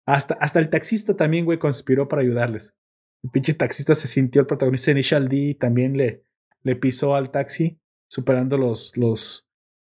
Hasta, 0.08 0.34
hasta 0.36 0.58
el 0.58 0.72
taxista 0.72 1.16
también, 1.16 1.46
güey, 1.46 1.60
conspiró 1.60 2.08
para 2.08 2.24
ayudarles. 2.24 2.76
El 3.22 3.30
pinche 3.30 3.54
taxista 3.54 3.94
se 3.94 4.08
sintió 4.08 4.42
el 4.42 4.48
protagonista 4.48 4.88
de 4.88 4.94
Initial 4.94 5.30
D 5.30 5.56
también 5.60 5.96
le, 5.96 6.26
le 6.64 6.76
pisó 6.76 7.14
al 7.14 7.30
taxi, 7.30 7.80
superando 8.10 8.58
los, 8.58 8.98
los, 8.98 9.48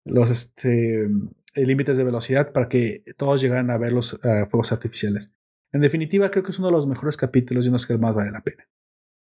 los 0.06 0.30
este, 0.30 1.10
límites 1.56 1.97
de 1.97 2.03
velocidad 2.03 2.51
para 2.51 2.69
que 2.69 3.03
todos 3.18 3.41
llegaran 3.41 3.72
a 3.72 3.80
ver 3.80 3.93
los 3.93 4.14
eh, 4.23 4.45
fuegos 4.47 4.72
artificiales. 4.72 5.34
En 5.71 5.81
definitiva, 5.81 6.31
creo 6.31 6.43
que 6.43 6.51
es 6.51 6.59
uno 6.59 6.69
de 6.69 6.73
los 6.73 6.87
mejores 6.87 7.17
capítulos 7.17 7.65
y 7.65 7.69
uno 7.69 7.77
que 7.85 7.97
más 7.97 8.15
vale 8.15 8.31
la 8.31 8.41
pena. 8.41 8.67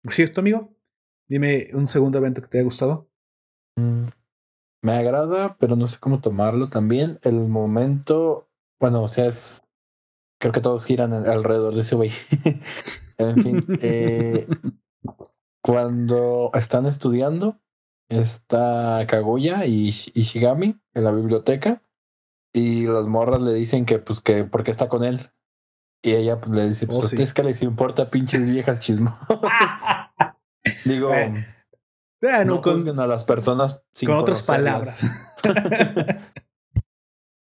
¿Sí 0.09 0.21
esto, 0.21 0.41
amigo? 0.41 0.75
Dime 1.27 1.69
un 1.73 1.87
segundo 1.87 2.19
evento 2.19 2.41
que 2.41 2.47
te 2.47 2.57
haya 2.59 2.65
gustado. 2.65 3.09
Mm, 3.77 4.05
me 4.83 4.91
agrada, 4.93 5.57
pero 5.57 5.75
no 5.75 5.87
sé 5.87 5.99
cómo 5.99 6.21
tomarlo 6.21 6.69
también. 6.69 7.17
El 7.23 7.49
momento, 7.49 8.49
bueno, 8.79 9.03
o 9.03 9.07
sea, 9.07 9.25
es. 9.25 9.63
Creo 10.39 10.53
que 10.53 10.61
todos 10.61 10.85
giran 10.85 11.13
alrededor 11.13 11.73
de 11.73 11.81
ese 11.81 11.95
güey. 11.95 12.11
en 13.17 13.41
fin, 13.41 13.65
eh, 13.81 14.47
cuando 15.63 16.51
están 16.53 16.85
estudiando, 16.85 17.59
está 18.09 19.03
Kaguya 19.07 19.65
y, 19.65 19.87
y 20.13 20.21
Shigami 20.21 20.79
en 20.93 21.03
la 21.03 21.11
biblioteca 21.11 21.81
y 22.55 22.85
las 22.85 23.05
morras 23.07 23.41
le 23.41 23.53
dicen 23.53 23.85
que, 23.85 23.99
pues, 23.99 24.21
que 24.21 24.45
porque 24.45 24.71
está 24.71 24.87
con 24.87 25.03
él. 25.03 25.19
Y 26.05 26.13
ella 26.13 26.39
pues, 26.39 26.55
le 26.55 26.67
dice, 26.67 26.85
pues 26.85 27.13
oh, 27.13 27.15
es 27.17 27.33
que 27.33 27.41
les 27.41 27.63
importa 27.63 28.11
pinches 28.11 28.47
viejas 28.47 28.79
chismosas. 28.79 29.17
Digo, 30.85 31.09
no 32.45 32.61
con, 32.61 32.99
a 32.99 33.07
las 33.07 33.25
personas 33.25 33.81
sin 33.91 34.07
con 34.07 34.19
otras 34.19 34.43
palabras. 34.43 35.03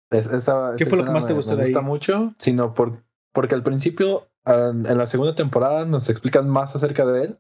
¿Qué 0.08 0.86
fue 0.86 0.96
lo 0.96 1.04
que 1.04 1.10
más 1.10 1.26
te 1.26 1.34
gustó 1.34 1.52
me, 1.52 1.58
me 1.58 1.64
gusta 1.64 1.82
mucho, 1.82 2.34
sino 2.38 2.72
por, 2.72 3.04
porque 3.34 3.54
al 3.54 3.62
principio, 3.62 4.30
en 4.46 4.96
la 4.96 5.06
segunda 5.06 5.34
temporada, 5.34 5.84
nos 5.84 6.08
explican 6.08 6.48
más 6.48 6.74
acerca 6.74 7.04
de 7.04 7.24
él, 7.24 7.38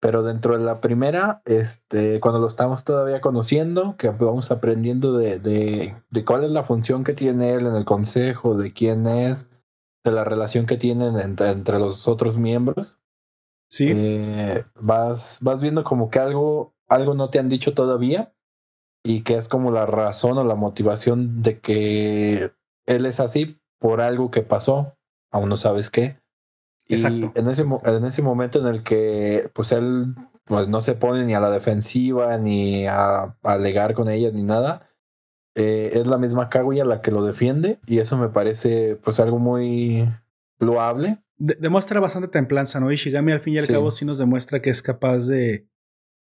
pero 0.00 0.22
dentro 0.22 0.56
de 0.56 0.62
la 0.62 0.80
primera, 0.80 1.42
este, 1.44 2.20
cuando 2.20 2.38
lo 2.38 2.46
estamos 2.46 2.84
todavía 2.84 3.20
conociendo, 3.20 3.96
que 3.96 4.10
vamos 4.10 4.52
aprendiendo 4.52 5.16
de, 5.16 5.40
de, 5.40 5.96
de 6.10 6.24
cuál 6.24 6.44
es 6.44 6.52
la 6.52 6.62
función 6.62 7.02
que 7.02 7.14
tiene 7.14 7.54
él 7.54 7.66
en 7.66 7.74
el 7.74 7.84
consejo, 7.84 8.56
de 8.56 8.72
quién 8.72 9.06
es, 9.06 9.48
de 10.10 10.16
la 10.16 10.24
relación 10.24 10.66
que 10.66 10.76
tienen 10.76 11.18
entre, 11.18 11.50
entre 11.50 11.78
los 11.78 12.08
otros 12.08 12.36
miembros. 12.36 12.98
Sí. 13.68 13.92
Eh, 13.94 14.64
vas, 14.80 15.38
vas 15.40 15.60
viendo 15.60 15.84
como 15.84 16.10
que 16.10 16.18
algo, 16.18 16.74
algo 16.88 17.14
no 17.14 17.30
te 17.30 17.38
han 17.38 17.48
dicho 17.48 17.74
todavía 17.74 18.32
y 19.04 19.22
que 19.22 19.36
es 19.36 19.48
como 19.48 19.70
la 19.70 19.86
razón 19.86 20.38
o 20.38 20.44
la 20.44 20.54
motivación 20.54 21.42
de 21.42 21.60
que 21.60 22.52
él 22.86 23.06
es 23.06 23.20
así 23.20 23.60
por 23.78 24.00
algo 24.00 24.30
que 24.30 24.42
pasó, 24.42 24.96
aún 25.30 25.48
no 25.48 25.56
sabes 25.56 25.90
qué. 25.90 26.20
Exacto. 26.88 27.32
Y 27.34 27.38
en 27.38 27.48
ese, 27.48 27.64
en 27.84 28.04
ese 28.04 28.22
momento 28.22 28.60
en 28.60 28.66
el 28.66 28.82
que 28.82 29.50
pues 29.54 29.72
él 29.72 30.14
pues, 30.44 30.68
no 30.68 30.80
se 30.80 30.94
pone 30.94 31.24
ni 31.24 31.34
a 31.34 31.40
la 31.40 31.50
defensiva, 31.50 32.36
ni 32.38 32.86
a, 32.86 33.36
alegar 33.42 33.94
con 33.94 34.08
ella, 34.08 34.30
ni 34.30 34.42
nada, 34.42 34.88
eh, 35.56 35.90
es 35.94 36.06
la 36.06 36.18
misma 36.18 36.50
Kaguya 36.50 36.84
la 36.84 37.00
que 37.00 37.10
lo 37.10 37.24
defiende 37.24 37.80
y 37.86 37.98
eso 37.98 38.18
me 38.18 38.28
parece 38.28 38.96
pues 38.96 39.18
algo 39.20 39.38
muy 39.38 40.06
loable. 40.58 41.18
demuestra 41.38 41.98
bastante 41.98 42.28
templanza, 42.28 42.78
¿no? 42.78 42.92
Y 42.92 42.96
Shigami 42.96 43.32
al 43.32 43.40
fin 43.40 43.54
y 43.54 43.58
al 43.58 43.66
cabo 43.66 43.90
sí 43.90 44.04
nos 44.04 44.18
demuestra 44.18 44.60
que 44.60 44.68
es 44.68 44.82
capaz 44.82 45.26
de... 45.26 45.66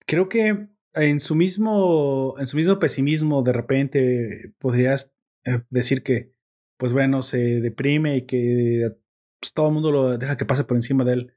Creo 0.06 0.28
que 0.28 0.68
en 0.94 1.18
su 1.18 1.34
mismo, 1.34 2.34
en 2.38 2.46
su 2.46 2.56
mismo 2.56 2.78
pesimismo 2.78 3.42
de 3.42 3.52
repente 3.52 4.54
podrías 4.58 5.12
eh, 5.44 5.60
decir 5.70 6.04
que, 6.04 6.32
pues 6.78 6.92
bueno, 6.92 7.22
se 7.22 7.60
deprime 7.60 8.16
y 8.18 8.22
que 8.22 8.96
pues, 9.40 9.52
todo 9.52 9.66
el 9.66 9.74
mundo 9.74 9.90
lo 9.90 10.18
deja 10.18 10.36
que 10.36 10.44
pase 10.44 10.62
por 10.62 10.76
encima 10.76 11.04
de 11.04 11.12
él. 11.12 11.32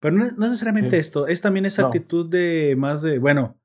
Pero 0.00 0.16
no, 0.16 0.24
es 0.24 0.38
necesariamente 0.38 0.98
esto, 0.98 1.26
es 1.26 1.42
también 1.42 1.66
esa 1.66 1.86
actitud 1.86 2.30
de 2.30 2.76
más 2.78 3.02
de, 3.02 3.18
bueno, 3.18 3.60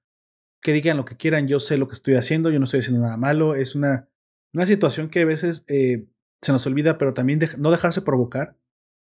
que 0.62 0.74
digan 0.74 0.98
lo 0.98 1.06
que 1.06 1.18
quieran, 1.18 1.48
yo 1.48 1.60
sé 1.60 1.78
lo 1.78 1.88
que 1.88 1.94
estoy 1.94 2.16
haciendo, 2.16 2.50
yo 2.50 2.60
no 2.60 2.66
estoy 2.66 2.82
haciendo 2.82 3.02
nada 3.02 3.18
malo, 3.18 3.56
es 3.56 3.76
una, 3.76 4.08
una 4.54 4.66
situación 4.66 5.10
que 5.10 5.22
a 5.22 5.26
veces 5.26 5.66
eh, 5.68 6.08
se 6.42 6.52
nos 6.52 6.66
olvida, 6.68 6.98
pero 6.98 7.14
también 7.14 7.40
no 7.58 7.72
dejarse 7.72 8.02
provocar 8.02 8.58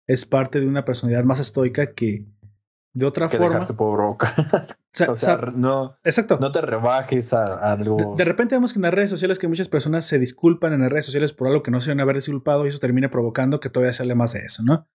es 0.06 0.24
parte 0.24 0.60
de 0.60 0.66
una 0.66 0.84
personalidad 0.84 1.24
más 1.24 1.40
estoica 1.40 1.92
que 1.92 2.26
de 2.92 3.04
otra 3.04 3.28
que 3.28 3.36
forma. 3.36 3.54
Dejarse 3.54 3.74
provocar. 3.74 4.32
o 5.08 5.16
sea, 5.16 5.36
no, 5.54 5.98
exacto. 6.02 6.38
no 6.40 6.50
te 6.50 6.62
rebajes 6.62 7.34
a, 7.34 7.72
algo. 7.72 8.14
De, 8.16 8.24
repente 8.24 8.54
vemos 8.54 8.72
que 8.72 8.78
en 8.78 8.84
las 8.84 8.94
redes 8.94 9.10
sociales 9.10 9.38
que 9.38 9.48
muchas 9.48 9.68
personas 9.68 10.06
se 10.06 10.18
disculpan 10.18 10.72
en 10.72 10.80
las 10.80 10.90
redes 10.90 11.04
sociales 11.04 11.32
por 11.32 11.48
algo 11.48 11.62
que 11.62 11.70
no 11.70 11.80
se 11.80 11.90
a 11.90 11.94
haber 11.94 12.16
disculpado 12.16 12.64
y 12.64 12.68
eso 12.68 12.78
termina 12.78 13.10
provocando 13.10 13.60
que 13.60 13.68
todavía 13.68 13.92
se 13.92 14.02
hable 14.02 14.14
más 14.14 14.32
de 14.32 14.40
eso, 14.40 14.62
¿no? 14.62 14.88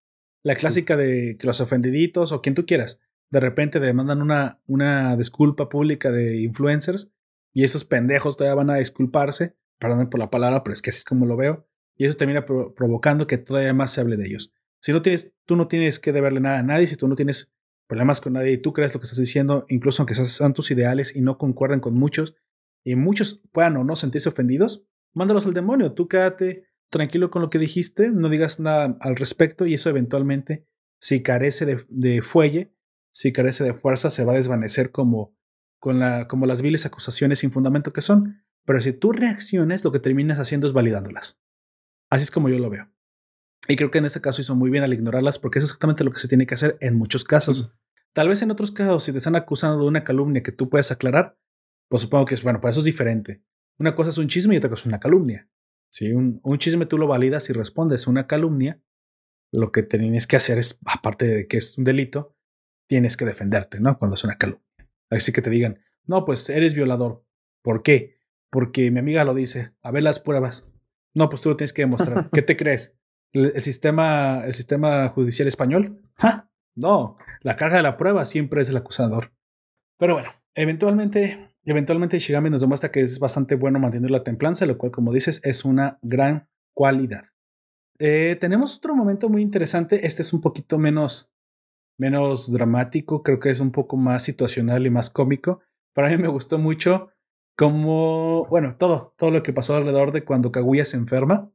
La 0.44 0.56
clásica 0.56 0.98
de 0.98 1.38
que 1.38 1.46
los 1.46 1.62
ofendiditos 1.62 2.32
o 2.32 2.42
quien 2.42 2.56
tú 2.56 2.66
quieras, 2.66 3.00
de 3.32 3.40
repente 3.40 3.80
demandan 3.80 4.22
una, 4.22 4.62
una 4.68 5.16
disculpa 5.18 5.70
pública 5.70 6.12
de 6.12 6.42
influencers 6.42 7.12
y 7.54 7.64
esos 7.64 7.84
pendejos 7.84 8.38
todavía 8.38 8.56
van 8.56 8.70
a 8.70 8.76
disculparse, 8.76 9.56
perdón 9.80 10.10
por 10.10 10.20
la 10.20 10.30
palabra, 10.30 10.64
pero 10.64 10.74
es 10.74 10.82
que 10.82 10.92
así 10.92 11.00
es 11.00 11.06
como 11.06 11.26
lo 11.26 11.36
veo, 11.36 11.68
y 11.98 12.06
eso 12.06 12.16
termina 12.16 12.46
provocando 12.46 13.28
que 13.28 13.38
todavía 13.38 13.74
más 13.74 13.92
se 13.92 14.02
hable 14.02 14.18
de 14.18 14.28
ellos. 14.28 14.54
Si 14.82 14.92
no 14.92 15.02
tienes, 15.02 15.34
tú 15.46 15.56
no 15.56 15.68
tienes 15.68 16.00
que 16.00 16.12
deberle 16.12 16.40
nada 16.40 16.60
a 16.60 16.64
nadie, 16.64 16.88
si 16.88 16.96
tú 16.96 17.08
no 17.08 17.16
tienes 17.16 17.54
problemas 17.88 18.22
con 18.22 18.34
nadie 18.34 18.54
y 18.54 18.58
tú 18.58 18.74
crees 18.74 18.94
lo 18.94 19.00
que 19.00 19.06
estás 19.06 19.20
diciendo, 19.20 19.66
incluso 19.70 20.02
aunque 20.02 20.16
sean 20.16 20.54
tus 20.54 20.72
ideales 20.72 21.16
y 21.16 21.22
no 21.22 21.38
concuerden 21.38 21.80
con 21.80 21.94
muchos, 21.94 22.36
y 22.84 22.96
muchos 22.96 23.42
puedan 23.52 23.78
o 23.78 23.84
no 23.84 23.96
sentirse 23.96 24.30
ofendidos, 24.30 24.86
mándalos 25.14 25.46
al 25.46 25.54
demonio. 25.54 25.94
Tú 25.94 26.08
quédate 26.08 26.66
tranquilo 26.90 27.32
con 27.32 27.42
lo 27.42 27.50
que 27.50 27.60
dijiste, 27.60 28.10
no 28.10 28.30
digas 28.30 28.60
nada 28.60 28.98
al 29.00 29.16
respecto 29.16 29.66
y 29.66 29.76
eso 29.76 29.90
eventualmente, 29.90 30.68
si 31.00 31.22
carece 31.22 31.86
de, 31.90 32.22
fuelle, 32.22 32.74
si 33.12 33.34
carece 33.34 33.64
de 33.64 33.74
fuerza, 33.74 34.10
se 34.10 34.24
va 34.24 34.34
a 34.34 34.36
desvanecer 34.36 34.92
como, 34.92 35.36
con 35.80 36.00
la, 36.00 36.28
como 36.28 36.46
las 36.46 36.62
viles 36.62 36.86
acusaciones 36.86 37.40
sin 37.40 37.52
fundamento 37.52 37.94
que 37.94 38.02
son. 38.02 38.44
Pero 38.66 38.80
si 38.82 38.94
tú 38.94 39.12
reacciones, 39.12 39.84
lo 39.84 39.92
que 39.92 40.00
terminas 40.00 40.40
haciendo 40.40 40.68
es 40.68 40.74
validándolas. 40.74 41.42
Así 42.10 42.24
es 42.24 42.32
como 42.32 42.50
yo 42.50 42.60
lo 42.60 42.70
veo. 42.70 42.92
Y 43.68 43.76
creo 43.76 43.92
que 43.92 44.00
en 44.00 44.06
este 44.06 44.22
caso 44.22 44.42
hizo 44.42 44.56
muy 44.56 44.70
bien 44.70 44.84
al 44.84 44.94
ignorarlas 44.94 45.40
porque 45.40 45.60
es 45.60 45.66
exactamente 45.66 46.04
lo 46.04 46.12
que 46.12 46.20
se 46.20 46.28
tiene 46.28 46.46
que 46.46 46.56
hacer 46.56 46.78
en 46.82 46.96
muchos 46.96 47.24
casos. 47.24 47.72
Tal 48.14 48.28
vez 48.28 48.42
en 48.42 48.52
otros 48.52 48.72
casos, 48.72 49.04
si 49.04 49.12
te 49.12 49.20
están 49.20 49.36
acusando 49.36 49.78
de 49.78 49.88
una 49.88 50.04
calumnia 50.04 50.44
que 50.44 50.52
tú 50.52 50.70
puedes 50.70 50.92
aclarar, 50.92 51.38
pues 51.88 52.02
supongo 52.02 52.26
que 52.26 52.36
es, 52.36 52.44
bueno, 52.44 52.60
pues 52.60 52.74
eso 52.74 52.80
es 52.80 52.86
diferente. 52.86 53.44
Una 53.78 53.96
cosa 53.96 54.10
es 54.10 54.18
un 54.18 54.28
chisme 54.28 54.56
y 54.56 54.58
otra 54.58 54.70
cosa 54.70 54.82
es 54.82 54.88
una 54.88 55.00
calumnia. 55.00 55.50
Si 55.90 56.12
un, 56.14 56.42
chisme 56.58 56.86
tú 56.86 56.98
lo 56.98 57.08
validas 57.08 57.50
y 57.50 57.54
respondes 57.54 58.08
a 58.08 58.10
una 58.12 58.28
calumnia, 58.28 58.82
lo 59.52 59.72
que 59.72 59.84
tienes 59.84 60.26
que 60.28 60.38
hacer 60.38 60.58
es, 60.58 60.80
aparte 60.86 61.26
de 61.26 61.48
que 61.48 61.58
es 61.58 61.78
un 61.78 61.84
delito, 61.84 62.36
tienes 62.92 63.16
que 63.16 63.24
defenderte, 63.24 63.80
¿no? 63.80 63.98
Cuando 63.98 64.16
es 64.16 64.24
una 64.26 64.38
calumnia. 64.38 64.68
Así 65.10 65.32
que 65.32 65.42
te 65.42 65.50
digan, 65.50 65.80
no, 66.04 66.26
pues 66.26 66.50
eres 66.50 66.74
violador. 66.74 67.24
¿Por 67.62 67.84
qué? 67.84 68.18
Porque 68.50 68.92
mi 68.92 69.00
amiga 69.00 69.24
lo 69.24 69.34
dice. 69.34 69.72
A 69.82 69.92
ver 69.92 70.04
las 70.04 70.20
pruebas. 70.20 70.74
No, 71.14 71.30
pues 71.30 71.42
tú 71.42 71.48
lo 71.48 71.56
tienes 71.56 71.72
que 71.72 71.84
demostrar. 71.84 72.30
¿Qué 72.34 72.42
te 72.42 72.58
crees? 72.58 73.00
¿El, 73.32 73.62
sistema, 73.62 74.42
el 74.44 74.54
sistema 74.54 75.08
judicial 75.08 75.48
español? 75.48 76.04
No, 76.76 77.16
la 77.40 77.56
carga 77.56 77.78
de 77.78 77.84
la 77.84 77.96
prueba 77.96 78.26
siempre 78.26 78.62
es 78.62 78.68
el 78.68 78.76
acusador. 78.76 79.32
Pero 79.98 80.16
bueno, 80.16 80.30
eventualmente, 80.54 81.56
eventualmente 81.64 82.20
Shigami 82.20 82.50
nos 82.50 82.60
demuestra 82.60 82.92
que 82.92 83.00
es 83.00 83.20
bastante 83.20 83.56
bueno 83.56 83.80
mantener 83.80 84.12
la 84.12 84.26
templanza, 84.26 84.66
lo 84.66 84.78
cual, 84.78 84.92
como 84.92 85.14
dices, 85.14 85.40
es 85.46 85.64
una 85.64 85.98
gran 86.02 86.50
cualidad. 86.74 87.24
Eh, 88.00 88.36
tenemos 88.42 88.76
otro 88.76 88.94
momento 88.98 89.30
muy 89.30 89.42
interesante. 89.42 90.06
Este 90.06 90.24
es 90.24 90.34
un 90.34 90.42
poquito 90.42 90.78
menos, 90.78 91.31
menos 92.02 92.52
dramático, 92.52 93.24
creo 93.24 93.40
que 93.40 93.52
es 93.52 93.60
un 93.60 93.72
poco 93.72 93.96
más 93.96 94.24
situacional 94.24 94.86
y 94.86 94.90
más 94.90 95.10
cómico. 95.10 95.62
Para 95.94 96.10
mí 96.10 96.18
me 96.18 96.28
gustó 96.28 96.58
mucho 96.58 97.10
como, 97.56 98.46
bueno, 98.48 98.76
todo, 98.76 99.14
todo 99.18 99.32
lo 99.32 99.44
que 99.44 99.54
pasó 99.54 99.76
alrededor 99.76 100.12
de 100.12 100.26
cuando 100.26 100.52
Kaguya 100.52 100.84
se 100.84 100.98
enferma. 100.98 101.52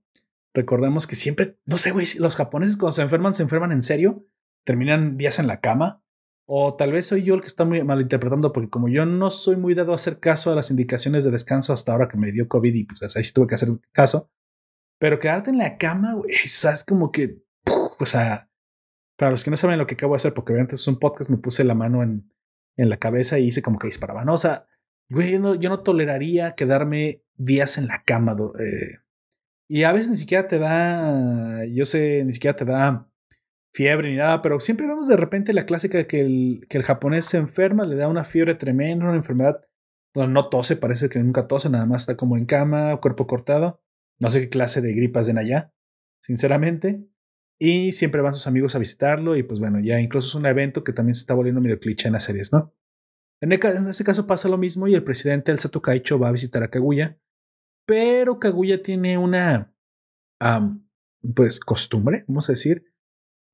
Recordemos 0.55 1.06
que 1.06 1.16
siempre, 1.16 1.59
no 1.66 1.77
sé, 1.77 1.90
güey, 1.90 2.06
los 2.18 2.36
japoneses 2.36 2.77
cuando 2.77 2.93
se 2.93 3.02
enferman, 3.02 3.35
se 3.35 3.43
enferman 3.43 3.73
en 3.73 3.82
serio 3.82 4.27
terminan 4.66 5.16
días 5.16 5.39
en 5.39 5.47
la 5.47 5.60
cama. 5.60 6.02
O 6.48 6.77
tal 6.77 6.93
vez 6.93 7.06
soy 7.06 7.24
yo 7.24 7.35
el 7.35 7.40
que 7.40 7.48
está 7.48 7.64
muy 7.64 7.82
malinterpretando, 7.82 8.52
porque 8.52 8.70
como 8.70 8.89
yo 8.89 9.06
no 9.06 9.31
soy 9.31 9.56
muy 9.56 9.74
dado 9.74 9.93
a 9.93 9.97
hacer 9.97 10.20
caso 10.20 10.52
a 10.52 10.55
las 10.55 10.70
indicaciones 10.70 11.24
de 11.24 11.31
descanso 11.31 11.73
hasta 11.73 11.93
ahora 11.93 12.09
que 12.09 12.18
me 12.18 12.31
dio 12.31 12.47
COVID 12.47 12.73
y 12.73 12.85
pues 12.85 13.16
ahí 13.16 13.23
tuve 13.32 13.48
que 13.48 13.55
hacer 13.56 13.70
caso. 13.93 14.31
Pero 14.98 15.18
quedarte 15.18 15.51
en 15.51 15.59
la 15.59 15.77
cama, 15.78 16.14
güey, 16.14 16.31
sabes 16.47 16.85
como 16.85 17.10
que, 17.10 17.43
o 17.98 18.06
sea, 18.06 18.45
para 19.17 19.31
los 19.31 19.45
que 19.45 19.51
no 19.51 19.57
saben 19.57 19.79
lo 19.79 19.87
que 19.87 19.95
acabo 19.95 20.15
de 20.15 20.17
hacer, 20.17 20.35
porque 20.35 20.59
antes 20.59 20.81
es 20.81 20.89
un 20.89 20.99
podcast, 20.99 21.31
me 21.31 21.39
puse 21.39 21.65
la 21.65 21.75
mano 21.75 22.03
en, 22.03 22.31
en 22.77 22.89
la 22.89 22.99
cabeza 22.99 23.39
y 23.39 23.47
hice 23.47 23.63
como 23.63 23.79
que 23.79 23.89
disparaba. 23.89 24.25
O 24.31 24.37
sea, 24.37 24.67
güey, 25.09 25.33
yo 25.33 25.41
no, 25.41 25.55
yo 25.55 25.69
no 25.69 25.81
toleraría 25.81 26.53
quedarme 26.53 27.23
días 27.35 27.79
en 27.79 27.87
la 27.87 28.03
cama. 28.05 28.37
Eh, 28.59 28.99
y 29.69 29.83
a 29.85 29.93
veces 29.93 30.11
ni 30.11 30.17
siquiera 30.17 30.47
te 30.47 30.59
da, 30.59 31.65
yo 31.67 31.87
sé, 31.87 32.25
ni 32.25 32.33
siquiera 32.33 32.57
te 32.57 32.65
da 32.65 33.11
fiebre 33.73 34.11
ni 34.11 34.17
nada, 34.17 34.41
pero 34.41 34.59
siempre 34.59 34.87
vemos 34.87 35.07
de 35.07 35.17
repente 35.17 35.53
la 35.53 35.67
clásica 35.67 36.07
que 36.07 36.21
el, 36.21 36.67
que 36.71 36.79
el 36.79 36.85
japonés 36.85 37.27
se 37.27 37.37
enferma, 37.37 37.85
le 37.85 37.97
da 37.97 38.09
una 38.09 38.25
fiebre 38.25 38.55
tremenda, 38.55 39.05
una 39.05 39.17
enfermedad 39.17 39.61
donde 40.15 40.33
no 40.33 40.49
tose, 40.49 40.77
parece 40.77 41.11
que 41.11 41.19
nunca 41.19 41.47
tose, 41.47 41.69
nada 41.69 41.85
más 41.85 42.03
está 42.03 42.17
como 42.17 42.39
en 42.39 42.47
cama, 42.47 42.99
cuerpo 43.01 43.27
cortado. 43.27 43.83
No 44.19 44.31
sé 44.31 44.41
qué 44.41 44.49
clase 44.49 44.81
de 44.81 44.95
gripas 44.95 45.27
den 45.27 45.37
allá, 45.37 45.75
sinceramente. 46.23 47.07
Y 47.59 47.93
siempre 47.93 48.20
van 48.20 48.35
sus 48.35 48.47
amigos 48.47 48.74
a 48.74 48.78
visitarlo 48.78 49.37
y 49.37 49.43
pues 49.43 49.61
bueno, 49.61 49.81
ya 49.81 49.99
incluso 49.99 50.28
es 50.28 50.35
un 50.35 50.47
evento 50.47 50.85
que 50.85 50.93
también 50.93 51.15
se 51.15 51.20
está 51.20 51.35
volviendo 51.35 51.61
medio 51.61 51.81
cliché 51.81 52.09
en 52.09 52.12
las 52.12 52.24
series, 52.24 52.53
¿no? 52.53 52.74
En, 53.41 53.53
este 53.53 54.05
caso 54.05 54.27
pasa 54.27 54.49
lo 54.49 54.59
mismo 54.59 54.89
y 54.89 54.95
el 54.95 55.05
presidente 55.05 55.53
El 55.53 55.59
Sato 55.59 55.83
Kaicho 55.83 56.19
va 56.19 56.28
a 56.28 56.33
visitar 56.33 56.62
a 56.62 56.69
Kaguya, 56.69 57.19
pero 57.87 58.39
Kaguya 58.39 58.83
tiene 58.83 59.19
una, 59.19 59.74
pues, 61.35 61.61
costumbre, 61.61 62.24
vamos 62.28 62.49
a 62.49 62.53
decir, 62.53 62.93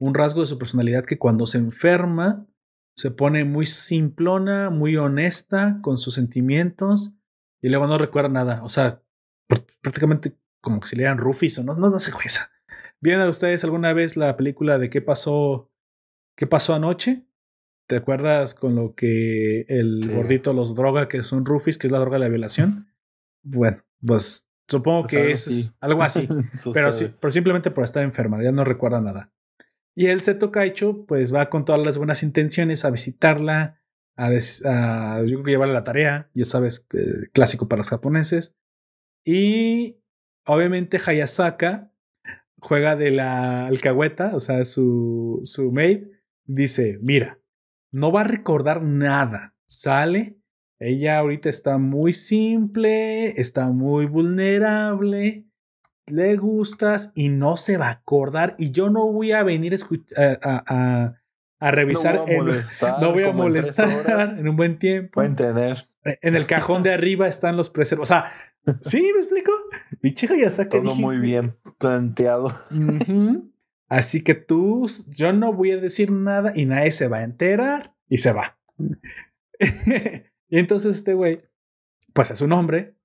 un 0.01 0.15
rasgo 0.15 0.41
de 0.41 0.47
su 0.47 0.59
personalidad 0.59 1.05
que 1.05 1.19
cuando 1.19 1.47
se 1.47 1.59
enferma 1.59 2.47
se 2.95 3.11
pone 3.11 3.45
muy 3.45 3.67
simplona, 3.67 4.71
muy 4.71 4.97
honesta 4.97 5.81
con 5.83 5.99
sus 5.99 6.15
sentimientos 6.15 7.17
y 7.61 7.69
luego 7.69 7.87
no 7.87 7.99
recuerda 7.99 8.29
nada. 8.29 8.63
O 8.63 8.69
sea, 8.69 9.03
prácticamente 9.81 10.37
como 10.61 10.81
que 10.81 10.89
si 10.89 10.97
le 10.97 11.03
dieran 11.03 11.19
Rufis 11.19 11.59
o 11.59 11.65
no, 11.65 11.75
no, 11.75 11.91
no 11.91 11.99
sé 11.99 12.13
esa. 12.25 12.52
¿Vieron 13.03 13.29
ustedes 13.29 13.65
alguna 13.65 13.93
vez 13.93 14.17
la 14.17 14.37
película 14.37 14.79
de 14.79 14.89
qué 14.89 15.03
pasó, 15.03 15.73
qué 16.37 16.47
pasó 16.47 16.73
anoche? 16.73 17.27
¿Te 17.89 17.97
acuerdas 17.97 18.55
con 18.55 18.77
lo 18.77 18.95
que 18.95 19.63
el 19.63 20.01
gordito 20.15 20.53
los 20.53 20.77
droga, 20.77 21.09
que 21.09 21.19
es 21.19 21.33
un 21.33 21.45
Rufis, 21.45 21.79
que 21.79 21.89
es 21.89 21.91
la 21.91 21.99
droga 21.99 22.15
de 22.15 22.21
la 22.21 22.29
violación? 22.29 22.87
Bueno, 23.43 23.83
pues 24.07 24.49
supongo 24.69 25.03
pues 25.03 25.11
que 25.11 25.33
es 25.33 25.75
algo 25.81 26.05
así, 26.05 26.29
pero, 26.73 26.93
sí, 26.93 27.13
pero 27.21 27.33
simplemente 27.33 27.73
por 27.73 27.83
estar 27.83 28.05
enferma, 28.05 28.41
ya 28.41 28.53
no 28.53 28.63
recuerda 28.63 29.01
nada. 29.01 29.33
Y 29.97 30.07
el 30.07 30.21
Seto 30.21 30.53
Kaicho, 30.53 31.05
pues 31.05 31.35
va 31.35 31.51
con 31.51 31.65
todas 31.65 31.83
las 31.85 31.99
buenas 31.99 32.23
intenciones 32.23 32.85
a 32.85 32.91
visitarla, 32.91 33.81
a, 34.17 34.27
a 34.29 35.21
yo 35.23 35.27
creo 35.27 35.43
que 35.43 35.51
llevarle 35.51 35.75
la 35.75 35.85
tarea, 35.85 36.31
ya 36.35 36.45
sabes, 36.45 36.87
clásico 37.33 37.67
para 37.67 37.81
los 37.81 37.91
japoneses. 37.91 38.55
Y 39.25 39.99
obviamente 40.47 41.01
Hayasaka 41.05 41.92
juega 42.63 42.97
de 42.97 43.11
la 43.11 43.67
alcahueta, 43.67 44.35
o 44.35 44.41
sea, 44.41 44.65
su, 44.65 45.41
su 45.43 45.73
maid, 45.73 46.05
dice, 46.45 46.99
mira, 47.03 47.41
no 47.91 48.13
va 48.13 48.23
a 48.23 48.25
recordar 48.25 48.83
nada. 48.83 49.55
Sale, 49.67 50.39
ella 50.79 51.19
ahorita 51.19 51.49
está 51.49 51.79
muy 51.79 52.13
simple, 52.13 53.29
está 53.29 53.71
muy 53.71 54.07
vulnerable, 54.07 55.47
le 56.07 56.37
gustas 56.37 57.13
y 57.15 57.31
no 57.31 57.57
se 57.57 57.77
va 57.79 57.89
a 57.89 57.93
acordar. 57.93 58.55
Y 58.59 58.71
yo 58.71 58.91
no 58.91 59.11
voy 59.11 59.33
a 59.33 59.43
venir 59.43 59.77
a, 60.17 61.15
a, 61.59 61.71
revisar. 61.71 62.17
No 62.17 62.23
voy 62.25 62.35
a 62.35 62.43
molestar, 62.43 63.01
no 63.01 63.13
voy 63.13 63.25
a 63.25 63.33
molestar 63.33 64.37
en, 64.39 64.49
un 64.49 64.57
buen 64.57 64.79
tiempo. 64.79 65.13
Pueden 65.15 65.37
tener. 65.37 65.79
En 66.05 66.37
el 66.37 66.47
cajón 66.47 66.83
de 66.83 66.95
arriba 66.95 67.29
están 67.29 67.57
los 67.57 67.71
preservos. 67.71 68.11
O 68.11 68.13
sea, 68.13 68.33
¿sí 68.81 69.11
me 69.15 69.21
explico? 69.21 69.53
Mi 70.01 70.15
chica 70.15 70.35
ya 70.37 70.51
saca. 70.51 70.83
Todo 70.83 70.95
muy 70.97 71.19
bien 71.19 71.57
planteado. 71.79 72.53
Así 73.89 74.25
que 74.25 74.35
tú, 74.35 74.89
yo 75.11 75.33
no 75.33 75.53
voy 75.53 75.73
a 75.73 75.77
decir 75.77 76.11
nada 76.13 76.53
y 76.55 76.65
nadie 76.65 76.93
se 76.93 77.09
va 77.09 77.19
a 77.19 77.25
enterar 77.25 77.95
y 78.09 78.19
se 78.19 78.33
va. 78.33 78.59
y 80.49 80.59
entonces 80.59 80.97
este 80.97 81.15
güey, 81.15 81.39
pues 82.13 82.31
es 82.31 82.41
un 82.41 82.53
hombre. 82.53 82.97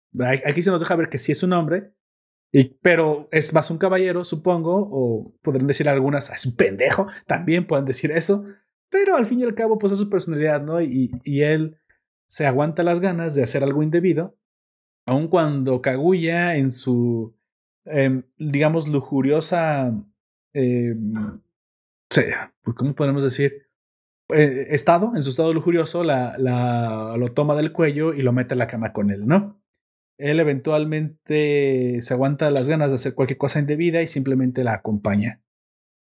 Aquí 0.45 0.61
se 0.61 0.71
nos 0.71 0.79
deja 0.79 0.95
ver 0.95 1.09
que 1.09 1.17
sí 1.17 1.33
es 1.33 1.43
un 1.43 1.53
hombre, 1.53 1.93
y, 2.51 2.75
pero 2.81 3.27
es 3.31 3.53
más 3.53 3.69
un 3.69 3.77
caballero, 3.77 4.23
supongo, 4.23 4.87
o 4.89 5.35
podrían 5.41 5.67
decir 5.67 5.89
algunas, 5.89 6.29
es 6.29 6.45
un 6.45 6.55
pendejo, 6.55 7.07
también 7.25 7.67
pueden 7.67 7.85
decir 7.85 8.11
eso, 8.11 8.45
pero 8.89 9.17
al 9.17 9.27
fin 9.27 9.41
y 9.41 9.43
al 9.43 9.55
cabo, 9.55 9.77
pues 9.77 9.91
es 9.91 9.99
su 9.99 10.09
personalidad, 10.09 10.63
¿no? 10.63 10.81
Y, 10.81 11.11
y 11.23 11.41
él 11.41 11.77
se 12.27 12.45
aguanta 12.45 12.83
las 12.83 12.99
ganas 12.99 13.35
de 13.35 13.43
hacer 13.43 13.63
algo 13.63 13.83
indebido, 13.83 14.37
aun 15.07 15.29
cuando 15.29 15.81
Kaguya 15.81 16.57
en 16.57 16.71
su, 16.71 17.33
em, 17.85 18.23
digamos, 18.37 18.87
lujuriosa, 18.87 19.93
eh, 20.53 20.95
pues, 22.61 22.75
¿cómo 22.75 22.93
podemos 22.93 23.23
decir? 23.23 23.67
Eh, 24.29 24.67
estado, 24.69 25.13
en 25.15 25.23
su 25.23 25.29
estado 25.29 25.53
lujurioso, 25.53 26.03
la, 26.03 26.35
la, 26.37 27.15
lo 27.17 27.31
toma 27.31 27.55
del 27.55 27.71
cuello 27.71 28.13
y 28.13 28.21
lo 28.21 28.33
mete 28.33 28.53
a 28.53 28.57
la 28.57 28.67
cama 28.67 28.91
con 28.91 29.09
él, 29.09 29.25
¿no? 29.25 29.61
Él 30.17 30.39
eventualmente 30.41 32.01
se 32.01 32.13
aguanta 32.13 32.51
las 32.51 32.67
ganas 32.67 32.89
de 32.91 32.95
hacer 32.95 33.15
cualquier 33.15 33.37
cosa 33.37 33.59
indebida 33.59 34.01
y 34.01 34.07
simplemente 34.07 34.63
la 34.63 34.73
acompaña. 34.73 35.41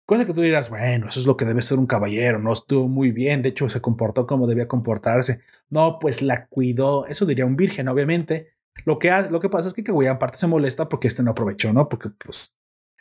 Cosa 0.06 0.26
que 0.26 0.34
tú 0.34 0.42
dirás, 0.42 0.70
bueno, 0.70 1.08
eso 1.08 1.18
es 1.18 1.26
lo 1.26 1.36
que 1.36 1.44
debe 1.44 1.62
ser 1.62 1.78
un 1.78 1.86
caballero, 1.86 2.38
no 2.38 2.52
estuvo 2.52 2.86
muy 2.88 3.10
bien, 3.10 3.42
de 3.42 3.48
hecho 3.48 3.68
se 3.68 3.80
comportó 3.80 4.26
como 4.26 4.46
debía 4.46 4.68
comportarse. 4.68 5.40
No, 5.70 5.98
pues 5.98 6.22
la 6.22 6.46
cuidó, 6.46 7.06
eso 7.06 7.26
diría 7.26 7.46
un 7.46 7.56
virgen, 7.56 7.88
obviamente. 7.88 8.51
Lo 8.84 8.98
que, 8.98 9.10
lo 9.30 9.40
que 9.40 9.48
pasa 9.48 9.68
es 9.68 9.74
que 9.74 9.84
Kaguya 9.84 10.12
aparte 10.12 10.38
se 10.38 10.46
molesta 10.46 10.88
porque 10.88 11.08
este 11.08 11.22
no 11.22 11.32
aprovechó, 11.32 11.72
¿no? 11.72 11.88
Porque 11.88 12.10
pues 12.10 12.58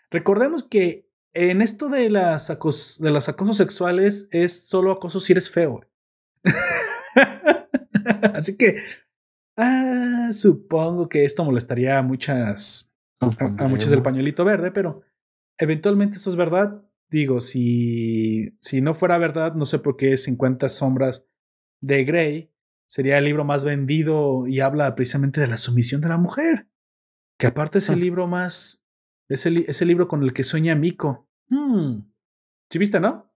recordemos 0.10 0.64
que 0.64 1.10
en 1.34 1.61
esto 1.61 1.89
de 1.89 2.10
las, 2.10 2.48
de 2.99 3.11
los 3.11 3.30
acosos 3.30 3.57
sexuales 3.57 4.27
es 4.31 4.68
solo 4.68 4.91
acoso 4.91 5.19
si 5.19 5.34
eres 5.34 5.49
feo. 5.49 5.81
Así 8.34 8.57
que 8.57 8.77
ah, 9.57 10.30
supongo 10.34 11.07
que 11.10 11.26
esto 11.26 11.43
molestaría 11.43 11.98
a 11.98 12.03
muchas, 12.03 12.91
a, 13.19 13.68
muchas 13.68 13.89
del 13.89 14.02
pañuelito 14.02 14.43
verde, 14.43 14.72
pero 14.72 15.02
eventualmente 15.57 16.18
eso 16.18 16.30
es 16.30 16.35
verdad. 16.35 16.84
Digo, 17.10 17.41
si, 17.41 18.56
si 18.60 18.81
no 18.81 18.93
fuera 18.95 19.18
verdad, 19.18 19.53
no 19.56 19.65
sé 19.65 19.80
por 19.80 19.98
qué 19.98 20.15
50 20.15 20.69
sombras 20.69 21.26
de 21.81 22.03
Grey 22.06 22.52
sería 22.91 23.18
el 23.19 23.23
libro 23.23 23.45
más 23.45 23.63
vendido 23.63 24.47
y 24.47 24.59
habla 24.59 24.93
precisamente 24.95 25.39
de 25.39 25.47
la 25.47 25.55
sumisión 25.55 26.01
de 26.01 26.09
la 26.09 26.18
mujer. 26.18 26.68
Que 27.39 27.47
aparte 27.47 27.77
es 27.77 27.88
el 27.88 27.95
ah. 27.95 27.99
libro 27.99 28.27
más 28.27 28.85
es 29.30 29.45
el, 29.45 29.88
libro 29.88 30.09
con 30.09 30.23
el 30.23 30.34
que 30.34 30.43
sueña 30.43 30.76
Miko. 30.76 31.30
Hmm. 31.47 32.01
¿Sí 32.69 32.80
viste, 32.80 32.99
no? 32.99 33.34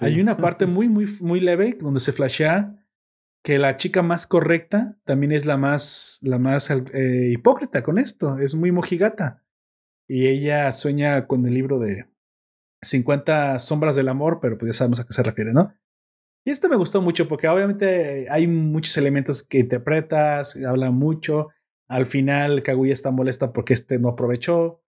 Hay 0.00 0.20
una 0.20 0.36
parte 0.36 0.66
muy, 0.66 0.88
muy, 0.88 1.06
muy 1.20 1.38
leve 1.38 1.78
donde 1.80 2.00
se 2.00 2.10
flashea 2.10 2.84
que 3.44 3.60
la 3.60 3.76
chica 3.76 4.02
más 4.02 4.26
correcta 4.26 4.98
también 5.04 5.30
es 5.30 5.46
la 5.46 5.56
más, 5.56 6.18
la 6.22 6.40
más 6.40 6.68
eh, 6.72 7.30
hipócrita 7.30 7.84
con 7.84 7.96
esto. 7.96 8.38
Es 8.38 8.56
muy 8.56 8.72
mojigata. 8.72 9.44
Y 10.08 10.26
ella 10.26 10.72
sueña 10.72 11.28
con 11.28 11.46
el 11.46 11.54
libro 11.54 11.78
de 11.78 12.10
50 12.82 13.60
sombras 13.60 13.94
del 13.94 14.08
amor, 14.08 14.40
pero 14.42 14.58
pues 14.58 14.74
ya 14.74 14.78
sabemos 14.78 14.98
a 14.98 15.06
qué 15.06 15.12
se 15.12 15.22
refiere, 15.22 15.52
¿no? 15.52 15.72
Y 16.44 16.50
este 16.50 16.68
me 16.68 16.76
gustó 16.76 17.02
mucho 17.02 17.28
porque 17.28 17.48
obviamente 17.48 18.26
hay 18.30 18.46
muchos 18.46 18.96
elementos 18.96 19.42
que 19.42 19.58
interpretas, 19.58 20.56
habla 20.64 20.90
mucho. 20.90 21.48
Al 21.88 22.06
final 22.06 22.62
Kaguya 22.62 22.92
está 22.92 23.10
molesta 23.10 23.52
porque 23.52 23.74
este 23.74 23.98
no 23.98 24.08
aprovechó 24.08 24.82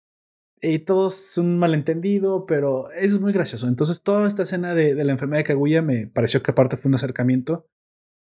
y 0.64 0.78
todo 0.78 1.08
es 1.08 1.36
un 1.38 1.58
malentendido, 1.58 2.46
pero 2.46 2.90
es 2.92 3.20
muy 3.20 3.32
gracioso. 3.32 3.66
Entonces, 3.66 4.02
toda 4.02 4.28
esta 4.28 4.44
escena 4.44 4.76
de, 4.76 4.94
la 4.94 5.10
enfermedad 5.10 5.40
de 5.40 5.44
Kaguya 5.44 5.82
me 5.82 6.06
pareció 6.06 6.40
que 6.40 6.52
aparte 6.52 6.76
fue 6.76 6.88
un 6.88 6.94
acercamiento 6.94 7.68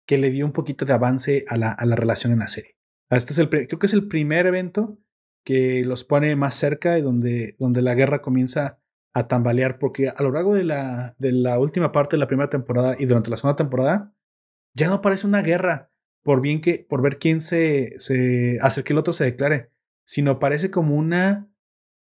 que 0.07 0.16
le 0.16 0.31
dio 0.31 0.47
un 0.47 0.53
poquito 0.53 0.86
de 0.86 0.94
avance 0.94 1.44
a 1.49 1.59
la, 1.59 1.70
a 1.70 1.85
la 1.85 1.94
relación 1.94 2.32
en 2.32 2.39
la 2.39 2.49
serie. 2.49 2.78
Este 3.11 3.35
es 3.35 3.39
el, 3.39 3.51
creo 3.51 3.78
que 3.78 3.86
es 3.86 3.93
el 3.93 4.09
primer 4.09 4.47
evento 4.47 4.99
que 5.44 5.85
los 5.85 6.05
pone 6.05 6.35
más 6.35 6.55
cerca 6.55 6.99
y 6.99 7.03
donde, 7.03 7.55
donde 7.59 7.82
la 7.82 7.94
guerra 7.94 8.23
comienza 8.23 8.81
a 9.14 9.28
tambalear, 9.28 9.78
porque 9.78 10.09
a 10.09 10.22
lo 10.22 10.30
largo 10.30 10.55
de 10.55 10.64
la, 10.64 11.14
de 11.18 11.32
la 11.32 11.59
última 11.59 11.93
parte 11.93 12.16
de 12.16 12.20
la 12.20 12.28
primera 12.28 12.51
temporada 12.51 12.94
y 12.98 13.05
durante 13.05 13.30
la 13.30 13.36
segunda 13.36 13.56
temporada, 13.56 14.14
ya 14.74 14.89
no 14.89 15.02
parece 15.02 15.26
una 15.26 15.43
guerra 15.43 15.90
por 16.22 16.40
bien 16.40 16.60
que, 16.60 16.86
por 16.89 17.02
ver 17.02 17.18
quién 17.18 17.40
se, 17.40 17.94
se 17.98 18.59
hace 18.60 18.84
que 18.84 18.93
el 18.93 18.98
otro 18.98 19.12
se 19.12 19.24
declare, 19.24 19.70
sino 20.05 20.39
parece 20.39 20.70
como 20.70 20.94
una 20.97 21.48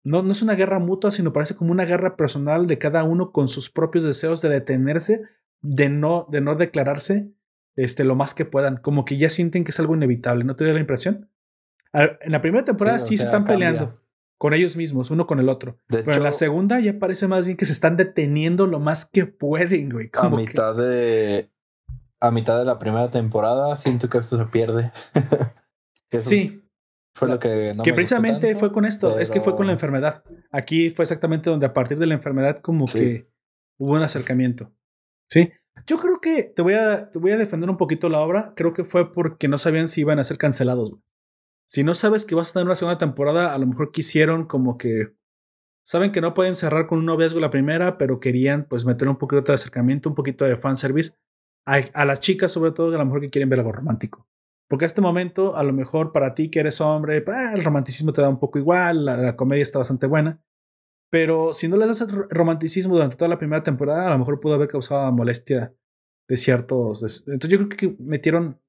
no, 0.04 0.22
no 0.22 0.32
es 0.32 0.42
una 0.42 0.54
guerra 0.54 0.78
mutua, 0.78 1.10
sino 1.10 1.32
parece 1.32 1.56
como 1.56 1.72
una 1.72 1.86
guerra 1.86 2.16
personal 2.16 2.66
de 2.66 2.78
cada 2.78 3.04
uno 3.04 3.32
con 3.32 3.48
sus 3.48 3.70
propios 3.70 4.04
deseos 4.04 4.42
de 4.42 4.50
detenerse, 4.50 5.22
de 5.62 5.88
no, 5.88 6.28
de 6.30 6.42
no 6.42 6.54
declararse 6.54 7.32
este, 7.74 8.04
lo 8.04 8.14
más 8.14 8.34
que 8.34 8.44
puedan, 8.44 8.76
como 8.76 9.06
que 9.06 9.16
ya 9.16 9.30
sienten 9.30 9.64
que 9.64 9.70
es 9.70 9.80
algo 9.80 9.94
inevitable, 9.94 10.44
¿no 10.44 10.56
te 10.56 10.64
da 10.64 10.74
la 10.74 10.80
impresión? 10.80 11.30
En 11.92 12.32
la 12.32 12.42
primera 12.42 12.64
temporada 12.64 12.98
sí, 12.98 13.16
se 13.16 13.24
están 13.24 13.44
peleando 13.44 13.98
con 14.38 14.54
ellos 14.54 14.76
mismos, 14.76 15.10
uno 15.10 15.26
con 15.26 15.38
el 15.38 15.48
otro. 15.48 15.78
pero 15.88 16.14
en 16.14 16.22
la 16.22 16.32
segunda 16.32 16.80
ya 16.80 16.98
parece 16.98 17.28
más 17.28 17.46
bien 17.46 17.56
que 17.56 17.64
se 17.64 17.72
están 17.72 17.96
deteniendo 17.96 18.66
lo 18.66 18.80
más 18.80 19.06
que 19.06 19.26
pueden, 19.26 19.90
güey. 19.90 20.10
a 20.12 20.28
mitad 20.28 20.76
de. 20.76 21.50
A 22.20 22.30
mitad 22.30 22.58
de 22.58 22.64
la 22.64 22.78
primera 22.78 23.10
temporada 23.10 23.76
siento 23.76 24.08
que 24.08 24.18
esto 24.18 24.36
se 24.38 24.46
pierde. 24.46 24.92
sí. 26.22 26.60
Fue 27.16 27.28
lo 27.28 27.38
que 27.38 27.76
Que 27.84 27.94
precisamente 27.94 28.56
fue 28.56 28.72
con 28.72 28.84
esto, 28.84 29.18
es 29.20 29.30
que 29.30 29.40
fue 29.40 29.54
con 29.54 29.66
la 29.66 29.72
enfermedad. 29.72 30.24
Aquí 30.50 30.90
fue 30.90 31.04
exactamente 31.04 31.48
donde 31.48 31.66
a 31.66 31.72
partir 31.72 31.98
de 31.98 32.06
la 32.06 32.14
enfermedad 32.14 32.58
como 32.58 32.86
que 32.86 33.30
hubo 33.78 33.92
un 33.92 34.02
acercamiento. 34.02 34.72
Sí. 35.30 35.52
Yo 35.86 35.98
creo 35.98 36.20
que 36.20 36.44
te 36.44 36.62
voy 36.62 36.74
a 36.74 37.10
te 37.10 37.18
voy 37.18 37.32
a 37.32 37.36
defender 37.36 37.70
un 37.70 37.76
poquito 37.76 38.08
la 38.08 38.20
obra, 38.20 38.52
creo 38.56 38.72
que 38.72 38.84
fue 38.84 39.12
porque 39.12 39.48
no 39.48 39.58
sabían 39.58 39.86
si 39.86 40.00
iban 40.00 40.18
a 40.18 40.24
ser 40.24 40.38
cancelados. 40.38 40.92
Si 41.66 41.82
no 41.82 41.94
sabes 41.94 42.24
que 42.24 42.34
vas 42.34 42.50
a 42.50 42.52
tener 42.54 42.66
una 42.66 42.76
segunda 42.76 42.98
temporada, 42.98 43.54
a 43.54 43.58
lo 43.58 43.66
mejor 43.66 43.90
quisieron 43.90 44.46
como 44.46 44.76
que 44.78 45.14
saben 45.84 46.12
que 46.12 46.20
no 46.20 46.34
pueden 46.34 46.54
cerrar 46.54 46.86
con 46.86 46.98
un 46.98 47.06
noviazgo 47.06 47.40
la 47.40 47.50
primera, 47.50 47.98
pero 47.98 48.20
querían 48.20 48.66
pues 48.68 48.84
meter 48.84 49.08
un 49.08 49.16
poquito 49.16 49.42
de 49.42 49.54
acercamiento, 49.54 50.08
un 50.08 50.14
poquito 50.14 50.44
de 50.44 50.56
fanservice 50.56 51.12
a, 51.66 51.80
a 51.94 52.04
las 52.04 52.20
chicas 52.20 52.52
sobre 52.52 52.72
todo, 52.72 52.94
a 52.94 52.98
lo 52.98 53.04
mejor 53.04 53.20
que 53.20 53.30
quieren 53.30 53.48
ver 53.48 53.60
algo 53.60 53.72
romántico. 53.72 54.28
Porque 54.68 54.84
a 54.84 54.86
este 54.86 55.00
momento, 55.00 55.56
a 55.56 55.62
lo 55.62 55.72
mejor 55.72 56.12
para 56.12 56.34
ti 56.34 56.50
que 56.50 56.60
eres 56.60 56.80
hombre, 56.80 57.20
pues, 57.22 57.36
el 57.54 57.64
romanticismo 57.64 58.12
te 58.12 58.22
da 58.22 58.28
un 58.28 58.38
poco 58.38 58.58
igual, 58.58 59.04
la, 59.04 59.36
comedia 59.36 59.62
está 59.62 59.78
bastante 59.78 60.06
buena. 60.06 60.42
Pero 61.10 61.52
si 61.52 61.68
no 61.68 61.76
le 61.76 61.86
das 61.86 62.04
romanticismo 62.30 62.94
durante 62.94 63.16
toda 63.16 63.28
la 63.28 63.38
primera 63.38 63.62
temporada, 63.62 64.08
a 64.08 64.10
lo 64.10 64.18
mejor 64.18 64.40
pudo 64.40 64.54
haber 64.54 64.68
causado 64.68 65.10
molestia 65.12 65.74
de 66.28 66.36
ciertos. 66.36 67.24
entonces 67.28 67.50
yo 67.50 67.58
creo 67.58 67.68
que 67.68 67.96
metieron 68.02 68.60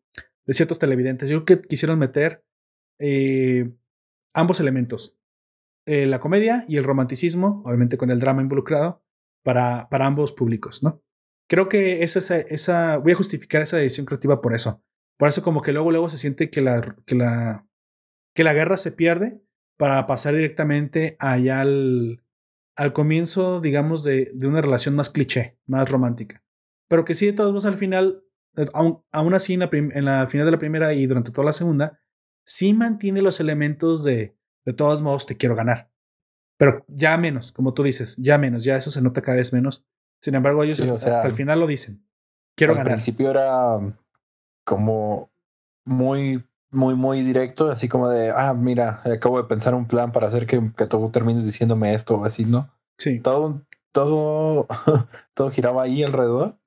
de 0.46 0.54
ciertos 0.54 0.80
televidentes. 0.80 1.30
Yo 1.30 1.44
creo 1.44 1.60
que 1.62 1.68
quisieron 1.68 1.98
meter 1.98 2.46
eh, 3.00 3.72
ambos 4.34 4.60
elementos. 4.60 5.20
Eh, 5.86 6.06
la 6.06 6.20
comedia 6.20 6.66
y 6.68 6.78
el 6.78 6.84
romanticismo, 6.84 7.62
obviamente 7.66 7.98
con 7.98 8.10
el 8.12 8.20
drama 8.20 8.42
involucrado, 8.42 9.04
para, 9.44 9.88
para 9.90 10.08
ambos 10.08 10.32
públicos, 10.32 10.84
¿no? 10.84 11.04
Creo 11.48 11.70
que 11.70 12.02
esa, 12.02 12.38
esa, 12.38 12.98
voy 12.98 13.12
a 13.12 13.16
justificar 13.16 13.62
esa 13.62 13.78
decisión 13.78 14.08
creativa 14.08 14.42
por 14.42 14.56
eso. 14.56 14.84
Por 15.18 15.30
eso 15.30 15.44
como 15.44 15.62
que 15.62 15.72
luego, 15.72 15.92
luego 15.92 16.10
se 16.10 16.18
siente 16.18 16.50
que 16.50 16.62
la, 16.62 16.96
que 17.06 17.14
la, 17.14 17.68
que 18.34 18.44
la 18.44 18.54
guerra 18.54 18.78
se 18.78 18.92
pierde 18.92 19.42
para 19.78 20.08
pasar 20.08 20.34
directamente 20.34 21.16
allá 21.20 21.62
al, 21.62 22.24
al 22.76 22.94
comienzo, 22.94 23.62
digamos, 23.62 24.04
de, 24.04 24.32
de, 24.34 24.48
una 24.48 24.62
relación 24.62 24.96
más 24.96 25.10
cliché, 25.10 25.60
más 25.68 25.90
romántica. 25.90 26.44
Pero 26.88 27.06
que 27.06 27.14
sí, 27.14 27.28
de 27.28 27.34
todos 27.34 27.52
modos, 27.52 27.66
al 27.66 27.78
final, 27.78 28.24
eh, 28.58 28.66
aún, 28.74 29.04
aún 29.12 29.34
así, 29.34 29.54
en 29.54 29.60
la, 29.62 29.70
en 29.72 30.06
la, 30.06 30.28
final 30.28 30.46
de 30.46 30.52
la 30.52 30.60
primera 30.60 30.94
y 30.94 31.06
durante 31.06 31.32
toda 31.32 31.46
la 31.46 31.54
segunda, 31.54 32.00
sí 32.46 32.74
mantiene 32.74 33.22
los 33.22 33.40
elementos 33.40 34.04
de, 34.04 34.36
de 34.66 34.74
todos 34.74 35.02
modos, 35.02 35.26
te 35.26 35.38
quiero 35.38 35.56
ganar. 35.56 35.92
Pero 36.58 36.86
ya 36.88 37.18
menos, 37.18 37.52
como 37.52 37.74
tú 37.74 37.84
dices, 37.84 38.16
ya 38.18 38.38
menos, 38.38 38.64
ya 38.64 38.78
eso 38.78 38.92
se 38.92 39.02
nota 39.02 39.22
cada 39.22 39.38
vez 39.38 39.52
menos. 39.52 39.86
Sin 40.22 40.36
embargo, 40.36 40.64
ellos 40.64 40.80
hasta 40.80 41.26
el 41.26 41.34
final 41.34 41.60
lo 41.60 41.68
dicen. 41.68 42.08
Quiero 42.56 42.74
ganar. 42.74 42.88
Al 42.88 42.94
principio 42.94 43.30
era 43.30 43.78
como 44.66 45.32
muy, 45.86 46.46
muy, 46.72 46.96
muy 46.96 47.22
directo, 47.22 47.70
así 47.70 47.90
como 47.90 48.10
de, 48.10 48.32
ah, 48.32 48.54
mira, 48.54 49.02
acabo 49.04 49.42
de 49.42 49.48
pensar 49.48 49.76
un 49.76 49.88
plan 49.88 50.12
para 50.12 50.28
hacer 50.28 50.48
que, 50.48 50.72
que 50.76 50.86
tú 50.86 51.10
termines 51.12 51.46
diciéndome 51.46 51.94
esto 51.94 52.16
o 52.16 52.26
así, 52.26 52.46
¿no? 52.46 52.70
Sí. 52.98 53.20
Todo, 53.20 53.62
todo, 53.92 54.68
todo 55.34 55.52
giraba 55.52 55.84
ahí 55.84 56.04
alrededor. 56.04 56.58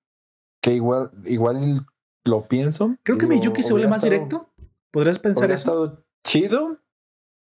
que 0.62 0.74
igual, 0.74 1.10
igual 1.24 1.86
lo 2.26 2.46
pienso. 2.46 2.96
Creo 3.02 3.16
que 3.16 3.26
Miyuki 3.26 3.62
se 3.62 3.72
vuelve 3.72 3.88
más 3.88 4.02
directo. 4.02 4.50
¿Podrías 4.90 5.18
pensar 5.18 5.50
eso? 5.50 5.54
estado 5.54 6.04
chido 6.24 6.78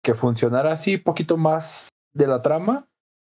que 0.02 0.14
funcionara 0.14 0.72
así, 0.72 0.96
poquito 0.96 1.36
más 1.36 1.88
de 2.12 2.26
la 2.26 2.42
trama, 2.42 2.88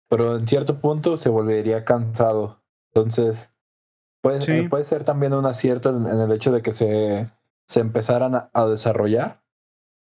pero 0.09 0.37
en 0.37 0.47
cierto 0.47 0.81
punto 0.81 1.17
se 1.17 1.29
volvería 1.29 1.85
cansado. 1.85 2.63
Entonces, 2.93 3.53
puede, 4.23 4.69
puede 4.69 4.85
ser 4.85 5.05
también 5.05 5.33
un 5.35 5.47
acierto 5.47 5.91
en, 5.91 6.07
el 6.07 6.33
hecho 6.33 6.53
de 6.53 6.63
que 6.63 6.73
se, 6.73 7.31
se 7.67 7.81
empezaran 7.81 8.49
a, 8.53 8.67
desarrollar, 8.67 9.43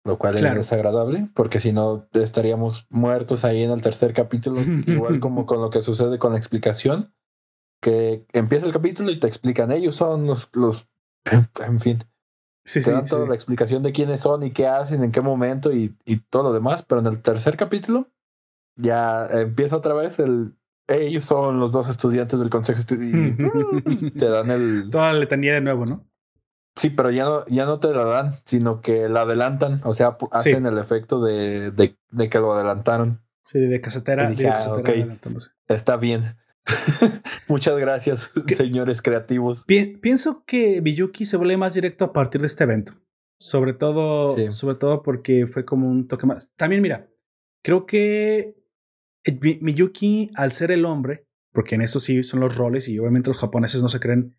lo 0.05 0.19
cual 0.19 0.37
es 0.37 0.55
desagradable, 0.55 1.31
porque 1.35 1.61
si 1.61 1.73
no 1.73 2.09
estaríamos 2.12 2.87
muertos 2.91 3.45
ahí 3.45 3.62
en 3.62 3.70
el 3.70 3.83
tercer 3.83 4.12
capítulo, 4.12 4.61
igual 4.87 5.20
como 5.20 5.47
con 5.47 5.61
lo 5.61 5.70
que 5.70 5.81
sucede 5.81 6.19
con 6.19 6.33
la 6.33 6.39
explicación, 6.39 7.15
que 7.81 8.27
empieza 8.33 8.66
el 8.66 8.73
capítulo 8.73 9.11
y 9.11 9.19
te 9.19 9.27
explican, 9.27 9.73
ellos 9.73 9.97
son 9.97 10.27
los, 10.27 10.49
los 10.53 10.89
en 11.65 11.79
fin. 11.79 11.99
Sí, 12.64 12.80
te 12.82 12.93
dan 12.93 13.05
toda 13.05 13.26
la 13.26 13.34
explicación 13.34 13.82
de 13.82 13.93
quiénes 13.93 14.20
son 14.20 14.44
y 14.44 14.52
qué 14.52 14.68
hacen, 14.68 15.02
en 15.02 15.10
qué 15.10 15.20
momento 15.20 15.72
y, 15.72 15.97
y 16.05 16.18
todo 16.18 16.44
lo 16.44 16.52
demás, 16.52 16.84
pero 16.84 17.01
en 17.01 17.09
el 17.09 17.20
tercer 17.20 17.56
capítulo 17.56 18.09
ya 18.76 19.26
empieza 19.26 19.76
otra 19.76 19.94
vez 19.94 20.18
el 20.18 20.55
ellos 20.89 21.24
son 21.24 21.60
los 21.60 21.72
dos 21.72 21.89
estudiantes 21.89 22.40
del 22.40 22.51
consejo 22.51 22.80
y 22.90 24.10
te 24.10 24.28
dan 24.28 24.51
el 24.51 24.89
toda 24.90 25.12
la 25.12 25.18
letanía 25.20 25.55
de 25.55 25.60
nuevo, 25.60 25.86
¿no? 25.86 26.06
Sí, 26.74 26.90
pero 26.90 27.10
ya 27.10 27.24
no, 27.24 27.44
ya 27.47 27.66
no 27.66 27.80
te 27.80 27.93
la 27.93 28.05
dan, 28.05 28.36
sino 28.44 28.80
que 28.80 29.09
la 29.09 29.22
adelantan, 29.22 29.80
o 29.84 29.93
sea, 29.93 30.16
hacen 30.30 30.64
el 30.64 30.78
efecto 30.78 31.22
de, 31.22 31.70
de, 31.70 31.98
de, 32.10 32.28
que 32.30 32.39
lo 32.39 32.55
adelantaron. 32.55 33.20
Sí, 33.43 33.60
de 33.60 33.80
casetera, 33.82 34.30
de 34.30 34.48
ah, 34.48 34.52
casetera 34.55 35.18
Está 35.68 35.97
bien. 35.98 36.22
Muchas 37.48 37.76
gracias, 37.78 38.30
señores 38.55 39.02
creativos. 39.02 39.64
pienso 39.64 40.44
que 40.47 40.80
Miyuki 40.80 41.26
se 41.26 41.36
vuelve 41.36 41.56
más 41.56 41.74
directo 41.74 42.05
a 42.05 42.12
partir 42.12 42.40
de 42.40 42.47
este 42.47 42.64
evento. 42.64 42.94
Sobre 43.39 43.72
todo, 43.72 44.36
sobre 44.52 44.76
todo 44.76 45.02
porque 45.02 45.48
fue 45.48 45.64
como 45.64 45.89
un 45.89 46.06
toque 46.06 46.26
más. 46.26 46.55
También, 46.55 46.80
mira, 46.80 47.10
creo 47.62 47.86
que 47.86 48.55
Miyuki, 49.60 50.30
al 50.36 50.52
ser 50.52 50.70
el 50.70 50.84
hombre, 50.84 51.26
porque 51.52 51.74
en 51.74 51.82
eso 51.82 51.98
sí 51.98 52.22
son 52.22 52.40
los 52.40 52.56
roles 52.56 52.89
y 52.89 52.98
obviamente 52.98 53.30
los 53.30 53.39
japoneses 53.39 53.82
no 53.82 53.89
se 53.89 53.98
creen, 53.98 54.36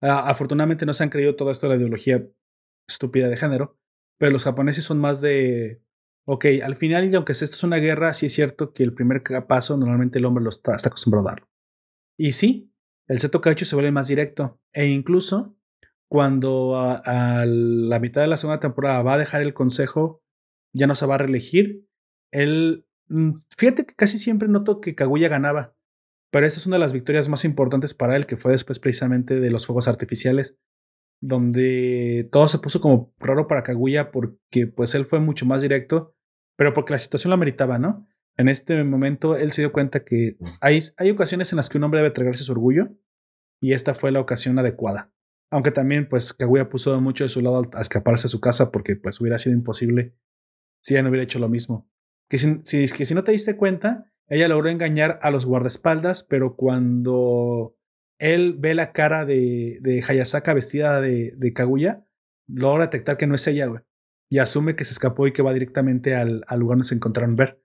afortunadamente 0.00 0.86
no 0.86 0.92
se 0.92 1.04
han 1.04 1.10
creído 1.10 1.36
todo 1.36 1.52
esto 1.52 1.68
de 1.68 1.74
la 1.74 1.78
ideología 1.78 2.26
estúpida 2.88 3.28
de 3.28 3.36
género, 3.36 3.78
pero 4.18 4.32
los 4.32 4.44
japoneses 4.44 4.84
son 4.84 4.98
más 4.98 5.20
de, 5.20 5.80
ok, 6.26 6.46
al 6.64 6.74
final 6.74 7.10
y 7.10 7.14
aunque 7.14 7.32
esto 7.32 7.44
es 7.44 7.62
una 7.62 7.76
guerra, 7.76 8.12
sí 8.12 8.26
es 8.26 8.34
cierto 8.34 8.72
que 8.72 8.82
el 8.82 8.92
primer 8.92 9.22
paso 9.46 9.76
normalmente 9.76 10.18
el 10.18 10.24
hombre 10.24 10.42
lo 10.42 10.50
está, 10.50 10.74
está 10.74 10.88
acostumbrado 10.88 11.28
a 11.28 11.30
darlo. 11.32 11.51
Y 12.22 12.32
sí, 12.32 12.72
el 13.08 13.18
Seto 13.18 13.40
Kaicho 13.40 13.64
se 13.64 13.74
vuelve 13.74 13.90
más 13.90 14.08
directo 14.08 14.60
e 14.72 14.86
incluso 14.86 15.56
cuando 16.08 16.76
a, 16.76 17.44
la 17.46 17.98
mitad 18.00 18.20
de 18.20 18.26
la 18.26 18.36
segunda 18.36 18.60
temporada 18.60 19.02
va 19.02 19.14
a 19.14 19.18
dejar 19.18 19.40
el 19.40 19.54
consejo, 19.54 20.22
ya 20.74 20.86
no 20.86 20.94
se 20.94 21.06
va 21.06 21.14
a 21.14 21.18
reelegir, 21.18 21.86
él 22.30 22.86
Mm, 23.12 23.42
fíjate 23.58 23.84
que 23.84 23.94
casi 23.94 24.16
siempre 24.16 24.48
noto 24.48 24.80
que 24.80 24.94
Kaguya 24.94 25.28
ganaba, 25.28 25.76
pero 26.30 26.46
esta 26.46 26.58
es 26.58 26.66
una 26.66 26.76
de 26.76 26.80
las 26.80 26.94
victorias 26.94 27.28
más 27.28 27.44
importantes 27.44 27.92
para 27.92 28.16
él, 28.16 28.26
que 28.26 28.38
fue 28.38 28.52
después 28.52 28.78
precisamente 28.78 29.38
de 29.38 29.50
los 29.50 29.66
fuegos 29.66 29.86
artificiales, 29.86 30.56
donde 31.20 32.26
todo 32.32 32.48
se 32.48 32.58
puso 32.58 32.80
como 32.80 33.12
raro 33.18 33.48
para 33.48 33.62
Kaguya 33.62 34.10
porque 34.10 34.66
pues 34.66 34.94
él 34.94 35.04
fue 35.04 35.20
mucho 35.20 35.44
más 35.44 35.60
directo, 35.60 36.14
pero 36.56 36.72
porque 36.72 36.94
la 36.94 36.98
situación 36.98 37.30
lo 37.30 37.34
ameritaba, 37.34 37.78
¿no? 37.78 38.08
En 38.36 38.48
este 38.48 38.82
momento 38.84 39.36
él 39.36 39.52
se 39.52 39.62
dio 39.62 39.72
cuenta 39.72 40.04
que 40.04 40.36
hay, 40.60 40.80
hay 40.96 41.10
ocasiones 41.10 41.52
en 41.52 41.58
las 41.58 41.68
que 41.68 41.78
un 41.78 41.84
hombre 41.84 42.00
debe 42.00 42.12
tragarse 42.12 42.44
su 42.44 42.52
orgullo 42.52 42.88
y 43.60 43.72
esta 43.72 43.94
fue 43.94 44.10
la 44.12 44.20
ocasión 44.20 44.58
adecuada. 44.58 45.12
Aunque 45.50 45.70
también 45.70 46.08
pues 46.08 46.32
Kaguya 46.32 46.68
puso 46.68 46.98
mucho 47.00 47.24
de 47.24 47.30
su 47.30 47.42
lado 47.42 47.62
a 47.74 47.80
escaparse 47.80 48.26
a 48.26 48.30
su 48.30 48.40
casa 48.40 48.72
porque 48.72 48.96
pues 48.96 49.20
hubiera 49.20 49.38
sido 49.38 49.54
imposible 49.54 50.16
si 50.82 50.94
ella 50.94 51.02
no 51.02 51.10
hubiera 51.10 51.24
hecho 51.24 51.38
lo 51.38 51.48
mismo 51.48 51.92
que 52.32 52.38
si, 52.38 52.86
que 52.88 53.04
si 53.04 53.14
no 53.14 53.24
te 53.24 53.32
diste 53.32 53.58
cuenta, 53.58 54.10
ella 54.26 54.48
logró 54.48 54.70
engañar 54.70 55.18
a 55.20 55.30
los 55.30 55.44
guardaespaldas, 55.44 56.22
pero 56.22 56.56
cuando 56.56 57.76
él 58.18 58.56
ve 58.58 58.74
la 58.74 58.92
cara 58.92 59.26
de, 59.26 59.80
de 59.82 60.02
Hayasaka 60.02 60.54
vestida 60.54 61.02
de, 61.02 61.34
de 61.36 61.52
Kaguya, 61.52 62.06
logra 62.48 62.84
detectar 62.84 63.18
que 63.18 63.26
no 63.26 63.34
es 63.34 63.46
ella, 63.46 63.66
güey. 63.66 63.82
Y 64.30 64.38
asume 64.38 64.76
que 64.76 64.86
se 64.86 64.92
escapó 64.92 65.26
y 65.26 65.34
que 65.34 65.42
va 65.42 65.52
directamente 65.52 66.14
al, 66.14 66.42
al, 66.46 66.60
lugar 66.60 66.76
donde 66.76 66.88
se 66.88 66.94
encontraron 66.94 67.36
ver. 67.36 67.61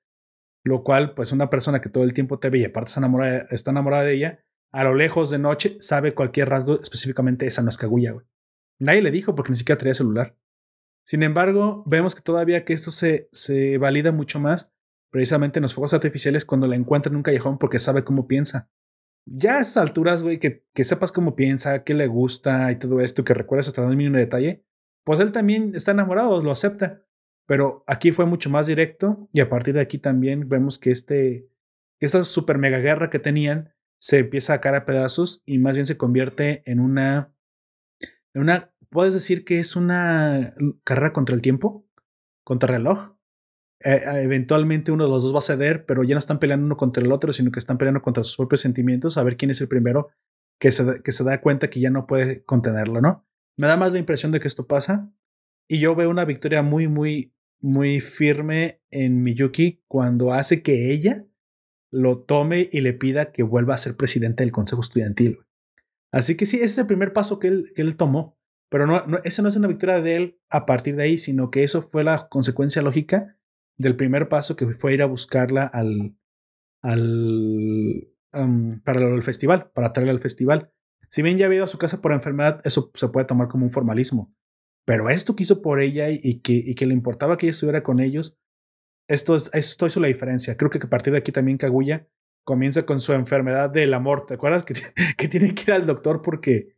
Lo 0.67 0.83
cual, 0.83 1.13
pues, 1.13 1.31
una 1.31 1.49
persona 1.49 1.79
que 1.79 1.87
todo 1.87 2.03
el 2.03 2.13
tiempo 2.13 2.39
te 2.39 2.49
ve 2.49 2.59
y 2.59 2.65
aparte 2.65 2.89
está 2.89 2.99
enamorada, 2.99 3.47
está 3.51 3.71
enamorada 3.71 4.03
de 4.03 4.13
ella, 4.13 4.45
a 4.73 4.83
lo 4.83 4.93
lejos 4.93 5.29
de 5.29 5.39
noche 5.39 5.77
sabe 5.79 6.13
cualquier 6.13 6.49
rasgo, 6.49 6.77
específicamente 6.77 7.47
esa 7.47 7.61
no 7.61 7.69
es 7.69 7.77
Kaguya, 7.77 8.11
güey. 8.11 8.25
Nadie 8.77 9.01
le 9.01 9.11
dijo 9.11 9.33
porque 9.33 9.51
ni 9.51 9.55
siquiera 9.55 9.79
traía 9.79 9.93
celular. 9.93 10.37
Sin 11.05 11.23
embargo, 11.23 11.83
vemos 11.85 12.15
que 12.15 12.21
todavía 12.21 12.65
que 12.65 12.73
esto 12.73 12.91
se, 12.91 13.29
se 13.31 13.77
valida 13.77 14.11
mucho 14.11 14.41
más 14.41 14.73
precisamente 15.09 15.59
en 15.59 15.63
los 15.63 15.73
fuegos 15.73 15.93
artificiales 15.93 16.43
cuando 16.43 16.67
la 16.67 16.75
encuentra 16.75 17.09
en 17.09 17.15
un 17.15 17.23
callejón 17.23 17.57
porque 17.57 17.79
sabe 17.79 18.03
cómo 18.03 18.27
piensa. 18.27 18.69
Ya 19.25 19.55
a 19.55 19.61
esas 19.61 19.77
alturas, 19.77 20.21
güey, 20.21 20.37
que, 20.37 20.65
que 20.73 20.83
sepas 20.83 21.13
cómo 21.13 21.33
piensa, 21.33 21.85
qué 21.85 21.93
le 21.93 22.07
gusta 22.07 22.69
y 22.73 22.75
todo 22.75 22.99
esto, 22.99 23.23
que 23.23 23.33
recuerdas 23.33 23.69
hasta 23.69 23.87
el 23.87 23.95
mínimo 23.95 24.17
detalle, 24.17 24.65
pues 25.05 25.21
él 25.21 25.31
también 25.31 25.71
está 25.75 25.91
enamorado, 25.91 26.41
lo 26.41 26.51
acepta. 26.51 27.06
Pero 27.47 27.83
aquí 27.87 28.11
fue 28.11 28.25
mucho 28.25 28.49
más 28.49 28.67
directo 28.67 29.29
y 29.33 29.39
a 29.39 29.49
partir 29.49 29.73
de 29.73 29.81
aquí 29.81 29.97
también 29.97 30.47
vemos 30.47 30.77
que 30.77 30.91
este, 30.91 31.49
esta 31.99 32.23
super 32.23 32.57
mega 32.57 32.79
guerra 32.79 33.09
que 33.09 33.19
tenían 33.19 33.73
se 33.99 34.19
empieza 34.19 34.53
a 34.53 34.61
caer 34.61 34.75
a 34.75 34.85
pedazos 34.85 35.41
y 35.45 35.57
más 35.57 35.73
bien 35.73 35.85
se 35.85 35.97
convierte 35.97 36.61
en 36.69 36.79
una, 36.79 37.33
en 38.33 38.41
una 38.43 38.71
puedes 38.89 39.13
decir 39.13 39.45
que 39.45 39.59
es 39.59 39.75
una 39.75 40.53
carrera 40.83 41.13
contra 41.13 41.35
el 41.35 41.41
tiempo, 41.41 41.87
contra 42.43 42.75
el 42.75 42.81
reloj. 42.81 43.15
Eh, 43.79 43.93
eh, 43.93 44.23
eventualmente 44.23 44.91
uno 44.91 45.05
de 45.05 45.09
los 45.09 45.23
dos 45.23 45.33
va 45.33 45.39
a 45.39 45.41
ceder, 45.41 45.85
pero 45.85 46.03
ya 46.03 46.15
no 46.15 46.19
están 46.19 46.39
peleando 46.39 46.65
uno 46.65 46.77
contra 46.77 47.03
el 47.03 47.11
otro, 47.11 47.31
sino 47.31 47.51
que 47.51 47.59
están 47.59 47.77
peleando 47.77 48.01
contra 48.01 48.23
sus 48.23 48.37
propios 48.37 48.61
sentimientos, 48.61 49.17
a 49.17 49.23
ver 49.23 49.37
quién 49.37 49.51
es 49.51 49.61
el 49.61 49.67
primero 49.67 50.09
que 50.59 50.71
se, 50.71 51.01
que 51.01 51.11
se 51.11 51.23
da 51.23 51.41
cuenta 51.41 51.69
que 51.69 51.79
ya 51.79 51.91
no 51.91 52.07
puede 52.07 52.43
contenerlo, 52.43 53.01
¿no? 53.01 53.25
Me 53.57 53.67
da 53.67 53.77
más 53.77 53.93
la 53.93 53.99
impresión 53.99 54.31
de 54.31 54.39
que 54.39 54.47
esto 54.47 54.67
pasa 54.67 55.11
y 55.67 55.79
yo 55.79 55.95
veo 55.95 56.09
una 56.09 56.25
victoria 56.25 56.63
muy, 56.63 56.87
muy, 56.87 57.35
muy 57.61 57.99
firme 57.99 58.81
en 58.91 59.21
Miyuki 59.23 59.83
cuando 59.87 60.33
hace 60.33 60.61
que 60.61 60.93
ella 60.93 61.25
lo 61.91 62.19
tome 62.19 62.69
y 62.71 62.81
le 62.81 62.93
pida 62.93 63.31
que 63.31 63.43
vuelva 63.43 63.75
a 63.75 63.79
ser 63.79 63.95
presidente 63.95 64.43
del 64.43 64.51
Consejo 64.51 64.81
Estudiantil. 64.81 65.39
Así 66.11 66.35
que 66.37 66.45
sí, 66.45 66.57
ese 66.57 66.65
es 66.65 66.77
el 66.77 66.87
primer 66.87 67.13
paso 67.13 67.39
que 67.39 67.47
él, 67.47 67.65
que 67.75 67.81
él 67.81 67.95
tomó. 67.95 68.37
Pero 68.69 68.85
no, 68.85 69.05
no, 69.07 69.17
esa 69.23 69.41
no 69.41 69.47
es 69.47 69.55
una 69.55 69.69
victoria 69.69 70.01
de 70.01 70.15
él 70.15 70.39
a 70.49 70.65
partir 70.65 70.95
de 70.95 71.03
ahí, 71.03 71.17
sino 71.17 71.51
que 71.51 71.63
eso 71.63 71.81
fue 71.81 72.03
la 72.03 72.27
consecuencia 72.27 72.81
lógica 72.81 73.37
del 73.77 73.95
primer 73.95 74.27
paso 74.27 74.55
que 74.55 74.67
fue 74.75 74.93
ir 74.93 75.01
a 75.01 75.05
buscarla 75.05 75.65
al, 75.65 76.17
al 76.81 78.07
para 78.83 79.07
el 79.07 79.23
festival, 79.23 79.71
para 79.73 79.93
traerla 79.93 80.13
al 80.13 80.19
festival. 80.19 80.71
Si 81.09 81.21
bien 81.21 81.37
ya 81.37 81.45
había 81.45 81.57
ido 81.57 81.65
a 81.65 81.69
su 81.69 81.77
casa 81.77 82.01
por 82.01 82.11
enfermedad, 82.11 82.59
eso 82.65 82.91
se 82.93 83.07
puede 83.07 83.25
tomar 83.25 83.47
como 83.47 83.65
un 83.65 83.71
formalismo. 83.71 84.33
Pero 84.87 85.09
esto 85.09 85.35
que 85.35 85.43
hizo 85.43 85.61
por 85.61 85.81
ella 85.81 86.07
y 86.09 86.39
que, 86.39 86.53
y 86.53 86.73
que 86.73 86.85
le 86.85 86.93
importaba 86.93 87.37
que 87.37 87.45
ella 87.45 87.51
estuviera 87.51 87.83
con 87.83 87.99
ellos, 87.99 88.39
esto, 89.09 89.35
es, 89.35 89.51
esto 89.53 89.85
hizo 89.85 89.99
la 89.99 90.07
diferencia. 90.07 90.55
Creo 90.55 90.69
que 90.69 90.79
a 90.79 90.89
partir 90.89 91.11
de 91.11 91.19
aquí 91.19 91.33
también 91.33 91.57
Kaguya 91.57 92.07
comienza 92.45 92.85
con 92.85 93.01
su 93.01 93.11
enfermedad 93.11 93.69
del 93.69 93.93
amor. 93.93 94.25
¿Te 94.25 94.35
acuerdas 94.35 94.63
que, 94.63 94.75
que 95.17 95.27
tiene 95.27 95.53
que 95.53 95.63
ir 95.63 95.73
al 95.73 95.85
doctor 95.85 96.21
porque 96.21 96.77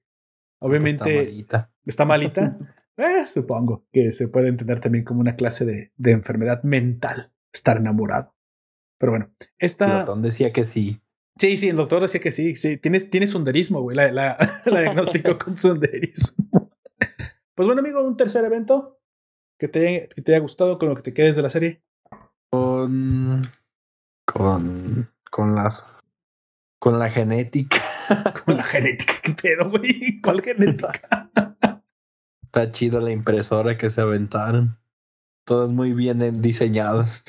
Obviamente 0.60 1.04
está 1.04 1.24
malita. 1.24 1.72
Está 1.86 2.06
malita. 2.06 2.58
Eh, 2.98 3.26
supongo 3.28 3.86
que 3.94 4.12
se 4.12 4.28
puede 4.28 4.50
entender 4.50 4.80
también 4.80 5.06
como 5.06 5.22
una 5.22 5.36
clase 5.36 5.66
de, 5.66 5.94
de 5.96 6.12
enfermedad 6.12 6.64
mental, 6.64 7.32
estar 7.54 7.78
enamorado. 7.78 8.36
Pero 8.98 9.14
bueno, 9.14 9.32
esta... 9.58 10.00
Doctor 10.00 10.22
decía 10.22 10.52
que 10.52 10.66
sí. 10.66 11.02
Sí, 11.38 11.58
sí, 11.58 11.70
el 11.70 11.78
doctor 11.78 12.02
decía 12.02 12.20
que 12.20 12.34
sí. 12.34 12.56
Sí, 12.56 12.76
tienes, 12.76 13.10
tienes 13.10 13.30
sunderismo, 13.30 13.82
güey. 13.82 13.96
La, 13.96 14.12
la, 14.12 14.38
la 14.66 14.82
diagnosticó 14.82 15.38
con 15.38 15.56
sunderismo. 15.56 16.59
Pues 17.60 17.68
bueno, 17.68 17.82
amigo, 17.82 18.08
un 18.08 18.16
tercer 18.16 18.46
evento 18.46 19.02
que 19.60 19.68
te, 19.68 20.08
que 20.16 20.22
te 20.22 20.32
haya 20.32 20.40
gustado 20.40 20.80
con 20.80 20.88
lo 20.88 20.96
que 20.96 21.02
te 21.02 21.14
quedes 21.14 21.36
de 21.36 21.42
la 21.42 21.50
serie. 21.50 21.84
Con. 22.50 23.52
Con. 24.26 25.12
Con 25.30 25.56
las. 25.56 26.00
Con 26.80 27.00
la 27.00 27.12
genética. 27.12 27.82
Con 28.46 28.56
la 28.56 28.64
genética, 28.64 29.16
qué 29.22 29.34
pedo, 29.34 29.72
güey. 29.72 30.22
¿Cuál 30.22 30.42
genética? 30.42 31.30
Está 32.44 32.72
chido 32.72 33.02
la 33.02 33.12
impresora 33.12 33.78
que 33.78 33.90
se 33.90 34.00
aventaron. 34.00 34.80
Todas 35.44 35.70
muy 35.70 35.92
bien 35.92 36.42
diseñadas. 36.42 37.26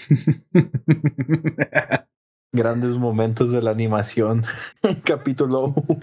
Grandes 2.53 2.95
momentos 2.95 3.51
de 3.51 3.63
la 3.63 3.73
animación. 3.73 4.45
Capítulo 5.03 5.75
1. 5.89 5.99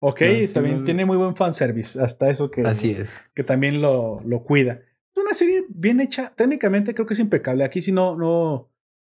Ok, 0.00 0.22
también 0.52 0.84
tiene 0.84 1.04
muy 1.04 1.16
buen 1.16 1.36
fanservice. 1.36 2.00
Hasta 2.00 2.30
eso 2.30 2.50
que. 2.50 2.62
Así 2.62 2.90
es. 2.90 3.30
Que 3.34 3.42
también 3.42 3.80
lo, 3.80 4.20
lo 4.24 4.44
cuida. 4.44 4.80
Es 5.14 5.22
una 5.22 5.32
serie 5.32 5.64
bien 5.68 6.00
hecha. 6.00 6.32
Técnicamente 6.34 6.94
creo 6.94 7.06
que 7.06 7.14
es 7.14 7.20
impecable. 7.20 7.64
Aquí 7.64 7.80
si 7.80 7.92
no, 7.92 8.16
no, 8.16 8.70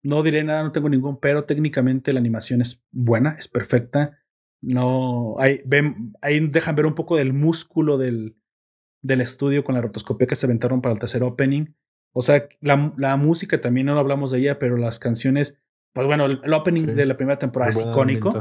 no 0.02 0.22
diré 0.22 0.44
nada, 0.44 0.62
no 0.62 0.72
tengo 0.72 0.88
ningún 0.88 1.18
pero. 1.18 1.44
Técnicamente 1.44 2.12
la 2.12 2.20
animación 2.20 2.60
es 2.60 2.84
buena, 2.92 3.34
es 3.38 3.48
perfecta. 3.48 4.18
No, 4.60 5.36
ahí, 5.38 5.60
ven, 5.66 6.12
ahí 6.20 6.40
dejan 6.48 6.74
ver 6.74 6.86
un 6.86 6.94
poco 6.94 7.16
del 7.16 7.32
músculo 7.32 7.96
del, 7.96 8.36
del 9.02 9.20
estudio 9.20 9.62
con 9.64 9.74
la 9.74 9.80
rotoscopia 9.82 10.26
que 10.26 10.34
se 10.34 10.46
aventaron 10.46 10.80
para 10.80 10.92
el 10.92 10.98
tercer 10.98 11.22
opening. 11.22 11.66
O 12.12 12.22
sea, 12.22 12.48
la, 12.60 12.92
la 12.96 13.16
música 13.16 13.60
también 13.60 13.86
no 13.86 13.98
hablamos 13.98 14.30
de 14.30 14.38
ella, 14.38 14.58
pero 14.58 14.76
las 14.76 14.98
canciones, 14.98 15.60
pues 15.92 16.06
bueno, 16.06 16.26
el, 16.26 16.52
opening 16.52 16.86
de 16.86 17.06
la 17.06 17.16
primera 17.16 17.38
temporada 17.38 17.70
es 17.70 17.82
icónico. 17.82 18.32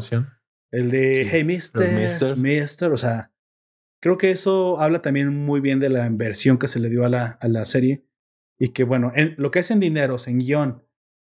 El 0.71 0.91
de 0.91 1.27
Hey 1.29 1.43
Mister, 1.43 2.35
Mister, 2.37 2.91
o 2.91 2.97
sea, 2.97 3.31
creo 4.01 4.17
que 4.17 4.31
eso 4.31 4.79
habla 4.79 5.01
también 5.01 5.35
muy 5.35 5.61
bien 5.61 5.79
de 5.79 5.89
la 5.89 6.05
inversión 6.05 6.57
que 6.57 6.67
se 6.67 6.79
le 6.79 6.89
dio 6.89 7.05
a 7.05 7.09
la, 7.09 7.37
a 7.39 7.47
la 7.47 7.63
serie 7.65 8.05
y 8.59 8.69
que 8.69 8.83
bueno, 8.83 9.11
en 9.15 9.35
lo 9.37 9.51
que 9.51 9.59
es 9.59 9.71
en 9.71 9.79
dineros, 9.79 10.27
en 10.27 10.39
guion, 10.39 10.83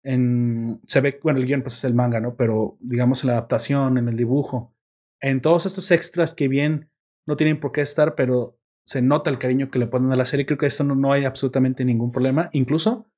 en, 0.02 0.80
se 0.86 1.00
ve, 1.00 1.20
bueno, 1.22 1.40
el 1.40 1.46
guion 1.46 1.62
pues 1.62 1.74
es 1.74 1.84
el 1.84 1.94
manga, 1.94 2.20
¿no? 2.20 2.36
Pero 2.36 2.78
digamos 2.80 3.22
en 3.22 3.28
la 3.28 3.34
adaptación, 3.34 3.98
en 3.98 4.09
el 4.09 4.16
dibujo, 4.16 4.74
en 5.20 5.40
todos 5.40 5.66
estos 5.66 5.90
extras 5.90 6.34
que 6.34 6.48
bien 6.48 6.90
no 7.26 7.36
tienen 7.36 7.60
por 7.60 7.72
qué 7.72 7.82
estar, 7.82 8.14
pero 8.14 8.59
se 8.86 9.02
nota 9.02 9.28
el 9.28 9.38
cariño 9.38 9.70
que 9.70 9.78
le 9.78 9.86
ponen 9.86 10.12
a 10.12 10.16
la 10.16 10.24
serie, 10.24 10.46
creo 10.46 10.56
que 10.56 10.66
esto 10.66 10.84
no, 10.84 10.94
no 10.94 11.12
hay 11.12 11.24
absolutamente 11.26 11.84
ningún 11.84 12.12
problema, 12.12 12.48
incluso 12.52 13.10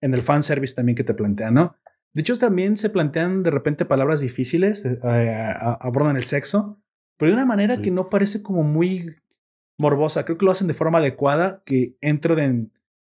en 0.00 0.14
el 0.14 0.22
fanservice 0.22 0.74
también 0.74 0.94
que 0.94 1.04
te 1.04 1.14
plantean, 1.14 1.54
¿no? 1.54 1.76
De 2.16 2.22
hecho, 2.22 2.38
también 2.38 2.78
se 2.78 2.88
plantean 2.88 3.42
de 3.42 3.50
repente 3.50 3.84
palabras 3.84 4.22
difíciles, 4.22 4.86
eh, 4.86 4.98
abordan 5.02 6.16
el 6.16 6.24
sexo, 6.24 6.80
pero 7.18 7.30
de 7.30 7.34
una 7.34 7.44
manera 7.44 7.82
que 7.82 7.90
no 7.90 8.08
parece 8.08 8.42
como 8.42 8.62
muy 8.62 9.16
morbosa. 9.78 10.24
Creo 10.24 10.38
que 10.38 10.46
lo 10.46 10.50
hacen 10.50 10.66
de 10.66 10.72
forma 10.72 11.00
adecuada, 11.00 11.62
que 11.66 11.98
entra 12.00 12.42
en, 12.42 12.72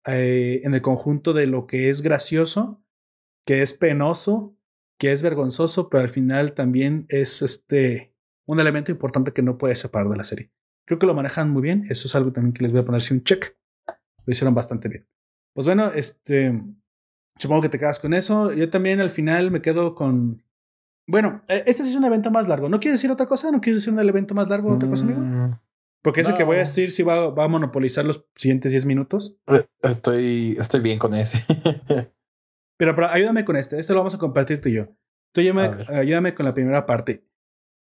eh, 0.05 0.59
en 0.65 0.73
el 0.73 0.81
conjunto 0.81 1.31
de 1.31 1.47
lo 1.47 1.65
que 1.65 1.89
es 1.89 2.01
gracioso, 2.01 2.83
que 3.45 3.61
es 3.61 3.71
penoso, 3.71 4.57
que 4.99 5.13
es 5.13 5.23
vergonzoso, 5.23 5.89
pero 5.89 6.03
al 6.03 6.09
final 6.09 6.51
también 6.51 7.05
es 7.07 7.41
este 7.41 8.13
un 8.47 8.59
elemento 8.59 8.91
importante 8.91 9.31
que 9.31 9.43
no 9.43 9.57
puede 9.57 9.75
separar 9.75 10.09
de 10.09 10.17
la 10.17 10.25
serie. 10.25 10.51
Creo 10.85 10.99
que 10.99 11.05
lo 11.05 11.13
manejan 11.13 11.51
muy 11.51 11.61
bien. 11.61 11.85
Eso 11.89 12.09
es 12.09 12.15
algo 12.15 12.33
también 12.33 12.51
que 12.51 12.63
les 12.63 12.73
voy 12.73 12.81
a 12.81 12.85
poner 12.85 13.01
un 13.11 13.23
check. 13.23 13.55
Lo 14.25 14.31
hicieron 14.33 14.53
bastante 14.53 14.89
bien. 14.89 15.07
Pues 15.53 15.65
bueno, 15.65 15.89
este 15.93 16.53
Supongo 17.39 17.61
que 17.61 17.69
te 17.69 17.79
quedas 17.79 17.99
con 17.99 18.13
eso. 18.13 18.51
Yo 18.53 18.69
también 18.69 18.99
al 18.99 19.11
final 19.11 19.49
me 19.49 19.61
quedo 19.61 19.95
con. 19.95 20.43
Bueno, 21.07 21.41
e, 21.47 21.63
este 21.65 21.83
sí 21.83 21.89
es 21.89 21.95
un 21.95 22.03
evento 22.03 22.29
más 22.31 22.47
largo. 22.47 22.69
¿No 22.69 22.79
quieres 22.79 22.99
decir 22.99 23.11
otra 23.11 23.25
cosa? 23.25 23.49
¿No 23.49 23.61
quieres 23.61 23.81
decir 23.81 23.93
un 23.93 24.07
evento 24.07 24.35
más 24.35 24.49
largo 24.49 24.73
otra 24.73 24.89
cosa, 24.89 25.05
amigo? 25.05 25.21
Mm, 25.21 25.59
Porque 26.03 26.21
ese 26.21 26.33
que 26.33 26.43
voy 26.43 26.57
a 26.57 26.59
decir 26.59 26.91
sí 26.91 27.01
va, 27.01 27.29
va, 27.29 27.45
a 27.45 27.47
monopolizar 27.47 28.05
los 28.05 28.27
siguientes 28.35 28.73
10 28.73 28.85
minutos. 28.85 29.39
Estoy, 29.81 30.57
estoy 30.59 30.81
bien 30.81 30.99
con 30.99 31.15
ese. 31.15 31.45
pero, 32.77 32.93
pero, 32.93 33.07
ayúdame 33.07 33.45
con 33.45 33.55
este. 33.55 33.79
Este 33.79 33.93
lo 33.93 33.99
vamos 33.99 34.15
a 34.15 34.19
compartir 34.19 34.59
tú 34.59 34.69
y 34.69 34.73
yo. 34.73 34.89
Tú 35.33 35.39
ayúdame, 35.39 35.83
ayúdame 35.87 36.35
con 36.35 36.45
la 36.45 36.53
primera 36.53 36.85
parte. 36.85 37.23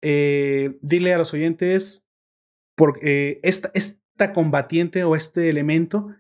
Eh, 0.02 0.78
dile 0.82 1.14
a 1.14 1.18
los 1.18 1.34
oyentes 1.34 2.08
por 2.76 3.00
eh, 3.02 3.40
esta, 3.44 3.72
esta 3.74 4.34
combatiente 4.34 5.06
o 5.06 5.16
este 5.16 5.50
elemento 5.50 6.14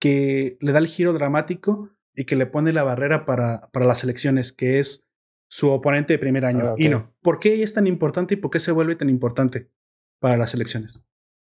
que 0.00 0.58
le 0.60 0.72
da 0.72 0.80
el 0.80 0.88
giro 0.88 1.12
dramático 1.12 1.90
y 2.14 2.24
que 2.24 2.36
le 2.36 2.46
pone 2.46 2.72
la 2.72 2.84
barrera 2.84 3.24
para, 3.24 3.68
para 3.72 3.86
las 3.86 4.04
elecciones, 4.04 4.52
que 4.52 4.78
es 4.78 5.08
su 5.48 5.70
oponente 5.70 6.14
de 6.14 6.18
primer 6.18 6.44
año. 6.44 6.64
Ah, 6.64 6.74
y 6.78 6.88
no. 6.88 7.14
¿Por 7.20 7.38
qué 7.38 7.62
es 7.62 7.74
tan 7.74 7.86
importante 7.86 8.34
y 8.34 8.36
por 8.38 8.50
qué 8.50 8.60
se 8.60 8.72
vuelve 8.72 8.96
tan 8.96 9.10
importante 9.10 9.70
para 10.18 10.36
las 10.36 10.54
elecciones? 10.54 11.02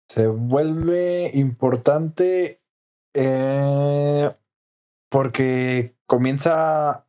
Se 0.09 0.27
vuelve 0.27 1.31
importante 1.35 2.63
eh, 3.15 4.31
porque 5.09 5.97
comienza 6.07 7.07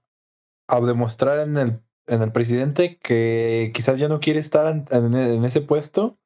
a 0.67 0.81
demostrar 0.81 1.39
en 1.39 1.57
el, 1.57 1.81
en 2.07 2.21
el 2.21 2.31
presidente 2.31 2.99
que 2.99 3.71
quizás 3.73 3.97
ya 3.99 4.07
no 4.07 4.19
quiere 4.19 4.39
estar 4.39 4.85
en, 4.91 5.13
en 5.15 5.45
ese 5.45 5.61
puesto 5.61 6.19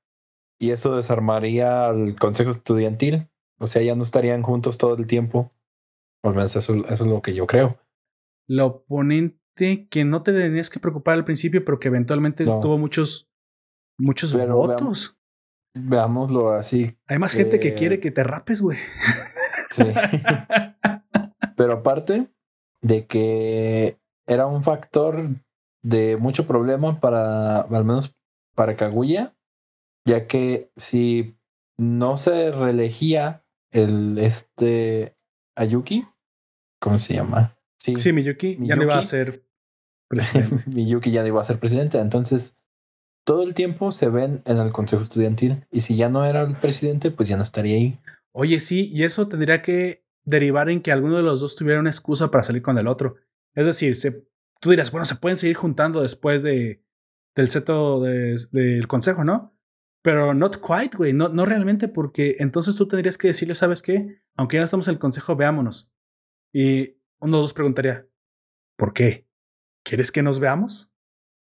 y 0.60 0.72
eso 0.72 0.96
desarmaría 0.96 1.88
al 1.88 2.16
consejo 2.16 2.52
estudiantil. 2.52 3.30
O 3.60 3.68
sea, 3.68 3.82
ya 3.82 3.96
no 3.96 4.04
estarían 4.04 4.44
juntos 4.44 4.78
todo 4.78 4.96
el 4.96 5.08
tiempo. 5.08 5.52
Al 6.24 6.34
menos 6.34 6.56
eso, 6.56 6.86
es 6.86 7.02
lo 7.02 7.22
que 7.22 7.34
yo 7.34 7.48
creo. 7.48 7.80
La 8.48 8.66
oponente 8.66 9.88
que 9.90 10.06
no 10.06 10.24
te 10.24 10.34
tenías 10.34 10.70
que 10.70 10.80
preocupar 10.80 11.16
al 11.16 11.26
principio, 11.26 11.64
pero 11.64 11.80
que 11.80 11.88
eventualmente 11.88 12.46
tuvo 12.46 12.78
muchos, 12.78 13.30
muchos 13.98 14.34
votos. 14.48 15.18
veámoslo 15.74 16.52
así. 16.52 16.98
Hay 17.08 17.20
más 17.20 17.34
gente 17.34 17.60
que 17.60 17.74
quiere 17.74 18.00
que 18.00 18.12
te 18.12 18.24
rapes, 18.24 18.62
güey. 18.62 18.78
Sí. 19.70 19.84
pero 21.58 21.74
aparte 21.74 22.32
de 22.82 23.06
que 23.08 24.00
era 24.28 24.46
un 24.46 24.64
factor 24.64 25.30
de 25.84 26.18
mucho 26.18 26.48
problema 26.48 27.00
para, 27.00 27.62
al 27.62 27.86
menos 27.86 28.16
para 28.56 28.76
Kaguya, 28.76 29.36
ya 30.06 30.28
que 30.28 30.72
si 30.76 31.38
no 31.78 32.18
se 32.18 32.52
reelegía 32.52 33.46
el 33.72 34.18
este 34.18 35.17
Ayuki, 35.58 36.08
¿cómo 36.80 37.00
se 37.00 37.16
llama? 37.16 37.58
Sí, 37.78 37.96
sí 38.00 38.14
Miyuki, 38.14 38.58
ya 38.62 38.76
no 38.76 38.84
iba 38.84 38.98
a 38.98 39.04
ser 39.04 39.44
presidente. 40.08 40.64
Miyuki 40.74 41.12
ya 41.12 41.22
no 41.22 41.28
iba 41.28 41.42
a 41.42 41.44
ser 41.44 41.60
presidente. 41.60 42.00
Entonces, 42.00 42.56
todo 43.26 43.44
el 43.44 43.54
tiempo 43.54 43.92
se 43.92 44.10
ven 44.10 44.42
en 44.46 44.58
el 44.58 44.72
consejo 44.72 45.02
estudiantil. 45.02 45.66
Y 45.72 45.82
si 45.82 45.96
ya 45.96 46.10
no 46.10 46.26
era 46.26 46.44
el 46.44 46.56
presidente, 46.56 47.12
pues 47.12 47.28
ya 47.28 47.38
no 47.38 47.44
estaría 47.44 47.76
ahí. 47.76 48.00
Oye, 48.32 48.60
sí, 48.60 48.90
y 48.94 49.04
eso 49.04 49.28
tendría 49.28 49.62
que 49.62 50.06
derivar 50.24 50.70
en 50.70 50.82
que 50.82 50.92
alguno 50.92 51.18
de 51.18 51.24
los 51.24 51.42
dos 51.42 51.56
tuviera 51.56 51.80
una 51.80 51.90
excusa 51.90 52.30
para 52.30 52.44
salir 52.44 52.62
con 52.62 52.78
el 52.78 52.88
otro. 52.88 53.16
Es 53.56 53.66
decir, 53.66 53.96
se, 53.96 54.28
tú 54.62 54.70
dirás, 54.70 54.92
bueno, 54.92 55.06
se 55.06 55.16
pueden 55.16 55.38
seguir 55.38 55.56
juntando 55.56 56.02
después 56.02 56.44
de, 56.44 56.84
del 57.36 57.50
seto 57.50 58.02
del 58.02 58.88
consejo, 58.88 59.24
¿no? 59.24 59.58
Pero 60.04 60.34
not 60.34 60.58
quite, 60.58 60.98
güey, 60.98 61.14
no, 61.14 61.30
no 61.30 61.46
realmente, 61.46 61.88
porque 61.88 62.36
entonces 62.40 62.76
tú 62.76 62.88
tendrías 62.88 63.18
que 63.18 63.30
decirle, 63.30 63.56
¿sabes 63.56 63.82
qué? 63.82 64.22
Aunque 64.38 64.56
ya 64.56 64.62
no 64.62 64.66
estamos 64.66 64.88
en 64.88 64.94
el 64.94 65.00
consejo, 65.00 65.36
veámonos. 65.36 65.92
Y 66.54 66.98
uno 67.20 67.38
de 67.38 67.44
los 67.44 67.54
preguntaría, 67.54 68.08
¿por 68.78 68.94
qué? 68.94 69.28
¿Quieres 69.84 70.12
que 70.12 70.24
nos 70.24 70.40
veamos? 70.40 70.92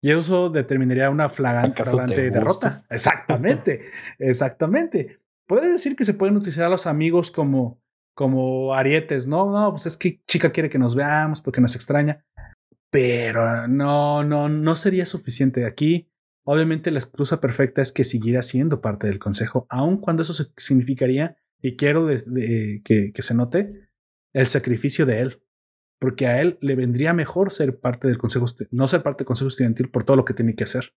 Y 0.04 0.12
eso 0.12 0.50
determinaría 0.50 1.10
una 1.10 1.30
flagrante 1.30 2.32
derrota. 2.32 2.86
Exactamente, 2.90 3.86
exactamente. 4.18 5.20
Puedes 5.48 5.72
decir 5.72 5.96
que 5.96 6.06
se 6.06 6.16
pueden 6.16 6.38
utilizar 6.38 6.66
a 6.66 6.70
los 6.70 6.88
amigos 6.88 7.32
como, 7.32 7.80
como 8.16 8.74
arietes, 8.74 9.28
¿no? 9.28 9.52
No, 9.52 9.70
pues 9.72 9.86
es 9.86 9.98
que 9.98 10.24
chica 10.26 10.52
quiere 10.52 10.70
que 10.70 10.80
nos 10.80 10.96
veamos 10.96 11.40
porque 11.40 11.62
nos 11.62 11.76
extraña. 11.76 12.26
Pero 12.90 13.68
no, 13.68 14.24
no, 14.24 14.50
no 14.50 14.76
sería 14.76 15.06
suficiente. 15.06 15.66
Aquí, 15.66 16.10
obviamente, 16.44 16.90
la 16.90 17.00
excusa 17.00 17.40
perfecta 17.40 17.82
es 17.82 17.92
que 17.92 18.04
siguiera 18.04 18.42
siendo 18.42 18.82
parte 18.82 19.06
del 19.08 19.20
consejo, 19.20 19.68
aun 19.70 19.98
cuando 19.98 20.24
eso 20.24 20.34
significaría, 20.58 21.38
y 21.62 21.76
quiero 21.76 22.08
que, 22.08 23.12
que 23.14 23.22
se 23.22 23.34
note, 23.34 23.90
el 24.34 24.48
sacrificio 24.48 25.06
de 25.06 25.22
él, 25.22 25.44
porque 26.00 26.28
a 26.28 26.42
él 26.42 26.58
le 26.62 26.76
vendría 26.76 27.14
mejor 27.14 27.52
ser 27.52 27.80
parte 27.80 28.08
del 28.08 28.18
consejo, 28.18 28.46
no 28.72 28.88
ser 28.88 29.04
parte 29.04 29.20
del 29.20 29.28
consejo 29.28 29.50
estudiantil 29.50 29.90
por 29.90 30.04
todo 30.04 30.18
lo 30.18 30.26
que 30.26 30.34
tiene 30.34 30.56
que 30.56 30.64
hacer. 30.64 30.96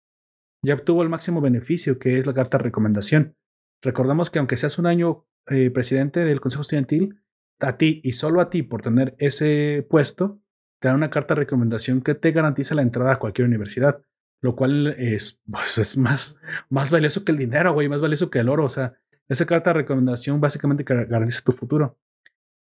Ya 0.64 0.74
obtuvo 0.74 1.02
el 1.02 1.08
máximo 1.08 1.40
beneficio, 1.40 1.98
que 1.98 2.18
es 2.18 2.26
la 2.26 2.34
carta 2.34 2.58
de 2.58 2.64
recomendación. 2.64 3.36
Recordamos 3.82 4.30
que 4.30 4.38
aunque 4.38 4.56
seas 4.56 4.78
un 4.78 4.86
año 4.86 5.26
eh, 5.50 5.70
presidente 5.70 6.20
del 6.20 6.40
consejo 6.40 6.62
estudiantil, 6.62 7.20
a 7.58 7.76
ti 7.76 8.00
y 8.04 8.12
solo 8.12 8.40
a 8.40 8.48
ti 8.48 8.62
por 8.62 8.82
tener 8.82 9.16
ese 9.18 9.86
puesto, 9.90 10.40
te 10.80 10.88
da 10.88 10.94
una 10.94 11.10
carta 11.10 11.34
de 11.34 11.40
recomendación 11.40 12.00
que 12.00 12.14
te 12.14 12.30
garantiza 12.32 12.74
la 12.74 12.82
entrada 12.82 13.12
a 13.12 13.18
cualquier 13.18 13.48
universidad, 13.48 14.04
lo 14.40 14.54
cual 14.54 14.94
es, 14.98 15.42
pues, 15.50 15.78
es 15.78 15.96
más, 15.96 16.38
más 16.68 16.90
valioso 16.90 17.24
que 17.24 17.32
el 17.32 17.38
dinero, 17.38 17.72
güey, 17.72 17.88
más 17.88 18.00
valioso 18.00 18.30
que 18.30 18.38
el 18.38 18.48
oro. 18.48 18.64
O 18.64 18.68
sea, 18.68 18.94
esa 19.32 19.46
carta 19.46 19.70
de 19.70 19.80
recomendación 19.80 20.40
básicamente 20.40 20.84
garantiza 20.84 21.42
tu 21.42 21.52
futuro 21.52 21.98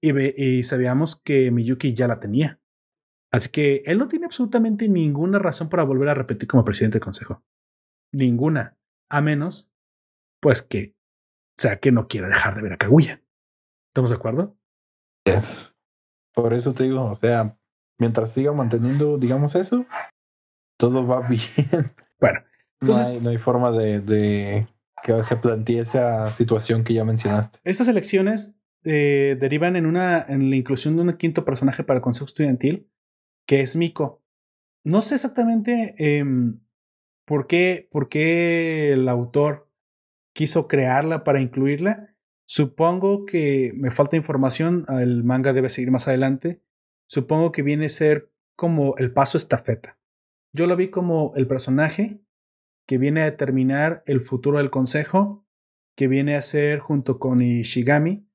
y, 0.01 0.63
sabíamos 0.63 1.15
que 1.15 1.51
Miyuki 1.51 1.93
ya 1.93 2.07
la 2.07 2.19
tenía. 2.19 2.59
Así 3.31 3.49
que 3.49 3.81
él 3.85 3.97
no 3.97 4.07
tiene 4.07 4.25
absolutamente 4.25 4.87
ninguna 4.87 5.39
razón 5.39 5.69
para 5.69 5.83
volver 5.83 6.09
a 6.09 6.13
repetir 6.13 6.47
como 6.47 6.63
presidente 6.63 6.95
del 6.95 7.03
consejo. 7.03 7.43
Ninguna. 8.13 8.77
A 9.09 9.21
menos, 9.21 9.71
pues 10.41 10.61
que 10.61 10.95
sea 11.57 11.79
que 11.79 11.91
no 11.91 12.07
quiera 12.07 12.27
dejar 12.27 12.55
de 12.55 12.61
ver 12.61 12.73
a 12.73 12.77
Kaguya. 12.77 13.21
¿Estamos 13.89 14.11
de 14.11 14.15
acuerdo? 14.15 14.57
Es. 15.25 15.75
Por 16.33 16.53
eso 16.53 16.73
te 16.73 16.83
digo, 16.83 17.03
o 17.03 17.15
sea, 17.15 17.57
mientras 17.99 18.31
siga 18.31 18.53
manteniendo, 18.53 19.17
digamos 19.17 19.55
eso, 19.55 19.85
todo 20.77 21.05
va 21.05 21.21
bien. 21.27 21.45
Bueno, 22.19 22.41
entonces. 22.79 23.21
No 23.21 23.29
hay, 23.29 23.37
forma 23.37 23.71
de, 23.71 23.99
de, 23.99 24.67
que 25.03 25.23
se 25.23 25.37
plantee 25.37 25.79
esa 25.79 26.31
situación 26.33 26.83
que 26.83 26.93
ya 26.93 27.05
mencionaste. 27.05 27.59
Estas 27.63 27.87
elecciones 27.87 28.57
eh, 28.83 29.37
derivan 29.39 29.75
en, 29.75 29.85
una, 29.85 30.21
en 30.27 30.49
la 30.49 30.55
inclusión 30.55 30.95
de 30.95 31.01
un 31.03 31.13
quinto 31.13 31.45
personaje 31.45 31.83
para 31.83 31.97
el 31.97 32.03
Consejo 32.03 32.25
Estudiantil, 32.25 32.89
que 33.45 33.61
es 33.61 33.75
Miko. 33.75 34.23
No 34.83 35.01
sé 35.01 35.15
exactamente 35.15 35.95
em, 35.97 36.61
por, 37.25 37.47
qué, 37.47 37.87
por 37.91 38.09
qué 38.09 38.93
el 38.93 39.09
autor 39.09 39.69
quiso 40.33 40.67
crearla 40.67 41.23
para 41.23 41.41
incluirla. 41.41 42.15
Supongo 42.45 43.25
que 43.25 43.73
me 43.75 43.91
falta 43.91 44.15
información, 44.15 44.85
el 44.87 45.23
manga 45.23 45.51
debe 45.51 45.69
seguir 45.69 45.91
más 45.91 46.07
adelante. 46.07 46.61
Supongo 47.09 47.51
que 47.51 47.63
viene 47.63 47.87
a 47.87 47.89
ser 47.89 48.31
como 48.55 48.95
el 48.97 49.11
paso 49.11 49.37
estafeta. 49.37 49.99
Yo 50.53 50.67
lo 50.67 50.75
vi 50.75 50.89
como 50.89 51.33
el 51.35 51.47
personaje 51.47 52.21
que 52.87 52.97
viene 52.97 53.21
a 53.21 53.25
determinar 53.25 54.03
el 54.07 54.21
futuro 54.21 54.57
del 54.57 54.71
consejo, 54.71 55.45
que 55.95 56.07
viene 56.07 56.35
a 56.35 56.41
ser 56.41 56.79
junto 56.79 57.19
con 57.19 57.41
Ishigami 57.41 58.27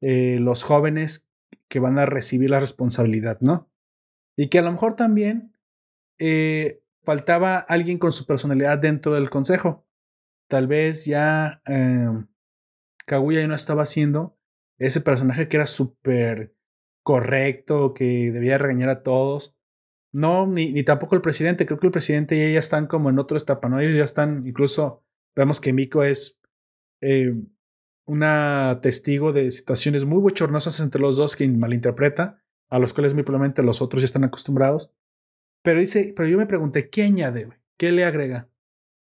eh, 0.00 0.38
los 0.40 0.62
jóvenes 0.62 1.30
que 1.68 1.80
van 1.80 1.98
a 1.98 2.06
recibir 2.06 2.50
la 2.50 2.60
responsabilidad, 2.60 3.38
¿no? 3.40 3.70
Y 4.36 4.48
que 4.48 4.58
a 4.58 4.62
lo 4.62 4.70
mejor 4.70 4.94
también 4.94 5.56
eh, 6.18 6.82
faltaba 7.02 7.58
alguien 7.58 7.98
con 7.98 8.12
su 8.12 8.26
personalidad 8.26 8.78
dentro 8.78 9.14
del 9.14 9.30
consejo. 9.30 9.86
Tal 10.48 10.66
vez 10.66 11.06
ya 11.06 11.62
eh, 11.66 12.08
Kaguya 13.06 13.40
ya 13.40 13.48
no 13.48 13.54
estaba 13.54 13.82
haciendo 13.82 14.38
ese 14.78 15.00
personaje 15.00 15.48
que 15.48 15.56
era 15.56 15.66
súper 15.66 16.54
correcto, 17.02 17.94
que 17.94 18.30
debía 18.32 18.58
regañar 18.58 18.88
a 18.88 19.02
todos. 19.02 19.56
No, 20.14 20.46
ni, 20.46 20.72
ni, 20.72 20.84
tampoco 20.84 21.16
el 21.16 21.22
presidente. 21.22 21.66
Creo 21.66 21.80
que 21.80 21.88
el 21.88 21.92
presidente 21.92 22.36
y 22.36 22.40
ella 22.40 22.60
están 22.60 22.86
como 22.86 23.10
en 23.10 23.18
otro 23.18 23.36
etapa, 23.36 23.68
¿no? 23.68 23.80
Ellos 23.80 23.96
ya 23.96 24.04
están, 24.04 24.46
incluso 24.46 25.02
vemos 25.34 25.60
que 25.60 25.72
Miko 25.72 26.04
es 26.04 26.40
eh, 27.00 27.34
una 28.06 28.78
testigo 28.80 29.32
de 29.32 29.50
situaciones 29.50 30.04
muy 30.04 30.18
bochornosas 30.18 30.78
entre 30.78 31.00
los 31.00 31.16
dos 31.16 31.34
que 31.34 31.48
malinterpreta, 31.48 32.40
a 32.70 32.78
los 32.78 32.94
cuales 32.94 33.12
muy 33.12 33.24
probablemente 33.24 33.64
los 33.64 33.82
otros 33.82 34.02
ya 34.02 34.04
están 34.04 34.22
acostumbrados. 34.22 34.94
Pero 35.64 35.80
dice, 35.80 36.14
pero 36.16 36.28
yo 36.28 36.38
me 36.38 36.46
pregunté, 36.46 36.90
¿qué 36.90 37.02
añade? 37.02 37.48
¿Qué 37.76 37.90
le 37.90 38.04
agrega? 38.04 38.48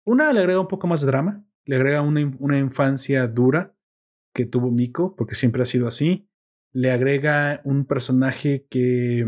Una 0.05 0.31
le 0.31 0.41
agrega 0.41 0.59
un 0.59 0.67
poco 0.67 0.85
más 0.85 1.01
de 1.01 1.07
drama, 1.07 1.43
le 1.65 1.77
agrega 1.77 2.01
una, 2.01 2.31
una 2.37 2.59
infancia 2.59 3.27
dura 3.27 3.75
que 4.35 4.45
tuvo 4.45 4.69
Miko, 4.69 5.15
porque 5.15 5.33
siempre 5.33 5.63
ha 5.63 5.65
sido 5.65 5.87
así. 5.87 6.29
Le 6.73 6.91
agrega 6.91 7.59
un 7.63 7.85
personaje 7.85 8.67
que, 8.69 9.25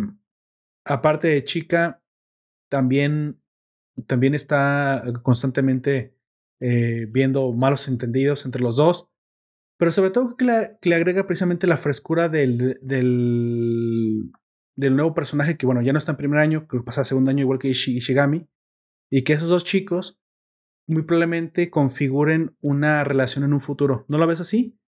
aparte 0.86 1.28
de 1.28 1.44
chica, 1.44 2.04
también, 2.70 3.42
también 4.08 4.34
está 4.34 5.04
constantemente 5.22 6.16
eh, 6.60 7.08
viendo 7.10 7.52
malos 7.54 7.88
entendidos 7.88 8.46
entre 8.46 8.62
los 8.62 8.78
dos. 8.78 9.10
Pero 9.78 9.92
sobre 9.92 10.12
todo 10.12 10.38
que 10.38 10.46
le, 10.46 10.78
que 10.82 10.90
le 10.90 10.96
agrega 10.96 11.28
precisamente 11.28 11.68
la 11.68 11.78
frescura 11.78 12.30
del, 12.30 12.80
del, 12.82 14.32
del, 14.76 14.96
nuevo 14.96 15.14
personaje 15.14 15.58
que, 15.58 15.66
bueno, 15.66 15.82
ya 15.82 15.92
no 15.92 16.00
está 16.00 16.12
en 16.12 16.18
primer 16.18 16.40
año, 16.40 16.68
que 16.68 16.80
pasa 16.80 17.04
segundo 17.06 17.32
año 17.32 17.42
igual 17.42 17.60
que 17.60 17.70
Ishigami. 17.70 18.48
Y 19.12 19.24
que 19.24 19.34
esos 19.34 19.50
dos 19.50 19.64
chicos 19.64 20.20
muy 20.88 21.04
probablemente 21.04 21.70
configuren 21.70 22.56
una 22.62 23.04
relación 23.04 23.44
en 23.44 23.54
un 23.54 23.62
futuro. 23.62 24.06
¿No 24.08 24.18
lo 24.18 24.28
ves 24.28 24.42
así? 24.42 24.80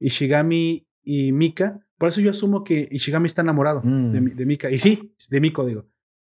Ishigami 0.00 0.86
y 1.02 1.32
Mika. 1.32 1.86
Por 2.02 2.08
eso 2.08 2.20
yo 2.20 2.30
asumo 2.30 2.64
que 2.64 2.88
Ishigami 2.90 3.26
está 3.26 3.42
enamorado 3.42 3.80
de, 3.80 3.88
mm. 3.88 4.30
de, 4.30 4.44
Mika. 4.44 4.68
Y 4.68 4.80
sí, 4.80 5.14
de 5.30 5.40
Miko, 5.40 5.64
digo. 5.64 5.86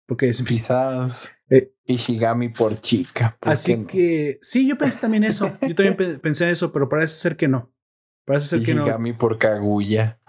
Porque 0.06 0.28
es. 0.28 0.42
Quizás 0.42 1.32
eh, 1.48 1.72
Ishigami 1.86 2.50
por 2.50 2.78
chica. 2.78 3.38
así 3.40 3.86
que 3.86 4.38
sí, 4.42 4.68
yo 4.68 4.76
pensé 4.76 4.98
también 4.98 5.24
eso. 5.24 5.50
Yo 5.66 5.74
también 5.74 6.20
pensé 6.20 6.50
eso, 6.50 6.74
pero 6.74 6.90
parece 6.90 7.14
ser 7.14 7.38
que 7.38 7.48
no. 7.48 7.72
Parece 8.26 8.48
ser 8.48 8.62
que 8.62 8.74
no. 8.74 8.82
Ishigami 8.82 9.14
por 9.14 9.38
Kaguya. 9.38 10.20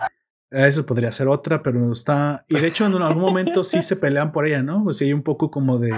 Eso 0.50 0.86
podría 0.86 1.12
ser 1.12 1.28
otra, 1.28 1.62
pero 1.62 1.78
no 1.78 1.92
está. 1.92 2.46
Y 2.48 2.56
de 2.56 2.68
hecho, 2.68 2.86
en 2.86 2.94
algún 3.02 3.24
momento 3.24 3.66
sí 3.66 3.82
se 3.82 3.98
pelean 3.98 4.32
por 4.32 4.48
ella, 4.48 4.64
¿no? 4.64 4.86
O 4.86 4.94
sea, 4.94 5.08
hay 5.08 5.12
un 5.12 5.24
poco 5.24 5.52
como 5.52 5.78
de, 5.78 5.92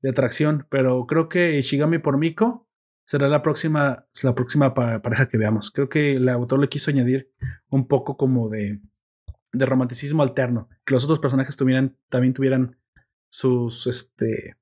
de 0.00 0.10
atracción. 0.10 0.66
Pero 0.70 1.06
creo 1.06 1.28
que 1.28 1.56
Ishigami 1.56 1.98
por 1.98 2.18
Miko 2.18 2.66
será 3.04 3.28
la 3.28 3.42
próxima, 3.42 4.06
la 4.22 4.34
próxima 4.34 4.74
pareja 4.74 5.28
que 5.28 5.38
veamos. 5.38 5.70
Creo 5.70 5.88
que 5.88 6.14
el 6.14 6.28
autor 6.28 6.60
le 6.60 6.68
quiso 6.68 6.90
añadir 6.90 7.30
un 7.68 7.86
poco 7.86 8.16
como 8.16 8.48
de, 8.48 8.80
de 9.52 9.66
romanticismo 9.66 10.22
alterno. 10.22 10.68
Que 10.84 10.94
los 10.94 11.04
otros 11.04 11.18
personajes 11.18 11.56
tuvieran, 11.56 11.96
también 12.08 12.32
tuvieran 12.32 12.76
sus, 13.30 13.86
este, 13.86 14.56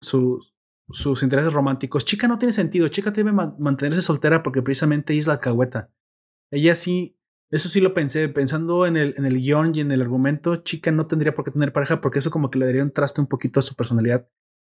sus, 0.00 0.54
sus 0.90 1.22
intereses 1.22 1.52
románticos. 1.52 2.04
Chica 2.04 2.28
no 2.28 2.38
tiene 2.38 2.52
sentido. 2.52 2.88
Chica 2.88 3.10
debe 3.10 3.32
mantenerse 3.32 4.02
soltera 4.02 4.42
porque 4.42 4.62
precisamente 4.62 5.16
es 5.16 5.26
la 5.26 5.40
cagüeta. 5.40 5.90
Ella 6.50 6.74
sí, 6.74 7.18
eso 7.50 7.68
sí 7.68 7.80
lo 7.80 7.94
pensé, 7.94 8.28
pensando 8.28 8.86
en 8.86 8.96
el, 8.96 9.14
en 9.16 9.26
el 9.26 9.40
guion 9.40 9.74
y 9.74 9.80
en 9.80 9.92
el 9.92 10.02
argumento, 10.02 10.56
Chica 10.56 10.92
no 10.92 11.06
tendría 11.06 11.34
por 11.34 11.44
qué 11.44 11.50
tener 11.50 11.72
pareja 11.72 12.00
porque 12.00 12.18
eso 12.18 12.30
como 12.30 12.50
que 12.50 12.58
le 12.58 12.66
daría 12.66 12.82
un 12.82 12.92
traste 12.92 13.20
un 13.20 13.26
poquito 13.26 13.60
a 13.60 13.62
su 13.62 13.74
personalidad 13.74 14.28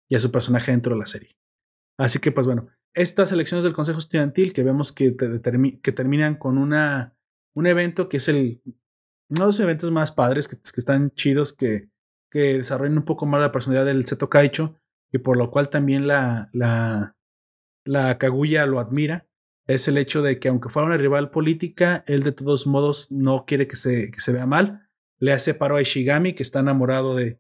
y 0.10 0.16
a 0.16 0.20
su 0.20 0.32
personaje 0.32 0.72
dentro 0.72 0.94
de 0.94 1.00
la 1.00 1.06
serie. 1.06 1.38
Así 1.98 2.19
que 2.19 2.32
pues 2.32 2.45
bueno, 2.45 2.68
estas 2.94 3.32
elecciones 3.32 3.64
del 3.64 3.74
Consejo 3.74 3.99
Estudiantil 3.99 4.53
que 4.53 4.64
vemos 4.64 4.91
que, 4.91 5.15
que 5.15 5.91
terminan 5.91 6.36
con 6.36 6.57
una, 6.57 7.15
un 7.53 7.68
evento 7.68 8.10
que 8.10 8.18
es 8.18 8.28
el, 8.28 8.61
uno 9.30 9.41
de 9.41 9.45
los 9.45 9.60
eventos 9.60 9.91
más 9.91 10.11
padres, 10.11 10.48
que, 10.48 10.57
que 10.57 10.80
están 10.80 11.11
chidos, 11.11 11.53
que, 11.53 11.90
que 12.32 12.57
desarrollan 12.57 12.98
un 12.98 13.06
poco 13.06 13.26
más 13.26 13.41
la 13.41 13.52
personalidad 13.52 13.86
del 13.86 14.06
Seto 14.06 14.30
Kaicho 14.30 14.76
y 15.11 15.19
por 15.19 15.38
lo 15.38 15.52
cual 15.52 15.69
también 15.69 16.07
la, 16.07 16.49
la, 16.53 17.15
la 17.86 18.18
Kaguya 18.18 18.65
lo 18.65 18.80
admira, 18.80 19.28
es 19.68 19.88
el 19.88 19.98
hecho 19.98 20.22
de 20.22 20.40
que 20.40 20.48
aunque 20.48 20.69
fuera 20.69 20.88
una 20.88 20.98
rival 20.98 21.30
política, 21.30 22.03
él 22.07 22.24
de 22.24 22.32
todos 22.32 22.68
modos 22.68 23.11
no 23.11 23.45
quiere 23.45 23.68
que 23.68 23.76
se, 23.76 24.11
que 24.11 24.19
se 24.19 24.32
vea 24.32 24.45
mal. 24.45 24.88
Le 25.19 25.34
hace 25.34 25.53
paro 25.53 25.76
a 25.76 25.82
Ishigami, 25.82 26.34
que 26.34 26.44
está 26.44 26.60
enamorado 26.60 27.15
de, 27.15 27.40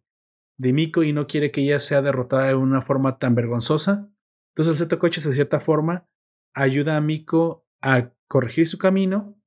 de 0.57 0.73
Miko 0.73 1.03
y 1.03 1.13
no 1.13 1.27
quiere 1.27 1.51
que 1.51 1.61
ella 1.61 1.79
sea 1.79 2.01
derrotada 2.01 2.47
de 2.47 2.55
una 2.55 2.81
forma 2.81 3.17
tan 3.17 3.33
vergonzosa. 3.33 4.09
Entonces 4.57 4.71
el 4.71 4.87
Seto 4.87 4.97
Coches 4.97 5.23
de 5.23 5.35
cierta 5.35 5.59
forma 5.59 6.09
ayuda 6.55 6.97
a 6.97 7.01
Miko 7.01 7.67
a 7.79 8.11
corregir 8.27 8.67
su 8.67 8.79
camino, 8.79 9.39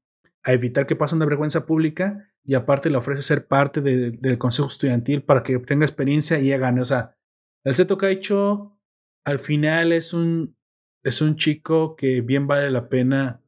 a 0.45 0.53
evitar 0.53 0.87
que 0.87 0.95
pase 0.95 1.17
una 1.17 1.27
vergüenza 1.27 1.67
pública 1.67 2.31
y 2.45 2.55
aparte 2.55 2.91
le 2.91 2.97
ofrece 2.97 3.23
ser 3.23 3.49
parte 3.49 3.81
del 3.81 4.39
consejo 4.39 4.69
estudiantil 4.69 5.25
para 5.25 5.43
que 5.43 5.57
obtenga 5.57 5.85
experiencia 5.85 6.39
y 6.39 6.49
gane. 6.51 6.81
O 6.81 6.85
sea, 6.85 7.19
el 7.65 7.75
Seto 7.75 7.99
Kaicho 7.99 8.79
al 9.25 9.41
final 9.41 9.91
es 9.91 10.15
un, 10.15 10.57
es 11.03 11.21
un 11.21 11.35
chico 11.35 11.97
que 11.97 12.21
bien 12.21 12.47
vale 12.47 12.71
la 12.71 12.89
pena 12.89 13.43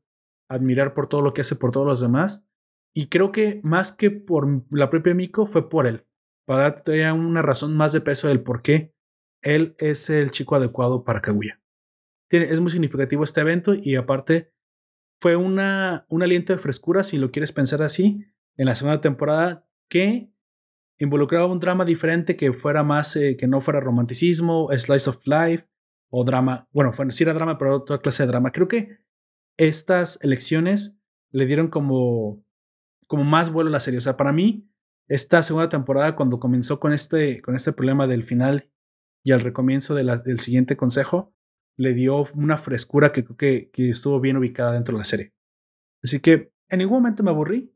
admirar 0.48 0.94
por 0.94 1.06
todo 1.06 1.22
lo 1.22 1.32
que 1.32 1.42
hace 1.42 1.54
por 1.54 1.70
todos 1.70 1.86
los 1.86 2.00
demás. 2.00 2.44
Y 2.92 3.06
creo 3.06 3.30
que 3.30 3.60
más 3.62 3.92
que 3.92 4.10
por 4.10 4.64
la 4.70 4.90
propia 4.90 5.14
Miko 5.14 5.46
fue 5.46 5.70
por 5.70 5.86
él, 5.86 6.08
para 6.44 6.62
darte 6.62 7.12
una 7.12 7.40
razón 7.40 7.76
más 7.76 7.92
de 7.92 8.00
peso 8.00 8.26
del 8.26 8.42
por 8.42 8.62
qué 8.62 8.91
él 9.42 9.74
es 9.78 10.08
el 10.10 10.30
chico 10.30 10.56
adecuado 10.56 11.04
para 11.04 11.20
Kaguya. 11.20 11.60
Es 12.30 12.60
muy 12.60 12.70
significativo 12.70 13.24
este 13.24 13.42
evento 13.42 13.74
y 13.74 13.96
aparte 13.96 14.52
fue 15.20 15.36
una, 15.36 16.06
un 16.08 16.22
aliento 16.22 16.52
de 16.52 16.58
frescura, 16.58 17.04
si 17.04 17.18
lo 17.18 17.30
quieres 17.30 17.52
pensar 17.52 17.82
así, 17.82 18.24
en 18.56 18.66
la 18.66 18.74
segunda 18.74 19.00
temporada 19.00 19.68
que 19.88 20.32
involucraba 20.98 21.46
un 21.46 21.60
drama 21.60 21.84
diferente 21.84 22.36
que 22.36 22.52
fuera 22.52 22.82
más, 22.82 23.14
eh, 23.16 23.36
que 23.36 23.46
no 23.46 23.60
fuera 23.60 23.80
romanticismo, 23.80 24.68
slice 24.76 25.10
of 25.10 25.26
life 25.26 25.66
o 26.10 26.24
drama. 26.24 26.68
Bueno, 26.72 26.92
fue, 26.92 27.10
sí 27.12 27.24
era 27.24 27.34
drama, 27.34 27.58
pero 27.58 27.76
otra 27.76 27.98
clase 27.98 28.22
de 28.22 28.28
drama. 28.28 28.52
Creo 28.52 28.68
que 28.68 28.98
estas 29.58 30.18
elecciones 30.22 30.98
le 31.30 31.46
dieron 31.46 31.68
como, 31.68 32.42
como 33.06 33.24
más 33.24 33.50
vuelo 33.50 33.68
a 33.68 33.72
la 33.72 33.80
serie. 33.80 33.98
O 33.98 34.02
sea, 34.02 34.16
para 34.16 34.32
mí, 34.32 34.68
esta 35.08 35.42
segunda 35.42 35.68
temporada, 35.68 36.16
cuando 36.16 36.40
comenzó 36.40 36.80
con 36.80 36.92
este, 36.92 37.42
con 37.42 37.54
este 37.54 37.72
problema 37.72 38.06
del 38.06 38.24
final 38.24 38.71
y 39.24 39.32
al 39.32 39.40
recomienzo 39.40 39.94
del 39.94 40.38
siguiente 40.38 40.76
consejo 40.76 41.34
le 41.76 41.94
dio 41.94 42.24
una 42.34 42.56
frescura 42.56 43.12
que 43.12 43.24
creo 43.24 43.36
que, 43.36 43.70
que, 43.70 43.88
estuvo 43.88 44.20
bien 44.20 44.36
ubicada 44.36 44.72
dentro 44.72 44.94
de 44.94 44.98
la 44.98 45.04
serie. 45.04 45.32
Así 46.02 46.20
que 46.20 46.52
en 46.68 46.78
ningún 46.78 46.98
momento 46.98 47.22
me 47.22 47.30
aburrí, 47.30 47.74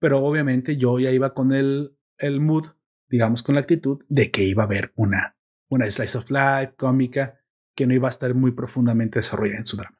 pero 0.00 0.24
obviamente 0.24 0.76
yo 0.76 0.98
ya 0.98 1.10
iba 1.10 1.34
con 1.34 1.52
el, 1.52 1.96
el 2.18 2.40
mood, 2.40 2.66
digamos, 3.08 3.42
con 3.42 3.54
la 3.54 3.60
actitud 3.60 4.04
de 4.08 4.30
que 4.30 4.44
iba 4.44 4.64
a 4.64 4.66
haber 4.66 4.92
una, 4.96 5.36
una 5.68 5.90
slice 5.90 6.18
of 6.18 6.30
life 6.30 6.74
cómica 6.76 7.40
que 7.74 7.86
no 7.86 7.94
iba 7.94 8.08
a 8.08 8.10
estar 8.10 8.34
muy 8.34 8.50
profundamente 8.52 9.20
desarrollada 9.20 9.58
en 9.58 9.66
su 9.66 9.76
drama. 9.76 9.98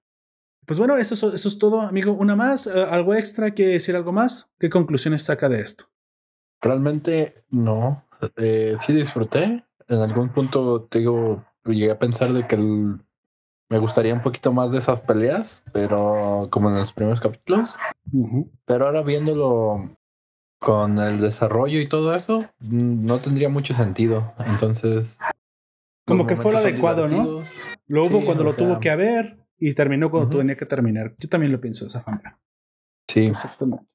Pues 0.67 0.79
bueno, 0.79 0.97
eso, 0.97 1.33
eso 1.33 1.49
es 1.49 1.59
todo, 1.59 1.81
amigo. 1.81 2.13
Una 2.13 2.37
más, 2.37 2.67
eh, 2.67 2.83
algo 2.91 3.15
extra, 3.15 3.53
¿quiere 3.53 3.73
decir 3.73 3.97
algo 3.97 4.13
más? 4.13 4.53
¿Qué 4.59 4.69
conclusiones 4.69 5.23
saca 5.23 5.49
de 5.49 5.63
esto? 5.63 5.87
Realmente 6.61 7.45
no. 7.49 8.07
Eh, 8.37 8.77
sí 8.85 8.93
disfruté 8.93 9.65
en 9.89 10.01
algún 10.01 10.29
punto 10.29 10.83
te 10.83 11.01
digo, 11.01 11.45
llegué 11.65 11.91
a 11.91 11.99
pensar 11.99 12.29
de 12.29 12.47
que 12.47 12.57
me 12.57 13.79
gustaría 13.79 14.15
un 14.15 14.23
poquito 14.23 14.53
más 14.53 14.73
de 14.73 14.79
esas 14.79 15.01
peleas, 15.01 15.65
pero 15.73 16.49
como 16.51 16.69
en 16.69 16.77
los 16.77 16.93
primeros 16.93 17.21
capítulos. 17.21 17.79
Pero 18.65 18.87
ahora 18.87 19.03
viéndolo 19.03 19.97
con 20.59 20.99
el 20.99 21.21
desarrollo 21.21 21.81
y 21.81 21.89
todo 21.89 22.15
eso, 22.15 22.47
no 22.61 23.19
tendría 23.19 23.49
mucho 23.49 23.75
sentido. 23.75 24.33
Entonces. 24.47 25.19
Como 26.07 26.27
que 26.27 26.37
fue 26.37 26.53
lo 26.53 26.59
adecuado, 26.59 27.07
¿no? 27.09 27.43
Lo 27.87 28.03
hubo 28.07 28.25
cuando 28.25 28.45
lo 28.45 28.55
tuvo 28.55 28.81
que 28.81 28.91
haber 28.91 29.39
y 29.59 29.73
terminó 29.75 30.11
cuando 30.11 30.39
tenía 30.39 30.57
que 30.57 30.67
terminar. 30.67 31.15
Yo 31.19 31.29
también 31.29 31.53
lo 31.53 31.61
pienso 31.61 31.85
de 31.85 31.89
esa 31.89 32.01
forma. 32.01 32.41
Sí. 33.07 33.27
Exactamente 33.27 33.87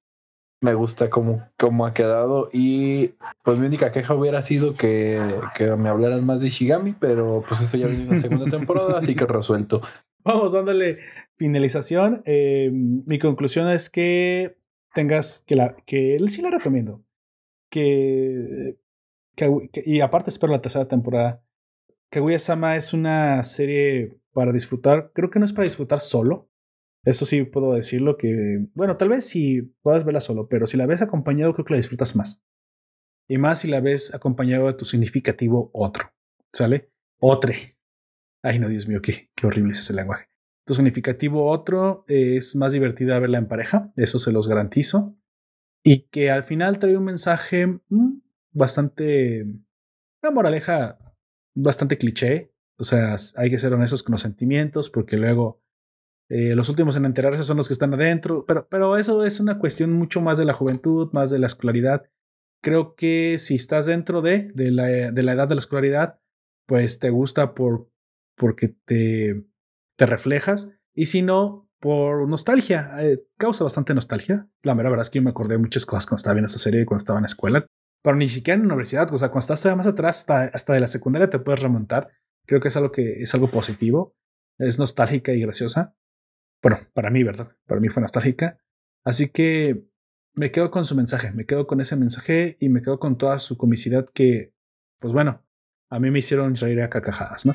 me 0.64 0.74
gusta 0.76 1.10
cómo, 1.10 1.46
cómo 1.58 1.86
ha 1.86 1.94
quedado. 1.94 2.50
Y 2.54 3.10
pues 3.44 3.58
mi 3.58 3.68
única 3.68 3.92
queja 3.92 4.16
hubiera 4.16 4.42
sido 4.42 4.74
que, 4.74 5.20
que 5.56 5.68
me 5.76 5.90
hablaran 5.90 6.26
más 6.26 6.40
de 6.40 6.50
Shigami, 6.50 6.94
pero 6.94 7.44
pues 7.48 7.60
eso 7.60 7.76
ya 7.76 7.88
viene 7.88 8.04
en 8.04 8.10
la 8.12 8.18
segunda 8.18 8.46
temporada, 8.58 8.98
así 8.98 9.14
que 9.14 9.26
resuelto. 9.26 9.82
Vamos 10.24 10.54
dándole 10.54 11.00
finalización. 11.36 12.24
Eh, 12.26 12.72
mi 12.72 13.20
conclusión 13.20 13.68
es 13.70 13.90
que 13.90 14.56
tengas 14.94 15.44
que 15.46 15.58
la 15.58 15.76
que 15.86 16.16
él 16.16 16.30
sí 16.30 16.42
la 16.42 16.50
recomiendo. 16.50 17.04
Que, 17.70 18.78
que, 19.36 19.84
y 19.86 20.00
aparte 20.00 20.30
espero 20.30 20.54
la 20.54 20.62
tercera 20.62 20.88
temporada. 20.88 21.44
Kaguya 22.10 22.40
Sama 22.40 22.78
es 22.78 22.94
una 22.94 23.44
serie 23.44 24.18
para 24.32 24.54
disfrutar. 24.54 25.12
Creo 25.14 25.30
que 25.30 25.40
no 25.40 25.46
es 25.46 25.52
para 25.52 25.66
disfrutar 25.66 26.00
solo. 26.00 26.48
Eso 27.04 27.26
sí 27.26 27.44
puedo 27.44 27.74
decirlo 27.74 28.18
que, 28.18 28.66
bueno, 28.74 28.96
tal 28.98 29.10
vez 29.10 29.26
si 29.26 29.62
puedas 29.82 30.06
verla 30.06 30.22
solo, 30.22 30.48
pero 30.48 30.68
si 30.68 30.78
la 30.78 30.86
ves 30.86 31.02
acompañado 31.02 31.54
creo 31.54 31.66
que 31.66 31.74
la 31.74 31.78
disfrutas 31.78 32.16
más. 32.16 32.46
Y 33.28 33.38
más 33.38 33.62
si 33.62 33.68
la 33.68 33.82
ves 33.82 34.14
acompañado 34.14 34.68
de 34.68 34.74
tu 34.74 34.86
significativo 34.86 35.70
otro. 35.74 36.14
¿Sale? 36.54 36.92
Otre. 37.20 37.78
Ay, 38.42 38.60
no, 38.60 38.70
Dios 38.70 38.88
mío, 38.88 39.02
qué, 39.02 39.32
qué 39.36 39.48
horrible 39.48 39.72
es 39.72 39.80
ese 39.80 39.94
lenguaje. 39.94 40.30
Tu 40.66 40.74
significativo 40.74 41.50
otro 41.50 42.06
es 42.08 42.56
más 42.56 42.72
divertida 42.72 43.20
verla 43.20 43.38
en 43.38 43.48
pareja, 43.48 43.92
eso 43.98 44.18
se 44.18 44.32
los 44.32 44.48
garantizo. 44.48 45.18
Y 45.84 46.08
que 46.08 46.32
al 46.32 46.44
final 46.44 46.80
trae 46.80 46.96
un 46.96 47.04
mensaje 47.04 47.68
mm, 47.68 48.22
bastante. 48.52 49.44
Una 50.22 50.32
moraleja 50.32 51.00
bastante 51.54 51.98
cliché. 51.98 52.54
O 52.78 52.86
sea, 52.86 53.18
hay 53.36 53.50
que 53.50 53.60
ser 53.60 53.74
honestos 53.74 54.04
con 54.04 54.14
los 54.14 54.22
sentimientos, 54.22 54.90
porque 54.90 55.18
luego 55.18 55.62
eh, 56.30 56.56
los 56.56 56.70
últimos 56.70 56.96
en 56.96 57.06
enterarse 57.06 57.44
son 57.44 57.58
los 57.58 57.68
que 57.68 57.74
están 57.74 57.94
adentro. 57.94 58.46
Pero, 58.46 58.68
pero 58.70 58.98
eso 58.98 59.26
es 59.26 59.40
una 59.40 59.60
cuestión 59.60 59.92
mucho 59.92 60.22
más 60.22 60.38
de 60.38 60.46
la 60.46 60.54
juventud, 60.54 61.10
más 61.14 61.32
de 61.32 61.40
la 61.40 61.48
escolaridad. 61.48 62.04
Creo 62.62 62.96
que 62.96 63.38
si 63.40 63.56
estás 63.56 63.86
dentro 63.86 64.22
de, 64.22 64.52
de, 64.54 64.72
la, 64.72 64.86
de 64.88 65.24
la 65.24 65.34
edad 65.34 65.48
de 65.48 65.56
la 65.56 65.60
escolaridad, 65.60 66.20
pues 66.66 67.00
te 67.00 67.10
gusta 67.10 67.54
por, 67.54 67.90
porque 68.38 68.76
te, 68.86 69.44
te 69.98 70.06
reflejas. 70.06 70.72
Y 70.96 71.08
si 71.08 71.22
no, 71.22 71.70
por 71.84 72.30
nostalgia. 72.30 72.94
Eh, 73.00 73.26
causa 73.38 73.66
bastante 73.66 73.94
nostalgia. 73.94 74.48
La 74.62 74.74
mera 74.74 74.90
verdad 74.90 75.02
es 75.02 75.10
que 75.10 75.20
yo 75.20 75.24
me 75.24 75.32
acordé 75.32 75.56
de 75.56 75.58
muchas 75.58 75.86
cosas 75.86 76.06
cuando 76.06 76.22
estaba 76.22 76.36
viendo 76.36 76.46
esa 76.46 76.58
serie 76.58 76.86
cuando 76.86 77.02
estaba 77.02 77.20
en 77.20 77.24
la 77.24 77.28
escuela. 77.28 77.68
Pero 78.02 78.16
ni 78.16 78.30
siquiera 78.30 78.56
en 78.56 78.62
la 78.62 78.74
universidad. 78.74 79.14
O 79.14 79.18
sea, 79.18 79.28
cuando 79.28 79.42
estás 79.42 79.62
todavía 79.62 79.84
más 79.84 79.88
atrás, 79.88 80.20
hasta, 80.20 80.44
hasta 80.44 80.74
de 80.74 80.80
la 80.80 80.88
secundaria 80.88 81.30
te 81.30 81.40
puedes 81.40 81.62
remontar. 81.62 82.10
Creo 82.46 82.62
que 82.62 82.70
es 82.70 82.78
algo 82.78 82.94
que 82.94 83.22
es 83.22 83.34
algo 83.34 83.52
positivo. 83.52 84.16
Es 84.58 84.80
nostálgica 84.80 85.34
y 85.34 85.42
graciosa. 85.42 85.94
Bueno, 86.64 86.80
para 86.94 87.10
mí, 87.10 87.24
¿verdad? 87.24 87.56
Para 87.68 87.82
mí 87.82 87.90
fue 87.90 88.02
nostálgica. 88.02 88.58
Así 89.04 89.28
que 89.28 89.84
me 90.34 90.50
quedo 90.50 90.72
con 90.72 90.86
su 90.86 90.96
mensaje, 90.96 91.32
me 91.32 91.46
quedo 91.46 91.68
con 91.68 91.82
ese 91.82 91.98
mensaje 91.98 92.56
y 92.60 92.70
me 92.70 92.82
quedo 92.82 93.00
con 93.00 93.18
toda 93.18 93.38
su 93.40 93.58
comicidad 93.58 94.10
que, 94.14 94.54
pues 95.00 95.14
bueno, 95.14 95.44
a 95.90 96.00
mí 96.00 96.10
me 96.10 96.20
hicieron 96.20 96.56
reír 96.56 96.82
a 96.82 96.90
cacajadas, 96.90 97.46
¿no? 97.46 97.54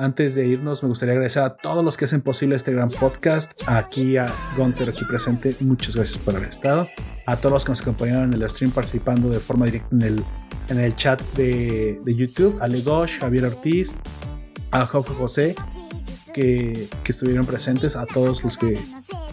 Antes 0.00 0.34
de 0.34 0.46
irnos, 0.46 0.82
me 0.82 0.88
gustaría 0.88 1.12
agradecer 1.12 1.42
a 1.42 1.58
todos 1.58 1.84
los 1.84 1.98
que 1.98 2.06
hacen 2.06 2.22
posible 2.22 2.56
este 2.56 2.72
gran 2.72 2.88
podcast. 2.88 3.52
Aquí 3.66 4.16
a 4.16 4.32
Gunter, 4.56 4.88
aquí 4.88 5.04
presente, 5.04 5.54
muchas 5.60 5.94
gracias 5.94 6.16
por 6.16 6.34
haber 6.34 6.48
estado. 6.48 6.88
A 7.26 7.36
todos 7.36 7.52
los 7.52 7.64
que 7.66 7.72
nos 7.72 7.82
acompañaron 7.82 8.32
en 8.32 8.42
el 8.42 8.48
stream 8.48 8.72
participando 8.72 9.28
de 9.28 9.40
forma 9.40 9.66
directa 9.66 9.88
en 9.92 10.00
el, 10.00 10.24
en 10.70 10.80
el 10.80 10.96
chat 10.96 11.20
de, 11.34 12.00
de 12.02 12.14
YouTube. 12.14 12.56
A 12.62 12.66
Legosh, 12.66 13.18
Javier 13.18 13.44
Ortiz, 13.44 13.94
a 14.70 14.86
Jorge 14.86 15.12
José, 15.12 15.54
que, 16.32 16.88
estuvieron 17.06 17.44
presentes, 17.46 17.96
a 17.96 18.06
todos 18.06 18.44
los 18.44 18.56
que 18.56 18.78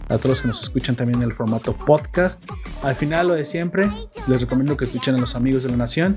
a 0.08 0.16
todos 0.16 0.28
los 0.30 0.42
que 0.42 0.48
nos 0.48 0.62
escuchan 0.62 0.96
también 0.96 1.18
en 1.22 1.28
el 1.28 1.34
formato 1.34 1.76
podcast. 1.76 2.42
Al 2.82 2.94
final, 2.94 3.28
lo 3.28 3.34
de 3.34 3.44
siempre, 3.44 3.90
les 4.26 4.40
recomiendo 4.40 4.76
que 4.76 4.86
escuchen 4.86 5.14
a 5.14 5.18
los 5.18 5.36
amigos 5.36 5.64
de 5.64 5.70
la 5.70 5.76
nación. 5.76 6.16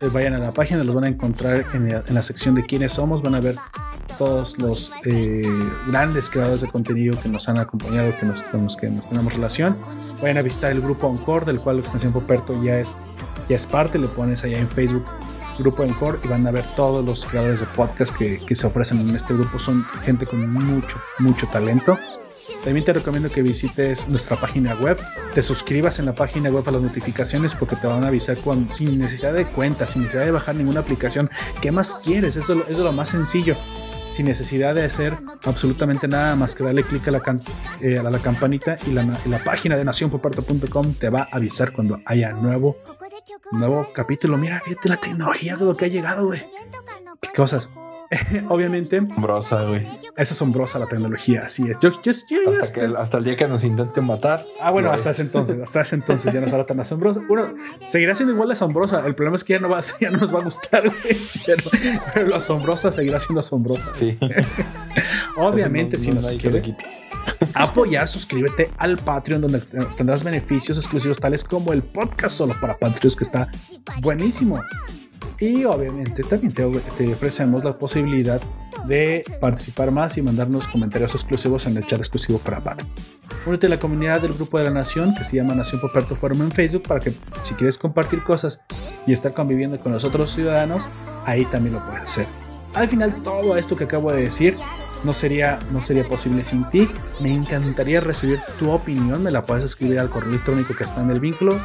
Eh, 0.00 0.08
vayan 0.12 0.34
a 0.34 0.38
la 0.38 0.52
página, 0.52 0.84
los 0.84 0.94
van 0.94 1.04
a 1.04 1.08
encontrar 1.08 1.64
en 1.74 1.88
la, 2.14 2.22
sección 2.22 2.54
de 2.54 2.64
quiénes 2.64 2.92
somos. 2.92 3.22
Van 3.22 3.34
a 3.34 3.40
ver 3.40 3.56
todos 4.16 4.58
los 4.58 4.92
eh, 5.04 5.42
grandes 5.88 6.30
creadores 6.30 6.60
de 6.60 6.68
contenido 6.68 7.20
que 7.20 7.28
nos 7.28 7.48
han 7.48 7.58
acompañado, 7.58 8.12
que 8.18 8.26
nos, 8.26 8.44
con 8.44 8.62
los 8.62 8.76
que 8.76 8.88
nos 8.88 9.08
tenemos 9.08 9.34
relación. 9.34 9.76
Vayan 10.22 10.38
a 10.38 10.42
visitar 10.42 10.70
el 10.70 10.80
grupo 10.80 11.10
Encore, 11.10 11.44
del 11.44 11.60
cual 11.60 11.76
la 11.76 11.82
extensión 11.82 12.12
Poperto 12.12 12.62
ya 12.62 12.78
es, 12.78 12.96
ya 13.48 13.56
es 13.56 13.66
parte. 13.66 13.98
Le 13.98 14.06
pones 14.06 14.44
allá 14.44 14.58
en 14.58 14.68
Facebook 14.68 15.04
grupo 15.58 15.82
Encore 15.82 16.18
y 16.22 16.28
van 16.28 16.46
a 16.46 16.50
ver 16.50 16.64
todos 16.74 17.04
los 17.04 17.26
creadores 17.26 17.60
de 17.60 17.66
podcast 17.66 18.16
que, 18.16 18.38
que 18.38 18.54
se 18.54 18.66
ofrecen 18.66 19.00
en 19.00 19.14
este 19.14 19.34
grupo. 19.34 19.58
Son 19.58 19.84
gente 20.04 20.26
con 20.26 20.50
mucho, 20.52 20.98
mucho 21.18 21.46
talento. 21.48 21.98
También 22.66 22.84
te 22.84 22.92
recomiendo 22.92 23.30
que 23.30 23.42
visites 23.42 24.08
nuestra 24.08 24.36
página 24.36 24.74
web, 24.74 24.98
te 25.34 25.42
suscribas 25.42 26.00
en 26.00 26.06
la 26.06 26.14
página 26.14 26.50
web 26.50 26.64
a 26.66 26.72
las 26.72 26.82
notificaciones 26.82 27.54
porque 27.54 27.76
te 27.76 27.86
van 27.86 28.02
a 28.02 28.08
avisar 28.08 28.36
sin 28.70 28.98
necesidad 28.98 29.32
de 29.32 29.46
cuenta, 29.46 29.86
sin 29.86 30.02
necesidad 30.02 30.24
de 30.24 30.32
bajar 30.32 30.56
ninguna 30.56 30.80
aplicación. 30.80 31.30
¿Qué 31.60 31.70
más 31.70 31.94
quieres? 31.94 32.34
Eso, 32.34 32.64
es 32.68 32.78
lo 32.78 32.92
más 32.92 33.10
sencillo 33.10 33.56
sin 34.08 34.26
necesidad 34.26 34.74
de 34.74 34.84
hacer 34.84 35.16
absolutamente 35.44 36.06
nada 36.06 36.36
más 36.36 36.54
que 36.54 36.62
darle 36.62 36.84
clic 36.84 37.06
a 37.08 37.10
la, 37.10 37.22
eh, 37.80 37.98
a 37.98 38.10
la 38.10 38.18
campanita 38.20 38.78
y 38.86 38.90
la, 38.90 39.02
la 39.26 39.38
página 39.42 39.76
de 39.76 39.84
nacionpoparto.com 39.84 40.94
te 40.94 41.10
va 41.10 41.22
a 41.22 41.36
avisar 41.36 41.72
cuando 41.72 42.00
haya 42.04 42.30
nuevo, 42.30 42.78
nuevo 43.52 43.86
capítulo. 43.92 44.38
Mira, 44.38 44.60
fíjate 44.64 44.88
la 44.88 44.96
tecnología, 44.96 45.56
lo 45.56 45.76
que 45.76 45.86
ha 45.86 45.88
llegado, 45.88 46.26
güey. 46.26 46.42
¿Qué 47.20 47.30
cosas? 47.34 47.70
obviamente. 48.48 48.98
Asombrosa, 48.98 49.64
güey. 49.64 49.86
Es 50.16 50.32
asombrosa 50.32 50.78
la 50.78 50.86
tecnología, 50.86 51.42
así 51.44 51.70
es. 51.70 51.78
Yo, 51.80 51.90
hasta, 52.98 53.18
el 53.18 53.24
día 53.24 53.36
que 53.36 53.46
nos 53.46 53.64
intenten 53.64 54.04
matar. 54.04 54.46
Ah, 54.60 54.70
bueno, 54.70 54.90
hasta 54.90 55.10
ese 55.10 55.22
entonces, 55.22 55.60
hasta 55.62 55.82
ese 55.82 55.96
entonces 55.96 56.32
ya 56.32 56.40
no 56.40 56.48
será 56.48 56.64
tan 56.64 56.80
asombrosa. 56.80 57.22
Bueno, 57.28 57.54
seguirá 57.86 58.14
siendo 58.14 58.32
igual 58.32 58.48
de 58.48 58.52
asombrosa. 58.52 59.06
El 59.06 59.14
problema 59.14 59.36
es 59.36 59.44
que 59.44 59.54
ya 59.54 59.60
no, 59.60 59.68
va, 59.68 59.80
ya 60.00 60.10
no 60.10 60.18
nos 60.18 60.34
va 60.34 60.40
a 60.40 60.44
gustar, 60.44 60.84
güey. 60.84 61.20
Pero, 61.44 62.28
lo 62.28 62.36
asombrosa 62.36 62.92
seguirá 62.92 63.20
siendo 63.20 63.40
asombrosa. 63.40 63.92
Sí. 63.92 64.18
obviamente, 65.36 65.98
si 65.98 66.12
nos 66.12 66.32
quieres 66.34 66.66
apoyar, 67.54 68.08
suscríbete 68.08 68.70
al 68.78 68.98
Patreon 68.98 69.42
donde 69.42 69.60
tendrás 69.96 70.24
beneficios 70.24 70.76
exclusivos 70.78 71.18
tales 71.18 71.44
como 71.44 71.72
el 71.72 71.82
podcast 71.82 72.36
solo 72.36 72.54
para 72.60 72.76
Patreons 72.76 73.16
que 73.16 73.24
está 73.24 73.50
buenísimo. 74.00 74.60
Y 75.38 75.64
obviamente 75.64 76.22
también 76.22 76.52
te, 76.52 76.64
ofrecemos 76.64 77.62
la 77.62 77.78
posibilidad 77.78 78.40
de 78.86 79.24
participar 79.40 79.90
más 79.90 80.16
y 80.16 80.22
mandarnos 80.22 80.66
comentarios 80.66 81.14
exclusivos 81.14 81.66
en 81.66 81.76
el 81.76 81.86
chat 81.86 81.98
exclusivo 81.98 82.38
para 82.38 82.62
Patreon. 82.62 82.90
Únete 83.44 83.66
a 83.66 83.70
la 83.70 83.78
comunidad 83.78 84.22
del 84.22 84.32
Grupo 84.32 84.58
de 84.58 84.64
la 84.64 84.70
Nación 84.70 85.14
que 85.14 85.24
se 85.24 85.36
llama 85.36 85.54
Nación 85.54 85.80
Poperto 85.80 86.16
Forum 86.16 86.42
en 86.42 86.52
Facebook 86.52 86.84
para 86.84 87.00
que 87.00 87.12
si 87.42 87.54
quieres 87.54 87.76
compartir 87.76 88.22
cosas 88.22 88.60
y 89.06 89.12
estar 89.12 89.34
conviviendo 89.34 89.78
con 89.78 89.92
los 89.92 90.04
otros 90.04 90.30
ciudadanos, 90.30 90.88
ahí 91.24 91.44
también 91.46 91.74
lo 91.74 91.84
puedes 91.84 92.02
hacer. 92.02 92.26
Al 92.74 92.88
final 92.88 93.22
todo 93.22 93.56
esto 93.56 93.76
que 93.76 93.84
acabo 93.84 94.12
de 94.12 94.22
decir 94.22 94.56
no 95.04 95.12
sería, 95.12 95.58
no 95.72 95.80
sería 95.80 96.08
posible 96.08 96.44
sin 96.44 96.68
ti. 96.70 96.88
Me 97.20 97.32
encantaría 97.32 98.00
recibir 98.00 98.40
tu 98.58 98.70
opinión, 98.70 99.22
me 99.22 99.30
la 99.30 99.42
puedes 99.42 99.64
escribir 99.64 99.98
al 99.98 100.10
correo 100.10 100.30
electrónico 100.30 100.74
que 100.74 100.84
está 100.84 101.02
en 101.02 101.10
el 101.10 101.20
vínculo 101.20 101.58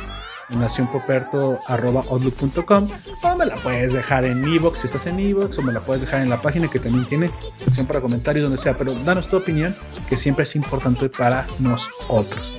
nacionpoperto.outlook.com 0.50 2.90
o 3.24 3.36
me 3.36 3.46
la 3.46 3.56
puedes 3.58 3.94
dejar 3.94 4.26
en 4.26 4.44
Evox 4.44 4.80
si 4.80 4.88
estás 4.88 5.06
en 5.08 5.18
Evox 5.20 5.60
o 5.60 5.62
me 5.62 5.72
la 5.72 5.80
puedes 5.82 6.02
dejar 6.02 6.22
en 6.22 6.30
la 6.30 6.42
página 6.42 6.70
que 6.70 6.80
también 6.80 7.06
tiene 7.06 7.32
sección 7.56 7.86
para 7.86 8.02
comentarios 8.02 8.44
donde 8.44 8.58
sea, 8.58 8.78
pero 8.78 8.94
danos 9.06 9.30
tu 9.30 9.38
opinión 9.38 9.74
que 10.10 10.18
siempre 10.18 10.44
es 10.44 10.54
importante 10.56 11.08
para 11.10 11.46
nosotros. 11.60 12.54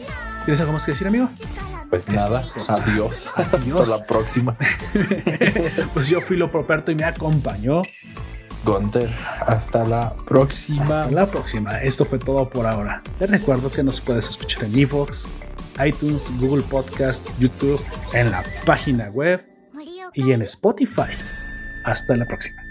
¿Tienes 0.44 0.60
algo 0.60 0.72
más 0.72 0.84
que 0.84 0.90
decir, 0.92 1.06
amigo? 1.06 1.28
Pues 1.88 2.08
nada, 2.08 2.44
adiós. 2.68 3.28
adiós. 3.36 3.82
Hasta 3.82 3.98
la 3.98 4.04
próxima. 4.04 4.56
pues 5.94 6.08
yo 6.08 6.22
fui 6.22 6.38
lo 6.38 6.50
Properto 6.50 6.90
y 6.90 6.94
me 6.94 7.04
acompañó. 7.04 7.82
Gunter, 8.64 9.14
hasta 9.46 9.84
la 9.84 10.14
próxima. 10.26 11.06
La 11.10 11.26
próxima. 11.26 11.78
Esto 11.78 12.04
fue 12.04 12.18
todo 12.18 12.48
por 12.48 12.66
ahora. 12.66 13.02
Te 13.18 13.26
recuerdo 13.26 13.70
que 13.70 13.82
nos 13.82 14.00
puedes 14.00 14.28
escuchar 14.28 14.64
en 14.64 14.78
Evox, 14.78 15.28
iTunes, 15.84 16.30
Google 16.38 16.62
Podcast, 16.62 17.26
YouTube, 17.38 17.80
en 18.12 18.30
la 18.30 18.44
página 18.64 19.08
web 19.10 19.46
y 20.14 20.32
en 20.32 20.42
Spotify. 20.42 21.12
Hasta 21.84 22.16
la 22.16 22.26
próxima. 22.26 22.62